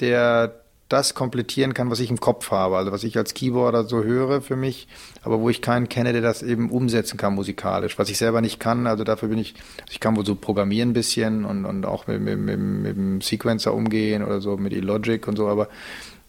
der 0.00 0.61
das 0.92 1.14
komplettieren 1.14 1.74
kann, 1.74 1.90
was 1.90 2.00
ich 2.00 2.10
im 2.10 2.20
Kopf 2.20 2.50
habe, 2.50 2.76
also 2.76 2.92
was 2.92 3.04
ich 3.04 3.16
als 3.16 3.34
Keyboarder 3.34 3.84
so 3.84 4.04
höre 4.04 4.42
für 4.42 4.56
mich, 4.56 4.88
aber 5.22 5.40
wo 5.40 5.48
ich 5.48 5.62
keinen 5.62 5.88
kenne, 5.88 6.12
der 6.12 6.22
das 6.22 6.42
eben 6.42 6.70
umsetzen 6.70 7.16
kann 7.16 7.34
musikalisch, 7.34 7.98
was 7.98 8.10
ich 8.10 8.18
selber 8.18 8.40
nicht 8.40 8.60
kann, 8.60 8.86
also 8.86 9.04
dafür 9.04 9.28
bin 9.28 9.38
ich, 9.38 9.54
ich 9.90 10.00
kann 10.00 10.16
wohl 10.16 10.26
so 10.26 10.34
programmieren 10.34 10.90
ein 10.90 10.92
bisschen 10.92 11.44
und, 11.44 11.64
und 11.64 11.86
auch 11.86 12.06
mit, 12.06 12.20
mit, 12.20 12.38
mit, 12.38 12.58
mit 12.58 12.96
dem 12.96 13.20
Sequencer 13.20 13.72
umgehen 13.74 14.22
oder 14.22 14.40
so, 14.40 14.56
mit 14.56 14.72
E-Logic 14.72 15.26
und 15.26 15.36
so, 15.36 15.48
aber 15.48 15.68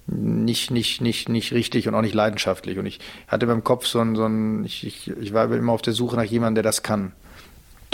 nicht, 0.06 0.72
nicht, 0.72 1.02
nicht, 1.02 1.30
nicht 1.30 1.54
richtig 1.54 1.88
und 1.88 1.96
auch 1.96 2.02
nicht 2.02 2.16
leidenschaftlich. 2.16 2.78
Und 2.78 2.86
ich 2.86 3.00
hatte 3.28 3.48
beim 3.48 3.64
Kopf 3.64 3.86
so 3.86 4.00
ein, 4.00 4.16
so 4.16 4.26
ein 4.26 4.66
ich, 4.66 4.86
ich, 4.86 5.10
ich 5.10 5.34
war 5.34 5.50
immer 5.52 5.72
auf 5.72 5.82
der 5.82 5.94
Suche 5.94 6.18
nach 6.18 6.24
jemandem, 6.24 6.56
der 6.56 6.64
das 6.64 6.84
kann 6.84 7.14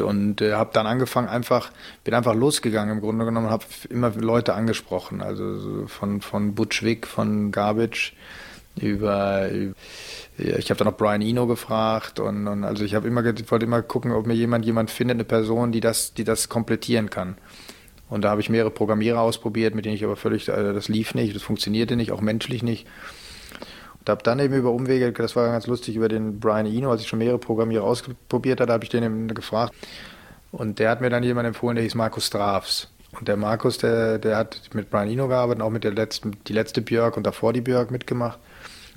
und 0.01 0.41
äh, 0.41 0.53
habe 0.53 0.71
dann 0.73 0.87
angefangen 0.87 1.27
einfach 1.27 1.71
bin 2.03 2.13
einfach 2.13 2.35
losgegangen 2.35 2.95
im 2.95 3.01
Grunde 3.01 3.25
genommen 3.25 3.49
habe 3.49 3.65
immer 3.89 4.11
Leute 4.11 4.53
angesprochen. 4.53 5.21
Also 5.21 5.57
so 5.57 5.87
von 5.87 6.21
von 6.21 6.55
Butch 6.55 6.83
Vig 6.83 7.07
von 7.07 7.51
Garbage 7.51 8.13
über 8.79 9.49
ich 10.37 10.69
habe 10.69 10.77
dann 10.77 10.87
auch 10.87 10.97
Brian 10.97 11.21
Eno 11.21 11.47
gefragt 11.47 12.19
und, 12.19 12.47
und 12.47 12.63
also 12.63 12.85
ich 12.85 12.95
habe 12.95 13.07
immer 13.07 13.23
wollte 13.23 13.65
immer 13.65 13.81
gucken 13.81 14.11
ob 14.11 14.25
mir 14.25 14.35
jemand 14.35 14.65
jemand 14.65 14.91
findet 14.91 15.15
eine 15.15 15.25
Person 15.25 15.71
die 15.71 15.81
das 15.81 16.13
die 16.13 16.23
das 16.23 16.49
komplettieren 16.49 17.09
kann. 17.09 17.37
Und 18.09 18.23
da 18.23 18.31
habe 18.31 18.41
ich 18.41 18.49
mehrere 18.49 18.71
Programmierer 18.71 19.19
ausprobiert 19.21 19.75
mit 19.75 19.85
denen 19.85 19.95
ich 19.95 20.03
aber 20.03 20.15
völlig 20.15 20.47
äh, 20.47 20.73
das 20.73 20.87
lief 20.87 21.13
nicht 21.13 21.35
das 21.35 21.43
funktionierte 21.43 21.95
nicht 21.95 22.11
auch 22.11 22.21
menschlich 22.21 22.63
nicht. 22.63 22.85
und 22.85 23.28
habe 24.09 24.23
dann 24.23 24.39
eben 24.39 24.53
über 24.53 24.71
Umwege, 24.71 25.11
das 25.11 25.35
war 25.35 25.51
ganz 25.51 25.67
lustig, 25.67 25.95
über 25.95 26.09
den 26.09 26.39
Brian 26.39 26.65
Eno, 26.65 26.91
als 26.91 27.01
ich 27.01 27.07
schon 27.07 27.19
mehrere 27.19 27.37
Programmierer 27.37 27.83
ausprobiert 27.83 28.59
hatte, 28.59 28.73
habe 28.73 28.83
ich 28.83 28.89
den 28.89 29.03
eben 29.03 29.27
gefragt. 29.29 29.73
Und 30.51 30.79
der 30.79 30.89
hat 30.89 31.01
mir 31.01 31.09
dann 31.09 31.23
jemand 31.23 31.47
empfohlen, 31.47 31.75
der 31.75 31.83
hieß 31.83 31.95
Markus 31.95 32.27
Strafs. 32.27 32.89
Und 33.17 33.27
der 33.27 33.37
Markus, 33.37 33.77
der, 33.77 34.19
der 34.19 34.37
hat 34.37 34.61
mit 34.73 34.89
Brian 34.89 35.09
Eno 35.09 35.27
gearbeitet, 35.27 35.63
auch 35.63 35.69
mit 35.69 35.83
der 35.83 35.93
letzten, 35.93 36.37
die 36.47 36.53
letzte 36.53 36.81
Björk 36.81 37.17
und 37.17 37.25
davor 37.25 37.53
die 37.53 37.61
Björk 37.61 37.91
mitgemacht. 37.91 38.39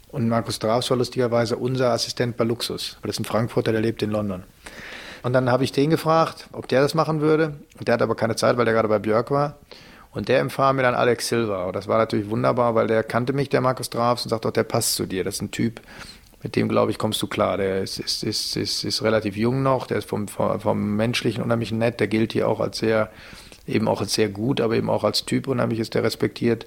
Und 0.08 0.28
Markus 0.28 0.56
Strafs 0.56 0.90
war 0.90 0.98
lustigerweise 0.98 1.56
unser 1.56 1.90
Assistent 1.90 2.36
bei 2.36 2.44
Luxus. 2.44 2.98
Das 3.02 3.12
ist 3.12 3.20
ein 3.20 3.24
Frankfurter, 3.24 3.72
der 3.72 3.80
lebt 3.80 4.02
in 4.02 4.10
London. 4.10 4.44
Und 5.22 5.32
dann 5.32 5.50
habe 5.50 5.64
ich 5.64 5.72
den 5.72 5.90
gefragt, 5.90 6.48
ob 6.52 6.68
der 6.68 6.82
das 6.82 6.94
machen 6.94 7.20
würde. 7.20 7.54
Und 7.78 7.88
der 7.88 7.94
hat 7.94 8.02
aber 8.02 8.14
keine 8.14 8.36
Zeit, 8.36 8.56
weil 8.56 8.64
der 8.64 8.74
gerade 8.74 8.88
bei 8.88 8.98
Björk 8.98 9.30
war. 9.30 9.56
Und 10.12 10.28
der 10.28 10.40
empfahl 10.40 10.74
mir 10.74 10.82
dann 10.82 10.94
Alex 10.94 11.28
Silva. 11.28 11.64
Und 11.64 11.74
das 11.74 11.88
war 11.88 11.98
natürlich 11.98 12.28
wunderbar, 12.28 12.74
weil 12.74 12.86
der 12.86 13.02
kannte 13.02 13.32
mich, 13.32 13.48
der 13.48 13.62
Markus 13.62 13.90
Drafs, 13.90 14.24
und 14.24 14.30
sagt 14.30 14.44
doch, 14.44 14.50
der 14.50 14.64
passt 14.64 14.94
zu 14.94 15.06
dir. 15.06 15.24
Das 15.24 15.36
ist 15.36 15.42
ein 15.42 15.50
Typ, 15.50 15.80
mit 16.42 16.54
dem, 16.54 16.68
glaube 16.68 16.90
ich, 16.90 16.98
kommst 16.98 17.22
du 17.22 17.26
klar. 17.26 17.56
Der 17.56 17.82
ist, 17.82 17.98
ist, 17.98 18.22
ist, 18.22 18.56
ist, 18.56 18.84
ist 18.84 19.02
relativ 19.02 19.36
jung 19.36 19.62
noch, 19.62 19.86
der 19.86 19.98
ist 19.98 20.08
vom, 20.08 20.28
vom, 20.28 20.60
vom 20.60 20.96
Menschlichen 20.96 21.42
unheimlich 21.42 21.72
nett, 21.72 22.00
der 22.00 22.08
gilt 22.08 22.32
hier 22.32 22.48
auch 22.48 22.60
als 22.60 22.78
sehr, 22.78 23.10
eben 23.66 23.88
auch 23.88 24.00
als 24.00 24.12
sehr 24.12 24.28
gut, 24.28 24.60
aber 24.60 24.74
eben 24.74 24.90
auch 24.90 25.04
als 25.04 25.24
Typ 25.24 25.48
unheimlich 25.48 25.78
ist 25.78 25.94
der 25.94 26.02
respektiert. 26.02 26.66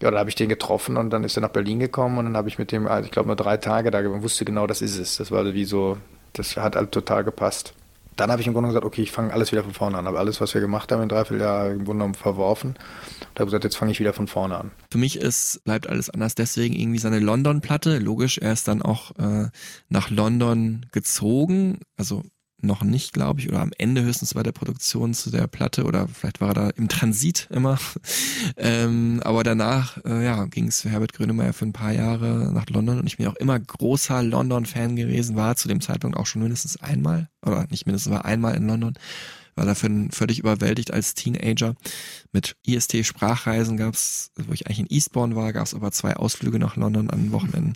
Ja, 0.00 0.10
da 0.10 0.18
habe 0.18 0.30
ich 0.30 0.34
den 0.34 0.48
getroffen 0.48 0.96
und 0.96 1.10
dann 1.10 1.24
ist 1.24 1.36
er 1.36 1.42
nach 1.42 1.50
Berlin 1.50 1.78
gekommen 1.78 2.18
und 2.18 2.24
dann 2.24 2.36
habe 2.36 2.48
ich 2.48 2.58
mit 2.58 2.72
dem, 2.72 2.88
also 2.88 3.04
ich 3.04 3.12
glaube, 3.12 3.28
nur 3.28 3.36
drei 3.36 3.56
Tage 3.56 3.90
da, 3.90 4.00
man 4.02 4.22
wusste 4.22 4.44
genau, 4.44 4.66
das 4.66 4.82
ist 4.82 4.98
es. 4.98 5.18
Das 5.18 5.30
war 5.30 5.52
wie 5.52 5.64
so, 5.64 5.98
das 6.32 6.56
hat 6.56 6.74
halt 6.74 6.90
total 6.90 7.22
gepasst. 7.22 7.74
Dann 8.22 8.30
habe 8.30 8.40
ich 8.40 8.46
im 8.46 8.52
Grunde 8.52 8.68
gesagt, 8.68 8.86
okay, 8.86 9.02
ich 9.02 9.10
fange 9.10 9.32
alles 9.32 9.50
wieder 9.50 9.64
von 9.64 9.74
vorne 9.74 9.98
an. 9.98 10.06
Habe 10.06 10.20
alles, 10.20 10.40
was 10.40 10.54
wir 10.54 10.60
gemacht 10.60 10.92
haben 10.92 11.02
in 11.02 11.08
dreiviertel 11.08 11.40
Jahr 11.40 11.70
im 11.70 11.78
Grunde 11.78 12.04
genommen 12.04 12.14
verworfen. 12.14 12.70
Und 12.70 13.40
habe 13.40 13.46
gesagt, 13.46 13.64
jetzt 13.64 13.76
fange 13.76 13.90
ich 13.90 13.98
wieder 13.98 14.12
von 14.12 14.28
vorne 14.28 14.56
an. 14.56 14.70
Für 14.92 14.98
mich 14.98 15.18
ist 15.18 15.64
bleibt 15.64 15.88
alles 15.88 16.08
anders 16.08 16.36
deswegen 16.36 16.74
irgendwie 16.74 17.00
seine 17.00 17.18
London-Platte. 17.18 17.98
Logisch, 17.98 18.38
er 18.38 18.52
ist 18.52 18.68
dann 18.68 18.80
auch 18.80 19.10
äh, 19.18 19.48
nach 19.88 20.10
London 20.10 20.86
gezogen. 20.92 21.80
Also 21.96 22.22
noch 22.62 22.82
nicht, 22.82 23.12
glaube 23.12 23.40
ich, 23.40 23.48
oder 23.48 23.60
am 23.60 23.72
Ende 23.78 24.02
höchstens 24.02 24.34
bei 24.34 24.42
der 24.42 24.52
Produktion 24.52 25.14
zu 25.14 25.30
der 25.30 25.46
Platte 25.46 25.84
oder 25.84 26.08
vielleicht 26.08 26.40
war 26.40 26.48
er 26.48 26.54
da 26.54 26.70
im 26.70 26.88
Transit 26.88 27.48
immer. 27.50 27.78
ähm, 28.56 29.20
aber 29.24 29.42
danach, 29.42 29.98
äh, 30.04 30.24
ja, 30.24 30.44
ging 30.46 30.68
es 30.68 30.82
für 30.82 30.90
Herbert 30.90 31.12
Grönemeyer 31.12 31.52
für 31.52 31.66
ein 31.66 31.72
paar 31.72 31.92
Jahre 31.92 32.52
nach 32.52 32.66
London 32.68 33.00
und 33.00 33.06
ich 33.06 33.16
bin 33.16 33.26
auch 33.26 33.36
immer 33.36 33.58
großer 33.58 34.22
London-Fan 34.22 34.96
gewesen, 34.96 35.36
war 35.36 35.56
zu 35.56 35.68
dem 35.68 35.80
Zeitpunkt 35.80 36.16
auch 36.16 36.26
schon 36.26 36.42
mindestens 36.42 36.80
einmal, 36.80 37.28
oder 37.44 37.66
nicht 37.70 37.86
mindestens, 37.86 38.12
war 38.12 38.24
einmal 38.24 38.54
in 38.54 38.66
London, 38.66 38.94
war 39.54 39.66
dafür 39.66 39.90
völlig 40.10 40.38
überwältigt 40.38 40.92
als 40.92 41.14
Teenager. 41.14 41.74
Mit 42.32 42.56
IST-Sprachreisen 42.64 43.76
gab's, 43.76 44.30
wo 44.36 44.52
ich 44.52 44.66
eigentlich 44.66 44.80
in 44.80 44.86
Eastbourne 44.90 45.36
war, 45.36 45.52
gab's 45.52 45.74
aber 45.74 45.92
zwei 45.92 46.16
Ausflüge 46.16 46.58
nach 46.58 46.76
London 46.76 47.10
an 47.10 47.32
Wochenenden. 47.32 47.74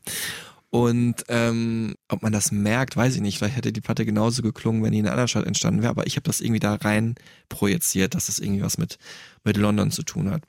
Und 0.70 1.24
ähm, 1.28 1.94
ob 2.08 2.22
man 2.22 2.32
das 2.32 2.52
merkt, 2.52 2.96
weiß 2.96 3.14
ich 3.14 3.20
nicht. 3.20 3.38
Vielleicht 3.38 3.56
hätte 3.56 3.72
die 3.72 3.80
Platte 3.80 4.04
genauso 4.04 4.42
geklungen, 4.42 4.82
wenn 4.82 4.92
die 4.92 4.98
in 4.98 5.06
einer 5.06 5.12
anderen 5.12 5.28
Stadt 5.28 5.46
entstanden 5.46 5.80
wäre. 5.82 5.90
Aber 5.90 6.06
ich 6.06 6.16
habe 6.16 6.24
das 6.24 6.40
irgendwie 6.40 6.60
da 6.60 6.74
rein 6.74 7.14
projiziert, 7.48 8.14
dass 8.14 8.26
das 8.26 8.38
irgendwie 8.38 8.62
was 8.62 8.76
mit, 8.76 8.98
mit 9.44 9.56
London 9.56 9.90
zu 9.90 10.02
tun 10.02 10.30
hat. 10.30 10.42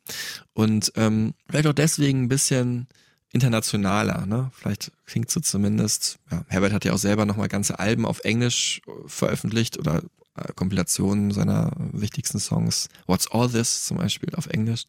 Und 0.53 0.91
ähm, 0.95 1.34
vielleicht 1.48 1.68
auch 1.68 1.73
deswegen 1.73 2.23
ein 2.23 2.30
bisschen 2.30 2.88
internationaler. 3.31 4.26
Ne? 4.26 4.49
Vielleicht 4.53 4.91
klingt 5.06 5.30
so 5.30 5.39
zumindest. 5.39 6.18
Ja, 6.31 6.44
Herbert 6.48 6.73
hat 6.73 6.85
ja 6.85 6.94
auch 6.94 6.98
selber 6.98 7.26
nochmal 7.26 7.48
ganze 7.48 7.80
Alben 7.80 8.06
auf 8.06 8.19
Englisch 8.23 8.81
veröffentlicht 9.06 9.77
oder 9.77 10.02
äh, 10.35 10.53
Kompilationen 10.56 11.31
seiner 11.31 11.72
wichtigsten 11.91 12.39
Songs. 12.39 12.89
What's 13.06 13.30
All 13.31 13.49
This 13.49 13.85
zum 13.85 13.98
Beispiel 13.98 14.34
auf 14.35 14.48
Englisch. 14.48 14.85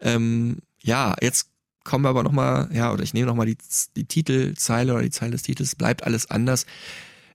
Ähm, 0.00 0.58
ja, 0.82 1.14
jetzt 1.20 1.49
kommen 1.84 2.04
wir 2.04 2.10
aber 2.10 2.22
nochmal, 2.22 2.68
ja, 2.72 2.92
oder 2.92 3.02
ich 3.02 3.14
nehme 3.14 3.26
nochmal 3.26 3.46
die, 3.46 3.58
die 3.96 4.04
Titelzeile 4.04 4.92
oder 4.92 5.02
die 5.02 5.10
Zeile 5.10 5.32
des 5.32 5.42
Titels, 5.42 5.76
bleibt 5.76 6.04
alles 6.04 6.30
anders. 6.30 6.66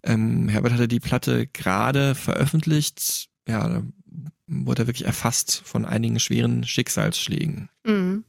Ähm, 0.03 0.49
Herbert 0.49 0.73
hatte 0.73 0.87
die 0.87 0.99
Platte 0.99 1.47
gerade 1.47 2.15
veröffentlicht, 2.15 3.29
ja, 3.47 3.67
da 3.67 3.83
wurde 4.47 4.83
er 4.83 4.87
wirklich 4.87 5.05
erfasst 5.07 5.61
von 5.65 5.85
einigen 5.85 6.19
schweren 6.19 6.63
Schicksalsschlägen. 6.63 7.69
Mhm. 7.83 8.23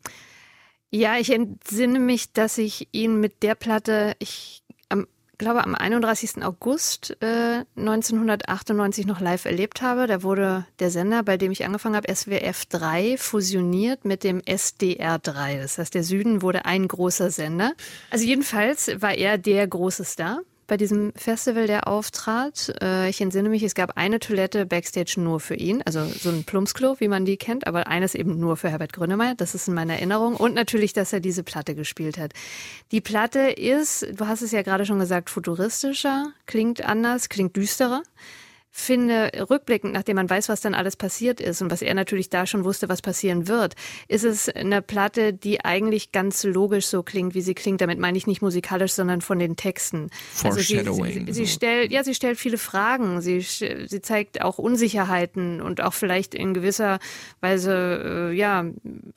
Ja, 0.90 1.18
ich 1.18 1.30
entsinne 1.30 1.98
mich, 1.98 2.32
dass 2.32 2.58
ich 2.58 2.88
ihn 2.92 3.20
mit 3.20 3.42
der 3.42 3.54
Platte, 3.54 4.16
ich 4.18 4.62
glaube, 5.38 5.64
am 5.64 5.74
31. 5.74 6.42
August 6.44 7.16
äh, 7.20 7.64
1998 7.76 9.06
noch 9.06 9.20
live 9.20 9.44
erlebt 9.44 9.82
habe. 9.82 10.06
Da 10.06 10.22
wurde 10.22 10.66
der 10.78 10.90
Sender, 10.90 11.22
bei 11.22 11.36
dem 11.36 11.52
ich 11.52 11.64
angefangen 11.64 11.96
habe, 11.96 12.14
SWF 12.14 12.66
3, 12.66 13.16
fusioniert 13.18 14.04
mit 14.04 14.24
dem 14.24 14.40
SDR 14.44 15.18
3. 15.18 15.58
Das 15.58 15.78
heißt, 15.78 15.94
der 15.94 16.04
Süden 16.04 16.42
wurde 16.42 16.64
ein 16.64 16.88
großer 16.88 17.30
Sender. 17.30 17.72
Also 18.10 18.24
jedenfalls 18.24 19.00
war 19.00 19.14
er 19.14 19.38
der 19.38 19.66
große 19.66 20.04
Star 20.04 20.40
bei 20.66 20.76
diesem 20.76 21.12
Festival, 21.14 21.66
der 21.66 21.88
auftrat. 21.88 22.74
Äh, 22.82 23.08
ich 23.08 23.20
entsinne 23.20 23.48
mich, 23.48 23.62
es 23.62 23.74
gab 23.74 23.96
eine 23.96 24.18
Toilette 24.18 24.66
backstage 24.66 25.14
nur 25.18 25.40
für 25.40 25.54
ihn, 25.54 25.82
also 25.82 26.04
so 26.04 26.30
ein 26.30 26.44
Plumpsklo, 26.44 26.96
wie 26.98 27.08
man 27.08 27.24
die 27.24 27.36
kennt, 27.36 27.66
aber 27.66 27.86
eines 27.86 28.14
eben 28.14 28.38
nur 28.38 28.56
für 28.56 28.70
Herbert 28.70 28.92
Grönemeyer. 28.92 29.34
Das 29.34 29.54
ist 29.54 29.68
in 29.68 29.74
meiner 29.74 29.94
Erinnerung. 29.94 30.36
Und 30.36 30.54
natürlich, 30.54 30.92
dass 30.92 31.12
er 31.12 31.20
diese 31.20 31.42
Platte 31.42 31.74
gespielt 31.74 32.18
hat. 32.18 32.32
Die 32.92 33.00
Platte 33.00 33.40
ist, 33.40 34.06
du 34.18 34.26
hast 34.26 34.42
es 34.42 34.52
ja 34.52 34.62
gerade 34.62 34.86
schon 34.86 34.98
gesagt, 34.98 35.30
futuristischer, 35.30 36.32
klingt 36.46 36.84
anders, 36.84 37.28
klingt 37.28 37.56
düsterer 37.56 38.02
finde, 38.78 39.32
rückblickend, 39.48 39.94
nachdem 39.94 40.16
man 40.16 40.28
weiß, 40.28 40.50
was 40.50 40.60
dann 40.60 40.74
alles 40.74 40.96
passiert 40.96 41.40
ist 41.40 41.62
und 41.62 41.70
was 41.70 41.80
er 41.80 41.94
natürlich 41.94 42.28
da 42.28 42.44
schon 42.44 42.62
wusste, 42.62 42.90
was 42.90 43.00
passieren 43.00 43.48
wird, 43.48 43.74
ist 44.06 44.22
es 44.22 44.50
eine 44.50 44.82
Platte, 44.82 45.32
die 45.32 45.64
eigentlich 45.64 46.12
ganz 46.12 46.44
logisch 46.44 46.86
so 46.86 47.02
klingt, 47.02 47.34
wie 47.34 47.40
sie 47.40 47.54
klingt. 47.54 47.80
Damit 47.80 47.98
meine 47.98 48.18
ich 48.18 48.26
nicht 48.26 48.42
musikalisch, 48.42 48.92
sondern 48.92 49.22
von 49.22 49.38
den 49.38 49.56
Texten. 49.56 50.10
Foreshadowing. 50.34 51.04
Also 51.04 51.04
sie, 51.04 51.24
sie, 51.24 51.32
sie 51.32 51.46
stellt, 51.46 51.90
ja, 51.90 52.04
sie 52.04 52.14
stellt 52.14 52.38
viele 52.38 52.58
Fragen. 52.58 53.22
Sie, 53.22 53.40
sie 53.40 54.02
zeigt 54.02 54.42
auch 54.42 54.58
Unsicherheiten 54.58 55.62
und 55.62 55.80
auch 55.80 55.94
vielleicht 55.94 56.34
in 56.34 56.52
gewisser 56.52 56.98
Weise, 57.40 58.30
äh, 58.30 58.36
ja, 58.36 58.66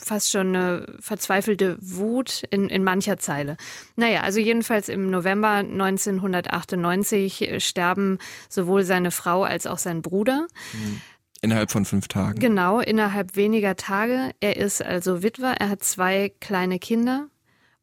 fast 0.02 0.31
schon 0.31 0.56
eine 0.56 0.86
verzweifelte 1.02 1.77
Wut 1.81 2.44
in, 2.49 2.69
in 2.69 2.86
mancher 2.86 3.18
Zeile. 3.18 3.57
Naja, 3.98 4.22
also 4.22 4.40
jedenfalls 4.40 4.88
im 4.88 5.10
November 5.10 5.49
1998 5.49 7.56
sterben 7.57 8.19
sowohl 8.48 8.84
seine 8.84 9.11
Frau 9.11 9.48
als 9.49 9.67
auch 9.67 9.77
sein 9.77 10.01
Bruder. 10.01 10.47
Mhm. 10.73 11.01
Innerhalb 11.41 11.71
von 11.71 11.85
fünf 11.85 12.07
Tagen. 12.07 12.39
Genau, 12.39 12.80
innerhalb 12.80 13.35
weniger 13.35 13.76
Tage. 13.76 14.31
Er 14.41 14.57
ist 14.57 14.84
also 14.84 15.23
Witwer, 15.23 15.55
er 15.59 15.69
hat 15.69 15.84
zwei 15.84 16.34
kleine 16.41 16.80
Kinder. 16.80 17.27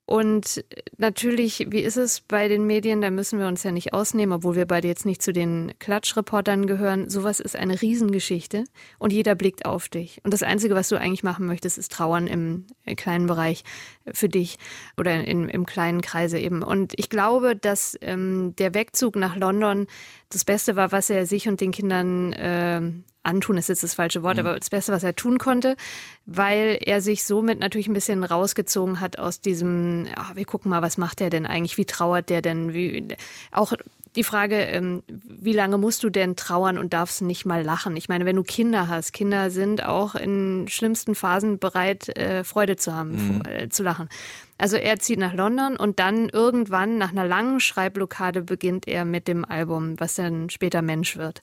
Und 0.08 0.64
natürlich, 0.98 1.66
wie 1.70 1.80
ist 1.80 1.96
es 1.96 2.20
bei 2.20 2.46
den 2.46 2.64
Medien? 2.64 3.00
Da 3.00 3.10
müssen 3.10 3.40
wir 3.40 3.48
uns 3.48 3.64
ja 3.64 3.72
nicht 3.72 3.92
ausnehmen, 3.92 4.34
obwohl 4.34 4.54
wir 4.54 4.64
beide 4.64 4.86
jetzt 4.86 5.04
nicht 5.04 5.20
zu 5.20 5.32
den 5.32 5.72
Klatschreportern 5.80 6.68
gehören. 6.68 7.10
Sowas 7.10 7.40
ist 7.40 7.56
eine 7.56 7.82
Riesengeschichte 7.82 8.64
und 9.00 9.12
jeder 9.12 9.34
blickt 9.34 9.66
auf 9.66 9.88
dich. 9.88 10.20
Und 10.22 10.32
das 10.32 10.44
Einzige, 10.44 10.76
was 10.76 10.88
du 10.88 10.96
eigentlich 10.96 11.24
machen 11.24 11.46
möchtest, 11.46 11.76
ist 11.76 11.90
trauern 11.90 12.28
im 12.28 12.66
kleinen 12.94 13.26
Bereich 13.26 13.64
für 14.12 14.28
dich 14.28 14.58
oder 14.96 15.24
in, 15.24 15.48
im 15.48 15.66
kleinen 15.66 16.02
Kreise 16.02 16.38
eben. 16.38 16.62
Und 16.62 16.92
ich 16.96 17.10
glaube, 17.10 17.56
dass 17.56 17.98
ähm, 18.00 18.54
der 18.56 18.74
Wegzug 18.74 19.16
nach 19.16 19.34
London 19.34 19.88
das 20.28 20.44
Beste 20.44 20.76
war, 20.76 20.92
was 20.92 21.10
er 21.10 21.26
sich 21.26 21.48
und 21.48 21.60
den 21.60 21.72
Kindern 21.72 22.32
äh, 22.32 22.80
antun 23.26 23.58
ist 23.58 23.68
jetzt 23.68 23.82
das 23.82 23.94
falsche 23.94 24.22
Wort, 24.22 24.36
mhm. 24.36 24.46
aber 24.46 24.58
das 24.58 24.70
Beste, 24.70 24.92
was 24.92 25.02
er 25.02 25.16
tun 25.16 25.38
konnte, 25.38 25.76
weil 26.24 26.78
er 26.80 27.00
sich 27.00 27.24
somit 27.24 27.60
natürlich 27.60 27.88
ein 27.88 27.94
bisschen 27.94 28.24
rausgezogen 28.24 29.00
hat 29.00 29.18
aus 29.18 29.40
diesem, 29.40 30.06
ach, 30.16 30.36
wir 30.36 30.44
gucken 30.44 30.70
mal, 30.70 30.82
was 30.82 30.98
macht 30.98 31.20
er 31.20 31.30
denn 31.30 31.46
eigentlich, 31.46 31.76
wie 31.78 31.84
trauert 31.84 32.30
der 32.30 32.42
denn, 32.42 32.72
wie, 32.72 33.08
auch 33.50 33.72
die 34.16 34.24
Frage, 34.24 34.56
ähm, 34.56 35.02
wie 35.08 35.52
lange 35.52 35.78
musst 35.78 36.02
du 36.02 36.10
denn 36.10 36.36
trauern 36.36 36.78
und 36.78 36.94
darfst 36.94 37.20
nicht 37.22 37.44
mal 37.44 37.62
lachen? 37.62 37.96
Ich 37.96 38.08
meine, 38.08 38.24
wenn 38.24 38.36
du 38.36 38.42
Kinder 38.42 38.88
hast, 38.88 39.12
Kinder 39.12 39.50
sind 39.50 39.84
auch 39.84 40.14
in 40.14 40.66
schlimmsten 40.68 41.14
Phasen 41.14 41.58
bereit, 41.58 42.16
äh, 42.16 42.42
Freude 42.42 42.76
zu 42.76 42.94
haben, 42.94 43.10
mhm. 43.10 43.42
äh, 43.44 43.68
zu 43.68 43.82
lachen. 43.82 44.08
Also 44.58 44.76
er 44.76 44.98
zieht 44.98 45.18
nach 45.18 45.34
London 45.34 45.76
und 45.76 45.98
dann 45.98 46.28
irgendwann 46.28 46.98
nach 46.98 47.10
einer 47.10 47.26
langen 47.26 47.60
Schreibblockade 47.60 48.42
beginnt 48.42 48.88
er 48.88 49.04
mit 49.04 49.28
dem 49.28 49.44
Album, 49.44 49.98
was 50.00 50.14
dann 50.14 50.48
später 50.50 50.82
Mensch 50.82 51.16
wird. 51.16 51.42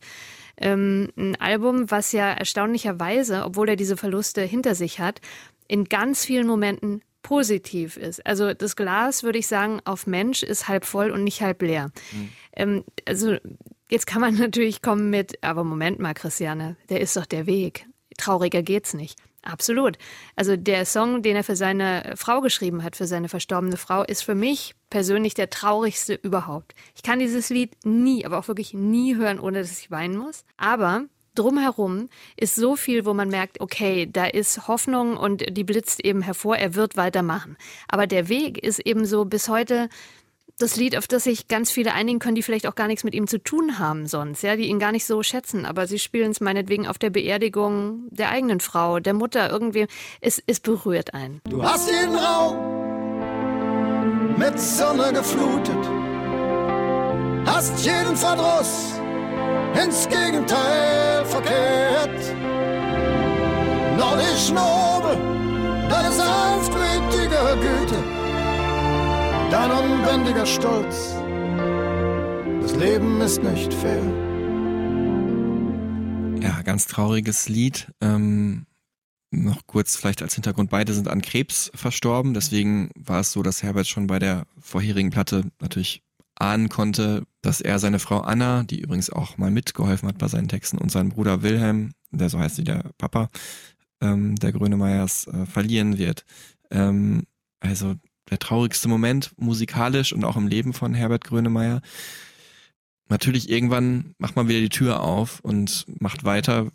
Ähm, 0.57 1.09
ein 1.17 1.39
Album, 1.39 1.89
was 1.91 2.11
ja 2.11 2.31
erstaunlicherweise, 2.31 3.43
obwohl 3.45 3.69
er 3.69 3.75
diese 3.75 3.97
Verluste 3.97 4.41
hinter 4.41 4.75
sich 4.75 4.99
hat, 4.99 5.21
in 5.67 5.85
ganz 5.85 6.25
vielen 6.25 6.47
Momenten 6.47 7.01
positiv 7.21 7.97
ist. 7.97 8.25
Also 8.25 8.53
das 8.53 8.75
Glas, 8.75 9.23
würde 9.23 9.39
ich 9.39 9.47
sagen, 9.47 9.79
auf 9.85 10.05
Mensch 10.05 10.43
ist 10.43 10.67
halb 10.67 10.85
voll 10.85 11.09
und 11.09 11.23
nicht 11.23 11.41
halb 11.41 11.61
leer. 11.61 11.91
Mhm. 12.11 12.29
Ähm, 12.55 12.83
also 13.07 13.37
jetzt 13.89 14.05
kann 14.05 14.21
man 14.21 14.35
natürlich 14.37 14.81
kommen 14.81 15.09
mit, 15.09 15.41
aber 15.43 15.63
Moment 15.63 15.99
mal, 15.99 16.13
Christiane, 16.13 16.75
der 16.89 17.01
ist 17.01 17.15
doch 17.15 17.25
der 17.25 17.45
Weg. 17.47 17.87
Trauriger 18.17 18.61
geht's 18.61 18.93
nicht. 18.93 19.19
Absolut. 19.43 19.97
Also 20.37 20.55
der 20.55 20.85
Song, 20.85 21.21
den 21.21 21.35
er 21.35 21.43
für 21.43 21.57
seine 21.57 22.13
Frau 22.15 22.39
geschrieben 22.39 22.81
hat, 22.81 22.95
für 22.95 23.07
seine 23.07 23.27
verstorbene 23.27 23.75
Frau, 23.75 24.03
ist 24.03 24.23
für 24.23 24.35
mich 24.35 24.73
persönlich 24.89 25.33
der 25.33 25.49
traurigste 25.49 26.13
überhaupt. 26.13 26.73
Ich 26.95 27.03
kann 27.03 27.19
dieses 27.19 27.49
Lied 27.49 27.75
nie, 27.83 28.25
aber 28.25 28.39
auch 28.39 28.47
wirklich 28.47 28.73
nie 28.73 29.15
hören, 29.15 29.39
ohne 29.39 29.59
dass 29.59 29.79
ich 29.79 29.91
weinen 29.91 30.17
muss. 30.17 30.45
Aber 30.55 31.05
drumherum 31.35 32.09
ist 32.37 32.55
so 32.55 32.77
viel, 32.77 33.05
wo 33.05 33.13
man 33.13 33.27
merkt, 33.27 33.59
okay, 33.59 34.07
da 34.09 34.25
ist 34.25 34.69
Hoffnung 34.69 35.17
und 35.17 35.57
die 35.57 35.63
blitzt 35.65 36.03
eben 36.05 36.21
hervor, 36.21 36.55
er 36.55 36.75
wird 36.75 36.95
weitermachen. 36.95 37.57
Aber 37.89 38.07
der 38.07 38.29
Weg 38.29 38.57
ist 38.57 38.79
eben 38.79 39.05
so 39.05 39.25
bis 39.25 39.49
heute 39.49 39.89
das 40.63 40.77
Lied, 40.77 40.97
auf 40.97 41.07
das 41.07 41.25
sich 41.25 41.49
ganz 41.49 41.69
viele 41.71 41.93
einigen 41.93 42.19
können, 42.19 42.35
die 42.35 42.41
vielleicht 42.41 42.67
auch 42.67 42.75
gar 42.75 42.87
nichts 42.87 43.03
mit 43.03 43.13
ihm 43.13 43.27
zu 43.27 43.37
tun 43.37 43.79
haben 43.79 44.07
sonst, 44.07 44.43
ja, 44.43 44.55
die 44.55 44.67
ihn 44.67 44.79
gar 44.79 44.93
nicht 44.93 45.05
so 45.05 45.21
schätzen, 45.21 45.65
aber 45.65 45.87
sie 45.87 45.99
spielen 45.99 46.31
es 46.31 46.39
meinetwegen 46.39 46.87
auf 46.87 46.97
der 46.97 47.09
Beerdigung 47.09 48.07
der 48.09 48.29
eigenen 48.29 48.61
Frau, 48.61 48.99
der 48.99 49.13
Mutter, 49.13 49.49
irgendwie. 49.49 49.87
Es, 50.21 50.41
es 50.47 50.61
berührt 50.61 51.13
einen. 51.13 51.41
Du 51.49 51.61
hast 51.61 51.91
jeden 51.91 52.15
Raum 52.15 52.57
mit 54.37 54.57
Sonne 54.57 55.11
geflutet, 55.11 55.77
hast 57.45 57.85
jeden 57.85 58.15
Verdruss 58.15 58.93
ins 59.83 60.07
Gegenteil 60.07 61.25
verkehrt. 61.25 62.35
Noch 63.97 64.15
nicht 64.15 64.49
nobel, 64.53 65.17
deine 65.89 66.11
sanftmütige 66.11 67.57
Güte 67.59 68.22
dein 69.53 69.69
unbändiger 69.69 70.47
Stolz. 70.47 71.13
Das 72.63 72.75
Leben 72.75 73.21
ist 73.21 73.43
nicht 73.43 73.71
fair. 73.71 74.01
Ja, 76.41 76.63
ganz 76.63 76.87
trauriges 76.87 77.49
Lied. 77.49 77.93
Ähm, 78.01 78.65
noch 79.29 79.67
kurz 79.67 79.95
vielleicht 79.95 80.23
als 80.23 80.33
Hintergrund, 80.33 80.71
beide 80.71 80.93
sind 80.93 81.07
an 81.07 81.21
Krebs 81.21 81.71
verstorben. 81.75 82.33
Deswegen 82.33 82.89
war 82.95 83.19
es 83.19 83.31
so, 83.31 83.43
dass 83.43 83.61
Herbert 83.61 83.85
schon 83.85 84.07
bei 84.07 84.17
der 84.17 84.47
vorherigen 84.59 85.11
Platte 85.11 85.43
natürlich 85.61 86.01
ahnen 86.33 86.69
konnte, 86.69 87.27
dass 87.43 87.61
er 87.61 87.77
seine 87.77 87.99
Frau 87.99 88.21
Anna, 88.21 88.63
die 88.63 88.79
übrigens 88.79 89.11
auch 89.11 89.37
mal 89.37 89.51
mitgeholfen 89.51 90.09
hat 90.09 90.17
bei 90.17 90.29
seinen 90.29 90.47
Texten, 90.47 90.79
und 90.79 90.91
seinen 90.91 91.09
Bruder 91.09 91.43
Wilhelm, 91.43 91.91
der 92.09 92.29
so 92.29 92.39
heißt 92.39 92.57
wie 92.57 92.63
der 92.63 92.89
Papa, 92.97 93.29
ähm, 94.01 94.35
der 94.35 94.51
Grönemeyers, 94.51 95.27
äh, 95.27 95.45
verlieren 95.45 95.99
wird. 95.99 96.25
Ähm, 96.71 97.27
also 97.59 97.95
der 98.29 98.39
traurigste 98.39 98.87
Moment 98.87 99.31
musikalisch 99.37 100.13
und 100.13 100.23
auch 100.23 100.37
im 100.37 100.47
Leben 100.47 100.73
von 100.73 100.93
Herbert 100.93 101.23
Grönemeyer. 101.23 101.81
Natürlich 103.09 103.49
irgendwann 103.49 104.15
macht 104.17 104.35
man 104.35 104.47
wieder 104.47 104.59
die 104.59 104.69
Tür 104.69 105.01
auf 105.01 105.39
und 105.41 105.85
macht 105.99 106.23
weiter. 106.23 106.71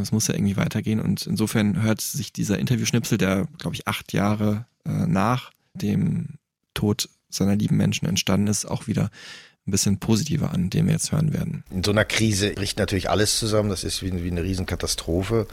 Es 0.00 0.12
muss 0.12 0.28
ja 0.28 0.34
irgendwie 0.34 0.56
weitergehen 0.56 1.00
und 1.00 1.26
insofern 1.26 1.82
hört 1.82 2.00
sich 2.00 2.32
dieser 2.32 2.58
Interviewschnipsel, 2.58 3.18
der 3.18 3.48
glaube 3.58 3.74
ich 3.74 3.88
acht 3.88 4.12
Jahre 4.12 4.66
äh, 4.84 5.06
nach 5.06 5.50
dem 5.74 6.38
Tod 6.74 7.08
seiner 7.28 7.56
lieben 7.56 7.76
Menschen 7.76 8.06
entstanden 8.06 8.46
ist, 8.46 8.64
auch 8.64 8.86
wieder 8.86 9.10
ein 9.66 9.70
bisschen 9.70 9.98
positiver 9.98 10.52
an, 10.52 10.70
den 10.70 10.86
wir 10.86 10.92
jetzt 10.92 11.12
hören 11.12 11.32
werden. 11.32 11.64
In 11.70 11.84
so 11.84 11.92
einer 11.92 12.04
Krise 12.04 12.50
bricht 12.50 12.78
natürlich 12.78 13.10
alles 13.10 13.38
zusammen. 13.38 13.68
Das 13.68 13.84
ist 13.84 14.02
wie, 14.02 14.12
wie 14.24 14.30
eine 14.30 14.42
Riesenkatastrophe. 14.42 15.46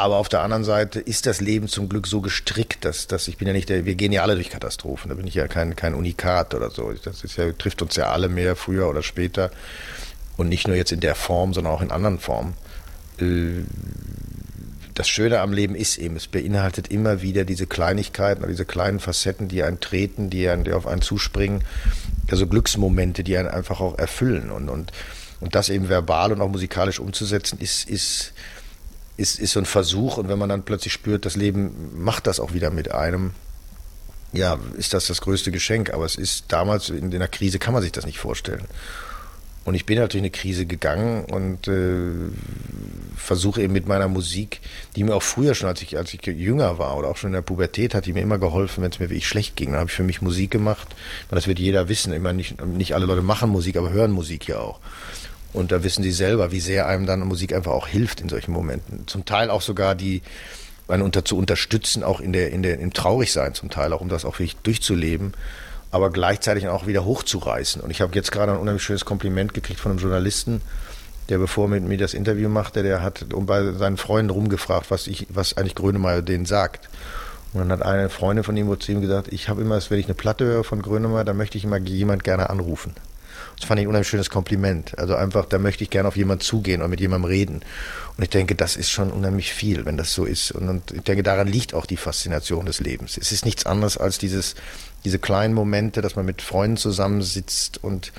Aber 0.00 0.16
auf 0.16 0.30
der 0.30 0.40
anderen 0.40 0.64
Seite 0.64 0.98
ist 0.98 1.26
das 1.26 1.42
Leben 1.42 1.68
zum 1.68 1.90
Glück 1.90 2.06
so 2.06 2.22
gestrickt, 2.22 2.86
dass, 2.86 3.06
dass 3.06 3.28
ich 3.28 3.36
bin 3.36 3.46
ja 3.46 3.52
nicht 3.52 3.68
der, 3.68 3.84
wir 3.84 3.96
gehen 3.96 4.12
ja 4.12 4.22
alle 4.22 4.34
durch 4.34 4.48
Katastrophen, 4.48 5.10
da 5.10 5.14
bin 5.14 5.26
ich 5.26 5.34
ja 5.34 5.46
kein, 5.46 5.76
kein 5.76 5.94
Unikat 5.94 6.54
oder 6.54 6.70
so. 6.70 6.90
Das 7.04 7.22
ist 7.22 7.36
ja, 7.36 7.52
trifft 7.52 7.82
uns 7.82 7.96
ja 7.96 8.10
alle 8.10 8.30
mehr 8.30 8.56
früher 8.56 8.88
oder 8.88 9.02
später. 9.02 9.50
Und 10.38 10.48
nicht 10.48 10.66
nur 10.66 10.74
jetzt 10.74 10.90
in 10.90 11.00
der 11.00 11.14
Form, 11.14 11.52
sondern 11.52 11.74
auch 11.74 11.82
in 11.82 11.90
anderen 11.90 12.18
Formen. 12.18 12.54
Äh, 13.20 13.64
das 14.94 15.06
Schöne 15.06 15.40
am 15.40 15.52
Leben 15.52 15.74
ist 15.74 15.98
eben, 15.98 16.16
es 16.16 16.28
beinhaltet 16.28 16.88
immer 16.88 17.20
wieder 17.20 17.44
diese 17.44 17.66
Kleinigkeiten 17.66 18.40
oder 18.40 18.50
diese 18.50 18.64
kleinen 18.64 19.00
Facetten, 19.00 19.48
die 19.48 19.62
einen 19.62 19.80
treten, 19.80 20.30
die, 20.30 20.48
einen, 20.48 20.64
die 20.64 20.72
auf 20.72 20.86
einen 20.86 21.02
zuspringen. 21.02 21.62
Also 22.30 22.46
Glücksmomente, 22.46 23.22
die 23.22 23.36
einen 23.36 23.48
einfach 23.48 23.80
auch 23.82 23.98
erfüllen. 23.98 24.50
Und, 24.50 24.70
und, 24.70 24.92
und 25.40 25.54
das 25.54 25.68
eben 25.68 25.90
verbal 25.90 26.32
und 26.32 26.40
auch 26.40 26.48
musikalisch 26.48 27.00
umzusetzen, 27.00 27.58
ist, 27.60 27.86
ist, 27.86 28.32
ist, 29.20 29.38
ist 29.38 29.52
so 29.52 29.60
ein 29.60 29.66
Versuch. 29.66 30.16
Und 30.16 30.28
wenn 30.28 30.38
man 30.38 30.48
dann 30.48 30.64
plötzlich 30.64 30.92
spürt, 30.92 31.24
das 31.26 31.36
Leben 31.36 31.92
macht 31.94 32.26
das 32.26 32.40
auch 32.40 32.52
wieder 32.54 32.70
mit 32.70 32.90
einem, 32.90 33.32
ja, 34.32 34.58
ist 34.76 34.94
das 34.94 35.06
das 35.06 35.20
größte 35.20 35.52
Geschenk. 35.52 35.92
Aber 35.92 36.04
es 36.04 36.16
ist 36.16 36.46
damals 36.48 36.88
in 36.88 37.10
der 37.10 37.28
Krise 37.28 37.58
kann 37.58 37.74
man 37.74 37.82
sich 37.82 37.92
das 37.92 38.06
nicht 38.06 38.18
vorstellen. 38.18 38.66
Und 39.66 39.74
ich 39.74 39.84
bin 39.84 39.98
natürlich 39.98 40.22
eine 40.22 40.30
Krise 40.30 40.64
gegangen 40.64 41.26
und 41.26 41.68
äh, 41.68 42.10
versuche 43.14 43.60
eben 43.60 43.74
mit 43.74 43.86
meiner 43.86 44.08
Musik, 44.08 44.60
die 44.96 45.04
mir 45.04 45.14
auch 45.14 45.22
früher 45.22 45.54
schon, 45.54 45.68
als 45.68 45.82
ich, 45.82 45.98
als 45.98 46.14
ich 46.14 46.24
jünger 46.24 46.78
war 46.78 46.96
oder 46.96 47.08
auch 47.08 47.18
schon 47.18 47.28
in 47.28 47.34
der 47.34 47.42
Pubertät, 47.42 47.94
hat 47.94 48.06
die 48.06 48.14
mir 48.14 48.22
immer 48.22 48.38
geholfen, 48.38 48.82
wenn 48.82 48.90
es 48.90 48.98
mir 48.98 49.10
wirklich 49.10 49.28
schlecht 49.28 49.56
ging. 49.56 49.72
Dann 49.72 49.80
habe 49.80 49.90
ich 49.90 49.96
für 49.96 50.02
mich 50.02 50.22
Musik 50.22 50.50
gemacht. 50.50 50.88
Das 51.30 51.46
wird 51.46 51.58
jeder 51.58 51.90
wissen. 51.90 52.14
Immer 52.14 52.32
nicht, 52.32 52.64
nicht 52.64 52.94
alle 52.94 53.04
Leute 53.04 53.20
machen 53.20 53.50
Musik, 53.50 53.76
aber 53.76 53.90
hören 53.90 54.12
Musik 54.12 54.48
ja 54.48 54.58
auch. 54.58 54.80
Und 55.52 55.72
da 55.72 55.82
wissen 55.82 56.02
sie 56.02 56.12
selber, 56.12 56.52
wie 56.52 56.60
sehr 56.60 56.86
einem 56.86 57.06
dann 57.06 57.20
Musik 57.20 57.52
einfach 57.52 57.72
auch 57.72 57.88
hilft 57.88 58.20
in 58.20 58.28
solchen 58.28 58.52
Momenten. 58.52 59.06
Zum 59.06 59.24
Teil 59.24 59.50
auch 59.50 59.62
sogar 59.62 59.94
die, 59.94 60.22
einen 60.88 61.02
unter, 61.02 61.24
zu 61.24 61.36
unterstützen, 61.36 62.02
auch 62.02 62.20
in 62.20 62.32
der, 62.32 62.50
in 62.50 62.62
der, 62.62 62.78
im 62.78 62.92
Traurigsein 62.92 63.54
zum 63.54 63.70
Teil, 63.70 63.92
auch 63.92 64.00
um 64.00 64.08
das 64.08 64.24
auch 64.24 64.34
wirklich 64.34 64.56
durchzuleben, 64.56 65.34
aber 65.90 66.10
gleichzeitig 66.10 66.68
auch 66.68 66.86
wieder 66.86 67.04
hochzureißen. 67.04 67.80
Und 67.80 67.90
ich 67.90 68.00
habe 68.00 68.14
jetzt 68.14 68.30
gerade 68.30 68.52
ein 68.52 68.58
unheimlich 68.58 68.82
schönes 68.82 69.04
Kompliment 69.04 69.54
gekriegt 69.54 69.80
von 69.80 69.92
einem 69.92 70.00
Journalisten, 70.00 70.60
der 71.28 71.38
bevor 71.38 71.68
mit 71.68 71.84
mir 71.84 71.98
das 71.98 72.14
Interview 72.14 72.48
machte, 72.48 72.82
der 72.82 73.02
hat 73.02 73.26
bei 73.28 73.72
seinen 73.72 73.96
Freunden 73.96 74.30
rumgefragt, 74.30 74.90
was 74.90 75.06
ich, 75.06 75.26
was 75.30 75.56
eigentlich 75.56 75.76
Grönemeyer 75.76 76.22
denen 76.22 76.46
sagt. 76.46 76.88
Und 77.52 77.60
dann 77.60 77.72
hat 77.72 77.82
eine 77.82 78.08
Freundin 78.08 78.44
von 78.44 78.56
ihm 78.56 78.80
zu 78.80 78.92
ihm 78.92 79.00
gesagt, 79.00 79.32
ich 79.32 79.48
habe 79.48 79.62
immer, 79.62 79.80
wenn 79.88 79.98
ich 79.98 80.06
eine 80.06 80.14
Platte 80.14 80.44
höre 80.44 80.64
von 80.64 80.82
Grönemeyer, 80.82 81.24
dann 81.24 81.36
möchte 81.36 81.58
ich 81.58 81.64
immer 81.64 81.78
jemand 81.78 82.22
gerne 82.22 82.50
anrufen. 82.50 82.94
Das 83.60 83.68
fand 83.68 83.78
ich 83.78 83.84
ein 83.84 83.88
unheimlich 83.88 84.08
schönes 84.08 84.30
Kompliment. 84.30 84.98
Also 84.98 85.14
einfach, 85.14 85.44
da 85.44 85.58
möchte 85.58 85.84
ich 85.84 85.90
gerne 85.90 86.08
auf 86.08 86.16
jemanden 86.16 86.42
zugehen 86.42 86.80
und 86.80 86.88
mit 86.88 86.98
jemandem 86.98 87.30
reden. 87.30 87.60
Und 88.16 88.24
ich 88.24 88.30
denke, 88.30 88.54
das 88.54 88.74
ist 88.74 88.90
schon 88.90 89.10
unheimlich 89.10 89.52
viel, 89.52 89.84
wenn 89.84 89.98
das 89.98 90.14
so 90.14 90.24
ist. 90.24 90.50
Und, 90.52 90.68
und 90.68 90.90
ich 90.92 91.02
denke, 91.02 91.22
daran 91.22 91.46
liegt 91.46 91.74
auch 91.74 91.84
die 91.84 91.98
Faszination 91.98 92.64
des 92.64 92.80
Lebens. 92.80 93.18
Es 93.18 93.32
ist 93.32 93.44
nichts 93.44 93.66
anderes 93.66 93.98
als 93.98 94.16
dieses, 94.16 94.54
diese 95.04 95.18
kleinen 95.18 95.52
Momente, 95.52 96.00
dass 96.00 96.16
man 96.16 96.24
mit 96.24 96.40
Freunden 96.40 96.78
zusammensitzt 96.78 97.84
und 97.84 98.12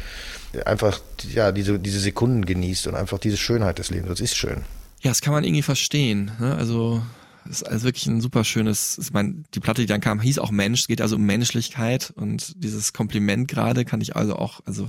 einfach 0.66 1.00
ja, 1.34 1.52
diese, 1.52 1.80
diese 1.80 2.00
Sekunden 2.00 2.46
genießt 2.46 2.86
und 2.86 2.96
einfach 2.96 3.18
diese 3.18 3.38
Schönheit 3.38 3.80
des 3.80 3.90
Lebens. 3.90 4.10
Das 4.10 4.20
ist 4.22 4.36
schön. 4.36 4.64
Ja, 5.02 5.10
das 5.10 5.22
kann 5.22 5.34
man 5.34 5.44
irgendwie 5.44 5.64
verstehen. 5.64 6.32
Ne? 6.40 6.56
Also 6.56 7.02
ist 7.50 7.68
also 7.68 7.86
wirklich 7.86 8.06
ein 8.06 8.22
super 8.22 8.44
schönes, 8.44 9.00
ich 9.00 9.12
meine, 9.12 9.44
die 9.54 9.60
Platte, 9.60 9.82
die 9.82 9.88
dann 9.88 10.02
kam, 10.02 10.20
hieß 10.20 10.40
auch 10.40 10.52
Mensch, 10.52 10.82
es 10.82 10.88
geht 10.88 11.02
also 11.02 11.16
um 11.16 11.24
Menschlichkeit 11.24 12.14
und 12.16 12.64
dieses 12.64 12.94
Kompliment 12.94 13.48
gerade 13.48 13.86
kann 13.86 14.02
ich 14.02 14.16
also 14.16 14.36
auch, 14.36 14.62
also 14.66 14.88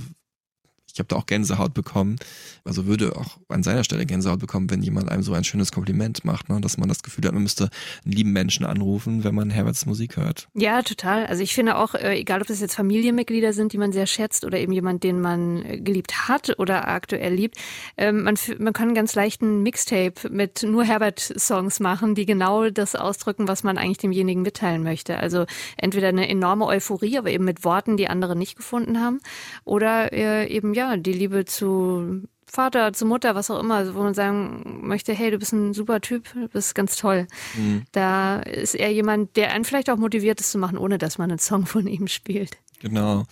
ich 0.93 0.99
habe 0.99 1.07
da 1.07 1.15
auch 1.15 1.25
Gänsehaut 1.25 1.73
bekommen. 1.73 2.17
Also 2.65 2.85
würde 2.85 3.15
auch 3.15 3.37
an 3.49 3.63
seiner 3.63 3.83
Stelle 3.83 4.05
Gänsehaut 4.05 4.39
bekommen, 4.39 4.69
wenn 4.69 4.83
jemand 4.83 5.09
einem 5.09 5.23
so 5.23 5.33
ein 5.33 5.43
schönes 5.43 5.71
Kompliment 5.71 6.23
macht, 6.23 6.49
ne? 6.49 6.61
dass 6.61 6.77
man 6.77 6.87
das 6.87 7.01
Gefühl 7.01 7.25
hat, 7.25 7.33
man 7.33 7.41
müsste 7.41 7.69
einen 8.05 8.13
lieben 8.13 8.31
Menschen 8.31 8.63
anrufen, 8.63 9.23
wenn 9.23 9.33
man 9.33 9.49
Herberts 9.49 9.87
Musik 9.87 10.17
hört. 10.17 10.47
Ja, 10.53 10.83
total. 10.83 11.25
Also 11.25 11.41
ich 11.41 11.55
finde 11.55 11.77
auch, 11.77 11.95
äh, 11.95 12.19
egal 12.19 12.41
ob 12.41 12.47
das 12.47 12.61
jetzt 12.61 12.75
Familienmitglieder 12.75 13.53
sind, 13.53 13.73
die 13.73 13.79
man 13.79 13.91
sehr 13.91 14.05
schätzt 14.05 14.45
oder 14.45 14.59
eben 14.59 14.71
jemand, 14.71 15.03
den 15.03 15.19
man 15.19 15.65
äh, 15.65 15.79
geliebt 15.79 16.27
hat 16.27 16.59
oder 16.59 16.87
aktuell 16.87 17.33
liebt, 17.33 17.57
ähm, 17.97 18.23
man, 18.23 18.37
man 18.59 18.73
kann 18.73 18.93
ganz 18.93 19.15
leicht 19.15 19.41
einen 19.41 19.63
Mixtape 19.63 20.29
mit 20.29 20.61
nur 20.61 20.83
Herbert-Songs 20.83 21.79
machen, 21.79 22.13
die 22.13 22.27
genau 22.27 22.69
das 22.69 22.95
ausdrücken, 22.95 23.47
was 23.47 23.63
man 23.63 23.79
eigentlich 23.79 23.97
demjenigen 23.97 24.43
mitteilen 24.43 24.83
möchte. 24.83 25.17
Also 25.17 25.45
entweder 25.75 26.09
eine 26.09 26.29
enorme 26.29 26.67
Euphorie, 26.67 27.17
aber 27.17 27.31
eben 27.31 27.45
mit 27.45 27.63
Worten, 27.63 27.97
die 27.97 28.07
andere 28.07 28.35
nicht 28.35 28.55
gefunden 28.55 29.01
haben, 29.01 29.19
oder 29.65 30.13
äh, 30.13 30.47
eben 30.47 30.75
ja 30.75 30.82
ja, 30.83 30.97
die 30.97 31.13
Liebe 31.13 31.45
zu 31.45 32.27
Vater, 32.45 32.93
zu 32.93 33.05
Mutter, 33.05 33.35
was 33.35 33.49
auch 33.49 33.59
immer, 33.59 33.95
wo 33.95 34.03
man 34.03 34.13
sagen 34.13 34.81
möchte, 34.83 35.13
hey, 35.13 35.31
du 35.31 35.39
bist 35.39 35.53
ein 35.53 35.73
super 35.73 36.01
Typ, 36.01 36.31
du 36.33 36.47
bist 36.49 36.75
ganz 36.75 36.97
toll. 36.97 37.27
Mhm. 37.55 37.83
Da 37.91 38.41
ist 38.41 38.75
er 38.75 38.91
jemand, 38.91 39.35
der 39.37 39.51
einen 39.51 39.65
vielleicht 39.65 39.89
auch 39.89 39.97
motiviert, 39.97 40.39
das 40.39 40.51
zu 40.51 40.57
machen, 40.57 40.77
ohne 40.77 40.97
dass 40.97 41.17
man 41.17 41.31
einen 41.31 41.39
Song 41.39 41.65
von 41.65 41.87
ihm 41.87 42.07
spielt. 42.07 42.57
Genau. 42.81 43.23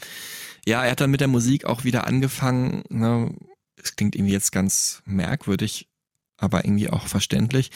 Ja, 0.65 0.83
er 0.83 0.91
hat 0.91 1.01
dann 1.01 1.11
mit 1.11 1.21
der 1.21 1.27
Musik 1.27 1.65
auch 1.65 1.83
wieder 1.83 2.07
angefangen. 2.07 2.83
Ne? 2.89 3.35
Es 3.75 3.95
klingt 3.95 4.15
irgendwie 4.15 4.33
jetzt 4.33 4.51
ganz 4.51 5.03
merkwürdig, 5.05 5.89
aber 6.37 6.65
irgendwie 6.65 6.89
auch 6.89 7.07
verständlich, 7.07 7.69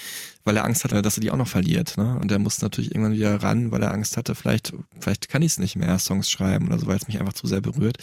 weil 0.45 0.57
er 0.57 0.65
Angst 0.65 0.84
hatte, 0.84 1.02
dass 1.02 1.18
er 1.18 1.22
die 1.22 1.31
auch 1.31 1.38
noch 1.38 1.47
verliert. 1.47 1.97
Ne? 1.97 2.18
Und 2.19 2.31
er 2.31 2.39
musste 2.39 2.65
natürlich 2.65 2.91
irgendwann 2.91 3.14
wieder 3.14 3.43
ran, 3.43 3.72
weil 3.72 3.84
er 3.84 3.91
Angst 3.91 4.18
hatte, 4.18 4.35
vielleicht, 4.35 4.73
vielleicht 4.99 5.30
kann 5.30 5.41
ich 5.41 5.52
es 5.52 5.60
nicht 5.60 5.76
mehr, 5.76 5.99
Songs 5.99 6.31
schreiben 6.31 6.68
oder 6.68 6.80
so, 6.80 6.88
weil 6.88 6.97
es 6.97 7.07
mich 7.07 7.19
einfach 7.19 7.34
zu 7.34 7.45
sehr 7.45 7.61
berührt 7.61 7.97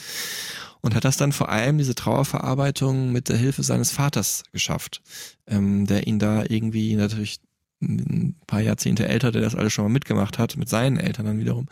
und 0.82 0.94
hat 0.94 1.04
das 1.04 1.16
dann 1.16 1.32
vor 1.32 1.48
allem 1.48 1.78
diese 1.78 1.94
Trauerverarbeitung 1.94 3.12
mit 3.12 3.28
der 3.28 3.36
Hilfe 3.36 3.62
seines 3.62 3.90
Vaters 3.90 4.42
geschafft, 4.52 5.00
ähm, 5.46 5.86
der 5.86 6.06
ihn 6.06 6.18
da 6.18 6.44
irgendwie 6.48 6.94
natürlich 6.96 7.40
ein 7.82 8.36
paar 8.46 8.60
Jahrzehnte 8.60 9.08
älter, 9.08 9.32
der 9.32 9.42
das 9.42 9.54
alles 9.54 9.72
schon 9.72 9.84
mal 9.84 9.90
mitgemacht 9.90 10.38
hat, 10.38 10.56
mit 10.56 10.68
seinen 10.68 10.98
Eltern 10.98 11.26
dann 11.26 11.40
wiederum, 11.40 11.66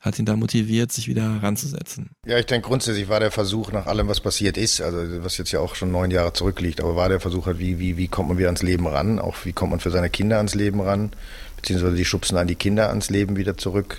hat 0.00 0.18
ihn 0.18 0.24
da 0.24 0.34
motiviert, 0.36 0.92
sich 0.92 1.08
wieder 1.08 1.42
ranzusetzen. 1.42 2.10
Ja, 2.26 2.38
ich 2.38 2.46
denke 2.46 2.68
grundsätzlich 2.68 3.08
war 3.08 3.20
der 3.20 3.30
Versuch 3.30 3.70
nach 3.70 3.86
allem, 3.86 4.08
was 4.08 4.20
passiert 4.20 4.56
ist, 4.56 4.80
also 4.80 5.22
was 5.22 5.36
jetzt 5.36 5.52
ja 5.52 5.60
auch 5.60 5.74
schon 5.74 5.92
neun 5.92 6.10
Jahre 6.10 6.32
zurückliegt, 6.32 6.80
aber 6.80 6.96
war 6.96 7.08
der 7.08 7.20
Versuch 7.20 7.46
halt, 7.46 7.58
wie, 7.58 7.78
wie, 7.78 7.96
wie 7.96 8.08
kommt 8.08 8.28
man 8.28 8.38
wieder 8.38 8.48
ans 8.48 8.62
Leben 8.62 8.86
ran, 8.86 9.18
auch 9.18 9.36
wie 9.44 9.52
kommt 9.52 9.70
man 9.70 9.80
für 9.80 9.90
seine 9.90 10.10
Kinder 10.10 10.38
ans 10.38 10.54
Leben 10.54 10.80
ran, 10.80 11.12
beziehungsweise 11.56 11.96
die 11.96 12.04
schubsen 12.04 12.38
an 12.38 12.46
die 12.46 12.54
Kinder 12.54 12.88
ans 12.88 13.10
Leben 13.10 13.36
wieder 13.36 13.56
zurück 13.56 13.98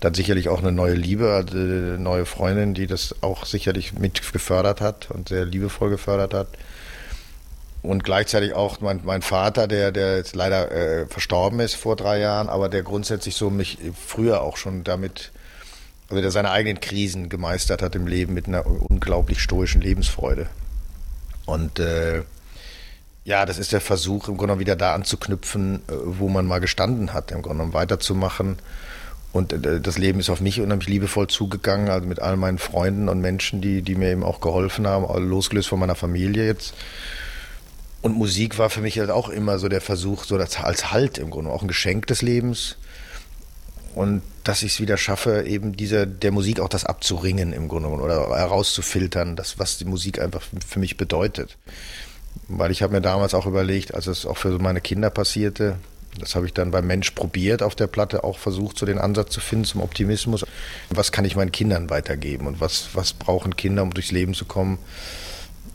dann 0.00 0.14
sicherlich 0.14 0.48
auch 0.48 0.60
eine 0.60 0.72
neue 0.72 0.94
Liebe, 0.94 1.44
eine 1.50 1.98
neue 1.98 2.24
Freundin, 2.24 2.72
die 2.72 2.86
das 2.86 3.14
auch 3.20 3.44
sicherlich 3.44 3.92
mit 3.92 4.32
gefördert 4.32 4.80
hat 4.80 5.10
und 5.10 5.28
sehr 5.28 5.44
liebevoll 5.44 5.90
gefördert 5.90 6.32
hat. 6.32 6.48
Und 7.82 8.04
gleichzeitig 8.04 8.54
auch 8.54 8.80
mein, 8.80 9.00
mein 9.04 9.22
Vater, 9.22 9.66
der, 9.68 9.92
der 9.92 10.16
jetzt 10.16 10.34
leider 10.34 10.70
äh, 10.70 11.06
verstorben 11.06 11.60
ist 11.60 11.74
vor 11.74 11.96
drei 11.96 12.18
Jahren, 12.18 12.48
aber 12.48 12.68
der 12.68 12.82
grundsätzlich 12.82 13.36
so 13.36 13.50
mich 13.50 13.78
früher 13.94 14.42
auch 14.42 14.56
schon 14.56 14.84
damit, 14.84 15.32
also 16.08 16.20
der 16.20 16.30
seine 16.30 16.50
eigenen 16.50 16.80
Krisen 16.80 17.28
gemeistert 17.28 17.80
hat 17.82 17.94
im 17.94 18.06
Leben 18.06 18.34
mit 18.34 18.48
einer 18.48 18.66
unglaublich 18.66 19.40
stoischen 19.40 19.80
Lebensfreude. 19.80 20.46
Und 21.46 21.78
äh, 21.78 22.22
ja, 23.24 23.44
das 23.44 23.58
ist 23.58 23.72
der 23.72 23.80
Versuch, 23.80 24.28
im 24.28 24.36
Grunde 24.36 24.58
wieder 24.58 24.76
da 24.76 24.94
anzuknüpfen, 24.94 25.76
äh, 25.76 25.92
wo 26.04 26.28
man 26.28 26.46
mal 26.46 26.60
gestanden 26.60 27.12
hat, 27.12 27.30
im 27.32 27.42
Grunde 27.42 27.72
weiterzumachen 27.72 28.58
und 29.32 29.52
äh, 29.52 29.80
das 29.80 29.98
Leben 29.98 30.20
ist 30.20 30.30
auf 30.30 30.40
mich 30.40 30.60
unheimlich 30.60 30.88
liebevoll 30.88 31.28
zugegangen, 31.28 31.88
also 31.88 32.06
mit 32.06 32.20
all 32.20 32.36
meinen 32.36 32.58
Freunden 32.58 33.08
und 33.08 33.20
Menschen, 33.20 33.60
die, 33.60 33.82
die 33.82 33.94
mir 33.94 34.10
eben 34.10 34.24
auch 34.24 34.40
geholfen 34.40 34.86
haben, 34.86 35.06
losgelöst 35.28 35.68
von 35.68 35.78
meiner 35.78 35.94
Familie 35.94 36.46
jetzt. 36.46 36.74
Und 38.02 38.16
Musik 38.16 38.58
war 38.58 38.70
für 38.70 38.80
mich 38.80 38.98
halt 38.98 39.10
auch 39.10 39.28
immer 39.28 39.58
so 39.58 39.68
der 39.68 39.82
Versuch, 39.82 40.24
so 40.24 40.36
als 40.36 40.90
Halt 40.90 41.18
im 41.18 41.30
Grunde, 41.30 41.50
auch 41.50 41.62
ein 41.62 41.68
Geschenk 41.68 42.06
des 42.06 42.22
Lebens. 42.22 42.76
Und 43.94 44.22
dass 44.44 44.62
ich 44.62 44.74
es 44.74 44.80
wieder 44.80 44.96
schaffe, 44.96 45.44
eben 45.46 45.76
dieser, 45.76 46.06
der 46.06 46.30
Musik 46.30 46.60
auch 46.60 46.68
das 46.68 46.84
abzuringen 46.84 47.52
im 47.52 47.68
Grunde 47.68 47.88
oder 47.88 48.36
herauszufiltern, 48.36 49.36
das, 49.36 49.58
was 49.58 49.78
die 49.78 49.84
Musik 49.84 50.20
einfach 50.20 50.42
für 50.66 50.78
mich 50.78 50.96
bedeutet. 50.96 51.58
Weil 52.48 52.70
ich 52.70 52.82
habe 52.82 52.94
mir 52.94 53.00
damals 53.00 53.34
auch 53.34 53.46
überlegt, 53.46 53.94
als 53.94 54.06
es 54.06 54.24
auch 54.24 54.36
für 54.36 54.58
meine 54.58 54.80
Kinder 54.80 55.10
passierte, 55.10 55.76
Das 56.18 56.34
habe 56.34 56.46
ich 56.46 56.52
dann 56.52 56.70
beim 56.70 56.86
Mensch 56.86 57.12
probiert 57.12 57.62
auf 57.62 57.74
der 57.74 57.86
Platte, 57.86 58.24
auch 58.24 58.38
versucht, 58.38 58.78
so 58.78 58.86
den 58.86 58.98
Ansatz 58.98 59.32
zu 59.32 59.40
finden 59.40 59.64
zum 59.64 59.80
Optimismus. 59.80 60.44
Was 60.90 61.12
kann 61.12 61.24
ich 61.24 61.36
meinen 61.36 61.52
Kindern 61.52 61.88
weitergeben 61.88 62.46
und 62.46 62.60
was, 62.60 62.88
was 62.94 63.12
brauchen 63.12 63.56
Kinder, 63.56 63.82
um 63.82 63.94
durchs 63.94 64.10
Leben 64.10 64.34
zu 64.34 64.44
kommen? 64.44 64.78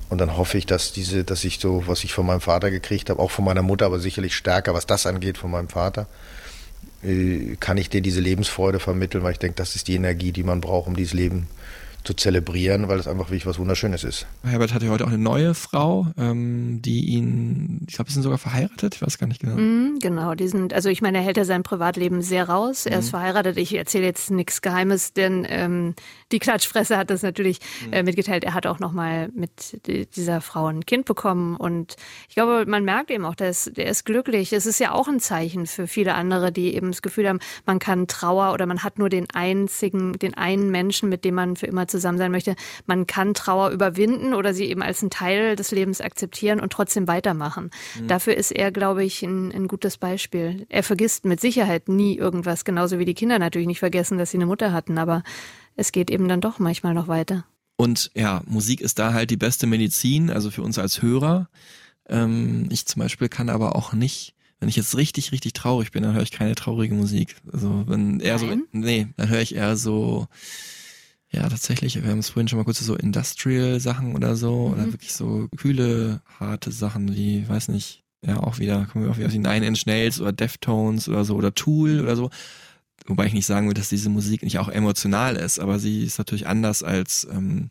Und 0.09 0.19
dann 0.19 0.37
hoffe 0.37 0.57
ich, 0.57 0.65
dass 0.65 0.91
diese, 0.91 1.23
dass 1.23 1.43
ich 1.43 1.59
so, 1.59 1.87
was 1.87 2.03
ich 2.03 2.13
von 2.13 2.25
meinem 2.25 2.41
Vater 2.41 2.69
gekriegt 2.69 3.09
habe, 3.09 3.21
auch 3.21 3.31
von 3.31 3.45
meiner 3.45 3.63
Mutter, 3.63 3.85
aber 3.85 3.99
sicherlich 3.99 4.35
stärker, 4.35 4.73
was 4.73 4.85
das 4.85 5.07
angeht, 5.07 5.37
von 5.37 5.49
meinem 5.49 5.69
Vater, 5.69 6.07
äh, 7.01 7.55
kann 7.59 7.77
ich 7.77 7.89
dir 7.89 8.01
diese 8.01 8.21
Lebensfreude 8.21 8.79
vermitteln, 8.79 9.23
weil 9.23 9.31
ich 9.31 9.39
denke, 9.39 9.55
das 9.55 9.75
ist 9.75 9.87
die 9.87 9.95
Energie, 9.95 10.31
die 10.31 10.43
man 10.43 10.61
braucht, 10.61 10.87
um 10.87 10.95
dieses 10.95 11.13
Leben 11.13 11.47
zu 11.47 11.64
zelebrieren, 12.13 12.87
weil 12.87 12.99
es 12.99 13.07
einfach 13.07 13.29
wirklich 13.29 13.45
was 13.45 13.59
Wunderschönes 13.59 14.03
ist. 14.03 14.27
Herbert 14.43 14.73
hat 14.73 14.83
ja 14.83 14.89
heute 14.89 15.03
auch 15.03 15.09
eine 15.09 15.17
neue 15.17 15.53
Frau, 15.55 16.07
ähm, 16.17 16.81
die 16.81 17.05
ihn, 17.05 17.85
ich 17.87 17.95
glaube, 17.95 18.09
sie 18.09 18.15
sind 18.15 18.23
sogar 18.23 18.37
verheiratet, 18.37 18.95
ich 18.95 19.01
weiß 19.01 19.17
gar 19.17 19.27
nicht 19.27 19.41
genau. 19.41 19.55
Mm, 19.55 19.99
genau, 19.99 20.35
die 20.35 20.47
sind, 20.47 20.73
also 20.73 20.89
ich 20.89 21.01
meine, 21.01 21.17
er 21.17 21.23
hält 21.23 21.37
ja 21.37 21.45
sein 21.45 21.63
Privatleben 21.63 22.21
sehr 22.21 22.47
raus. 22.47 22.85
Er 22.85 22.99
ist 22.99 23.07
mhm. 23.07 23.11
verheiratet. 23.11 23.57
Ich 23.57 23.75
erzähle 23.75 24.05
jetzt 24.05 24.29
nichts 24.29 24.61
Geheimes, 24.61 25.13
denn 25.13 25.45
ähm, 25.49 25.95
die 26.31 26.39
Klatschfresse 26.39 26.97
hat 26.97 27.09
das 27.09 27.23
natürlich 27.23 27.59
mhm. 27.87 27.93
äh, 27.93 28.03
mitgeteilt. 28.03 28.43
Er 28.43 28.53
hat 28.53 28.67
auch 28.67 28.79
nochmal 28.79 29.29
mit 29.33 29.81
dieser 30.15 30.41
Frau 30.41 30.67
ein 30.67 30.85
Kind 30.85 31.05
bekommen 31.05 31.55
und 31.55 31.95
ich 32.29 32.35
glaube, 32.35 32.65
man 32.67 32.83
merkt 32.83 33.09
eben 33.09 33.25
auch, 33.25 33.35
der 33.35 33.49
ist, 33.49 33.75
der 33.77 33.87
ist 33.87 34.05
glücklich. 34.05 34.53
Es 34.53 34.65
ist 34.65 34.79
ja 34.79 34.91
auch 34.91 35.07
ein 35.07 35.19
Zeichen 35.19 35.65
für 35.65 35.87
viele 35.87 36.13
andere, 36.13 36.51
die 36.51 36.75
eben 36.75 36.91
das 36.91 37.01
Gefühl 37.01 37.27
haben, 37.27 37.39
man 37.65 37.79
kann 37.79 38.07
Trauer 38.07 38.53
oder 38.53 38.65
man 38.65 38.83
hat 38.83 38.99
nur 38.99 39.09
den 39.09 39.27
einzigen, 39.33 40.13
den 40.13 40.35
einen 40.35 40.69
Menschen, 40.69 41.09
mit 41.09 41.25
dem 41.25 41.35
man 41.35 41.55
für 41.55 41.65
immer 41.65 41.87
zusammen 41.87 41.94
sein 42.17 42.31
möchte. 42.31 42.55
Man 42.85 43.07
kann 43.07 43.33
Trauer 43.33 43.69
überwinden 43.71 44.33
oder 44.33 44.53
sie 44.53 44.65
eben 44.65 44.81
als 44.81 45.01
einen 45.01 45.09
Teil 45.09 45.55
des 45.55 45.71
Lebens 45.71 46.01
akzeptieren 46.01 46.59
und 46.59 46.71
trotzdem 46.71 47.07
weitermachen. 47.07 47.71
Mhm. 47.99 48.07
Dafür 48.07 48.35
ist 48.35 48.51
er, 48.51 48.71
glaube 48.71 49.03
ich, 49.03 49.23
ein, 49.23 49.51
ein 49.51 49.67
gutes 49.67 49.97
Beispiel. 49.97 50.65
Er 50.69 50.83
vergisst 50.83 51.25
mit 51.25 51.39
Sicherheit 51.39 51.89
nie 51.89 52.17
irgendwas, 52.17 52.65
genauso 52.65 52.99
wie 52.99 53.05
die 53.05 53.13
Kinder 53.13 53.39
natürlich 53.39 53.67
nicht 53.67 53.79
vergessen, 53.79 54.17
dass 54.17 54.31
sie 54.31 54.37
eine 54.37 54.45
Mutter 54.45 54.71
hatten, 54.71 54.97
aber 54.97 55.23
es 55.75 55.91
geht 55.91 56.09
eben 56.09 56.27
dann 56.27 56.41
doch 56.41 56.59
manchmal 56.59 56.93
noch 56.93 57.07
weiter. 57.07 57.45
Und 57.77 58.11
ja, 58.15 58.41
Musik 58.45 58.79
ist 58.79 58.99
da 58.99 59.13
halt 59.13 59.31
die 59.31 59.37
beste 59.37 59.67
Medizin, 59.67 60.29
also 60.29 60.49
für 60.49 60.61
uns 60.61 60.79
als 60.79 61.01
Hörer. 61.01 61.49
Ähm, 62.07 62.67
ich 62.71 62.85
zum 62.85 63.01
Beispiel 63.01 63.27
kann 63.27 63.49
aber 63.49 63.75
auch 63.75 63.91
nicht 63.91 64.35
wenn 64.59 64.69
ich 64.69 64.75
jetzt 64.75 64.95
richtig, 64.97 65.31
richtig 65.31 65.53
traurig 65.53 65.91
bin, 65.91 66.03
dann 66.03 66.13
höre 66.13 66.23
ich 66.23 66.31
keine 66.31 66.55
traurige 66.55 66.95
Musik. 66.95 67.35
Also 67.51 67.83
wenn 67.87 68.19
eher 68.19 68.39
Nein. 68.39 68.63
so, 68.71 68.79
nee, 68.79 69.07
dann 69.17 69.29
höre 69.29 69.41
ich 69.41 69.55
eher 69.55 69.75
so 69.75 70.27
ja, 71.31 71.49
tatsächlich. 71.49 72.01
Wir 72.01 72.09
haben 72.09 72.19
es 72.19 72.29
vorhin 72.29 72.47
schon 72.47 72.57
mal 72.57 72.65
kurz 72.65 72.79
so 72.79 72.95
Industrial-Sachen 72.95 74.15
oder 74.15 74.35
so. 74.35 74.67
Mhm. 74.67 74.73
Oder 74.73 74.85
wirklich 74.93 75.13
so 75.13 75.47
kühle, 75.57 76.21
harte 76.39 76.71
Sachen 76.71 77.15
wie, 77.15 77.47
weiß 77.47 77.69
nicht, 77.69 78.03
ja, 78.25 78.37
auch 78.37 78.59
wieder, 78.59 78.85
kommen 78.85 79.05
wir 79.05 79.11
auch 79.11 79.17
wieder 79.17 79.27
auf 79.27 79.33
die 79.33 79.39
Nine 79.39 79.65
Inch 79.65 79.85
Nails 79.85 80.19
oder 80.19 80.31
Deftones 80.33 81.07
oder 81.07 81.25
so 81.25 81.35
oder 81.35 81.53
Tool 81.53 82.01
oder 82.01 82.15
so. 82.15 82.29
Wobei 83.05 83.27
ich 83.27 83.33
nicht 83.33 83.45
sagen 83.45 83.67
will, 83.67 83.75
dass 83.75 83.89
diese 83.89 84.09
Musik 84.09 84.41
nicht 84.41 84.57
auch 84.57 84.69
emotional 84.69 85.35
ist, 85.35 85.59
aber 85.59 85.77
sie 85.77 86.03
ist 86.03 86.17
natürlich 86.17 86.47
anders 86.47 86.81
als, 86.81 87.27
ähm, 87.31 87.69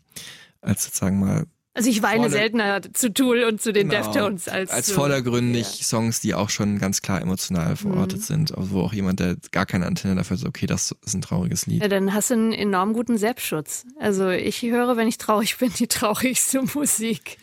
als 0.60 0.84
sozusagen 0.84 1.18
mal 1.18 1.46
also 1.74 1.90
ich 1.90 2.02
weine 2.02 2.30
seltener 2.30 2.80
zu 2.92 3.12
Tool 3.12 3.42
und 3.42 3.60
zu 3.60 3.72
den 3.72 3.88
genau, 3.88 4.04
Deftones 4.04 4.46
als 4.46 4.70
als 4.70 4.92
vordergründig 4.92 5.78
ja. 5.78 5.84
Songs, 5.84 6.20
die 6.20 6.32
auch 6.32 6.48
schon 6.48 6.78
ganz 6.78 7.02
klar 7.02 7.20
emotional 7.20 7.74
verortet 7.74 8.20
mhm. 8.20 8.22
sind, 8.22 8.52
wo 8.56 8.82
auch 8.82 8.92
jemand, 8.92 9.18
der 9.18 9.36
gar 9.50 9.66
keine 9.66 9.86
Antenne 9.86 10.14
dafür 10.14 10.36
hat, 10.36 10.46
okay, 10.46 10.66
das 10.66 10.94
ist 11.04 11.14
ein 11.14 11.20
trauriges 11.20 11.66
Lied. 11.66 11.82
Ja, 11.82 11.88
dann 11.88 12.14
hast 12.14 12.30
du 12.30 12.34
einen 12.34 12.52
enorm 12.52 12.92
guten 12.92 13.18
Selbstschutz. 13.18 13.86
Also 13.98 14.30
ich 14.30 14.62
höre, 14.62 14.96
wenn 14.96 15.08
ich 15.08 15.18
traurig 15.18 15.58
bin, 15.58 15.72
die 15.76 15.88
traurigste 15.88 16.62
Musik. 16.74 17.38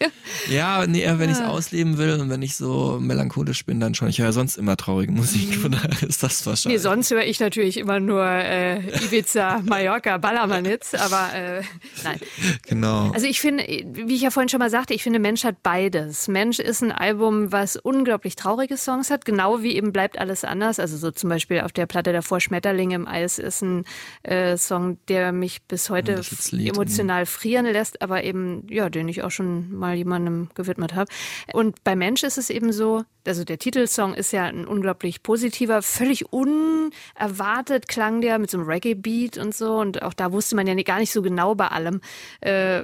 ja, 0.50 0.88
nee, 0.88 1.06
wenn 1.06 1.30
ich 1.30 1.36
es 1.36 1.42
ah. 1.42 1.50
ausleben 1.50 1.98
will 1.98 2.20
und 2.20 2.30
wenn 2.30 2.42
ich 2.42 2.56
so 2.56 3.00
melancholisch 3.02 3.66
bin, 3.66 3.82
dann 3.82 3.96
schon. 3.96 4.08
Ich 4.08 4.22
höre 4.22 4.32
sonst 4.32 4.58
immer 4.58 4.78
traurige 4.78 5.12
Musik, 5.12 5.56
von 5.56 5.72
daher 5.72 6.04
ist 6.04 6.24
das 6.24 6.46
wahrscheinlich. 6.46 6.80
Nee, 6.80 6.84
sonst 6.84 7.12
höre 7.12 7.26
ich 7.26 7.42
natürlich 7.42 7.76
immer 7.76 8.00
nur 8.00 8.26
äh, 8.26 8.80
Ibiza, 9.06 9.62
Mallorca, 9.66 10.18
Ballermann-Hits, 10.18 10.96
aber 10.96 11.34
äh, 11.34 11.62
nein. 12.06 12.20
Genau. 12.68 13.12
Also 13.12 13.26
ich 13.26 13.42
finde, 13.42 13.64
wie 13.66 14.16
ich 14.16 14.21
ja 14.22 14.32
vorhin 14.32 14.50
schon 14.50 14.60
mal 14.60 14.70
sagte, 14.70 14.94
ich 14.94 15.04
finde, 15.04 15.20
Mensch 15.20 15.44
hat 15.44 15.64
beides. 15.64 16.28
Mensch 16.28 16.60
ist 16.60 16.82
ein 16.82 16.92
Album, 16.92 17.52
was 17.52 17.76
unglaublich 17.76 18.36
traurige 18.36 18.78
Songs 18.78 19.10
hat, 19.10 19.26
genau 19.26 19.62
wie 19.62 19.76
eben 19.76 19.92
bleibt 19.92 20.18
alles 20.18 20.44
anders. 20.44 20.80
Also 20.80 20.98
so 20.98 21.12
zum 21.12 21.30
Beispiel 21.30 21.62
auf 21.62 21.72
der 21.72 21.86
Platte 21.86 22.14
davor 22.14 22.40
Schmetterlinge 22.40 22.96
im 22.96 23.08
Eis 23.08 23.40
ist 23.40 23.62
ein 23.62 23.86
äh, 24.24 24.58
Song, 24.58 24.98
der 25.08 25.32
mich 25.32 25.64
bis 25.64 25.90
heute 25.90 26.22
emotional 26.52 27.26
frieren 27.26 27.66
lässt, 27.66 28.02
aber 28.02 28.24
eben, 28.24 28.66
ja, 28.70 28.90
den 28.90 29.08
ich 29.08 29.24
auch 29.24 29.32
schon 29.32 29.74
mal 29.74 29.96
jemandem 29.96 30.50
gewidmet 30.56 30.96
habe. 30.96 31.12
Und 31.54 31.84
bei 31.84 31.96
Mensch 31.96 32.24
ist 32.24 32.38
es 32.38 32.50
eben 32.50 32.72
so, 32.72 33.04
also 33.26 33.44
der 33.44 33.60
Titelsong 33.60 34.14
ist 34.14 34.32
ja 34.32 34.46
ein 34.46 34.66
unglaublich 34.66 35.24
positiver, 35.24 35.82
völlig 35.82 36.32
unerwartet 36.32 37.88
klang 37.88 38.22
der 38.22 38.40
mit 38.40 38.50
so 38.50 38.58
einem 38.58 38.68
Reggae-Beat 38.68 39.38
und 39.38 39.54
so. 39.54 39.78
Und 39.78 40.02
auch 40.02 40.14
da 40.14 40.32
wusste 40.32 40.56
man 40.56 40.68
ja 40.68 40.76
gar 40.82 41.00
nicht 41.00 41.12
so 41.12 41.22
genau 41.22 41.56
bei 41.56 41.68
allem, 41.68 42.02
äh, 42.42 42.82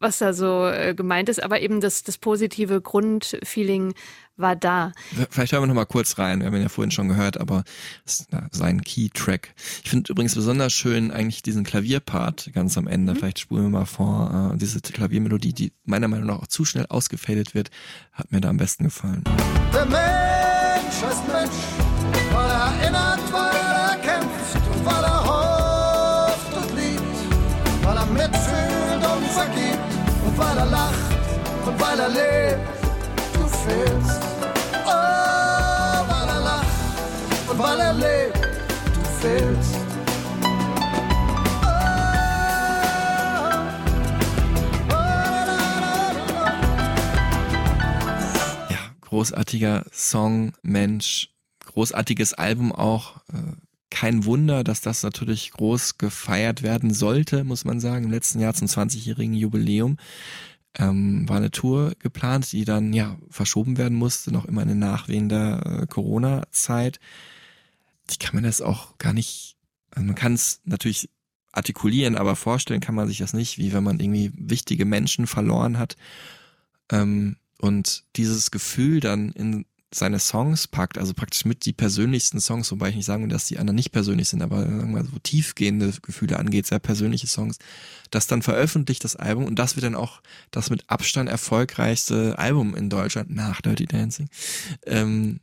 was 0.00 0.18
da 0.18 0.32
so 0.32 0.66
äh, 0.66 0.94
gemeint 0.94 1.28
ist, 1.28 1.42
aber 1.42 1.60
eben 1.60 1.80
das, 1.80 2.02
das 2.02 2.18
positive 2.18 2.80
Grundfeeling 2.80 3.94
war 4.36 4.56
da. 4.56 4.92
Vielleicht 5.28 5.52
hören 5.52 5.62
wir 5.62 5.66
noch 5.66 5.74
mal 5.74 5.84
kurz 5.84 6.18
rein, 6.18 6.40
wir 6.40 6.46
haben 6.46 6.56
ihn 6.56 6.62
ja 6.62 6.68
vorhin 6.68 6.90
schon 6.90 7.08
gehört, 7.08 7.38
aber 7.38 7.64
es 8.06 8.20
ist 8.20 8.28
sein 8.52 8.80
Key-Track. 8.80 9.54
Ich 9.84 9.90
finde 9.90 10.10
übrigens 10.10 10.34
besonders 10.34 10.72
schön 10.72 11.10
eigentlich 11.10 11.42
diesen 11.42 11.64
Klavierpart 11.64 12.50
ganz 12.54 12.78
am 12.78 12.86
Ende. 12.86 13.12
Mhm. 13.12 13.16
Vielleicht 13.18 13.40
spulen 13.40 13.64
wir 13.64 13.70
mal 13.70 13.84
vor. 13.84 14.52
Äh, 14.54 14.56
diese 14.56 14.80
Klaviermelodie, 14.80 15.52
die 15.52 15.72
meiner 15.84 16.08
Meinung 16.08 16.26
nach 16.26 16.40
auch 16.42 16.46
zu 16.46 16.64
schnell 16.64 16.86
ausgefadet 16.86 17.54
wird, 17.54 17.70
hat 18.12 18.32
mir 18.32 18.40
da 18.40 18.48
am 18.48 18.56
besten 18.56 18.84
gefallen. 18.84 19.24
Der 19.74 19.84
Mensch 19.84 21.12
ist 21.12 21.28
Mensch, 21.28 22.32
weil 22.32 22.50
er 22.50 22.82
erinnert, 22.82 23.32
weil 23.32 23.54
er 23.54 23.69
weil 30.40 30.56
er 30.56 30.66
lacht 30.66 31.12
und 31.66 31.80
weil 31.80 32.00
er 32.00 32.08
lebt, 32.08 32.66
du 33.34 33.46
fehlst. 33.46 34.22
Oh, 34.86 34.90
weil 36.10 36.28
er 36.28 36.40
lacht 36.40 36.66
und 37.50 37.58
weil 37.58 37.80
er 37.80 37.92
lebt, 37.92 38.44
du 38.94 39.02
fehlst. 39.20 39.74
Ja, 48.70 48.78
großartiger 49.02 49.84
Song, 49.92 50.54
Mensch, 50.62 51.28
großartiges 51.66 52.32
Album 52.32 52.72
auch. 52.72 53.16
Kein 53.90 54.24
Wunder, 54.24 54.62
dass 54.64 54.80
das 54.80 55.02
natürlich 55.02 55.50
groß 55.50 55.98
gefeiert 55.98 56.62
werden 56.62 56.94
sollte, 56.94 57.44
muss 57.44 57.64
man 57.64 57.80
sagen. 57.80 58.04
Im 58.04 58.10
letzten 58.10 58.40
Jahr 58.40 58.54
zum 58.54 58.68
20-jährigen 58.68 59.34
Jubiläum 59.34 59.96
ähm, 60.78 61.28
war 61.28 61.38
eine 61.38 61.50
Tour 61.50 61.92
geplant, 61.98 62.52
die 62.52 62.64
dann 62.64 62.92
ja 62.92 63.18
verschoben 63.28 63.76
werden 63.76 63.98
musste, 63.98 64.32
noch 64.32 64.44
immer 64.44 64.62
eine 64.62 64.76
Nachwehen 64.76 65.28
der 65.28 65.82
äh, 65.82 65.86
Corona-Zeit. 65.86 67.00
Ich 68.08 68.18
kann 68.18 68.36
mir 68.36 68.46
das 68.46 68.60
auch 68.60 68.96
gar 68.98 69.12
nicht, 69.12 69.56
also 69.90 70.06
man 70.06 70.14
kann 70.14 70.34
es 70.34 70.60
natürlich 70.64 71.08
artikulieren, 71.52 72.16
aber 72.16 72.36
vorstellen 72.36 72.80
kann 72.80 72.94
man 72.94 73.08
sich 73.08 73.18
das 73.18 73.32
nicht, 73.32 73.58
wie 73.58 73.72
wenn 73.72 73.82
man 73.82 73.98
irgendwie 73.98 74.32
wichtige 74.36 74.84
Menschen 74.84 75.26
verloren 75.26 75.78
hat. 75.78 75.96
Ähm, 76.90 77.36
und 77.58 78.04
dieses 78.16 78.50
Gefühl 78.50 79.00
dann 79.00 79.32
in 79.32 79.66
seine 79.92 80.20
Songs 80.20 80.68
packt, 80.68 80.98
also 80.98 81.14
praktisch 81.14 81.44
mit 81.44 81.64
die 81.64 81.72
persönlichsten 81.72 82.40
Songs, 82.40 82.70
wobei 82.70 82.90
ich 82.90 82.96
nicht 82.96 83.06
sagen 83.06 83.24
will, 83.24 83.30
dass 83.30 83.46
die 83.46 83.58
anderen 83.58 83.74
nicht 83.74 83.90
persönlich 83.90 84.28
sind, 84.28 84.42
aber 84.42 84.60
sagen 84.60 84.94
wir 84.94 85.04
so 85.04 85.18
tiefgehende 85.22 85.92
Gefühle 86.02 86.38
angeht, 86.38 86.66
sehr 86.66 86.78
persönliche 86.78 87.26
Songs, 87.26 87.58
das 88.10 88.28
dann 88.28 88.42
veröffentlicht 88.42 89.02
das 89.02 89.16
Album 89.16 89.44
und 89.44 89.58
das 89.58 89.74
wird 89.74 89.84
dann 89.84 89.96
auch 89.96 90.22
das 90.52 90.70
mit 90.70 90.88
Abstand 90.88 91.28
erfolgreichste 91.28 92.38
Album 92.38 92.76
in 92.76 92.88
Deutschland 92.88 93.30
nach 93.30 93.60
Dirty 93.60 93.86
Dancing. 93.86 94.28
Ähm, 94.86 95.40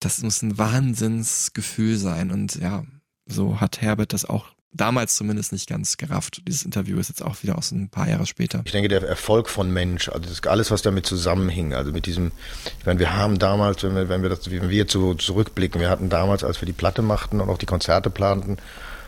das 0.00 0.20
muss 0.22 0.42
ein 0.42 0.58
Wahnsinnsgefühl 0.58 1.96
sein 1.96 2.32
und 2.32 2.56
ja, 2.56 2.84
so 3.26 3.60
hat 3.60 3.80
Herbert 3.80 4.12
das 4.12 4.24
auch 4.24 4.55
damals 4.76 5.16
zumindest 5.16 5.52
nicht 5.52 5.68
ganz 5.68 5.96
gerafft. 5.96 6.42
Dieses 6.46 6.64
Interview 6.64 6.98
ist 6.98 7.08
jetzt 7.08 7.22
auch 7.22 7.42
wieder 7.42 7.58
aus 7.58 7.72
ein 7.72 7.88
paar 7.88 8.08
Jahre 8.08 8.26
später. 8.26 8.62
Ich 8.64 8.72
denke, 8.72 8.88
der 8.88 9.02
Erfolg 9.02 9.48
von 9.48 9.70
Mensch, 9.70 10.08
also 10.08 10.28
das, 10.28 10.42
alles, 10.44 10.70
was 10.70 10.82
damit 10.82 11.06
zusammenhing, 11.06 11.74
also 11.74 11.92
mit 11.92 12.06
diesem, 12.06 12.32
ich 12.78 12.86
meine, 12.86 12.98
wir 12.98 13.14
haben 13.14 13.38
damals, 13.38 13.82
wenn 13.82 13.94
wir, 13.94 14.08
wenn 14.08 14.22
wir 14.22 14.28
das, 14.28 14.50
wenn 14.50 14.70
wir 14.70 14.86
so 14.88 15.14
zurückblicken, 15.14 15.80
wir 15.80 15.90
hatten 15.90 16.08
damals, 16.08 16.44
als 16.44 16.60
wir 16.60 16.66
die 16.66 16.72
Platte 16.72 17.02
machten 17.02 17.40
und 17.40 17.48
auch 17.48 17.58
die 17.58 17.66
Konzerte 17.66 18.10
planten, 18.10 18.58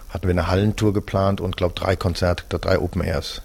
hatten 0.08 0.26
wir 0.26 0.32
eine 0.32 0.48
Hallentour 0.48 0.92
geplant 0.92 1.40
und 1.40 1.56
glaube 1.56 1.74
drei 1.74 1.96
Konzerte, 1.96 2.58
drei 2.58 2.78
Open 2.78 3.02
Airs. 3.02 3.42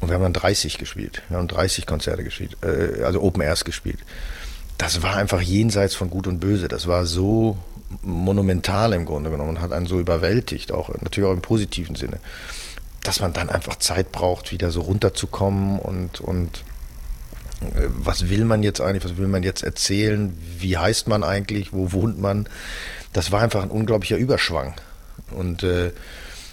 Und 0.00 0.08
wir 0.08 0.14
haben 0.14 0.22
dann 0.22 0.32
30 0.32 0.78
gespielt. 0.78 1.22
Wir 1.28 1.38
haben 1.38 1.48
30 1.48 1.86
Konzerte 1.86 2.22
gespielt, 2.22 2.56
äh, 2.62 3.02
also 3.02 3.20
Open 3.20 3.42
Airs 3.42 3.64
gespielt. 3.64 3.98
Das 4.76 5.02
war 5.02 5.16
einfach 5.16 5.40
jenseits 5.40 5.94
von 5.94 6.08
Gut 6.08 6.28
und 6.28 6.38
Böse. 6.38 6.68
Das 6.68 6.86
war 6.86 7.04
so 7.04 7.58
monumental 8.02 8.92
im 8.92 9.04
Grunde 9.04 9.30
genommen 9.30 9.50
und 9.50 9.60
hat 9.60 9.72
einen 9.72 9.86
so 9.86 9.98
überwältigt, 9.98 10.72
auch 10.72 10.88
natürlich 11.00 11.28
auch 11.28 11.34
im 11.34 11.40
positiven 11.40 11.96
Sinne, 11.96 12.18
dass 13.02 13.20
man 13.20 13.32
dann 13.32 13.48
einfach 13.48 13.76
Zeit 13.76 14.12
braucht, 14.12 14.52
wieder 14.52 14.70
so 14.70 14.82
runterzukommen 14.82 15.78
und, 15.78 16.20
und 16.20 16.64
äh, 17.60 17.88
was 17.88 18.28
will 18.28 18.44
man 18.44 18.62
jetzt 18.62 18.80
eigentlich, 18.80 19.04
was 19.04 19.16
will 19.16 19.28
man 19.28 19.42
jetzt 19.42 19.62
erzählen, 19.62 20.36
wie 20.58 20.76
heißt 20.76 21.08
man 21.08 21.22
eigentlich, 21.22 21.72
wo 21.72 21.92
wohnt 21.92 22.20
man. 22.20 22.48
Das 23.12 23.32
war 23.32 23.40
einfach 23.40 23.62
ein 23.62 23.70
unglaublicher 23.70 24.16
Überschwang. 24.16 24.74
Und, 25.30 25.62
äh, 25.62 25.92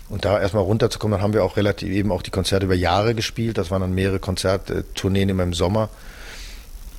und 0.09 0.23
da 0.25 0.39
erstmal 0.39 0.63
runterzukommen, 0.63 1.17
dann 1.17 1.23
haben 1.23 1.33
wir 1.33 1.43
auch 1.43 1.57
relativ 1.57 1.89
eben 1.89 2.11
auch 2.11 2.21
die 2.21 2.31
Konzerte 2.31 2.65
über 2.65 2.75
Jahre 2.75 3.15
gespielt. 3.15 3.57
Das 3.57 3.71
waren 3.71 3.81
dann 3.81 3.93
mehrere 3.93 4.19
Konzerttourneen 4.19 5.29
immer 5.29 5.43
im 5.43 5.53
Sommer. 5.53 5.89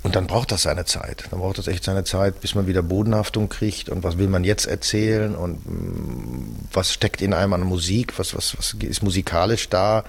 Und 0.02 0.14
dann 0.14 0.26
braucht 0.26 0.52
das 0.52 0.62
seine 0.62 0.84
Zeit. 0.84 1.24
Dann 1.30 1.40
braucht 1.40 1.58
das 1.58 1.66
echt 1.66 1.82
seine 1.82 2.04
Zeit, 2.04 2.40
bis 2.40 2.54
man 2.54 2.66
wieder 2.66 2.82
Bodenhaftung 2.82 3.48
kriegt 3.48 3.88
und 3.88 4.04
was 4.04 4.18
will 4.18 4.28
man 4.28 4.44
jetzt 4.44 4.66
erzählen 4.66 5.34
und 5.34 5.66
mm, 5.66 6.68
was 6.72 6.92
steckt 6.92 7.22
in 7.22 7.34
einem 7.34 7.52
an 7.54 7.62
Musik, 7.62 8.18
was, 8.18 8.34
was, 8.34 8.56
was 8.56 8.74
ist 8.74 9.02
musikalisch 9.02 9.68
da. 9.68 10.04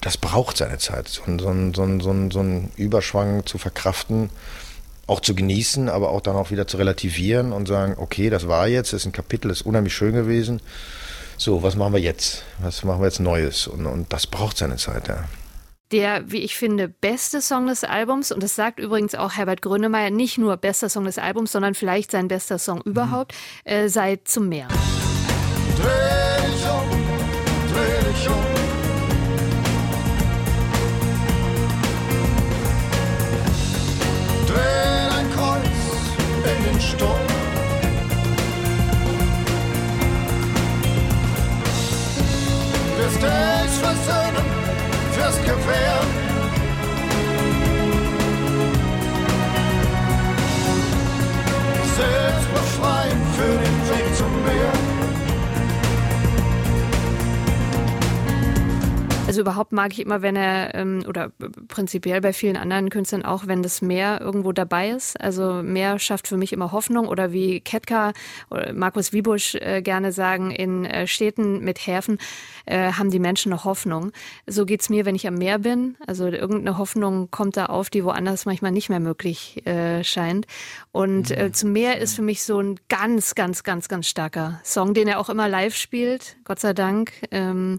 Das 0.00 0.16
braucht 0.16 0.56
seine 0.56 0.78
Zeit, 0.78 1.08
so, 1.08 1.22
so, 1.26 1.52
so, 1.74 2.00
so, 2.00 2.30
so 2.30 2.40
einen 2.40 2.72
Überschwang 2.76 3.44
zu 3.44 3.58
verkraften, 3.58 4.30
auch 5.06 5.20
zu 5.20 5.34
genießen, 5.34 5.90
aber 5.90 6.08
auch 6.08 6.22
dann 6.22 6.36
auch 6.36 6.50
wieder 6.50 6.66
zu 6.66 6.78
relativieren 6.78 7.52
und 7.52 7.68
sagen, 7.68 7.96
okay, 7.98 8.30
das 8.30 8.48
war 8.48 8.66
jetzt, 8.66 8.94
das 8.94 9.02
ist 9.02 9.06
ein 9.06 9.12
Kapitel, 9.12 9.48
das 9.48 9.60
ist 9.60 9.66
unheimlich 9.66 9.94
schön 9.94 10.14
gewesen. 10.14 10.62
So, 11.36 11.62
was 11.62 11.76
machen 11.76 11.92
wir 11.92 12.00
jetzt? 12.00 12.44
Was 12.60 12.82
machen 12.84 13.02
wir 13.02 13.06
jetzt 13.06 13.20
Neues? 13.20 13.66
Und, 13.66 13.84
und 13.84 14.10
das 14.10 14.26
braucht 14.26 14.56
seine 14.56 14.76
Zeit, 14.76 15.08
ja 15.08 15.24
der, 15.92 16.30
wie 16.30 16.38
ich 16.38 16.56
finde, 16.56 16.88
beste 16.88 17.40
Song 17.40 17.66
des 17.66 17.84
Albums, 17.84 18.32
und 18.32 18.42
das 18.42 18.54
sagt 18.54 18.78
übrigens 18.78 19.14
auch 19.14 19.32
Herbert 19.32 19.62
Grönemeyer, 19.62 20.10
nicht 20.10 20.38
nur 20.38 20.56
bester 20.56 20.88
Song 20.88 21.04
des 21.04 21.18
Albums, 21.18 21.52
sondern 21.52 21.74
vielleicht 21.74 22.10
sein 22.10 22.28
bester 22.28 22.58
Song 22.58 22.80
überhaupt, 22.82 23.34
mhm. 23.64 23.72
äh, 23.72 23.88
sei 23.88 24.18
zum 24.24 24.48
Meer. 24.48 24.68
Dreh 25.76 26.46
dich 26.46 26.64
um, 26.68 26.90
dreh 27.72 28.10
dich 28.10 28.28
um. 28.28 28.34
Dreh 34.46 35.08
dein 35.10 35.30
Kreuz 35.32 35.66
in 36.44 36.64
den 36.64 36.80
Sturm. 36.80 37.26
Wirst 42.98 43.22
dich 43.22 43.78
versöhnen 43.80 44.59
fürs 45.20 45.36
Gewehr. 45.42 46.00
Selbst 51.96 52.54
befreien 52.54 53.20
für 53.36 53.52
den 53.52 53.76
Weg 53.90 54.16
zum 54.16 54.44
Meer. 54.44 54.89
Also 59.30 59.42
überhaupt 59.42 59.70
mag 59.70 59.92
ich 59.92 60.00
immer, 60.00 60.22
wenn 60.22 60.34
er, 60.34 60.74
ähm, 60.74 61.04
oder 61.06 61.30
prinzipiell 61.68 62.20
bei 62.20 62.32
vielen 62.32 62.56
anderen 62.56 62.90
Künstlern 62.90 63.24
auch, 63.24 63.46
wenn 63.46 63.62
das 63.62 63.80
Meer 63.80 64.20
irgendwo 64.20 64.50
dabei 64.50 64.90
ist. 64.90 65.20
Also 65.20 65.62
Meer 65.62 66.00
schafft 66.00 66.26
für 66.26 66.36
mich 66.36 66.52
immer 66.52 66.72
Hoffnung 66.72 67.06
oder 67.06 67.30
wie 67.30 67.60
Ketka 67.60 68.12
oder 68.50 68.72
Markus 68.72 69.12
Wiebusch 69.12 69.54
äh, 69.54 69.82
gerne 69.82 70.10
sagen, 70.10 70.50
in 70.50 70.84
äh, 70.84 71.06
Städten 71.06 71.60
mit 71.62 71.86
Häfen 71.86 72.18
äh, 72.66 72.90
haben 72.90 73.12
die 73.12 73.20
Menschen 73.20 73.50
noch 73.50 73.64
Hoffnung. 73.64 74.10
So 74.48 74.66
geht's 74.66 74.88
mir, 74.88 75.04
wenn 75.04 75.14
ich 75.14 75.28
am 75.28 75.36
Meer 75.36 75.60
bin. 75.60 75.96
Also 76.08 76.26
irgendeine 76.26 76.76
Hoffnung 76.76 77.30
kommt 77.30 77.56
da 77.56 77.66
auf, 77.66 77.88
die 77.88 78.02
woanders 78.02 78.46
manchmal 78.46 78.72
nicht 78.72 78.88
mehr 78.88 78.98
möglich 78.98 79.64
äh, 79.64 80.02
scheint. 80.02 80.48
Und 80.90 81.30
äh, 81.30 81.52
zum 81.52 81.70
Meer 81.70 81.98
ist 81.98 82.16
für 82.16 82.22
mich 82.22 82.42
so 82.42 82.60
ein 82.60 82.80
ganz, 82.88 83.36
ganz, 83.36 83.62
ganz, 83.62 83.86
ganz 83.86 84.08
starker 84.08 84.60
Song, 84.64 84.92
den 84.92 85.06
er 85.06 85.20
auch 85.20 85.28
immer 85.28 85.48
live 85.48 85.76
spielt, 85.76 86.34
Gott 86.42 86.58
sei 86.58 86.72
Dank. 86.72 87.12
Ähm, 87.30 87.78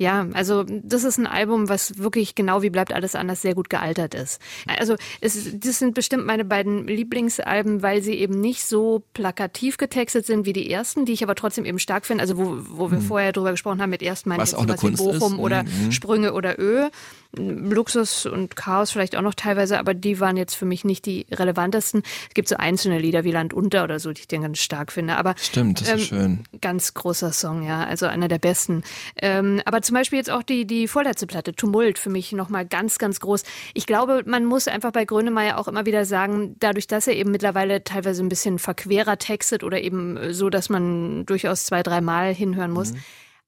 ja, 0.00 0.26
also 0.32 0.64
das 0.66 1.04
ist 1.04 1.18
ein 1.18 1.26
Album, 1.26 1.68
was 1.68 1.98
wirklich 1.98 2.34
genau 2.34 2.62
wie 2.62 2.70
bleibt 2.70 2.90
alles 2.90 3.14
anders 3.14 3.42
sehr 3.42 3.54
gut 3.54 3.68
gealtert 3.68 4.14
ist. 4.14 4.40
Also 4.78 4.96
es, 5.20 5.50
das 5.60 5.78
sind 5.78 5.94
bestimmt 5.94 6.24
meine 6.24 6.46
beiden 6.46 6.86
Lieblingsalben, 6.86 7.82
weil 7.82 8.00
sie 8.00 8.14
eben 8.14 8.40
nicht 8.40 8.64
so 8.64 9.02
plakativ 9.12 9.76
getextet 9.76 10.24
sind 10.24 10.46
wie 10.46 10.54
die 10.54 10.70
ersten, 10.70 11.04
die 11.04 11.12
ich 11.12 11.22
aber 11.22 11.34
trotzdem 11.34 11.66
eben 11.66 11.78
stark 11.78 12.06
finde. 12.06 12.22
Also 12.22 12.38
wo, 12.38 12.56
wo 12.70 12.90
wir 12.90 12.96
mhm. 12.96 13.02
vorher 13.02 13.32
drüber 13.32 13.50
gesprochen 13.50 13.82
haben 13.82 13.90
mit 13.90 14.00
ersten 14.00 14.30
meine 14.30 14.40
was 14.40 14.54
auch 14.54 14.62
eine 14.62 14.74
Kunst 14.74 15.04
Bochum 15.04 15.34
ist. 15.34 15.38
oder 15.38 15.64
mhm. 15.64 15.92
Sprünge 15.92 16.32
oder 16.32 16.58
Ö. 16.58 16.88
Luxus 17.36 18.26
und 18.26 18.56
Chaos 18.56 18.90
vielleicht 18.90 19.16
auch 19.16 19.22
noch 19.22 19.34
teilweise, 19.34 19.78
aber 19.78 19.94
die 19.94 20.18
waren 20.20 20.36
jetzt 20.36 20.54
für 20.54 20.64
mich 20.64 20.84
nicht 20.84 21.06
die 21.06 21.26
relevantesten. 21.30 22.02
Es 22.28 22.34
gibt 22.34 22.48
so 22.48 22.56
einzelne 22.56 22.98
Lieder 22.98 23.24
wie 23.24 23.30
Land 23.30 23.54
unter 23.54 23.84
oder 23.84 24.00
so, 24.00 24.12
die 24.12 24.22
ich 24.22 24.28
den 24.28 24.42
ganz 24.42 24.58
stark 24.58 24.90
finde. 24.90 25.16
Aber 25.16 25.34
stimmt, 25.38 25.80
das 25.80 25.88
ähm, 25.88 25.96
ist 25.96 26.06
schön. 26.06 26.40
Ganz 26.60 26.94
großer 26.94 27.32
Song, 27.32 27.62
ja, 27.62 27.84
also 27.84 28.06
einer 28.06 28.28
der 28.28 28.38
besten. 28.38 28.82
Ähm, 29.20 29.62
aber 29.64 29.82
zum 29.82 29.94
Beispiel 29.94 30.18
jetzt 30.18 30.30
auch 30.30 30.42
die 30.42 30.66
die 30.66 30.88
vorletzte 30.88 31.26
Platte 31.26 31.54
Tumult 31.54 31.98
für 31.98 32.10
mich 32.10 32.32
noch 32.32 32.48
mal 32.48 32.66
ganz 32.66 32.98
ganz 32.98 33.20
groß. 33.20 33.44
Ich 33.74 33.86
glaube, 33.86 34.22
man 34.26 34.44
muss 34.44 34.66
einfach 34.66 34.90
bei 34.90 35.04
Grönemeyer 35.04 35.58
auch 35.58 35.68
immer 35.68 35.86
wieder 35.86 36.04
sagen, 36.04 36.56
dadurch, 36.58 36.86
dass 36.86 37.06
er 37.06 37.14
eben 37.14 37.30
mittlerweile 37.30 37.84
teilweise 37.84 38.22
ein 38.22 38.28
bisschen 38.28 38.58
verquerer 38.58 39.18
textet 39.18 39.62
oder 39.62 39.80
eben 39.80 40.32
so, 40.32 40.50
dass 40.50 40.68
man 40.68 41.26
durchaus 41.26 41.64
zwei 41.64 41.82
drei 41.82 42.00
Mal 42.00 42.34
hinhören 42.34 42.72
muss. 42.72 42.92
Mhm 42.92 43.00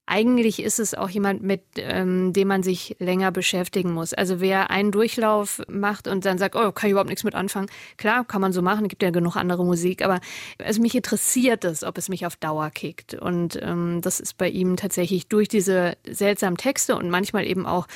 eigentlich 0.06 0.62
ist 0.62 0.78
es 0.78 0.94
auch 0.94 1.08
jemand, 1.08 1.42
mit 1.42 1.62
ähm, 1.76 2.32
dem 2.32 2.48
man 2.48 2.62
sich 2.62 2.96
länger 2.98 3.30
beschäftigen 3.30 3.92
muss. 3.92 4.12
Also 4.12 4.40
wer 4.40 4.70
einen 4.70 4.90
Durchlauf 4.90 5.62
macht 5.68 6.08
und 6.08 6.24
dann 6.24 6.38
sagt, 6.38 6.56
oh, 6.56 6.72
kann 6.72 6.88
ich 6.88 6.92
überhaupt 6.92 7.08
nichts 7.08 7.24
mit 7.24 7.34
anfangen, 7.34 7.68
klar, 7.96 8.24
kann 8.24 8.40
man 8.40 8.52
so 8.52 8.62
machen, 8.62 8.88
gibt 8.88 9.02
ja 9.02 9.10
genug 9.10 9.36
andere 9.36 9.64
Musik, 9.64 10.04
aber 10.04 10.20
also 10.62 10.82
mich 10.82 10.94
interessiert 10.94 11.64
es, 11.64 11.84
ob 11.84 11.98
es 11.98 12.08
mich 12.08 12.26
auf 12.26 12.36
Dauer 12.36 12.70
kickt. 12.70 13.14
Und 13.14 13.58
ähm, 13.62 14.00
das 14.02 14.18
ist 14.18 14.36
bei 14.36 14.48
ihm 14.48 14.76
tatsächlich 14.76 15.28
durch 15.28 15.48
diese 15.48 15.96
seltsamen 16.08 16.56
Texte 16.56 16.96
und 16.96 17.08
manchmal 17.08 17.46
eben 17.46 17.64
auch 17.64 17.86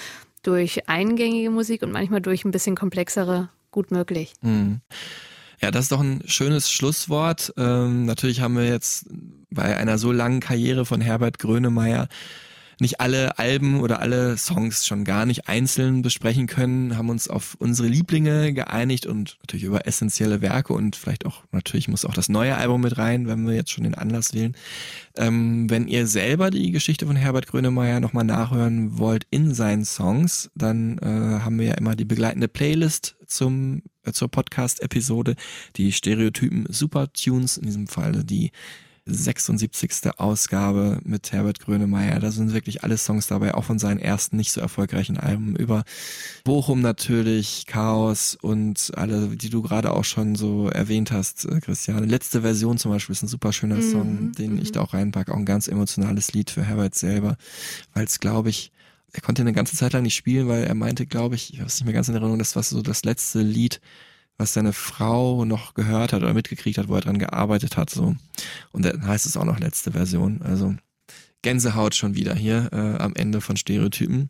durch 0.42 0.88
eingängige 0.88 1.50
Musik 1.50 1.82
und 1.82 1.90
manchmal 1.90 2.20
durch 2.20 2.44
ein 2.44 2.52
bisschen 2.52 2.76
komplexere 2.76 3.48
gut 3.72 3.90
möglich. 3.90 4.32
Mhm. 4.42 4.80
Ja, 5.60 5.70
das 5.70 5.84
ist 5.84 5.92
doch 5.92 6.00
ein 6.00 6.22
schönes 6.26 6.70
Schlusswort. 6.70 7.52
Ähm, 7.56 8.04
natürlich 8.04 8.40
haben 8.40 8.56
wir 8.56 8.66
jetzt 8.66 9.06
bei 9.50 9.76
einer 9.76 9.98
so 9.98 10.12
langen 10.12 10.40
Karriere 10.40 10.84
von 10.84 11.00
Herbert 11.00 11.38
Grönemeyer 11.38 12.08
nicht 12.78 13.00
alle 13.00 13.38
Alben 13.38 13.80
oder 13.80 14.00
alle 14.00 14.36
Songs 14.36 14.86
schon 14.86 15.04
gar 15.04 15.24
nicht 15.24 15.48
einzeln 15.48 16.02
besprechen 16.02 16.46
können, 16.46 16.96
haben 16.96 17.08
uns 17.08 17.28
auf 17.28 17.56
unsere 17.58 17.88
Lieblinge 17.88 18.52
geeinigt 18.52 19.06
und 19.06 19.38
natürlich 19.40 19.64
über 19.64 19.86
essentielle 19.86 20.42
Werke 20.42 20.74
und 20.74 20.94
vielleicht 20.94 21.24
auch, 21.24 21.44
natürlich 21.52 21.88
muss 21.88 22.04
auch 22.04 22.12
das 22.12 22.28
neue 22.28 22.56
Album 22.56 22.82
mit 22.82 22.98
rein, 22.98 23.26
wenn 23.26 23.46
wir 23.46 23.54
jetzt 23.54 23.70
schon 23.70 23.84
den 23.84 23.94
Anlass 23.94 24.34
wählen. 24.34 24.54
Ähm, 25.16 25.70
wenn 25.70 25.88
ihr 25.88 26.06
selber 26.06 26.50
die 26.50 26.70
Geschichte 26.70 27.06
von 27.06 27.16
Herbert 27.16 27.46
Grönemeyer 27.46 28.00
nochmal 28.00 28.24
nachhören 28.24 28.98
wollt 28.98 29.26
in 29.30 29.54
seinen 29.54 29.86
Songs, 29.86 30.50
dann 30.54 30.98
äh, 30.98 31.40
haben 31.40 31.58
wir 31.58 31.68
ja 31.68 31.74
immer 31.74 31.96
die 31.96 32.04
begleitende 32.04 32.48
Playlist 32.48 33.16
zum 33.26 33.82
zur 34.12 34.28
Podcast-Episode, 34.28 35.36
die 35.76 35.92
Stereotypen 35.92 36.66
Super 36.68 37.12
Tunes, 37.12 37.56
in 37.56 37.66
diesem 37.66 37.86
Fall 37.86 38.24
die 38.24 38.50
76. 39.06 40.18
Ausgabe 40.18 40.98
mit 41.04 41.30
Herbert 41.30 41.60
Grönemeyer. 41.60 42.18
Da 42.18 42.32
sind 42.32 42.52
wirklich 42.52 42.82
alle 42.82 42.98
Songs 42.98 43.28
dabei, 43.28 43.54
auch 43.54 43.64
von 43.64 43.78
seinen 43.78 44.00
ersten 44.00 44.36
nicht 44.36 44.50
so 44.50 44.60
erfolgreichen 44.60 45.16
Alben 45.16 45.54
über 45.54 45.84
Bochum 46.42 46.80
natürlich, 46.80 47.66
Chaos 47.66 48.36
und 48.40 48.92
alle, 48.96 49.28
die 49.36 49.48
du 49.48 49.62
gerade 49.62 49.92
auch 49.92 50.04
schon 50.04 50.34
so 50.34 50.68
erwähnt 50.68 51.12
hast, 51.12 51.44
äh, 51.44 51.60
Christiane. 51.60 52.06
Letzte 52.06 52.42
Version 52.42 52.78
zum 52.78 52.90
Beispiel 52.90 53.12
ist 53.12 53.22
ein 53.22 53.28
super 53.28 53.52
schöner 53.52 53.76
mhm, 53.76 53.90
Song, 53.90 54.32
den 54.32 54.54
mhm. 54.54 54.62
ich 54.62 54.72
da 54.72 54.80
auch 54.80 54.92
reinpacke. 54.92 55.32
Auch 55.32 55.38
ein 55.38 55.44
ganz 55.44 55.68
emotionales 55.68 56.32
Lied 56.32 56.50
für 56.50 56.64
Herbert 56.64 56.96
selber, 56.96 57.36
weil 57.94 58.06
es, 58.06 58.18
glaube 58.18 58.50
ich, 58.50 58.72
er 59.12 59.20
konnte 59.20 59.42
eine 59.42 59.52
ganze 59.52 59.76
Zeit 59.76 59.92
lang 59.92 60.02
nicht 60.02 60.14
spielen, 60.14 60.48
weil 60.48 60.64
er 60.64 60.74
meinte, 60.74 61.06
glaube 61.06 61.34
ich, 61.34 61.52
ich 61.52 61.60
habe 61.60 61.68
es 61.68 61.76
nicht 61.76 61.84
mehr 61.84 61.94
ganz 61.94 62.08
in 62.08 62.14
Erinnerung, 62.14 62.38
das 62.38 62.56
war 62.56 62.62
so 62.62 62.82
das 62.82 63.04
letzte 63.04 63.40
Lied, 63.40 63.80
was 64.38 64.52
seine 64.52 64.72
Frau 64.72 65.44
noch 65.44 65.74
gehört 65.74 66.12
hat 66.12 66.22
oder 66.22 66.34
mitgekriegt 66.34 66.78
hat, 66.78 66.88
wo 66.88 66.94
er 66.94 67.00
dran 67.00 67.18
gearbeitet 67.18 67.76
hat. 67.76 67.90
So. 67.90 68.14
Und 68.72 68.84
dann 68.84 69.06
heißt 69.06 69.26
es 69.26 69.36
auch 69.36 69.44
noch 69.44 69.58
letzte 69.58 69.92
Version. 69.92 70.42
Also 70.42 70.74
Gänsehaut 71.42 71.94
schon 71.94 72.14
wieder 72.14 72.34
hier 72.34 72.68
äh, 72.72 73.02
am 73.02 73.14
Ende 73.14 73.40
von 73.40 73.56
Stereotypen. 73.56 74.28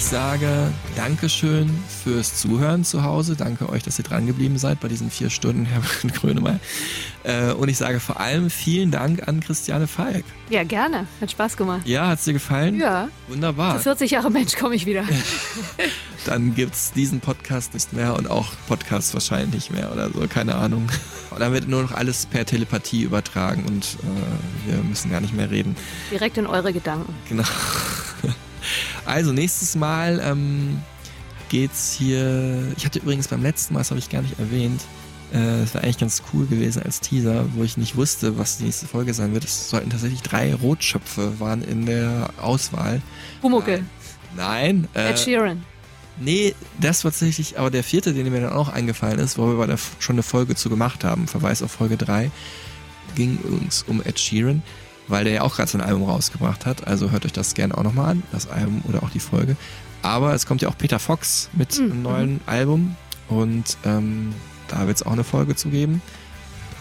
Ich 0.00 0.06
sage 0.06 0.72
Dankeschön 0.96 1.68
fürs 2.02 2.40
Zuhören 2.40 2.84
zu 2.84 3.04
Hause. 3.04 3.36
Danke 3.36 3.68
euch, 3.68 3.82
dass 3.82 3.98
ihr 3.98 4.02
dran 4.02 4.26
geblieben 4.26 4.56
seid 4.56 4.80
bei 4.80 4.88
diesen 4.88 5.10
vier 5.10 5.28
Stunden, 5.28 5.66
Herr 5.66 5.82
Grönemeyer. 6.10 6.58
Äh, 7.22 7.52
und 7.52 7.68
ich 7.68 7.76
sage 7.76 8.00
vor 8.00 8.18
allem 8.18 8.48
vielen 8.48 8.90
Dank 8.90 9.28
an 9.28 9.40
Christiane 9.40 9.86
Falk. 9.86 10.24
Ja, 10.48 10.64
gerne. 10.64 11.06
Hat 11.20 11.30
Spaß 11.30 11.54
gemacht. 11.58 11.82
Ja, 11.84 12.08
hat 12.08 12.18
es 12.18 12.24
dir 12.24 12.32
gefallen? 12.32 12.80
Ja. 12.80 13.10
Wunderbar. 13.28 13.76
Für 13.76 13.82
40 13.82 14.12
Jahre 14.12 14.30
Mensch 14.30 14.56
komme 14.56 14.74
ich 14.74 14.86
wieder. 14.86 15.04
dann 16.24 16.54
gibt 16.54 16.74
es 16.74 16.92
diesen 16.92 17.20
Podcast 17.20 17.74
nicht 17.74 17.92
mehr 17.92 18.16
und 18.16 18.30
auch 18.30 18.54
Podcasts 18.68 19.12
wahrscheinlich 19.12 19.52
nicht 19.52 19.70
mehr 19.70 19.92
oder 19.92 20.10
so. 20.10 20.26
Keine 20.28 20.54
Ahnung. 20.54 20.88
Und 21.30 21.40
dann 21.40 21.52
wird 21.52 21.68
nur 21.68 21.82
noch 21.82 21.92
alles 21.92 22.24
per 22.24 22.46
Telepathie 22.46 23.02
übertragen 23.02 23.66
und 23.68 23.84
äh, 23.84 24.72
wir 24.72 24.82
müssen 24.82 25.10
gar 25.10 25.20
nicht 25.20 25.34
mehr 25.34 25.50
reden. 25.50 25.76
Direkt 26.10 26.38
in 26.38 26.46
eure 26.46 26.72
Gedanken. 26.72 27.14
Genau. 27.28 27.44
Also 29.04 29.32
nächstes 29.32 29.74
Mal 29.74 30.20
ähm, 30.24 30.80
geht's 31.48 31.92
hier. 31.92 32.72
Ich 32.76 32.84
hatte 32.84 32.98
übrigens 32.98 33.28
beim 33.28 33.42
letzten 33.42 33.74
Mal, 33.74 33.80
das 33.80 33.90
habe 33.90 33.98
ich 33.98 34.08
gar 34.08 34.22
nicht 34.22 34.38
erwähnt, 34.38 34.80
äh, 35.32 35.62
es 35.62 35.70
äh, 35.70 35.74
war 35.74 35.84
eigentlich 35.84 35.98
ganz 35.98 36.22
cool 36.32 36.46
gewesen 36.46 36.82
als 36.82 37.00
Teaser, 37.00 37.46
wo 37.54 37.62
ich 37.62 37.76
nicht 37.76 37.96
wusste, 37.96 38.38
was 38.38 38.58
die 38.58 38.64
nächste 38.64 38.86
Folge 38.86 39.14
sein 39.14 39.32
wird. 39.32 39.44
Es 39.44 39.70
sollten 39.70 39.90
tatsächlich 39.90 40.22
drei 40.22 40.54
Rotschöpfe 40.54 41.38
waren 41.40 41.62
in 41.62 41.86
der 41.86 42.30
Auswahl. 42.40 43.00
Pumuckel. 43.40 43.84
Nein. 44.36 44.88
Äh, 44.94 45.10
Ed 45.10 45.18
Sheeran. 45.18 45.64
Nee, 46.18 46.54
das 46.78 47.04
war 47.04 47.12
tatsächlich, 47.12 47.58
aber 47.58 47.70
der 47.70 47.82
vierte, 47.82 48.12
den 48.12 48.30
mir 48.30 48.42
dann 48.42 48.52
auch 48.52 48.68
eingefallen 48.68 49.18
ist, 49.18 49.38
wo 49.38 49.58
wir 49.58 49.66
da 49.66 49.76
schon 50.00 50.16
eine 50.16 50.22
Folge 50.22 50.54
zu 50.54 50.68
gemacht 50.68 51.02
haben, 51.02 51.26
Verweis 51.26 51.62
auf 51.62 51.70
Folge 51.70 51.96
3, 51.96 52.30
ging 53.14 53.38
uns 53.38 53.84
um 53.86 54.02
Ed 54.02 54.18
Sheeran 54.18 54.62
weil 55.10 55.24
der 55.24 55.32
ja 55.34 55.42
auch 55.42 55.56
gerade 55.56 55.70
so 55.70 55.78
ein 55.78 55.84
Album 55.84 56.04
rausgebracht 56.04 56.66
hat. 56.66 56.86
Also 56.86 57.10
hört 57.10 57.26
euch 57.26 57.32
das 57.32 57.54
gerne 57.54 57.76
auch 57.76 57.82
nochmal 57.82 58.10
an, 58.10 58.22
das 58.32 58.48
Album 58.48 58.82
oder 58.88 59.02
auch 59.02 59.10
die 59.10 59.20
Folge. 59.20 59.56
Aber 60.02 60.34
es 60.34 60.46
kommt 60.46 60.62
ja 60.62 60.68
auch 60.68 60.78
Peter 60.78 60.98
Fox 60.98 61.50
mit 61.52 61.78
mhm. 61.78 61.92
einem 61.92 62.02
neuen 62.02 62.40
Album 62.46 62.96
und 63.28 63.76
ähm, 63.84 64.32
da 64.68 64.86
wird 64.86 64.96
es 64.96 65.02
auch 65.04 65.12
eine 65.12 65.24
Folge 65.24 65.56
zu 65.56 65.68
geben. 65.68 66.00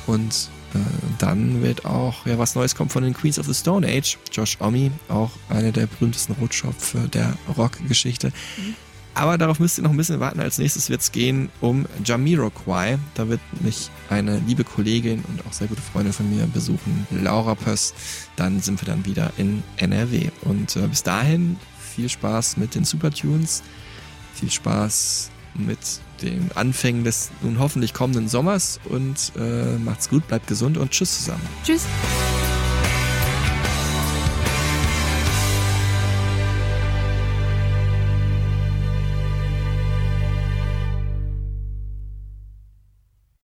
Und 0.07 0.49
äh, 0.73 0.77
dann 1.18 1.61
wird 1.61 1.85
auch 1.85 2.26
ja 2.26 2.38
was 2.38 2.56
Neues 2.56 2.76
kommen 2.76 2.89
von 2.89 3.03
den 3.03 3.14
Queens 3.14 3.39
of 3.39 3.45
the 3.45 3.53
Stone 3.53 3.88
Age. 3.88 4.18
Josh 4.31 4.57
Omi, 4.60 4.91
auch 5.10 5.31
einer 5.49 5.72
der 5.72 5.88
berühmtesten 5.88 6.34
Rotschopfe 6.34 7.10
der 7.11 7.34
Rockgeschichte. 7.57 8.27
Mhm. 8.57 8.76
Aber 9.19 9.37
darauf 9.37 9.59
müsst 9.59 9.77
ihr 9.77 9.83
noch 9.83 9.91
ein 9.91 9.97
bisschen 9.97 10.21
warten. 10.21 10.39
Als 10.39 10.59
nächstes 10.59 10.89
wird 10.89 11.01
es 11.01 11.11
gehen 11.11 11.49
um 11.59 11.85
Jamiroquai. 12.05 12.97
Da 13.15 13.27
wird 13.27 13.41
mich 13.59 13.89
eine 14.09 14.39
liebe 14.47 14.63
Kollegin 14.63 15.25
und 15.27 15.45
auch 15.45 15.51
sehr 15.51 15.67
gute 15.67 15.81
Freundin 15.81 16.13
von 16.13 16.33
mir 16.33 16.47
besuchen, 16.47 17.05
Laura 17.11 17.55
Pöss. 17.55 17.93
Dann 18.37 18.61
sind 18.61 18.81
wir 18.81 18.85
dann 18.85 19.05
wieder 19.05 19.33
in 19.35 19.61
NRW. 19.75 20.29
Und 20.43 20.73
äh, 20.77 20.87
bis 20.87 21.03
dahin 21.03 21.57
viel 21.77 22.07
Spaß 22.07 22.55
mit 22.55 22.75
den 22.75 22.85
Supertunes. 22.85 23.61
Viel 24.35 24.51
Spaß 24.51 25.31
mit 25.53 25.79
den 26.21 26.49
Anfängen 26.55 27.03
des 27.03 27.29
nun 27.41 27.59
hoffentlich 27.59 27.93
kommenden 27.93 28.29
Sommers 28.29 28.79
und 28.85 29.33
äh, 29.37 29.77
macht's 29.79 30.09
gut, 30.09 30.25
bleibt 30.29 30.47
gesund 30.47 30.77
und 30.77 30.91
tschüss 30.91 31.17
zusammen. 31.17 31.45
Tschüss. 31.65 31.85